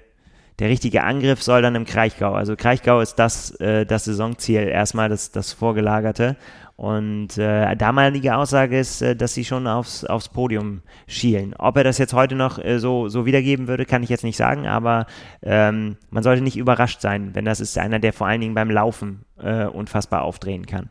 der 0.60 0.68
richtige 0.68 1.02
Angriff 1.02 1.42
soll 1.42 1.62
dann 1.62 1.74
im 1.74 1.86
Kraichgau. 1.86 2.34
Also 2.34 2.54
Kraichgau 2.54 3.00
ist 3.00 3.14
das, 3.14 3.52
äh, 3.60 3.86
das 3.86 4.04
Saisonziel, 4.04 4.68
erstmal 4.68 5.08
das, 5.08 5.32
das 5.32 5.54
Vorgelagerte. 5.54 6.36
Und 6.80 7.36
äh, 7.36 7.76
damalige 7.76 8.34
Aussage 8.34 8.78
ist, 8.78 9.02
äh, 9.02 9.14
dass 9.14 9.34
sie 9.34 9.44
schon 9.44 9.66
aufs, 9.66 10.02
aufs 10.02 10.30
Podium 10.30 10.80
schielen. 11.06 11.52
Ob 11.58 11.76
er 11.76 11.84
das 11.84 11.98
jetzt 11.98 12.14
heute 12.14 12.36
noch 12.36 12.58
äh, 12.58 12.78
so, 12.78 13.10
so 13.10 13.26
wiedergeben 13.26 13.68
würde, 13.68 13.84
kann 13.84 14.02
ich 14.02 14.08
jetzt 14.08 14.24
nicht 14.24 14.38
sagen, 14.38 14.66
aber 14.66 15.04
ähm, 15.42 15.98
man 16.08 16.22
sollte 16.22 16.40
nicht 16.42 16.56
überrascht 16.56 17.02
sein, 17.02 17.34
wenn 17.34 17.44
das 17.44 17.60
ist 17.60 17.76
einer, 17.76 17.98
der 17.98 18.14
vor 18.14 18.28
allen 18.28 18.40
Dingen 18.40 18.54
beim 18.54 18.70
Laufen 18.70 19.26
äh, 19.38 19.66
unfassbar 19.66 20.22
aufdrehen 20.22 20.64
kann. 20.64 20.88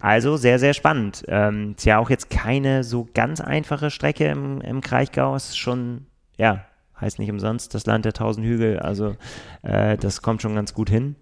Also 0.00 0.36
sehr, 0.36 0.58
sehr 0.58 0.74
spannend. 0.74 1.22
Ähm, 1.28 1.74
ist 1.76 1.84
ja 1.86 1.98
auch 1.98 2.10
jetzt 2.10 2.28
keine 2.28 2.82
so 2.82 3.06
ganz 3.14 3.40
einfache 3.40 3.92
Strecke 3.92 4.24
im, 4.24 4.60
im 4.60 4.80
Kraichgau. 4.80 5.36
Ist 5.36 5.56
schon, 5.56 6.06
ja, 6.36 6.64
heißt 7.00 7.20
nicht 7.20 7.30
umsonst 7.30 7.76
das 7.76 7.86
Land 7.86 8.06
der 8.06 8.12
tausend 8.12 8.44
Hügel. 8.44 8.80
Also 8.80 9.14
äh, 9.62 9.96
das 9.98 10.20
kommt 10.20 10.42
schon 10.42 10.56
ganz 10.56 10.74
gut 10.74 10.90
hin. 10.90 11.14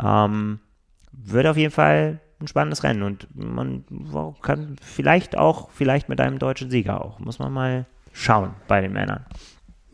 Ähm, 0.00 0.60
wird 1.10 1.48
auf 1.48 1.56
jeden 1.56 1.72
Fall 1.72 2.20
ein 2.42 2.48
spannendes 2.48 2.82
Rennen 2.82 3.02
und 3.02 3.28
man 3.34 3.84
kann 4.42 4.76
vielleicht 4.82 5.36
auch, 5.36 5.70
vielleicht 5.70 6.08
mit 6.08 6.20
einem 6.20 6.38
deutschen 6.38 6.70
Sieger 6.70 7.04
auch. 7.04 7.18
Muss 7.18 7.38
man 7.38 7.52
mal 7.52 7.86
schauen 8.12 8.54
bei 8.68 8.80
den 8.80 8.92
Männern. 8.92 9.24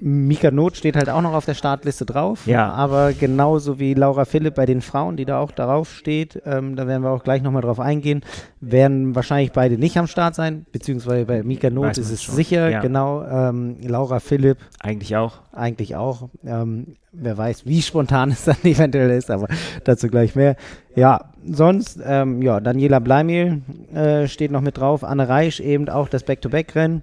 Mika 0.00 0.50
Not 0.52 0.76
steht 0.76 0.96
halt 0.96 1.10
auch 1.10 1.22
noch 1.22 1.32
auf 1.32 1.44
der 1.44 1.54
Startliste 1.54 2.06
drauf. 2.06 2.46
Ja. 2.46 2.70
Aber 2.70 3.12
genauso 3.12 3.78
wie 3.80 3.94
Laura 3.94 4.24
Philipp 4.24 4.54
bei 4.54 4.64
den 4.64 4.80
Frauen, 4.80 5.16
die 5.16 5.24
da 5.24 5.40
auch 5.40 5.50
darauf 5.50 5.90
steht, 5.92 6.40
ähm, 6.46 6.76
da 6.76 6.86
werden 6.86 7.02
wir 7.02 7.10
auch 7.10 7.24
gleich 7.24 7.42
nochmal 7.42 7.62
drauf 7.62 7.80
eingehen, 7.80 8.22
werden 8.60 9.14
wahrscheinlich 9.16 9.50
beide 9.52 9.76
nicht 9.76 9.96
am 9.96 10.06
Start 10.06 10.34
sein, 10.36 10.66
beziehungsweise 10.70 11.24
bei 11.24 11.42
Mika 11.42 11.68
Not 11.70 11.98
ist 11.98 12.10
es 12.12 12.22
schon. 12.22 12.36
sicher, 12.36 12.68
Ja. 12.70 12.80
genau. 12.80 13.24
Ähm, 13.24 13.76
Laura 13.82 14.20
Philipp 14.20 14.58
Eigentlich 14.80 15.16
auch. 15.16 15.40
eigentlich 15.52 15.96
auch. 15.96 16.28
Ähm, 16.44 16.94
wer 17.12 17.36
weiß, 17.36 17.66
wie 17.66 17.82
spontan 17.82 18.30
es 18.32 18.44
dann 18.44 18.56
eventuell 18.62 19.10
ist, 19.10 19.30
aber 19.32 19.48
dazu 19.82 20.06
gleich 20.08 20.36
mehr. 20.36 20.54
Ja, 20.94 21.30
sonst, 21.44 21.98
ähm, 22.04 22.40
ja, 22.42 22.60
Daniela 22.60 23.00
Bleimel 23.00 23.62
äh, 23.92 24.28
steht 24.28 24.52
noch 24.52 24.60
mit 24.60 24.78
drauf. 24.78 25.02
Anne 25.02 25.28
Reisch 25.28 25.58
eben 25.58 25.88
auch 25.88 26.08
das 26.08 26.22
Back-to-Back-Rennen. 26.22 27.02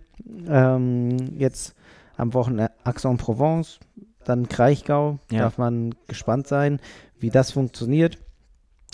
Ähm, 0.49 1.17
jetzt 1.37 1.75
am 2.17 2.33
Wochenende 2.33 2.71
Aix-en-Provence, 2.83 3.79
dann 4.23 4.47
Kraichgau. 4.49 5.19
Ja. 5.31 5.39
Darf 5.41 5.57
man 5.57 5.93
gespannt 6.07 6.47
sein, 6.47 6.79
wie 7.19 7.29
das 7.29 7.51
funktioniert. 7.51 8.17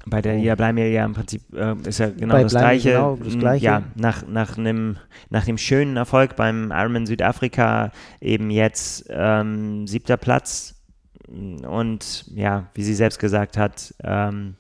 Bei 0.07 0.19
der 0.22 0.38
ja 0.39 0.55
bleiben 0.55 0.78
wir 0.78 0.89
ja 0.89 1.05
im 1.05 1.13
Prinzip 1.13 1.41
äh, 1.53 1.76
ist 1.88 1.99
ja 1.99 2.09
genau 2.09 2.34
Bei 2.34 2.43
das 2.43 2.53
gleiche. 2.53 2.89
genau 2.89 3.15
das 3.17 3.36
Mm, 3.36 3.39
Gleiche. 3.39 3.65
Ja, 3.65 3.84
nach, 3.95 4.28
nach, 4.28 4.57
einem, 4.57 4.97
nach 5.30 5.45
dem 5.45 5.59
schönen 5.59 5.95
Erfolg 5.95 6.36
beim 6.36 6.72
Ironman 6.72 7.05
Südafrika 7.05 7.91
eben 8.19 8.49
jetzt 8.49 9.05
ähm, 9.09 9.86
siebter 9.86 10.17
Platz 10.17 10.82
und 11.30 12.26
ja, 12.34 12.67
wie 12.74 12.84
sie 12.84 12.95
selbst 12.95 13.19
gesagt 13.19 13.57
hat, 13.57 13.93
ähm, 14.03 14.55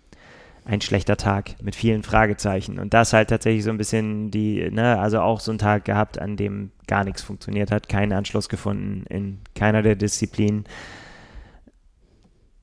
ein 0.65 0.81
schlechter 0.81 1.17
Tag 1.17 1.55
mit 1.61 1.75
vielen 1.75 2.03
Fragezeichen. 2.03 2.79
Und 2.79 2.93
das 2.93 3.13
halt 3.13 3.29
tatsächlich 3.29 3.63
so 3.63 3.71
ein 3.71 3.77
bisschen 3.77 4.31
die, 4.31 4.69
ne, 4.69 4.99
also 4.99 5.19
auch 5.19 5.39
so 5.39 5.51
ein 5.51 5.57
Tag 5.57 5.85
gehabt, 5.85 6.19
an 6.19 6.37
dem 6.37 6.71
gar 6.87 7.03
nichts 7.03 7.21
funktioniert 7.21 7.71
hat, 7.71 7.89
keinen 7.89 8.13
Anschluss 8.13 8.49
gefunden 8.49 9.05
in 9.09 9.39
keiner 9.55 9.81
der 9.81 9.95
Disziplinen. 9.95 10.65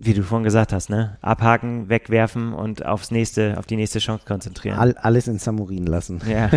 Wie 0.00 0.14
du 0.14 0.22
vorhin 0.22 0.44
gesagt 0.44 0.72
hast, 0.72 0.90
ne? 0.90 1.18
Abhaken, 1.22 1.88
wegwerfen 1.88 2.52
und 2.52 2.86
aufs 2.86 3.10
nächste, 3.10 3.58
auf 3.58 3.66
die 3.66 3.74
nächste 3.74 3.98
Chance 3.98 4.24
konzentrieren. 4.28 4.78
All, 4.78 4.94
alles 4.96 5.26
in 5.26 5.38
Samurin 5.38 5.86
lassen. 5.86 6.20
ja, 6.30 6.50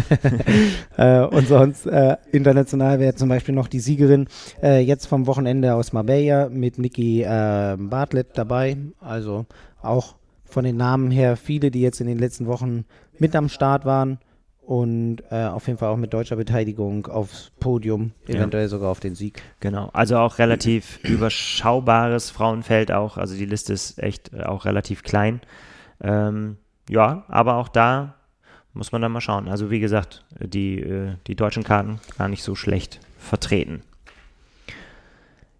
äh, 1.23 1.25
und 1.25 1.47
sonst 1.47 1.87
äh, 1.87 2.17
international 2.31 2.99
wäre 2.99 3.15
zum 3.15 3.29
Beispiel 3.29 3.55
noch 3.55 3.67
die 3.67 3.79
Siegerin 3.79 4.27
äh, 4.61 4.81
jetzt 4.81 5.07
vom 5.07 5.25
Wochenende 5.25 5.73
aus 5.73 5.91
Marbella 5.91 6.49
mit 6.49 6.77
Niki 6.77 7.23
äh, 7.23 7.77
Bartlett 7.79 8.37
dabei. 8.37 8.77
Also 8.99 9.47
auch 9.81 10.17
von 10.51 10.63
den 10.63 10.77
Namen 10.77 11.11
her 11.11 11.37
viele, 11.37 11.71
die 11.71 11.81
jetzt 11.81 12.01
in 12.01 12.07
den 12.07 12.19
letzten 12.19 12.45
Wochen 12.47 12.85
mit 13.19 13.35
am 13.35 13.49
Start 13.49 13.85
waren 13.85 14.19
und 14.61 15.23
äh, 15.31 15.45
auf 15.45 15.67
jeden 15.67 15.79
Fall 15.79 15.89
auch 15.89 15.97
mit 15.97 16.13
deutscher 16.13 16.35
Beteiligung 16.35 17.07
aufs 17.07 17.51
Podium, 17.59 18.11
Ja. 18.27 18.35
eventuell 18.35 18.67
sogar 18.67 18.89
auf 18.91 18.99
den 18.99 19.15
Sieg. 19.15 19.41
genau. 19.59 19.89
Also 19.93 20.17
auch 20.17 20.37
relativ 20.39 20.99
überschaubares 21.03 22.29
Frauenfeld 22.29 22.91
auch. 22.91 23.17
Also 23.17 23.35
die 23.35 23.45
Liste 23.45 23.73
ist 23.73 23.97
echt 24.01 24.33
äh, 24.33 24.43
auch 24.43 24.65
relativ 24.65 25.03
klein. 25.03 25.41
Ähm, 26.01 26.57
ja, 26.89 27.25
aber 27.27 27.55
auch 27.55 27.69
da 27.69 28.15
muss 28.73 28.91
man 28.91 29.01
dann 29.01 29.11
mal 29.11 29.21
schauen. 29.21 29.47
Also 29.49 29.69
wie 29.71 29.79
gesagt, 29.79 30.25
die, 30.39 30.79
äh, 30.79 31.15
die 31.27 31.35
deutschen 31.35 31.63
Karten 31.63 31.99
gar 32.17 32.27
nicht 32.29 32.43
so 32.43 32.55
schlecht 32.55 32.99
vertreten. 33.17 33.81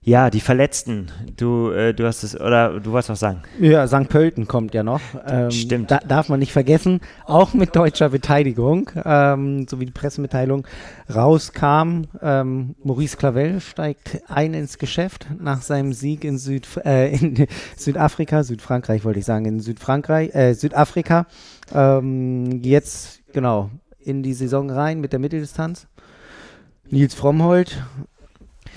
Ja, 0.04 0.32
die 0.32 0.40
Verletzten. 0.40 1.12
Du, 1.38 1.70
äh, 1.70 1.94
du 1.94 2.08
hast 2.08 2.24
es, 2.24 2.34
oder 2.40 2.80
du 2.80 2.92
wolltest 2.92 3.10
was 3.12 3.20
sagen. 3.20 3.44
Ja, 3.60 3.88
St. 3.88 4.10
Pölten 4.10 4.48
kommt 4.48 4.74
ja 4.74 4.82
noch. 4.82 5.00
Ähm, 5.28 5.52
Stimmt. 5.52 5.92
Da, 5.92 6.00
darf 6.00 6.28
man 6.28 6.40
nicht 6.40 6.54
vergessen, 6.54 7.02
auch 7.28 7.54
mit 7.54 7.76
deutscher 7.76 8.10
Beteiligung, 8.10 8.90
ähm, 9.06 9.68
so 9.70 9.80
wie 9.80 9.86
die 9.86 9.92
Pressemitteilung 9.92 10.66
rauskam. 11.14 12.06
Ähm, 12.20 12.76
Maurice 12.84 13.16
Clavel 13.16 13.60
steigt 13.62 14.24
ein 14.28 14.56
ins 14.56 14.80
Geschäft 14.80 15.28
nach 15.40 15.62
seinem 15.62 15.94
Sieg 15.94 16.24
in, 16.24 16.40
Süd, 16.40 16.68
äh, 16.84 17.16
in 17.16 17.46
Südafrika, 17.78 18.44
Südfrankreich 18.44 19.06
wollte 19.06 19.20
ich 19.20 19.26
sagen, 19.26 19.46
in 19.46 19.60
Südfrankreich, 19.60 20.34
äh, 20.34 20.54
Südafrika. 20.56 21.28
Ähm, 21.76 22.64
jetzt, 22.64 23.22
genau, 23.34 23.70
in 24.00 24.24
die 24.24 24.34
Saison 24.34 24.72
rein 24.72 25.00
mit 25.00 25.12
der 25.14 25.20
Mitteldistanz. 25.20 25.86
Nils 26.90 27.14
Frommholt, 27.14 27.84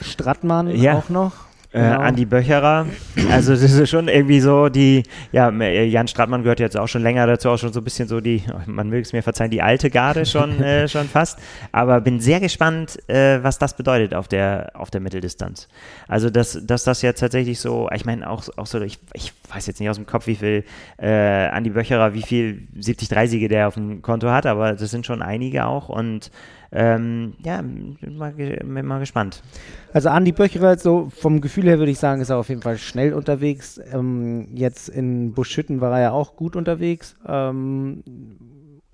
Strattmann 0.01 0.69
Ja. 0.75 0.95
auch 0.99 1.09
noch. 1.09 1.33
Äh, 1.73 1.81
Genau. 1.81 2.01
Andi 2.03 2.25
Böcherer, 2.25 2.87
also 3.33 3.51
das 3.51 3.63
ist 3.63 3.91
schon 3.91 4.07
irgendwie 4.07 4.39
so 4.39 4.69
die, 4.69 5.03
ja, 5.33 5.49
äh, 5.51 5.85
Jan 5.87 6.07
Stratmann 6.07 6.45
gehört 6.45 6.61
jetzt 6.61 6.77
auch 6.79 6.87
schon 6.87 7.03
länger 7.03 7.27
dazu, 7.27 7.51
auch 7.51 7.57
schon 7.59 7.73
so 7.73 7.81
ein 7.81 7.83
bisschen 7.85 8.07
so 8.07 8.21
die, 8.21 8.45
man 8.67 8.89
möge 8.89 9.03
es 9.03 9.13
mir 9.13 9.25
verzeihen, 9.25 9.51
die 9.51 9.61
alte 9.61 9.91
Garde 9.91 10.25
schon, 10.25 10.61
äh, 10.63 10.87
schon 10.87 11.09
fast, 11.09 11.41
aber 11.73 12.01
bin 12.01 12.21
sehr 12.21 12.39
gespannt, 12.39 12.97
äh, 13.11 13.43
was 13.43 13.59
das 13.59 13.77
bedeutet 13.77 14.15
auf 14.15 14.29
der, 14.29 14.71
auf 14.75 14.93
der 14.93 15.01
Mitteldistanz. 15.01 15.67
Also, 16.07 16.31
dass, 16.31 16.61
dass 16.65 16.85
das 16.85 17.03
jetzt 17.03 17.19
tatsächlich 17.19 17.59
so, 17.59 17.89
ich 17.93 18.05
meine 18.05 18.31
auch, 18.31 18.45
auch 18.57 18.67
so, 18.67 18.81
ich, 18.81 19.01
ich 19.13 19.33
weiß 19.53 19.67
jetzt 19.67 19.81
nicht 19.81 19.91
aus 19.91 19.97
dem 19.97 20.07
Kopf, 20.07 20.29
wie 20.29 20.37
viel 20.37 20.63
äh, 21.03 21.49
Andi 21.49 21.71
Böcherer, 21.71 22.15
wie 22.15 22.23
viel 22.23 22.69
70-3-Siege 22.79 23.49
der 23.49 23.67
auf 23.67 23.75
dem 23.75 24.01
Konto 24.01 24.31
hat, 24.31 24.47
aber 24.47 24.75
das 24.75 24.93
sind 24.93 25.07
schon 25.07 25.23
einige 25.23 25.67
auch 25.67 25.89
und 25.89 26.31
ähm, 26.73 27.35
ja, 27.45 27.63
bin 27.63 28.17
mal, 28.17 28.33
bin 28.33 28.87
mal 28.87 29.01
gespannt. 29.01 29.43
Also 29.93 30.09
Andi 30.09 30.33
Böcherer, 30.33 30.77
so 30.77 31.11
vom 31.15 31.41
Gefühl 31.41 31.65
her 31.65 31.79
würde 31.79 31.93
ich 31.93 31.99
sagen, 31.99 32.21
ist 32.21 32.31
er 32.31 32.39
auf 32.39 32.49
jeden 32.49 32.63
Fall 32.63 32.79
schnell 32.79 33.13
unterwegs. 33.13 33.81
Ähm, 33.93 34.49
jetzt 34.55 34.89
in 34.89 35.33
Buschütten 35.33 35.81
war 35.81 35.93
er 35.93 36.03
ja 36.03 36.11
auch 36.13 36.37
gut 36.37 36.57
unterwegs. 36.57 37.17
Ähm, 37.27 38.03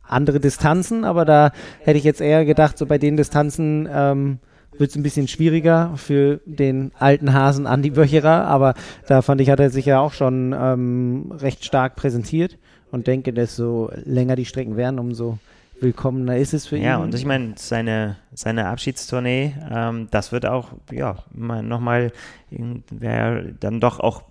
andere 0.02 0.40
Distanzen, 0.40 1.04
aber 1.04 1.24
da 1.24 1.52
hätte 1.80 1.98
ich 1.98 2.04
jetzt 2.04 2.20
eher 2.20 2.44
gedacht, 2.44 2.76
so 2.76 2.86
bei 2.86 2.98
den 2.98 3.16
Distanzen 3.16 3.88
ähm, 3.92 4.38
wird 4.76 4.90
es 4.90 4.96
ein 4.96 5.02
bisschen 5.02 5.28
schwieriger 5.28 5.92
für 5.96 6.40
den 6.46 6.92
alten 6.98 7.32
Hasen 7.32 7.66
Andi 7.66 7.90
Böcherer, 7.90 8.46
aber 8.46 8.74
da 9.06 9.22
fand 9.22 9.40
ich, 9.40 9.50
hat 9.50 9.60
er 9.60 9.70
sich 9.70 9.86
ja 9.86 10.00
auch 10.00 10.12
schon 10.12 10.54
ähm, 10.58 11.32
recht 11.36 11.64
stark 11.64 11.96
präsentiert 11.96 12.58
und 12.90 13.06
denke, 13.06 13.32
desto 13.32 13.90
länger 14.04 14.36
die 14.36 14.46
Strecken 14.46 14.76
werden, 14.76 14.98
umso 14.98 15.38
willkommener 15.82 16.36
ist 16.36 16.54
es 16.54 16.66
für 16.66 16.76
ihn. 16.76 16.82
Ja, 16.82 16.98
und 16.98 17.14
ich 17.14 17.24
meine, 17.24 17.54
seine, 17.56 18.16
seine 18.32 18.66
Abschiedstournee, 18.66 19.54
ähm, 19.70 20.08
das 20.10 20.32
wird 20.32 20.46
auch, 20.46 20.72
ja, 20.90 21.16
nochmal, 21.32 22.12
wäre 22.50 23.54
dann 23.58 23.80
doch 23.80 24.00
auch 24.00 24.22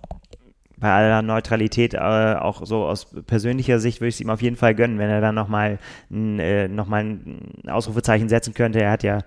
bei 0.80 0.90
aller 0.90 1.22
Neutralität, 1.22 1.94
äh, 1.94 1.98
auch 1.98 2.64
so 2.64 2.86
aus 2.86 3.06
persönlicher 3.26 3.78
Sicht 3.78 4.00
würde 4.00 4.08
ich 4.08 4.14
es 4.14 4.20
ihm 4.20 4.30
auf 4.30 4.40
jeden 4.40 4.56
Fall 4.56 4.74
gönnen, 4.74 4.98
wenn 4.98 5.10
er 5.10 5.20
dann 5.20 5.34
nochmal 5.34 5.78
äh, 6.10 6.68
noch 6.68 6.90
ein 6.90 7.52
Ausrufezeichen 7.68 8.28
setzen 8.28 8.54
könnte. 8.54 8.80
Er 8.80 8.90
hat 8.90 9.02
ja 9.02 9.18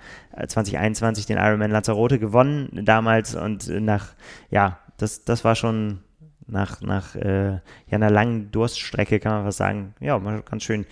2021 0.48 1.28
den 1.28 1.38
Ironman 1.38 1.72
Lanzarote 1.72 2.18
gewonnen 2.18 2.70
damals 2.84 3.36
und 3.36 3.68
nach, 3.68 4.08
ja, 4.50 4.80
das, 4.98 5.26
das 5.26 5.44
war 5.46 5.56
schon 5.56 6.00
nach, 6.48 6.82
nach 6.82 7.16
äh, 7.16 7.52
ja, 7.52 7.60
einer 7.92 8.10
langen 8.10 8.52
Durststrecke, 8.52 9.20
kann 9.20 9.34
man 9.34 9.46
was 9.46 9.58
sagen. 9.58 9.94
Ja, 10.00 10.18
ganz 10.18 10.64
schön, 10.64 10.86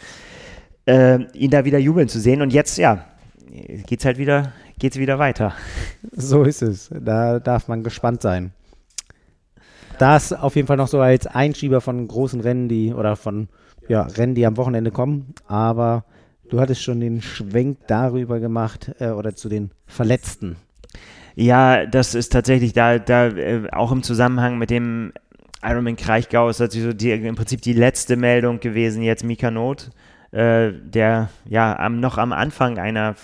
äh, 0.86 1.20
ihn 1.34 1.52
da 1.52 1.66
wieder 1.66 1.80
jubeln 1.80 2.08
zu 2.08 2.20
sehen. 2.20 2.42
Und 2.42 2.54
jetzt, 2.54 2.78
ja, 2.78 3.06
geht's 3.88 4.06
halt 4.06 4.18
wieder, 4.18 4.54
geht's 4.80 4.98
wieder 4.98 5.20
weiter. 5.20 5.54
So 6.14 6.44
ist 6.44 6.62
es. 6.62 6.90
Da 7.00 7.40
darf 7.40 7.68
man 7.68 7.84
gespannt 7.84 8.22
sein 8.22 8.52
das 10.02 10.34
auf 10.34 10.56
jeden 10.56 10.68
Fall 10.68 10.78
noch 10.78 10.88
so 10.88 11.00
als 11.00 11.28
Einschieber 11.28 11.80
von 11.80 12.08
großen 12.08 12.42
Rennen, 12.42 12.68
die 12.68 12.92
oder 12.92 13.16
von 13.16 13.50
ja, 13.88 14.02
Rennen, 14.02 14.34
die 14.34 14.48
am 14.48 14.58
Wochenende 14.58 14.90
kommen. 14.90 15.36
Aber 15.48 16.06
du 16.50 16.60
hattest 16.60 16.82
schon 16.82 17.00
den 17.00 17.22
Schwenk 17.22 17.78
darüber 17.86 18.40
gemacht 18.40 18.96
äh, 19.00 19.10
oder 19.10 19.36
zu 19.36 19.48
den 19.48 19.70
Verletzten. 19.86 20.56
Ja, 21.36 21.86
das 21.86 22.16
ist 22.16 22.32
tatsächlich 22.32 22.74
da, 22.74 22.98
da 22.98 23.28
äh, 23.28 23.70
auch 23.72 23.92
im 23.92 24.02
Zusammenhang 24.02 24.58
mit 24.58 24.72
dem 24.72 25.14
Ironman 25.62 25.98
Kraichgau 25.98 26.50
ist 26.50 26.60
natürlich 26.60 26.88
so 26.88 26.94
die, 26.94 27.12
im 27.12 27.36
Prinzip 27.36 27.62
die 27.62 27.74
letzte 27.74 28.16
Meldung 28.16 28.60
gewesen, 28.60 29.04
jetzt 29.04 29.24
Mika 29.24 29.52
Not, 29.52 29.92
äh, 30.32 30.72
der 30.72 31.30
ja 31.46 31.78
am, 31.78 32.00
noch 32.00 32.18
am 32.18 32.32
Anfang 32.32 32.78
einer 32.78 33.16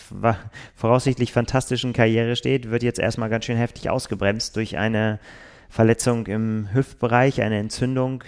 voraussichtlich 0.75 1.31
fantastischen 1.31 1.93
Karriere 1.93 2.35
steht, 2.35 2.69
wird 2.69 2.83
jetzt 2.83 2.99
erstmal 2.99 3.29
ganz 3.29 3.45
schön 3.45 3.57
heftig 3.57 3.89
ausgebremst 3.89 4.55
durch 4.55 4.77
eine 4.77 5.19
Verletzung 5.69 6.27
im 6.27 6.69
Hüftbereich, 6.73 7.41
eine 7.41 7.59
Entzündung, 7.59 8.23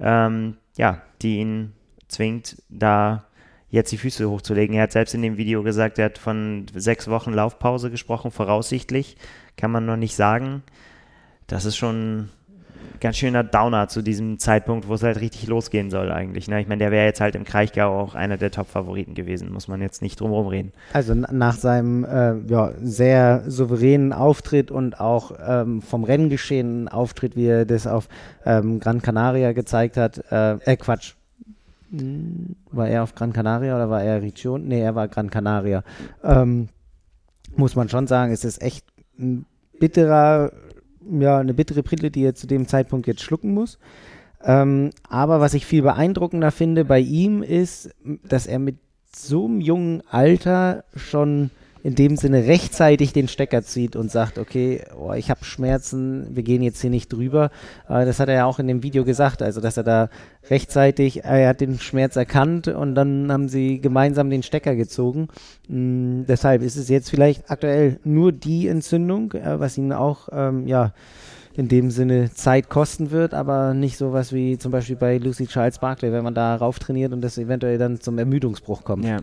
ähm, 0.00 0.56
ja, 0.76 1.02
die 1.22 1.38
ihn 1.38 1.72
zwingt, 2.08 2.62
da 2.68 3.24
jetzt 3.70 3.90
die 3.90 3.98
Füße 3.98 4.28
hochzulegen. 4.28 4.76
Er 4.76 4.82
hat 4.82 4.92
selbst 4.92 5.14
in 5.14 5.22
dem 5.22 5.38
Video 5.38 5.62
gesagt, 5.62 5.98
er 5.98 6.06
hat 6.06 6.18
von 6.18 6.66
sechs 6.74 7.08
Wochen 7.08 7.32
Laufpause 7.32 7.90
gesprochen, 7.90 8.30
voraussichtlich. 8.30 9.16
Kann 9.56 9.70
man 9.70 9.86
noch 9.86 9.96
nicht 9.96 10.14
sagen. 10.14 10.62
Das 11.46 11.64
ist 11.64 11.76
schon 11.76 12.28
ganz 13.02 13.16
schöner 13.16 13.44
Downer 13.44 13.88
zu 13.88 14.00
diesem 14.00 14.38
Zeitpunkt, 14.38 14.88
wo 14.88 14.94
es 14.94 15.02
halt 15.02 15.20
richtig 15.20 15.48
losgehen 15.48 15.90
soll 15.90 16.10
eigentlich. 16.10 16.48
Ne? 16.48 16.60
Ich 16.60 16.68
meine, 16.68 16.78
der 16.78 16.92
wäre 16.92 17.04
jetzt 17.04 17.20
halt 17.20 17.34
im 17.34 17.44
Kraichgau 17.44 18.00
auch 18.00 18.14
einer 18.14 18.38
der 18.38 18.50
Top-Favoriten 18.50 19.14
gewesen, 19.14 19.52
muss 19.52 19.68
man 19.68 19.82
jetzt 19.82 20.00
nicht 20.00 20.20
drum 20.20 20.32
reden. 20.46 20.72
Also 20.92 21.12
nach 21.14 21.56
seinem 21.56 22.04
äh, 22.04 22.38
ja, 22.46 22.72
sehr 22.80 23.42
souveränen 23.46 24.12
Auftritt 24.12 24.70
und 24.70 25.00
auch 25.00 25.32
ähm, 25.44 25.82
vom 25.82 26.04
Renngeschehen 26.04 26.88
Auftritt, 26.88 27.36
wie 27.36 27.46
er 27.46 27.66
das 27.66 27.86
auf 27.86 28.08
ähm, 28.46 28.78
Gran 28.80 29.02
Canaria 29.02 29.52
gezeigt 29.52 29.96
hat, 29.96 30.22
äh, 30.30 30.54
äh 30.64 30.76
Quatsch, 30.76 31.14
hm, 31.90 32.54
war 32.70 32.88
er 32.88 33.02
auf 33.02 33.14
Gran 33.14 33.32
Canaria 33.32 33.74
oder 33.74 33.90
war 33.90 34.02
er 34.02 34.22
Region? 34.22 34.68
Nee, 34.68 34.80
er 34.80 34.94
war 34.94 35.08
Gran 35.08 35.28
Canaria. 35.28 35.82
Ähm, 36.22 36.68
muss 37.56 37.74
man 37.74 37.88
schon 37.88 38.06
sagen, 38.06 38.32
es 38.32 38.44
ist 38.44 38.62
echt 38.62 38.86
ein 39.18 39.44
bitterer 39.80 40.52
ja, 41.10 41.38
eine 41.38 41.54
bittere 41.54 41.82
Brille, 41.82 42.10
die 42.10 42.24
er 42.24 42.34
zu 42.34 42.46
dem 42.46 42.66
Zeitpunkt 42.66 43.06
jetzt 43.06 43.22
schlucken 43.22 43.54
muss. 43.54 43.78
Ähm, 44.44 44.90
aber 45.08 45.40
was 45.40 45.54
ich 45.54 45.66
viel 45.66 45.82
beeindruckender 45.82 46.50
finde 46.50 46.84
bei 46.84 46.98
ihm 46.98 47.42
ist, 47.42 47.90
dass 48.24 48.46
er 48.46 48.58
mit 48.58 48.76
so 49.14 49.44
einem 49.44 49.60
jungen 49.60 50.02
Alter 50.10 50.84
schon 50.96 51.50
in 51.82 51.94
dem 51.96 52.16
Sinne 52.16 52.46
rechtzeitig 52.46 53.12
den 53.12 53.28
Stecker 53.28 53.62
zieht 53.62 53.96
und 53.96 54.10
sagt, 54.10 54.38
okay, 54.38 54.84
oh, 54.96 55.12
ich 55.12 55.30
habe 55.30 55.44
Schmerzen, 55.44 56.28
wir 56.30 56.42
gehen 56.42 56.62
jetzt 56.62 56.80
hier 56.80 56.90
nicht 56.90 57.12
drüber. 57.12 57.50
Äh, 57.88 58.04
das 58.04 58.20
hat 58.20 58.28
er 58.28 58.36
ja 58.36 58.44
auch 58.44 58.58
in 58.58 58.68
dem 58.68 58.82
Video 58.82 59.04
gesagt, 59.04 59.42
also 59.42 59.60
dass 59.60 59.76
er 59.76 59.82
da 59.82 60.08
rechtzeitig, 60.48 61.24
er 61.24 61.48
hat 61.48 61.60
den 61.60 61.78
Schmerz 61.80 62.16
erkannt 62.16 62.68
und 62.68 62.94
dann 62.94 63.32
haben 63.32 63.48
sie 63.48 63.80
gemeinsam 63.80 64.30
den 64.30 64.42
Stecker 64.42 64.76
gezogen. 64.76 65.28
Mm, 65.68 66.22
deshalb 66.28 66.62
ist 66.62 66.76
es 66.76 66.88
jetzt 66.88 67.10
vielleicht 67.10 67.50
aktuell 67.50 67.98
nur 68.04 68.30
die 68.30 68.68
Entzündung, 68.68 69.32
äh, 69.32 69.58
was 69.58 69.76
ihn 69.76 69.92
auch, 69.92 70.28
ähm, 70.32 70.66
ja, 70.66 70.92
in 71.54 71.68
dem 71.68 71.90
Sinne 71.90 72.32
Zeit 72.32 72.70
kosten 72.70 73.10
wird, 73.10 73.34
aber 73.34 73.74
nicht 73.74 73.98
sowas 73.98 74.32
wie 74.32 74.56
zum 74.56 74.72
Beispiel 74.72 74.96
bei 74.96 75.18
Lucy 75.18 75.46
Charles 75.46 75.80
Barkley, 75.80 76.10
wenn 76.10 76.24
man 76.24 76.34
da 76.34 76.56
rauf 76.56 76.78
trainiert 76.78 77.12
und 77.12 77.20
das 77.20 77.36
eventuell 77.36 77.76
dann 77.76 78.00
zum 78.00 78.18
Ermüdungsbruch 78.18 78.84
kommt. 78.84 79.04
Ja. 79.04 79.18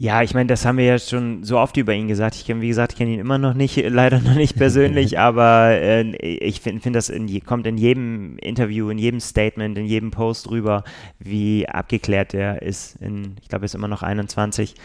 Ja, 0.00 0.22
ich 0.22 0.32
meine, 0.32 0.46
das 0.46 0.64
haben 0.64 0.78
wir 0.78 0.84
ja 0.84 0.98
schon 1.00 1.42
so 1.42 1.58
oft 1.58 1.76
über 1.76 1.92
ihn 1.92 2.06
gesagt. 2.06 2.36
Ich 2.36 2.44
kenne, 2.44 2.60
wie 2.60 2.68
gesagt, 2.68 2.94
kenne 2.96 3.14
ihn 3.14 3.18
immer 3.18 3.36
noch 3.36 3.54
nicht, 3.54 3.76
leider 3.88 4.20
noch 4.20 4.36
nicht 4.36 4.56
persönlich, 4.56 5.18
aber 5.18 5.70
äh, 5.70 6.14
ich 6.16 6.60
finde, 6.60 6.80
find, 6.80 6.94
das 6.94 7.08
in, 7.08 7.44
kommt 7.44 7.66
in 7.66 7.76
jedem 7.76 8.38
Interview, 8.38 8.90
in 8.90 8.98
jedem 8.98 9.18
Statement, 9.18 9.76
in 9.76 9.86
jedem 9.86 10.12
Post 10.12 10.50
rüber, 10.50 10.84
wie 11.18 11.68
abgeklärt 11.68 12.32
er 12.32 12.62
ist. 12.62 12.94
In, 13.02 13.36
ich 13.42 13.48
glaube, 13.48 13.64
er 13.64 13.66
ist 13.66 13.74
immer 13.74 13.88
noch 13.88 14.04
21. 14.04 14.76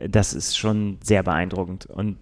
Das 0.00 0.32
ist 0.32 0.56
schon 0.56 0.96
sehr 1.02 1.22
beeindruckend. 1.22 1.84
Und 1.84 2.16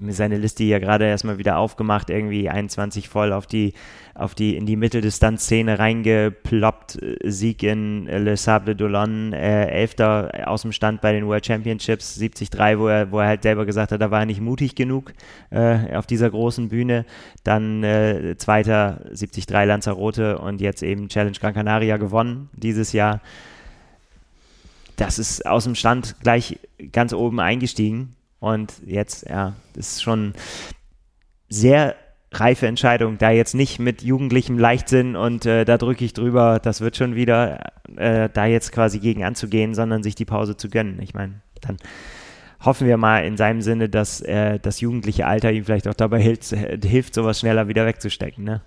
mir 0.00 0.12
seine 0.12 0.36
Liste 0.36 0.64
hier 0.64 0.80
gerade 0.80 1.06
erstmal 1.06 1.38
wieder 1.38 1.58
aufgemacht, 1.58 2.10
irgendwie 2.10 2.48
21 2.48 3.08
voll 3.08 3.32
auf 3.32 3.46
die, 3.46 3.72
auf 4.14 4.34
die, 4.34 4.56
in 4.56 4.66
die 4.66 4.76
Mitteldistanzszene 4.76 5.78
reingeploppt, 5.78 6.98
Sieg 7.24 7.62
in 7.62 8.06
Le 8.06 8.36
Sable 8.36 8.74
d'Olonne, 8.74 9.34
äh, 9.34 9.68
Elfter 9.68 10.46
aus 10.46 10.62
dem 10.62 10.72
Stand 10.72 11.00
bei 11.00 11.12
den 11.12 11.26
World 11.26 11.46
Championships, 11.46 12.16
73, 12.16 12.50
wo 12.78 12.88
er, 12.88 13.10
wo 13.12 13.20
er 13.20 13.28
halt 13.28 13.42
selber 13.42 13.64
gesagt 13.64 13.92
hat, 13.92 14.00
da 14.00 14.10
war 14.10 14.20
er 14.20 14.26
nicht 14.26 14.40
mutig 14.40 14.74
genug 14.74 15.12
äh, 15.50 15.94
auf 15.94 16.06
dieser 16.06 16.30
großen 16.30 16.68
Bühne, 16.68 17.04
dann 17.44 17.82
äh, 17.84 18.36
Zweiter, 18.38 19.00
73 19.10 19.48
Lanzarote 19.48 20.38
und 20.38 20.60
jetzt 20.60 20.82
eben 20.82 21.08
Challenge 21.08 21.36
Gran 21.38 21.54
Canaria 21.54 21.96
gewonnen 21.96 22.50
dieses 22.54 22.92
Jahr. 22.92 23.20
Das 24.96 25.18
ist 25.18 25.46
aus 25.46 25.64
dem 25.64 25.74
Stand 25.74 26.16
gleich 26.22 26.58
ganz 26.90 27.12
oben 27.12 27.38
eingestiegen 27.38 28.15
und 28.40 28.74
jetzt, 28.84 29.28
ja, 29.28 29.54
ist 29.74 30.02
schon 30.02 30.34
sehr 31.48 31.94
reife 32.32 32.66
Entscheidung, 32.66 33.18
da 33.18 33.30
jetzt 33.30 33.54
nicht 33.54 33.78
mit 33.78 34.02
jugendlichem 34.02 34.58
Leichtsinn 34.58 35.16
und 35.16 35.46
äh, 35.46 35.64
da 35.64 35.78
drücke 35.78 36.04
ich 36.04 36.12
drüber, 36.12 36.58
das 36.60 36.80
wird 36.80 36.96
schon 36.96 37.14
wieder, 37.14 37.72
äh, 37.96 38.28
da 38.32 38.46
jetzt 38.46 38.72
quasi 38.72 38.98
gegen 38.98 39.24
anzugehen, 39.24 39.74
sondern 39.74 40.02
sich 40.02 40.14
die 40.14 40.24
Pause 40.24 40.56
zu 40.56 40.68
gönnen. 40.68 41.00
Ich 41.00 41.14
meine, 41.14 41.40
dann 41.60 41.76
hoffen 42.60 42.86
wir 42.86 42.96
mal 42.96 43.24
in 43.24 43.36
seinem 43.36 43.62
Sinne, 43.62 43.88
dass 43.88 44.20
äh, 44.20 44.58
das 44.58 44.80
jugendliche 44.80 45.26
Alter 45.26 45.52
ihm 45.52 45.64
vielleicht 45.64 45.88
auch 45.88 45.94
dabei 45.94 46.20
hilft, 46.20 46.44
hilft, 46.46 47.14
sowas 47.14 47.40
schneller 47.40 47.68
wieder 47.68 47.86
wegzustecken. 47.86 48.44
Ne? 48.44 48.60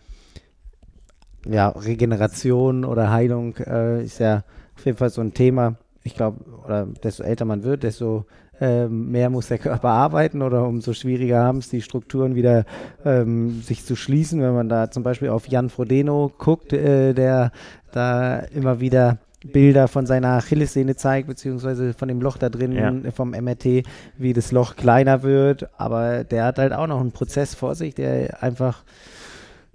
Ja, 1.45 1.69
Regeneration 1.69 2.85
oder 2.85 3.11
Heilung 3.11 3.57
äh, 3.57 4.03
ist 4.03 4.19
ja 4.19 4.43
auf 4.75 4.85
jeden 4.85 4.97
Fall 4.97 5.09
so 5.09 5.21
ein 5.21 5.33
Thema. 5.33 5.75
Ich 6.03 6.15
glaube, 6.15 6.43
oder 6.65 6.85
desto 7.03 7.23
älter 7.23 7.45
man 7.45 7.63
wird, 7.63 7.83
desto 7.83 8.25
ähm, 8.61 9.11
mehr 9.11 9.29
muss 9.29 9.47
der 9.47 9.57
Körper 9.57 9.89
arbeiten 9.89 10.41
oder 10.41 10.65
umso 10.65 10.93
schwieriger 10.93 11.43
haben 11.43 11.59
es 11.59 11.69
die 11.69 11.81
Strukturen 11.81 12.35
wieder 12.35 12.65
ähm, 13.05 13.61
sich 13.61 13.85
zu 13.85 13.95
schließen. 13.95 14.41
Wenn 14.41 14.53
man 14.53 14.69
da 14.69 14.91
zum 14.91 15.03
Beispiel 15.03 15.29
auf 15.29 15.47
Jan 15.47 15.69
Frodeno 15.69 16.31
guckt, 16.37 16.73
äh, 16.73 17.13
der 17.13 17.51
da 17.91 18.39
immer 18.39 18.79
wieder 18.79 19.17
Bilder 19.45 19.87
von 19.87 20.05
seiner 20.05 20.37
Achillessehne 20.37 20.95
zeigt, 20.95 21.27
beziehungsweise 21.27 21.93
von 21.93 22.09
dem 22.09 22.21
Loch 22.21 22.37
da 22.37 22.49
drin 22.49 22.73
ja. 22.73 23.11
vom 23.11 23.31
MRT, 23.31 23.83
wie 24.17 24.33
das 24.33 24.51
Loch 24.51 24.75
kleiner 24.75 25.23
wird. 25.23 25.69
Aber 25.79 26.25
der 26.25 26.45
hat 26.45 26.57
halt 26.57 26.73
auch 26.73 26.87
noch 26.87 26.99
einen 26.99 27.13
Prozess 27.13 27.55
vor 27.55 27.75
sich, 27.75 27.95
der 27.95 28.43
einfach 28.43 28.83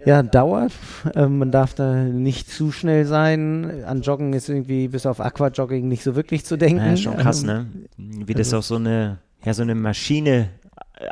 ja, 0.05 0.23
dauert. 0.23 0.73
Ähm, 1.15 1.39
man 1.39 1.51
darf 1.51 1.75
da 1.75 1.95
nicht 1.95 2.51
zu 2.51 2.73
schnell 2.73 3.05
sein. 3.05 3.85
An 3.85 4.03
Joggen 4.03 4.33
ist 4.33 4.49
irgendwie 4.49 4.89
bis 4.89 5.07
auf 5.07 5.21
Aquajogging 5.21 5.89
nicht 5.89 6.03
so 6.03 6.17
wirklich 6.17 6.45
zu 6.45 6.57
denken. 6.57 6.85
Ja, 6.85 6.97
schon 6.97 7.17
krass, 7.17 7.43
ne? 7.43 7.67
Wie 7.97 8.35
das 8.35 8.49
also, 8.49 8.59
auch 8.59 8.63
so 8.63 8.77
eine, 8.77 9.19
ja, 9.45 9.55
so 9.55 9.63
eine 9.63 9.75
Maschine 9.75 10.51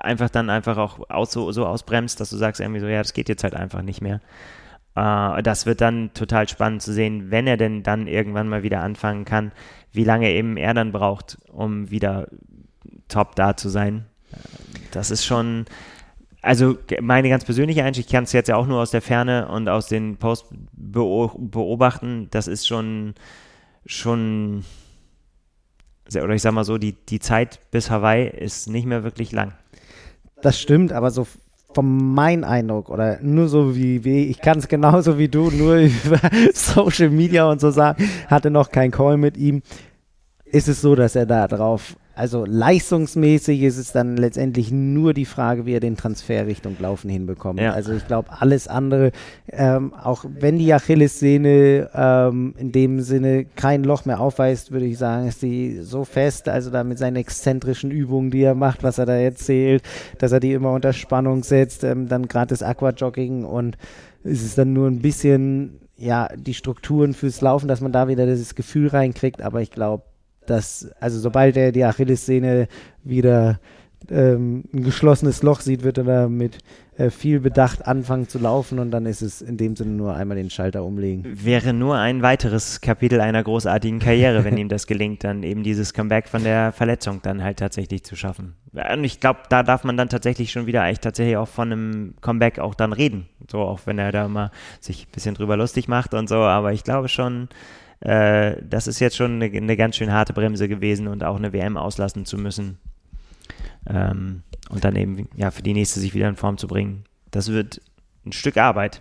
einfach 0.00 0.30
dann 0.30 0.50
einfach 0.50 0.78
auch 0.78 1.10
aus, 1.10 1.32
so, 1.32 1.50
so 1.52 1.66
ausbremst, 1.66 2.20
dass 2.20 2.30
du 2.30 2.36
sagst 2.36 2.60
irgendwie 2.60 2.80
so, 2.80 2.86
ja, 2.86 2.98
das 2.98 3.12
geht 3.12 3.28
jetzt 3.28 3.44
halt 3.44 3.54
einfach 3.54 3.82
nicht 3.82 4.00
mehr. 4.00 4.20
Uh, 4.94 5.40
das 5.42 5.64
wird 5.64 5.80
dann 5.80 6.12
total 6.12 6.46
spannend 6.48 6.82
zu 6.82 6.92
sehen, 6.92 7.30
wenn 7.30 7.46
er 7.46 7.56
denn 7.56 7.82
dann 7.82 8.06
irgendwann 8.06 8.48
mal 8.48 8.62
wieder 8.62 8.82
anfangen 8.82 9.24
kann, 9.24 9.52
wie 9.90 10.04
lange 10.04 10.30
eben 10.30 10.58
er 10.58 10.74
dann 10.74 10.92
braucht, 10.92 11.38
um 11.50 11.90
wieder 11.90 12.28
top 13.08 13.34
da 13.34 13.56
zu 13.56 13.70
sein. 13.70 14.04
Das 14.90 15.10
ist 15.10 15.24
schon, 15.24 15.64
also 16.42 16.76
meine 17.00 17.28
ganz 17.28 17.44
persönliche 17.44 17.84
Einsicht, 17.84 18.08
ich 18.08 18.12
kann 18.12 18.24
es 18.24 18.32
jetzt 18.32 18.48
ja 18.48 18.56
auch 18.56 18.66
nur 18.66 18.80
aus 18.80 18.90
der 18.90 19.00
Ferne 19.00 19.48
und 19.48 19.68
aus 19.68 19.86
den 19.86 20.16
Posts 20.16 20.50
beobachten, 20.72 22.28
das 22.30 22.48
ist 22.48 22.66
schon, 22.66 23.14
schon, 23.86 24.64
oder 26.14 26.30
ich 26.30 26.42
sag 26.42 26.52
mal 26.52 26.64
so, 26.64 26.78
die, 26.78 26.92
die 26.92 27.20
Zeit 27.20 27.60
bis 27.70 27.90
Hawaii 27.90 28.28
ist 28.28 28.68
nicht 28.68 28.86
mehr 28.86 29.04
wirklich 29.04 29.30
lang. 29.30 29.54
Das 30.42 30.60
stimmt, 30.60 30.92
aber 30.92 31.12
so 31.12 31.26
von 31.72 32.12
meinem 32.12 32.44
Eindruck 32.44 32.90
oder 32.90 33.18
nur 33.22 33.48
so 33.48 33.76
wie, 33.76 34.04
wie 34.04 34.24
ich 34.24 34.40
kann 34.40 34.58
es 34.58 34.68
genauso 34.68 35.18
wie 35.18 35.28
du, 35.28 35.50
nur 35.50 35.76
über 36.04 36.20
Social 36.52 37.08
Media 37.08 37.48
und 37.48 37.60
so 37.60 37.70
sagen, 37.70 38.04
hatte 38.26 38.50
noch 38.50 38.70
kein 38.70 38.90
Call 38.90 39.16
mit 39.16 39.36
ihm 39.36 39.62
ist 40.52 40.68
es 40.68 40.82
so, 40.82 40.94
dass 40.94 41.16
er 41.16 41.26
da 41.26 41.48
drauf 41.48 41.96
also 42.14 42.44
leistungsmäßig 42.44 43.62
ist 43.62 43.78
es 43.78 43.92
dann 43.92 44.16
letztendlich 44.16 44.70
nur 44.70 45.14
die 45.14 45.24
Frage, 45.24 45.64
wie 45.64 45.72
er 45.72 45.80
den 45.80 45.96
Transfer 45.96 46.46
Richtung 46.46 46.76
Laufen 46.78 47.08
hinbekommt. 47.08 47.58
Ja. 47.60 47.72
Also 47.72 47.92
ich 47.92 48.06
glaube, 48.06 48.28
alles 48.38 48.68
andere, 48.68 49.12
ähm, 49.50 49.94
auch 49.94 50.24
wenn 50.28 50.58
die 50.58 50.72
Achillessehne 50.74 51.90
ähm, 51.94 52.54
in 52.58 52.72
dem 52.72 53.00
Sinne 53.00 53.46
kein 53.56 53.82
Loch 53.84 54.04
mehr 54.04 54.20
aufweist, 54.20 54.72
würde 54.72 54.86
ich 54.86 54.98
sagen, 54.98 55.26
ist 55.26 55.42
die 55.42 55.80
so 55.80 56.04
fest, 56.04 56.48
also 56.48 56.70
da 56.70 56.84
mit 56.84 56.98
seinen 56.98 57.16
exzentrischen 57.16 57.90
Übungen, 57.90 58.30
die 58.30 58.42
er 58.42 58.54
macht, 58.54 58.82
was 58.82 58.98
er 58.98 59.06
da 59.06 59.14
erzählt, 59.14 59.82
dass 60.18 60.32
er 60.32 60.40
die 60.40 60.52
immer 60.52 60.72
unter 60.72 60.92
Spannung 60.92 61.42
setzt, 61.42 61.82
ähm, 61.82 62.08
dann 62.08 62.28
gerade 62.28 62.48
das 62.48 62.62
Aquajogging 62.62 63.44
und 63.44 63.78
es 64.22 64.42
ist 64.42 64.58
dann 64.58 64.72
nur 64.72 64.86
ein 64.86 65.00
bisschen 65.00 65.80
ja, 65.96 66.28
die 66.36 66.54
Strukturen 66.54 67.14
fürs 67.14 67.40
Laufen, 67.40 67.68
dass 67.68 67.80
man 67.80 67.92
da 67.92 68.08
wieder 68.08 68.26
dieses 68.26 68.54
Gefühl 68.54 68.88
reinkriegt, 68.88 69.40
aber 69.40 69.62
ich 69.62 69.70
glaube, 69.70 70.04
dass, 70.46 70.90
also 71.00 71.18
sobald 71.18 71.56
er 71.56 71.72
die 71.72 71.84
Achillessehne 71.84 72.68
wieder 73.04 73.60
ähm, 74.10 74.64
ein 74.72 74.82
geschlossenes 74.82 75.42
Loch 75.42 75.60
sieht, 75.60 75.82
wird 75.84 75.98
er 75.98 76.04
da 76.04 76.28
mit 76.28 76.58
äh, 76.96 77.10
viel 77.10 77.40
Bedacht 77.40 77.86
anfangen 77.86 78.28
zu 78.28 78.38
laufen 78.38 78.78
und 78.78 78.90
dann 78.90 79.06
ist 79.06 79.22
es 79.22 79.42
in 79.42 79.56
dem 79.56 79.76
Sinne 79.76 79.92
nur 79.92 80.14
einmal 80.14 80.36
den 80.36 80.50
Schalter 80.50 80.84
umlegen. 80.84 81.24
Wäre 81.42 81.72
nur 81.72 81.96
ein 81.96 82.22
weiteres 82.22 82.80
Kapitel 82.80 83.20
einer 83.20 83.42
großartigen 83.42 83.98
Karriere, 83.98 84.44
wenn 84.44 84.56
ihm 84.58 84.68
das 84.68 84.86
gelingt, 84.86 85.24
dann 85.24 85.42
eben 85.42 85.62
dieses 85.62 85.94
Comeback 85.94 86.28
von 86.28 86.44
der 86.44 86.72
Verletzung 86.72 87.20
dann 87.22 87.42
halt 87.42 87.58
tatsächlich 87.58 88.04
zu 88.04 88.16
schaffen. 88.16 88.54
Und 88.72 89.04
ich 89.04 89.20
glaube, 89.20 89.40
da 89.48 89.62
darf 89.62 89.84
man 89.84 89.96
dann 89.96 90.08
tatsächlich 90.08 90.50
schon 90.50 90.66
wieder 90.66 90.82
eigentlich 90.82 91.00
tatsächlich 91.00 91.36
auch 91.36 91.48
von 91.48 91.72
einem 91.72 92.14
Comeback 92.20 92.58
auch 92.58 92.74
dann 92.74 92.92
reden. 92.92 93.26
So, 93.50 93.58
auch 93.58 93.80
wenn 93.84 93.98
er 93.98 94.12
da 94.12 94.28
mal 94.28 94.50
sich 94.80 95.06
ein 95.06 95.12
bisschen 95.12 95.34
drüber 95.34 95.56
lustig 95.56 95.88
macht 95.88 96.14
und 96.14 96.28
so, 96.28 96.36
aber 96.36 96.72
ich 96.72 96.84
glaube 96.84 97.08
schon, 97.08 97.48
äh, 98.02 98.56
das 98.68 98.86
ist 98.86 99.00
jetzt 99.00 99.16
schon 99.16 99.40
eine, 99.40 99.44
eine, 99.44 99.76
ganz 99.76 99.96
schön 99.96 100.12
harte 100.12 100.32
Bremse 100.32 100.68
gewesen 100.68 101.06
und 101.06 101.22
auch 101.22 101.36
eine 101.36 101.52
WM 101.52 101.76
auslassen 101.76 102.24
zu 102.24 102.36
müssen. 102.36 102.78
Ähm, 103.86 104.42
und 104.70 104.84
dann 104.84 104.96
eben 104.96 105.28
ja, 105.36 105.50
für 105.50 105.62
die 105.62 105.74
nächste 105.74 106.00
sich 106.00 106.14
wieder 106.14 106.28
in 106.28 106.36
Form 106.36 106.58
zu 106.58 106.66
bringen. 106.66 107.04
Das 107.30 107.48
wird 107.48 107.80
ein 108.26 108.32
Stück 108.32 108.56
Arbeit. 108.56 109.00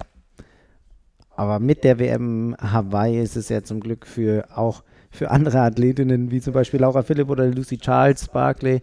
Aber 1.36 1.60
mit 1.60 1.84
der 1.84 1.98
WM 1.98 2.56
Hawaii 2.60 3.22
ist 3.22 3.36
es 3.36 3.50
ja 3.50 3.64
zum 3.64 3.80
Glück 3.80 4.06
für 4.06 4.48
auch 4.56 4.84
für 5.10 5.32
andere 5.32 5.62
Athletinnen, 5.62 6.32
wie 6.32 6.40
zum 6.40 6.54
Beispiel 6.54 6.80
Laura 6.80 7.02
Philipp 7.02 7.30
oder 7.30 7.48
Lucy 7.48 7.78
Charles 7.78 8.28
Barclay, 8.28 8.82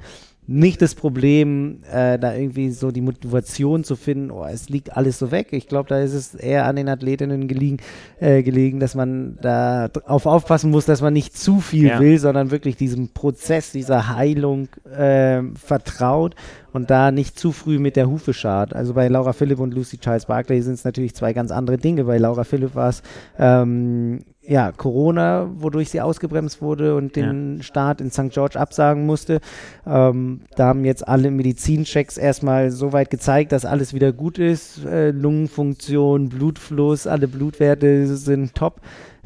nicht 0.50 0.80
das 0.80 0.94
Problem, 0.94 1.82
äh, 1.92 2.18
da 2.18 2.34
irgendwie 2.34 2.70
so 2.70 2.90
die 2.90 3.02
Motivation 3.02 3.84
zu 3.84 3.96
finden, 3.96 4.30
oh, 4.30 4.46
es 4.46 4.70
liegt 4.70 4.96
alles 4.96 5.18
so 5.18 5.30
weg. 5.30 5.48
Ich 5.50 5.68
glaube, 5.68 5.90
da 5.90 6.00
ist 6.00 6.14
es 6.14 6.34
eher 6.34 6.64
an 6.64 6.76
den 6.76 6.88
Athletinnen 6.88 7.48
gelegen, 7.48 7.76
äh, 8.18 8.42
gelegen 8.42 8.80
dass 8.80 8.94
man 8.94 9.36
da 9.42 9.90
auf 10.06 10.24
aufpassen 10.24 10.70
muss, 10.70 10.86
dass 10.86 11.02
man 11.02 11.12
nicht 11.12 11.36
zu 11.36 11.60
viel 11.60 11.88
ja. 11.88 12.00
will, 12.00 12.18
sondern 12.18 12.50
wirklich 12.50 12.76
diesem 12.76 13.08
Prozess 13.10 13.72
dieser 13.72 14.08
Heilung 14.08 14.68
äh, 14.86 15.42
vertraut 15.54 16.34
und 16.72 16.90
da 16.90 17.10
nicht 17.10 17.38
zu 17.38 17.52
früh 17.52 17.78
mit 17.78 17.96
der 17.96 18.08
Hufe 18.08 18.32
schart. 18.32 18.74
Also 18.74 18.94
bei 18.94 19.08
Laura 19.08 19.34
Philipp 19.34 19.60
und 19.60 19.74
Lucy 19.74 19.98
Charles 19.98 20.26
Barclay 20.26 20.62
sind 20.62 20.74
es 20.74 20.84
natürlich 20.84 21.14
zwei 21.14 21.34
ganz 21.34 21.50
andere 21.50 21.76
Dinge. 21.76 22.04
Bei 22.04 22.16
Laura 22.16 22.44
Philipp 22.44 22.74
war 22.74 22.88
es 22.88 23.02
ähm, 23.38 24.20
ja, 24.48 24.72
Corona, 24.72 25.50
wodurch 25.58 25.90
sie 25.90 26.00
ausgebremst 26.00 26.62
wurde 26.62 26.96
und 26.96 27.16
den 27.16 27.56
ja. 27.56 27.62
Start 27.62 28.00
in 28.00 28.10
St. 28.10 28.30
George 28.30 28.58
absagen 28.58 29.04
musste. 29.04 29.40
Ähm, 29.86 30.40
da 30.56 30.68
haben 30.68 30.86
jetzt 30.86 31.06
alle 31.06 31.30
Medizinchecks 31.30 32.16
erstmal 32.16 32.70
so 32.70 32.94
weit 32.94 33.10
gezeigt, 33.10 33.52
dass 33.52 33.66
alles 33.66 33.92
wieder 33.92 34.10
gut 34.12 34.38
ist. 34.38 34.86
Äh, 34.86 35.10
Lungenfunktion, 35.10 36.30
Blutfluss, 36.30 37.06
alle 37.06 37.28
Blutwerte 37.28 38.06
sind 38.06 38.54
top. 38.54 38.80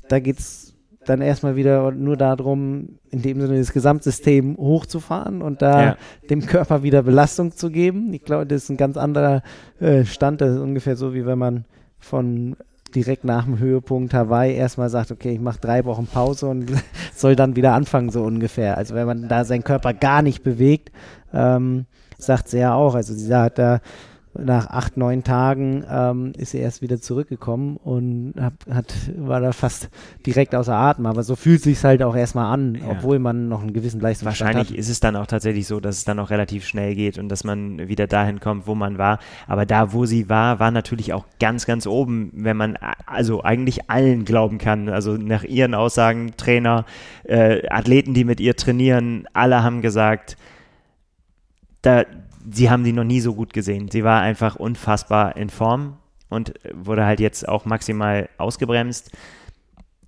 Da 0.08 0.18
geht 0.18 0.40
es 0.40 0.74
dann 1.06 1.20
erstmal 1.20 1.54
wieder 1.54 1.92
nur 1.92 2.16
darum, 2.16 2.98
in 3.10 3.22
dem 3.22 3.40
Sinne 3.40 3.58
das 3.58 3.72
Gesamtsystem 3.72 4.56
hochzufahren 4.56 5.40
und 5.40 5.62
da 5.62 5.82
ja. 5.82 5.96
dem 6.30 6.46
Körper 6.46 6.82
wieder 6.82 7.04
Belastung 7.04 7.52
zu 7.52 7.70
geben. 7.70 8.12
Ich 8.12 8.24
glaube, 8.24 8.46
das 8.46 8.64
ist 8.64 8.70
ein 8.70 8.76
ganz 8.76 8.96
anderer 8.96 9.42
äh, 9.78 10.04
Stand. 10.04 10.40
Das 10.40 10.50
ist 10.50 10.60
ungefähr 10.60 10.96
so, 10.96 11.14
wie 11.14 11.26
wenn 11.26 11.38
man 11.38 11.64
von 11.98 12.56
direkt 12.94 13.24
nach 13.24 13.44
dem 13.44 13.58
Höhepunkt 13.58 14.14
Hawaii 14.14 14.54
erstmal 14.54 14.88
sagt, 14.88 15.10
okay, 15.10 15.32
ich 15.32 15.40
mache 15.40 15.60
drei 15.60 15.84
Wochen 15.84 16.06
Pause 16.06 16.48
und 16.48 16.72
soll 17.14 17.36
dann 17.36 17.56
wieder 17.56 17.74
anfangen, 17.74 18.10
so 18.10 18.22
ungefähr. 18.22 18.76
Also 18.76 18.94
wenn 18.94 19.06
man 19.06 19.28
da 19.28 19.44
seinen 19.44 19.64
Körper 19.64 19.92
gar 19.94 20.22
nicht 20.22 20.42
bewegt, 20.42 20.90
ähm, 21.32 21.86
sagt 22.18 22.48
sie 22.48 22.58
ja 22.58 22.74
auch. 22.74 22.94
Also 22.94 23.14
sie 23.14 23.34
hat 23.34 23.58
da 23.58 23.80
nach 24.34 24.68
acht, 24.68 24.96
neun 24.96 25.24
Tagen 25.24 25.84
ähm, 25.90 26.32
ist 26.36 26.52
sie 26.52 26.58
erst 26.58 26.80
wieder 26.80 27.00
zurückgekommen 27.00 27.76
und 27.76 28.34
hab, 28.40 28.54
hat, 28.70 28.94
war 29.16 29.40
da 29.40 29.52
fast 29.52 29.90
direkt 30.24 30.54
außer 30.54 30.74
Atem. 30.74 31.06
Aber 31.06 31.22
so 31.22 31.36
fühlt 31.36 31.62
sich 31.62 31.84
halt 31.84 32.02
auch 32.02 32.16
erstmal 32.16 32.52
an, 32.52 32.76
ja. 32.76 32.82
obwohl 32.90 33.18
man 33.18 33.48
noch 33.48 33.60
einen 33.60 33.74
gewissen 33.74 34.00
Leistungsstand 34.00 34.48
Wahrscheinlich 34.48 34.70
hat. 34.70 34.78
ist 34.78 34.88
es 34.88 35.00
dann 35.00 35.16
auch 35.16 35.26
tatsächlich 35.26 35.66
so, 35.66 35.80
dass 35.80 35.98
es 35.98 36.04
dann 36.04 36.18
auch 36.18 36.30
relativ 36.30 36.66
schnell 36.66 36.94
geht 36.94 37.18
und 37.18 37.28
dass 37.28 37.44
man 37.44 37.88
wieder 37.88 38.06
dahin 38.06 38.40
kommt, 38.40 38.66
wo 38.66 38.74
man 38.74 38.96
war. 38.96 39.18
Aber 39.46 39.66
da, 39.66 39.92
wo 39.92 40.06
sie 40.06 40.28
war, 40.30 40.58
war 40.58 40.70
natürlich 40.70 41.12
auch 41.12 41.26
ganz, 41.38 41.66
ganz 41.66 41.86
oben, 41.86 42.30
wenn 42.34 42.56
man 42.56 42.78
also 43.06 43.42
eigentlich 43.42 43.90
allen 43.90 44.24
glauben 44.24 44.56
kann. 44.58 44.88
Also 44.88 45.16
nach 45.16 45.44
ihren 45.44 45.74
Aussagen, 45.74 46.32
Trainer, 46.38 46.86
äh, 47.24 47.68
Athleten, 47.68 48.14
die 48.14 48.24
mit 48.24 48.40
ihr 48.40 48.56
trainieren, 48.56 49.26
alle 49.34 49.62
haben 49.62 49.82
gesagt, 49.82 50.36
da, 51.82 52.04
sie 52.50 52.70
haben 52.70 52.84
sie 52.84 52.92
noch 52.92 53.04
nie 53.04 53.20
so 53.20 53.34
gut 53.34 53.52
gesehen. 53.52 53.88
Sie 53.90 54.04
war 54.04 54.20
einfach 54.20 54.56
unfassbar 54.56 55.36
in 55.36 55.50
Form 55.50 55.98
und 56.28 56.54
wurde 56.72 57.04
halt 57.04 57.20
jetzt 57.20 57.48
auch 57.48 57.64
maximal 57.64 58.28
ausgebremst. 58.38 59.10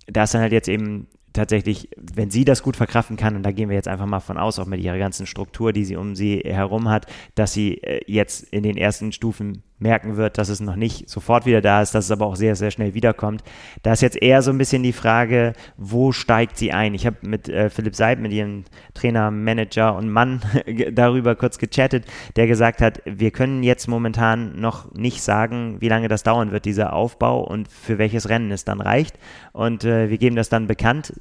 Da 0.07 0.23
ist 0.23 0.33
dann 0.33 0.41
halt 0.41 0.51
jetzt 0.51 0.67
eben 0.67 1.07
tatsächlich, 1.33 1.89
wenn 1.97 2.31
sie 2.31 2.45
das 2.45 2.63
gut 2.63 2.75
verkraften 2.75 3.17
kann, 3.17 3.35
und 3.35 3.43
da 3.43 3.51
gehen 3.51 3.69
wir 3.69 3.75
jetzt 3.75 3.87
einfach 3.87 4.05
mal 4.05 4.19
von 4.19 4.37
aus, 4.37 4.57
auch 4.57 4.65
mit 4.65 4.81
ihrer 4.81 4.97
ganzen 4.97 5.27
Struktur, 5.27 5.73
die 5.73 5.85
sie 5.85 5.95
um 5.95 6.15
sie 6.15 6.41
herum 6.45 6.89
hat, 6.89 7.07
dass 7.35 7.53
sie 7.53 7.83
äh, 7.83 8.01
jetzt 8.07 8.43
in 8.45 8.63
den 8.63 8.77
ersten 8.77 9.11
Stufen 9.11 9.63
merken 9.77 10.15
wird, 10.15 10.37
dass 10.37 10.49
es 10.49 10.61
noch 10.61 10.75
nicht 10.75 11.09
sofort 11.09 11.45
wieder 11.45 11.61
da 11.61 11.81
ist, 11.81 11.93
dass 11.93 12.05
es 12.05 12.11
aber 12.11 12.25
auch 12.25 12.35
sehr, 12.35 12.55
sehr 12.55 12.71
schnell 12.71 12.93
wiederkommt. 12.93 13.43
Da 13.83 13.93
ist 13.93 14.01
jetzt 14.01 14.21
eher 14.21 14.41
so 14.41 14.51
ein 14.51 14.57
bisschen 14.57 14.83
die 14.83 14.93
Frage, 14.93 15.53
wo 15.77 16.11
steigt 16.11 16.57
sie 16.57 16.71
ein? 16.71 16.93
Ich 16.93 17.05
habe 17.05 17.17
mit 17.21 17.49
äh, 17.49 17.69
Philipp 17.69 17.95
Seib, 17.95 18.19
mit 18.19 18.31
ihrem 18.31 18.63
Trainer, 18.93 19.31
Manager 19.31 19.95
und 19.95 20.09
Mann 20.09 20.41
darüber 20.93 21.35
kurz 21.35 21.57
gechattet, 21.57 22.05
der 22.37 22.47
gesagt 22.47 22.81
hat, 22.81 23.01
wir 23.05 23.31
können 23.31 23.63
jetzt 23.63 23.87
momentan 23.87 24.59
noch 24.59 24.93
nicht 24.93 25.21
sagen, 25.21 25.77
wie 25.81 25.89
lange 25.89 26.07
das 26.07 26.23
dauern 26.23 26.51
wird, 26.51 26.65
dieser 26.65 26.93
Aufbau 26.93 27.43
und 27.43 27.67
für 27.67 27.97
welches 27.97 28.29
Rennen 28.29 28.51
es 28.51 28.63
dann 28.63 28.79
reicht. 28.79 29.17
Und 29.51 29.83
äh, 29.83 30.09
wir 30.09 30.17
geben 30.17 30.35
das 30.37 30.49
dann 30.49 30.67
bekannt 30.67 31.13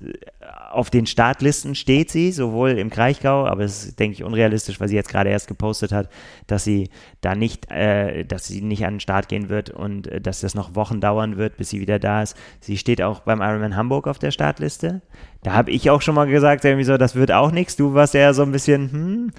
auf 0.75 0.91
den 0.91 1.07
Startlisten 1.07 1.75
steht 1.75 2.11
sie, 2.11 2.33
sowohl 2.33 2.71
im 2.71 2.91
Kraichgau, 2.91 3.47
aber 3.47 3.63
es 3.63 3.85
ist, 3.85 4.01
denke 4.01 4.15
ich, 4.15 4.25
unrealistisch, 4.25 4.81
weil 4.81 4.89
sie 4.89 4.97
jetzt 4.97 5.09
gerade 5.09 5.31
erst 5.31 5.47
gepostet 5.47 5.93
hat, 5.93 6.09
dass 6.47 6.65
sie 6.65 6.91
da 7.21 7.35
nicht, 7.35 7.71
äh, 7.71 8.25
dass 8.25 8.44
sie 8.47 8.61
nicht 8.61 8.85
an 8.87 8.95
den 8.95 9.01
Start 9.01 9.29
gehen 9.29 9.49
wird 9.49 9.71
und 9.71 10.07
äh, 10.07 10.21
dass 10.21 10.41
das 10.41 10.55
noch 10.55 10.75
Wochen 10.75 11.01
dauern 11.01 11.37
wird, 11.37 11.57
bis 11.57 11.71
sie 11.71 11.81
wieder 11.81 11.99
da 11.99 12.23
ist. 12.23 12.37
Sie 12.61 12.77
steht 12.79 13.03
auch 13.03 13.21
beim 13.21 13.41
Ironman 13.41 13.77
Hamburg 13.77 14.07
auf 14.07 14.19
der 14.19 14.31
Startliste. 14.31 15.03
Da 15.43 15.53
habe 15.53 15.71
ich 15.71 15.91
auch 15.91 16.03
schon 16.03 16.15
mal 16.15 16.27
gesagt, 16.27 16.65
irgendwie 16.65 16.85
so, 16.85 16.97
das 16.97 17.15
wird 17.15 17.33
auch 17.33 17.51
nichts. 17.51 17.77
Du 17.77 17.95
warst 17.95 18.15
ja 18.15 18.33
so 18.33 18.43
ein 18.43 18.53
bisschen, 18.53 18.91
hm, 18.93 19.33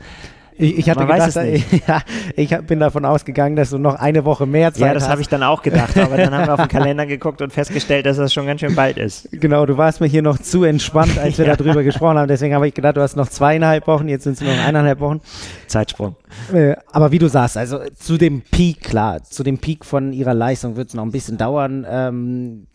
ich, 0.58 0.78
ich 0.78 0.90
hatte 0.90 1.06
Man 1.06 1.20
gedacht, 1.20 1.36
ja, 1.88 2.02
ich 2.36 2.58
bin 2.60 2.80
davon 2.80 3.06
ausgegangen, 3.06 3.56
dass 3.56 3.72
du 3.72 3.78
noch 3.78 3.96
eine 3.96 4.24
Woche 4.26 4.46
mehr 4.46 4.74
Zeit 4.74 4.82
hast. 4.82 4.88
Ja, 4.88 4.94
das 4.94 5.10
habe 5.10 5.22
ich 5.22 5.28
dann 5.28 5.44
auch 5.44 5.62
gedacht, 5.62 5.98
aber 5.98 6.18
dann 6.18 6.34
haben 6.34 6.48
wir 6.48 6.54
auf 6.54 6.62
den 6.62 6.70
Kalender 6.70 7.06
geguckt 7.06 7.42
und 7.42 7.52
festgestellt, 7.52 8.06
dass 8.06 8.18
das 8.18 8.34
schon 8.34 8.46
ganz 8.46 8.62
schön 8.62 8.76
bald 8.76 8.98
ist. 8.98 9.28
Genau, 9.32 9.66
du 9.66 9.78
warst 9.78 10.02
mir 10.02 10.08
hier 10.08 10.22
noch 10.22 10.38
zu 10.38 10.64
entspannt, 10.64 11.18
als 11.18 11.38
wir 11.38 11.46
ja. 11.48 11.56
darüber 11.56 11.84
gesprochen 11.84 12.18
haben. 12.18 12.28
Deswegen 12.28 12.56
habe 12.56 12.68
ich 12.68 12.74
gedacht, 12.74 12.96
du 12.96 13.02
hast 13.02 13.16
noch 13.16 13.30
zweieinhalb 13.30 13.88
Wochen, 13.88 14.08
jetzt 14.08 14.24
sind 14.24 14.34
es 14.34 14.42
nur 14.42 14.54
noch 14.54 14.66
eineinhalb 14.66 15.00
Wochen. 15.00 15.22
Zeitsprung. 15.68 16.16
Äh, 16.54 16.76
aber 16.92 17.12
wie 17.12 17.20
du 17.20 17.28
sagst, 17.28 17.58
also 17.58 17.80
zu 17.94 18.18
dem 18.18 18.42
Peak, 18.42 18.82
klar, 18.82 19.24
zu 19.24 19.44
dem 19.44 19.58
Peak 19.58 19.84
von 19.84 20.14
ihrer 20.14 20.34
Leistung 20.34 20.78
wird 20.78 20.90
es 20.90 20.94
noch 20.94 21.04
ein 21.04 21.12
bisschen 21.12 21.38
dauern. 21.38 21.86
Ähm, 21.90 22.68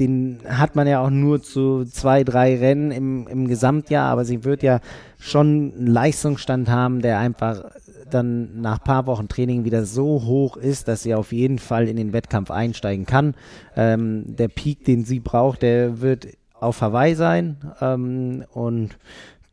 den 0.00 0.40
hat 0.48 0.76
man 0.76 0.86
ja 0.86 1.00
auch 1.00 1.10
nur 1.10 1.42
zu 1.42 1.84
zwei, 1.84 2.24
drei 2.24 2.56
Rennen 2.56 2.90
im, 2.90 3.26
im 3.26 3.48
Gesamtjahr, 3.48 4.10
aber 4.10 4.24
sie 4.24 4.44
wird 4.44 4.62
ja 4.62 4.80
schon 5.18 5.72
einen 5.76 5.86
Leistungsstand 5.86 6.68
haben, 6.68 7.00
der 7.00 7.18
einfach 7.18 7.64
dann 8.10 8.60
nach 8.60 8.78
ein 8.78 8.84
paar 8.84 9.06
Wochen 9.06 9.28
Training 9.28 9.64
wieder 9.64 9.84
so 9.84 10.22
hoch 10.24 10.56
ist, 10.56 10.88
dass 10.88 11.02
sie 11.02 11.14
auf 11.14 11.32
jeden 11.32 11.58
Fall 11.58 11.88
in 11.88 11.96
den 11.96 12.12
Wettkampf 12.12 12.50
einsteigen 12.50 13.06
kann. 13.06 13.34
Ähm, 13.76 14.36
der 14.36 14.48
Peak, 14.48 14.84
den 14.84 15.04
sie 15.04 15.20
braucht, 15.20 15.62
der 15.62 16.00
wird 16.00 16.28
auf 16.52 16.80
Hawaii 16.80 17.14
sein 17.14 17.56
ähm, 17.80 18.44
und 18.52 18.96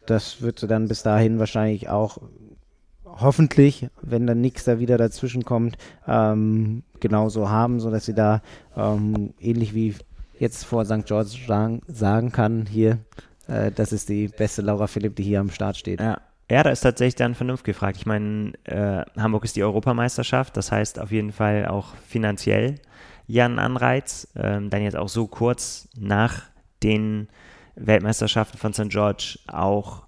das 0.05 0.41
wird 0.41 0.59
sie 0.59 0.67
dann 0.67 0.87
bis 0.87 1.03
dahin 1.03 1.39
wahrscheinlich 1.39 1.89
auch 1.89 2.19
hoffentlich, 3.05 3.87
wenn 4.01 4.27
dann 4.27 4.41
nichts 4.41 4.63
da 4.63 4.79
wieder 4.79 4.97
dazwischen 4.97 5.43
kommt, 5.43 5.77
ähm, 6.07 6.83
genauso 6.99 7.49
haben, 7.49 7.79
sodass 7.79 8.05
sie 8.05 8.13
da 8.13 8.41
ähm, 8.75 9.33
ähnlich 9.39 9.73
wie 9.75 9.95
jetzt 10.41 10.65
vor 10.65 10.83
St. 10.85 11.05
George 11.05 11.37
sagen, 11.87 12.31
kann, 12.31 12.65
hier, 12.65 12.97
äh, 13.47 13.71
das 13.71 13.93
ist 13.93 14.09
die 14.09 14.27
beste 14.27 14.63
Laura 14.63 14.87
Philipp, 14.87 15.15
die 15.15 15.23
hier 15.23 15.39
am 15.39 15.51
Start 15.51 15.77
steht. 15.77 16.01
Ja. 16.01 16.19
Ja, 16.49 16.63
da 16.63 16.69
ist 16.69 16.81
tatsächlich 16.81 17.15
dann 17.15 17.33
Vernunft 17.33 17.63
gefragt. 17.63 17.95
Ich 17.95 18.05
meine, 18.05 18.51
äh, 18.65 19.05
Hamburg 19.17 19.45
ist 19.45 19.55
die 19.55 19.63
Europameisterschaft, 19.63 20.57
das 20.57 20.69
heißt 20.69 20.99
auf 20.99 21.09
jeden 21.09 21.31
Fall 21.31 21.65
auch 21.67 21.95
finanziell 22.05 22.75
ja 23.25 23.45
ein 23.45 23.57
Anreiz. 23.57 24.27
Ähm, 24.35 24.69
dann 24.69 24.81
jetzt 24.81 24.97
auch 24.97 25.07
so 25.07 25.27
kurz 25.27 25.87
nach 25.95 26.41
den 26.83 27.29
Weltmeisterschaften 27.75 28.57
von 28.57 28.73
St. 28.73 28.89
George 28.89 29.39
auch, 29.47 30.03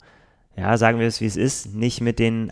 ja, 0.57 0.77
sagen 0.77 0.99
wir 0.99 1.07
es 1.07 1.21
wie 1.21 1.27
es 1.27 1.37
ist, 1.37 1.73
nicht 1.75 2.01
mit 2.01 2.19
den 2.19 2.51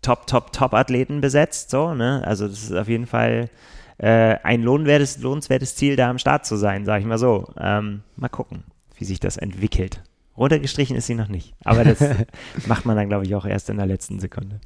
Top, 0.00 0.26
Top, 0.26 0.52
Top-Athleten 0.54 1.20
besetzt. 1.20 1.68
So, 1.68 1.92
ne? 1.92 2.22
Also 2.24 2.48
das 2.48 2.62
ist 2.62 2.72
auf 2.72 2.88
jeden 2.88 3.06
Fall 3.06 3.50
äh, 3.98 4.36
ein 4.42 4.62
lohnwertes, 4.62 5.18
lohnenswertes 5.18 5.74
Ziel, 5.76 5.96
da 5.96 6.10
am 6.10 6.18
Start 6.18 6.46
zu 6.46 6.56
sein, 6.56 6.84
sage 6.84 7.00
ich 7.00 7.06
mal 7.06 7.18
so. 7.18 7.52
Ähm, 7.58 8.02
mal 8.16 8.28
gucken, 8.28 8.64
wie 8.96 9.04
sich 9.04 9.20
das 9.20 9.36
entwickelt. 9.36 10.02
Runtergestrichen 10.36 10.96
ist 10.96 11.06
sie 11.06 11.14
noch 11.14 11.28
nicht, 11.28 11.54
aber 11.64 11.84
das 11.84 12.00
macht 12.66 12.86
man 12.86 12.96
dann, 12.96 13.08
glaube 13.08 13.24
ich, 13.24 13.34
auch 13.34 13.44
erst 13.44 13.70
in 13.70 13.76
der 13.76 13.86
letzten 13.86 14.20
Sekunde. 14.20 14.60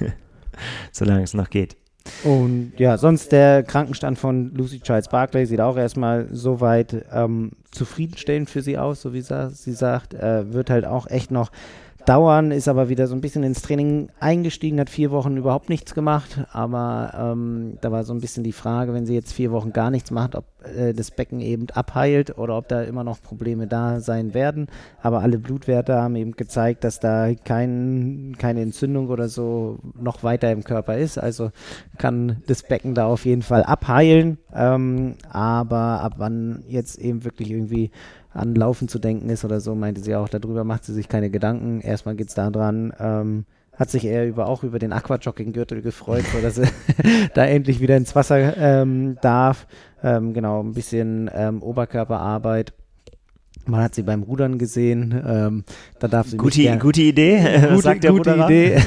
Solange 0.92 1.22
es 1.22 1.34
noch 1.34 1.50
geht. 1.50 1.76
Und 2.24 2.72
ja, 2.76 2.98
sonst 2.98 3.32
der 3.32 3.62
Krankenstand 3.62 4.18
von 4.18 4.54
Lucy 4.54 4.80
Childs 4.80 5.08
Barclay 5.08 5.44
sieht 5.44 5.60
auch 5.60 5.76
erstmal 5.76 6.28
soweit 6.30 7.04
ähm, 7.12 7.52
zufriedenstellend 7.70 8.48
für 8.48 8.62
sie 8.62 8.78
aus, 8.78 9.02
so 9.02 9.12
wie 9.12 9.20
sie, 9.20 9.50
sie 9.50 9.72
sagt. 9.72 10.14
Äh, 10.14 10.52
wird 10.52 10.70
halt 10.70 10.84
auch 10.86 11.08
echt 11.08 11.30
noch 11.30 11.50
dauern, 12.06 12.50
ist 12.50 12.68
aber 12.68 12.88
wieder 12.88 13.06
so 13.06 13.14
ein 13.14 13.20
bisschen 13.20 13.42
ins 13.42 13.62
Training 13.62 14.08
eingestiegen, 14.20 14.80
hat 14.80 14.90
vier 14.90 15.10
Wochen 15.10 15.36
überhaupt 15.36 15.68
nichts 15.68 15.94
gemacht, 15.94 16.44
aber 16.52 17.12
ähm, 17.18 17.78
da 17.80 17.92
war 17.92 18.04
so 18.04 18.14
ein 18.14 18.20
bisschen 18.20 18.44
die 18.44 18.52
Frage, 18.52 18.94
wenn 18.94 19.06
sie 19.06 19.14
jetzt 19.14 19.32
vier 19.32 19.50
Wochen 19.52 19.72
gar 19.72 19.90
nichts 19.90 20.10
macht, 20.10 20.34
ob 20.34 20.44
äh, 20.66 20.94
das 20.94 21.10
Becken 21.10 21.40
eben 21.40 21.66
abheilt 21.70 22.38
oder 22.38 22.56
ob 22.56 22.68
da 22.68 22.82
immer 22.82 23.04
noch 23.04 23.20
Probleme 23.20 23.66
da 23.66 24.00
sein 24.00 24.34
werden. 24.34 24.68
Aber 25.02 25.20
alle 25.20 25.38
Blutwerte 25.38 25.96
haben 25.96 26.16
eben 26.16 26.32
gezeigt, 26.32 26.84
dass 26.84 27.00
da 27.00 27.34
kein, 27.34 28.36
keine 28.38 28.62
Entzündung 28.62 29.08
oder 29.08 29.28
so 29.28 29.78
noch 29.98 30.22
weiter 30.22 30.50
im 30.52 30.64
Körper 30.64 30.96
ist. 30.96 31.18
Also 31.18 31.50
kann 31.98 32.42
das 32.46 32.62
Becken 32.62 32.94
da 32.94 33.06
auf 33.06 33.24
jeden 33.24 33.42
Fall 33.42 33.62
abheilen. 33.62 34.38
Ähm, 34.54 35.16
aber 35.30 36.00
ab 36.00 36.14
wann 36.18 36.64
jetzt 36.68 36.98
eben 36.98 37.24
wirklich 37.24 37.50
irgendwie 37.50 37.90
an 38.36 38.54
Laufen 38.54 38.88
zu 38.88 38.98
denken 38.98 39.28
ist 39.30 39.44
oder 39.44 39.60
so, 39.60 39.74
meinte 39.74 40.00
sie 40.00 40.14
auch, 40.14 40.28
darüber 40.28 40.64
macht 40.64 40.84
sie 40.84 40.92
sich 40.92 41.08
keine 41.08 41.30
Gedanken. 41.30 41.80
Erstmal 41.80 42.14
geht 42.14 42.28
es 42.28 42.34
daran, 42.34 42.92
ähm, 42.98 43.44
hat 43.72 43.90
sich 43.90 44.04
eher 44.04 44.26
über, 44.26 44.46
auch 44.46 44.62
über 44.62 44.78
den 44.78 44.92
Aquajogging-Gürtel 44.92 45.82
gefreut, 45.82 46.24
so 46.32 46.40
dass 46.40 46.58
er 46.58 46.68
da 47.34 47.44
endlich 47.44 47.80
wieder 47.80 47.96
ins 47.96 48.14
Wasser 48.14 48.56
ähm, 48.56 49.18
darf. 49.20 49.66
Ähm, 50.02 50.34
genau, 50.34 50.62
ein 50.62 50.72
bisschen 50.72 51.30
ähm, 51.34 51.62
Oberkörperarbeit 51.62 52.72
man 53.68 53.82
hat 53.82 53.94
sie 53.94 54.02
beim 54.02 54.22
Rudern 54.22 54.58
gesehen. 54.58 55.22
Ähm, 55.26 55.64
da 55.98 56.08
darf 56.08 56.28
sie 56.28 56.36
gute, 56.36 56.58
mich 56.58 56.66
gern, 56.66 56.78
gute 56.78 57.02
Idee, 57.02 57.38
gute, 57.68 57.82
sagt 57.82 58.04
der 58.04 58.12
gute 58.12 58.30
Ruderer. 58.32 58.50
Idee. 58.50 58.80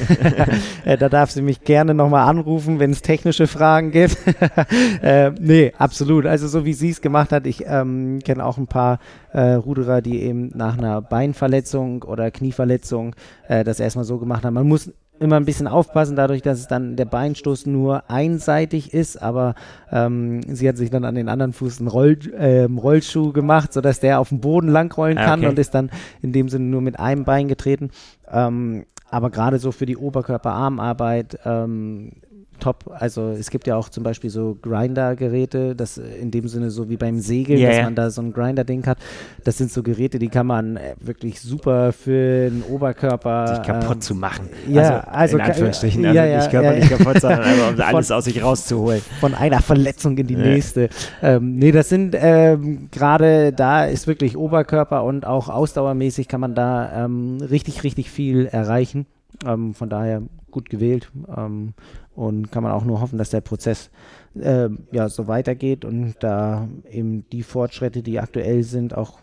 Äh, 0.84 0.96
da 0.96 1.08
darf 1.08 1.30
sie 1.30 1.42
mich 1.42 1.62
gerne 1.62 1.94
nochmal 1.94 2.28
anrufen, 2.28 2.78
wenn 2.78 2.90
es 2.90 3.02
technische 3.02 3.46
Fragen 3.46 3.90
gibt. 3.90 4.16
äh, 5.02 5.30
nee, 5.38 5.72
absolut. 5.76 6.26
Also 6.26 6.48
so 6.48 6.64
wie 6.64 6.72
sie 6.72 6.90
es 6.90 7.00
gemacht 7.00 7.32
hat, 7.32 7.46
ich 7.46 7.64
ähm, 7.66 8.20
kenne 8.24 8.44
auch 8.44 8.56
ein 8.56 8.66
paar 8.66 8.98
äh, 9.32 9.52
Ruderer, 9.52 10.00
die 10.00 10.22
eben 10.22 10.50
nach 10.54 10.78
einer 10.78 11.02
Beinverletzung 11.02 12.02
oder 12.02 12.30
Knieverletzung 12.30 13.14
äh, 13.48 13.62
das 13.62 13.78
erstmal 13.78 14.04
so 14.04 14.18
gemacht 14.18 14.44
haben. 14.44 14.54
Man 14.54 14.68
muss 14.68 14.90
immer 15.20 15.36
ein 15.36 15.44
bisschen 15.44 15.68
aufpassen, 15.68 16.16
dadurch, 16.16 16.42
dass 16.42 16.58
es 16.58 16.66
dann 16.66 16.96
der 16.96 17.04
Beinstoß 17.04 17.66
nur 17.66 18.10
einseitig 18.10 18.94
ist, 18.94 19.20
aber 19.20 19.54
ähm, 19.92 20.40
sie 20.42 20.68
hat 20.68 20.78
sich 20.78 20.90
dann 20.90 21.04
an 21.04 21.14
den 21.14 21.28
anderen 21.28 21.52
Fuß 21.52 21.78
einen 21.78 21.88
Roll, 21.88 22.18
äh, 22.32 22.64
Rollschuh 22.64 23.32
gemacht, 23.32 23.72
sodass 23.72 24.00
der 24.00 24.18
auf 24.18 24.30
dem 24.30 24.40
Boden 24.40 24.68
langrollen 24.68 25.18
ah, 25.18 25.24
kann 25.26 25.40
okay. 25.40 25.48
und 25.48 25.58
ist 25.58 25.74
dann 25.74 25.90
in 26.22 26.32
dem 26.32 26.48
Sinne 26.48 26.64
nur 26.64 26.80
mit 26.80 26.98
einem 26.98 27.24
Bein 27.24 27.48
getreten. 27.48 27.90
Ähm, 28.30 28.86
aber 29.10 29.30
gerade 29.30 29.58
so 29.58 29.72
für 29.72 29.86
die 29.86 29.96
Oberkörper-Armarbeit 29.96 31.40
ähm, 31.44 32.12
top. 32.60 32.90
Also 32.92 33.30
es 33.30 33.50
gibt 33.50 33.66
ja 33.66 33.76
auch 33.76 33.88
zum 33.88 34.04
Beispiel 34.04 34.30
so 34.30 34.56
Grinder-Geräte, 34.60 35.74
das 35.74 35.98
in 35.98 36.30
dem 36.30 36.48
Sinne 36.48 36.70
so 36.70 36.88
wie 36.88 36.96
beim 36.96 37.20
Segeln, 37.20 37.58
yeah, 37.58 37.70
dass 37.70 37.82
man 37.82 37.94
da 37.94 38.10
so 38.10 38.22
ein 38.22 38.32
Grinder-Ding 38.32 38.86
hat. 38.86 38.98
Das 39.44 39.58
sind 39.58 39.72
so 39.72 39.82
Geräte, 39.82 40.18
die 40.18 40.28
kann 40.28 40.46
man 40.46 40.76
äh, 40.76 40.94
wirklich 41.00 41.40
super 41.40 41.92
für 41.92 42.50
den 42.50 42.62
Oberkörper 42.62 43.56
sich 43.56 43.66
kaputt 43.66 43.96
ähm, 43.96 44.00
zu 44.00 44.14
machen. 44.14 44.48
Ja, 44.68 45.00
also, 45.00 45.10
also 45.10 45.38
in 45.38 45.42
Anführungsstrichen, 45.42 46.06
also 46.06 46.16
ja, 46.16 46.24
ja, 46.24 46.38
nicht 46.38 46.50
Körper 46.50 46.76
ja, 46.76 46.86
kaputt, 46.86 47.20
sondern 47.20 47.40
einfach 47.40 47.72
um 47.72 47.80
alles 47.80 48.08
von, 48.08 48.16
aus 48.16 48.24
sich 48.24 48.42
rauszuholen. 48.42 49.02
Von 49.20 49.34
einer 49.34 49.60
Verletzung 49.60 50.16
in 50.18 50.26
die 50.26 50.36
nächste. 50.36 50.88
Ähm, 51.22 51.56
nee, 51.56 51.72
das 51.72 51.88
sind 51.88 52.14
ähm, 52.18 52.88
gerade 52.90 53.52
da 53.52 53.84
ist 53.84 54.06
wirklich 54.06 54.36
Oberkörper 54.36 55.04
und 55.04 55.26
auch 55.26 55.48
ausdauermäßig 55.48 56.28
kann 56.28 56.40
man 56.40 56.54
da 56.54 57.04
ähm, 57.04 57.38
richtig, 57.40 57.82
richtig 57.84 58.10
viel 58.10 58.46
erreichen. 58.46 59.06
Ähm, 59.46 59.74
von 59.74 59.88
daher 59.88 60.22
gut 60.50 60.68
gewählt. 60.68 61.10
Ähm, 61.34 61.74
und 62.20 62.52
kann 62.52 62.62
man 62.62 62.72
auch 62.72 62.84
nur 62.84 63.00
hoffen, 63.00 63.18
dass 63.18 63.30
der 63.30 63.40
Prozess 63.40 63.90
äh, 64.38 64.68
ja 64.92 65.08
so 65.08 65.26
weitergeht 65.26 65.86
und 65.86 66.16
da 66.20 66.68
eben 66.90 67.24
die 67.30 67.42
Fortschritte, 67.42 68.02
die 68.02 68.20
aktuell 68.20 68.62
sind, 68.62 68.94
auch 68.94 69.20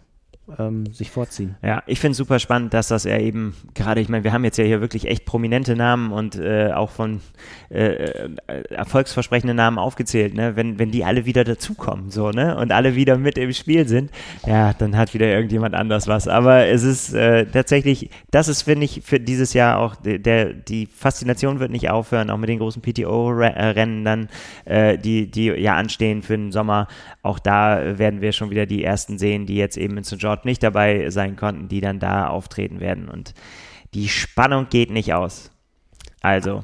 ähm, 0.57 0.85
sich 0.93 1.11
vorziehen. 1.11 1.55
Ja, 1.61 1.83
ich 1.87 1.99
finde 1.99 2.11
es 2.11 2.17
super 2.17 2.39
spannend, 2.39 2.73
dass 2.73 2.87
das 2.87 3.05
er 3.05 3.19
eben 3.19 3.55
gerade, 3.73 4.01
ich 4.01 4.09
meine, 4.09 4.23
wir 4.23 4.33
haben 4.33 4.43
jetzt 4.43 4.57
ja 4.57 4.63
hier 4.63 4.81
wirklich 4.81 5.07
echt 5.07 5.25
prominente 5.25 5.75
Namen 5.75 6.11
und 6.11 6.37
äh, 6.37 6.71
auch 6.73 6.89
von 6.89 7.21
äh, 7.69 7.85
äh, 7.85 8.63
erfolgsversprechenden 8.69 9.57
Namen 9.57 9.77
aufgezählt, 9.77 10.33
ne? 10.33 10.55
Wenn, 10.55 10.79
wenn 10.79 10.91
die 10.91 11.03
alle 11.03 11.25
wieder 11.25 11.43
dazukommen, 11.43 12.11
so, 12.11 12.31
ne? 12.31 12.57
Und 12.57 12.71
alle 12.71 12.95
wieder 12.95 13.17
mit 13.17 13.37
im 13.37 13.51
Spiel 13.53 13.87
sind, 13.87 14.11
ja, 14.45 14.73
dann 14.73 14.95
hat 14.95 15.13
wieder 15.13 15.27
irgendjemand 15.27 15.75
anders 15.75 16.07
was. 16.07 16.27
Aber 16.27 16.65
es 16.65 16.83
ist 16.83 17.13
äh, 17.13 17.45
tatsächlich, 17.45 18.09
das 18.31 18.47
ist, 18.47 18.63
finde 18.63 18.85
ich, 18.85 19.01
für 19.03 19.19
dieses 19.19 19.53
Jahr 19.53 19.79
auch, 19.79 19.95
der, 19.95 20.53
die 20.53 20.85
Faszination 20.85 21.59
wird 21.59 21.71
nicht 21.71 21.89
aufhören, 21.89 22.29
auch 22.29 22.37
mit 22.37 22.49
den 22.49 22.59
großen 22.59 22.81
PTO-Rennen 22.81 24.05
dann, 24.05 24.29
äh, 24.65 24.97
die, 24.97 25.29
die 25.29 25.47
ja 25.47 25.75
anstehen 25.75 26.21
für 26.21 26.37
den 26.37 26.51
Sommer. 26.51 26.87
Auch 27.27 27.39
da 27.39 27.99
werden 27.99 28.21
wir 28.21 28.31
schon 28.31 28.51
wieder 28.51 28.65
die 28.65 28.85
ersten 28.85 29.17
sehen, 29.17 29.45
die 29.45 29.57
jetzt 29.57 29.75
eben 29.75 29.97
in 29.97 30.05
St. 30.05 30.17
George 30.17 30.43
nicht 30.45 30.63
dabei 30.63 31.09
sein 31.09 31.35
konnten, 31.35 31.67
die 31.67 31.81
dann 31.81 31.99
da 31.99 32.29
auftreten 32.29 32.79
werden. 32.79 33.09
Und 33.09 33.33
die 33.93 34.07
Spannung 34.07 34.67
geht 34.69 34.91
nicht 34.91 35.13
aus. 35.13 35.51
Also. 36.21 36.63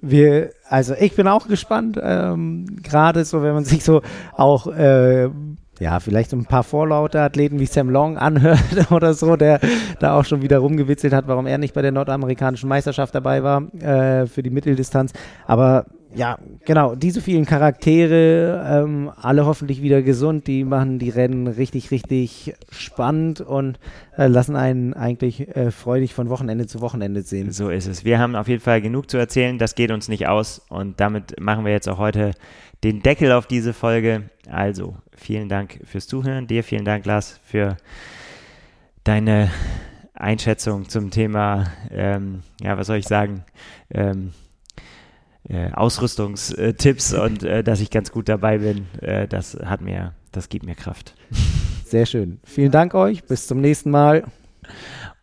Wir, 0.00 0.52
also 0.68 0.94
ich 0.94 1.16
bin 1.16 1.26
auch 1.26 1.48
gespannt, 1.48 1.98
ähm, 2.00 2.64
gerade 2.80 3.24
so, 3.24 3.42
wenn 3.42 3.54
man 3.54 3.64
sich 3.64 3.82
so 3.82 4.02
auch 4.34 4.68
äh, 4.68 5.30
ja, 5.80 6.00
vielleicht 6.00 6.30
so 6.30 6.36
ein 6.36 6.46
paar 6.46 6.62
vorlaute 6.62 7.20
Athleten 7.20 7.58
wie 7.58 7.66
Sam 7.66 7.90
Long 7.90 8.16
anhört 8.16 8.60
oder 8.90 9.14
so, 9.14 9.36
der 9.36 9.60
da 10.00 10.18
auch 10.18 10.24
schon 10.24 10.42
wieder 10.42 10.58
rumgewitzelt 10.58 11.12
hat, 11.12 11.26
warum 11.26 11.46
er 11.46 11.58
nicht 11.58 11.74
bei 11.74 11.82
der 11.82 11.92
nordamerikanischen 11.92 12.68
Meisterschaft 12.68 13.14
dabei 13.14 13.42
war 13.42 13.62
äh, 13.74 14.26
für 14.26 14.42
die 14.42 14.50
Mitteldistanz. 14.50 15.12
Aber 15.46 15.86
ja, 16.14 16.38
genau, 16.64 16.94
diese 16.94 17.20
vielen 17.20 17.44
Charaktere, 17.44 18.64
ähm, 18.68 19.10
alle 19.20 19.46
hoffentlich 19.46 19.82
wieder 19.82 20.00
gesund, 20.02 20.46
die 20.46 20.62
machen 20.62 21.00
die 21.00 21.10
Rennen 21.10 21.48
richtig, 21.48 21.90
richtig 21.90 22.54
spannend 22.70 23.40
und 23.40 23.80
äh, 24.16 24.28
lassen 24.28 24.54
einen 24.54 24.94
eigentlich 24.94 25.56
äh, 25.56 25.72
freudig 25.72 26.14
von 26.14 26.28
Wochenende 26.30 26.66
zu 26.66 26.80
Wochenende 26.80 27.22
sehen. 27.22 27.50
So 27.50 27.68
ist 27.68 27.88
es. 27.88 28.04
Wir 28.04 28.20
haben 28.20 28.36
auf 28.36 28.46
jeden 28.46 28.62
Fall 28.62 28.80
genug 28.80 29.10
zu 29.10 29.16
erzählen, 29.16 29.58
das 29.58 29.74
geht 29.74 29.90
uns 29.90 30.08
nicht 30.08 30.28
aus 30.28 30.62
und 30.68 31.00
damit 31.00 31.40
machen 31.40 31.64
wir 31.64 31.72
jetzt 31.72 31.88
auch 31.88 31.98
heute 31.98 32.32
den 32.84 33.02
Deckel 33.02 33.32
auf 33.32 33.46
diese 33.46 33.72
Folge. 33.72 34.30
Also, 34.48 34.96
vielen 35.16 35.48
Dank 35.48 35.80
fürs 35.84 36.06
Zuhören, 36.06 36.46
dir 36.46 36.62
vielen 36.62 36.84
Dank, 36.84 37.06
Lars, 37.06 37.40
für 37.44 37.76
deine 39.02 39.50
Einschätzung 40.14 40.88
zum 40.88 41.10
Thema, 41.10 41.72
ähm, 41.90 42.42
ja, 42.60 42.78
was 42.78 42.86
soll 42.86 42.98
ich 42.98 43.08
sagen, 43.08 43.44
ähm, 43.90 44.32
äh, 45.48 45.72
Ausrüstungstipps 45.72 47.14
und 47.14 47.42
äh, 47.42 47.64
dass 47.64 47.80
ich 47.80 47.90
ganz 47.90 48.12
gut 48.12 48.28
dabei 48.28 48.58
bin, 48.58 48.86
äh, 49.00 49.26
das 49.26 49.58
hat 49.64 49.80
mir, 49.80 50.14
das 50.30 50.48
gibt 50.48 50.64
mir 50.64 50.74
Kraft. 50.74 51.14
Sehr 51.84 52.06
schön. 52.06 52.38
Vielen 52.44 52.70
Dank 52.70 52.94
euch. 52.94 53.24
Bis 53.24 53.46
zum 53.46 53.60
nächsten 53.60 53.90
Mal. 53.90 54.24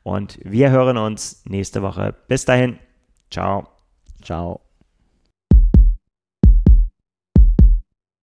Und 0.04 0.40
wir 0.44 0.72
hören 0.72 0.98
uns 0.98 1.44
nächste 1.46 1.82
Woche. 1.82 2.16
Bis 2.28 2.46
dahin. 2.46 2.80
Ciao. 3.30 3.68
Ciao. 4.24 4.71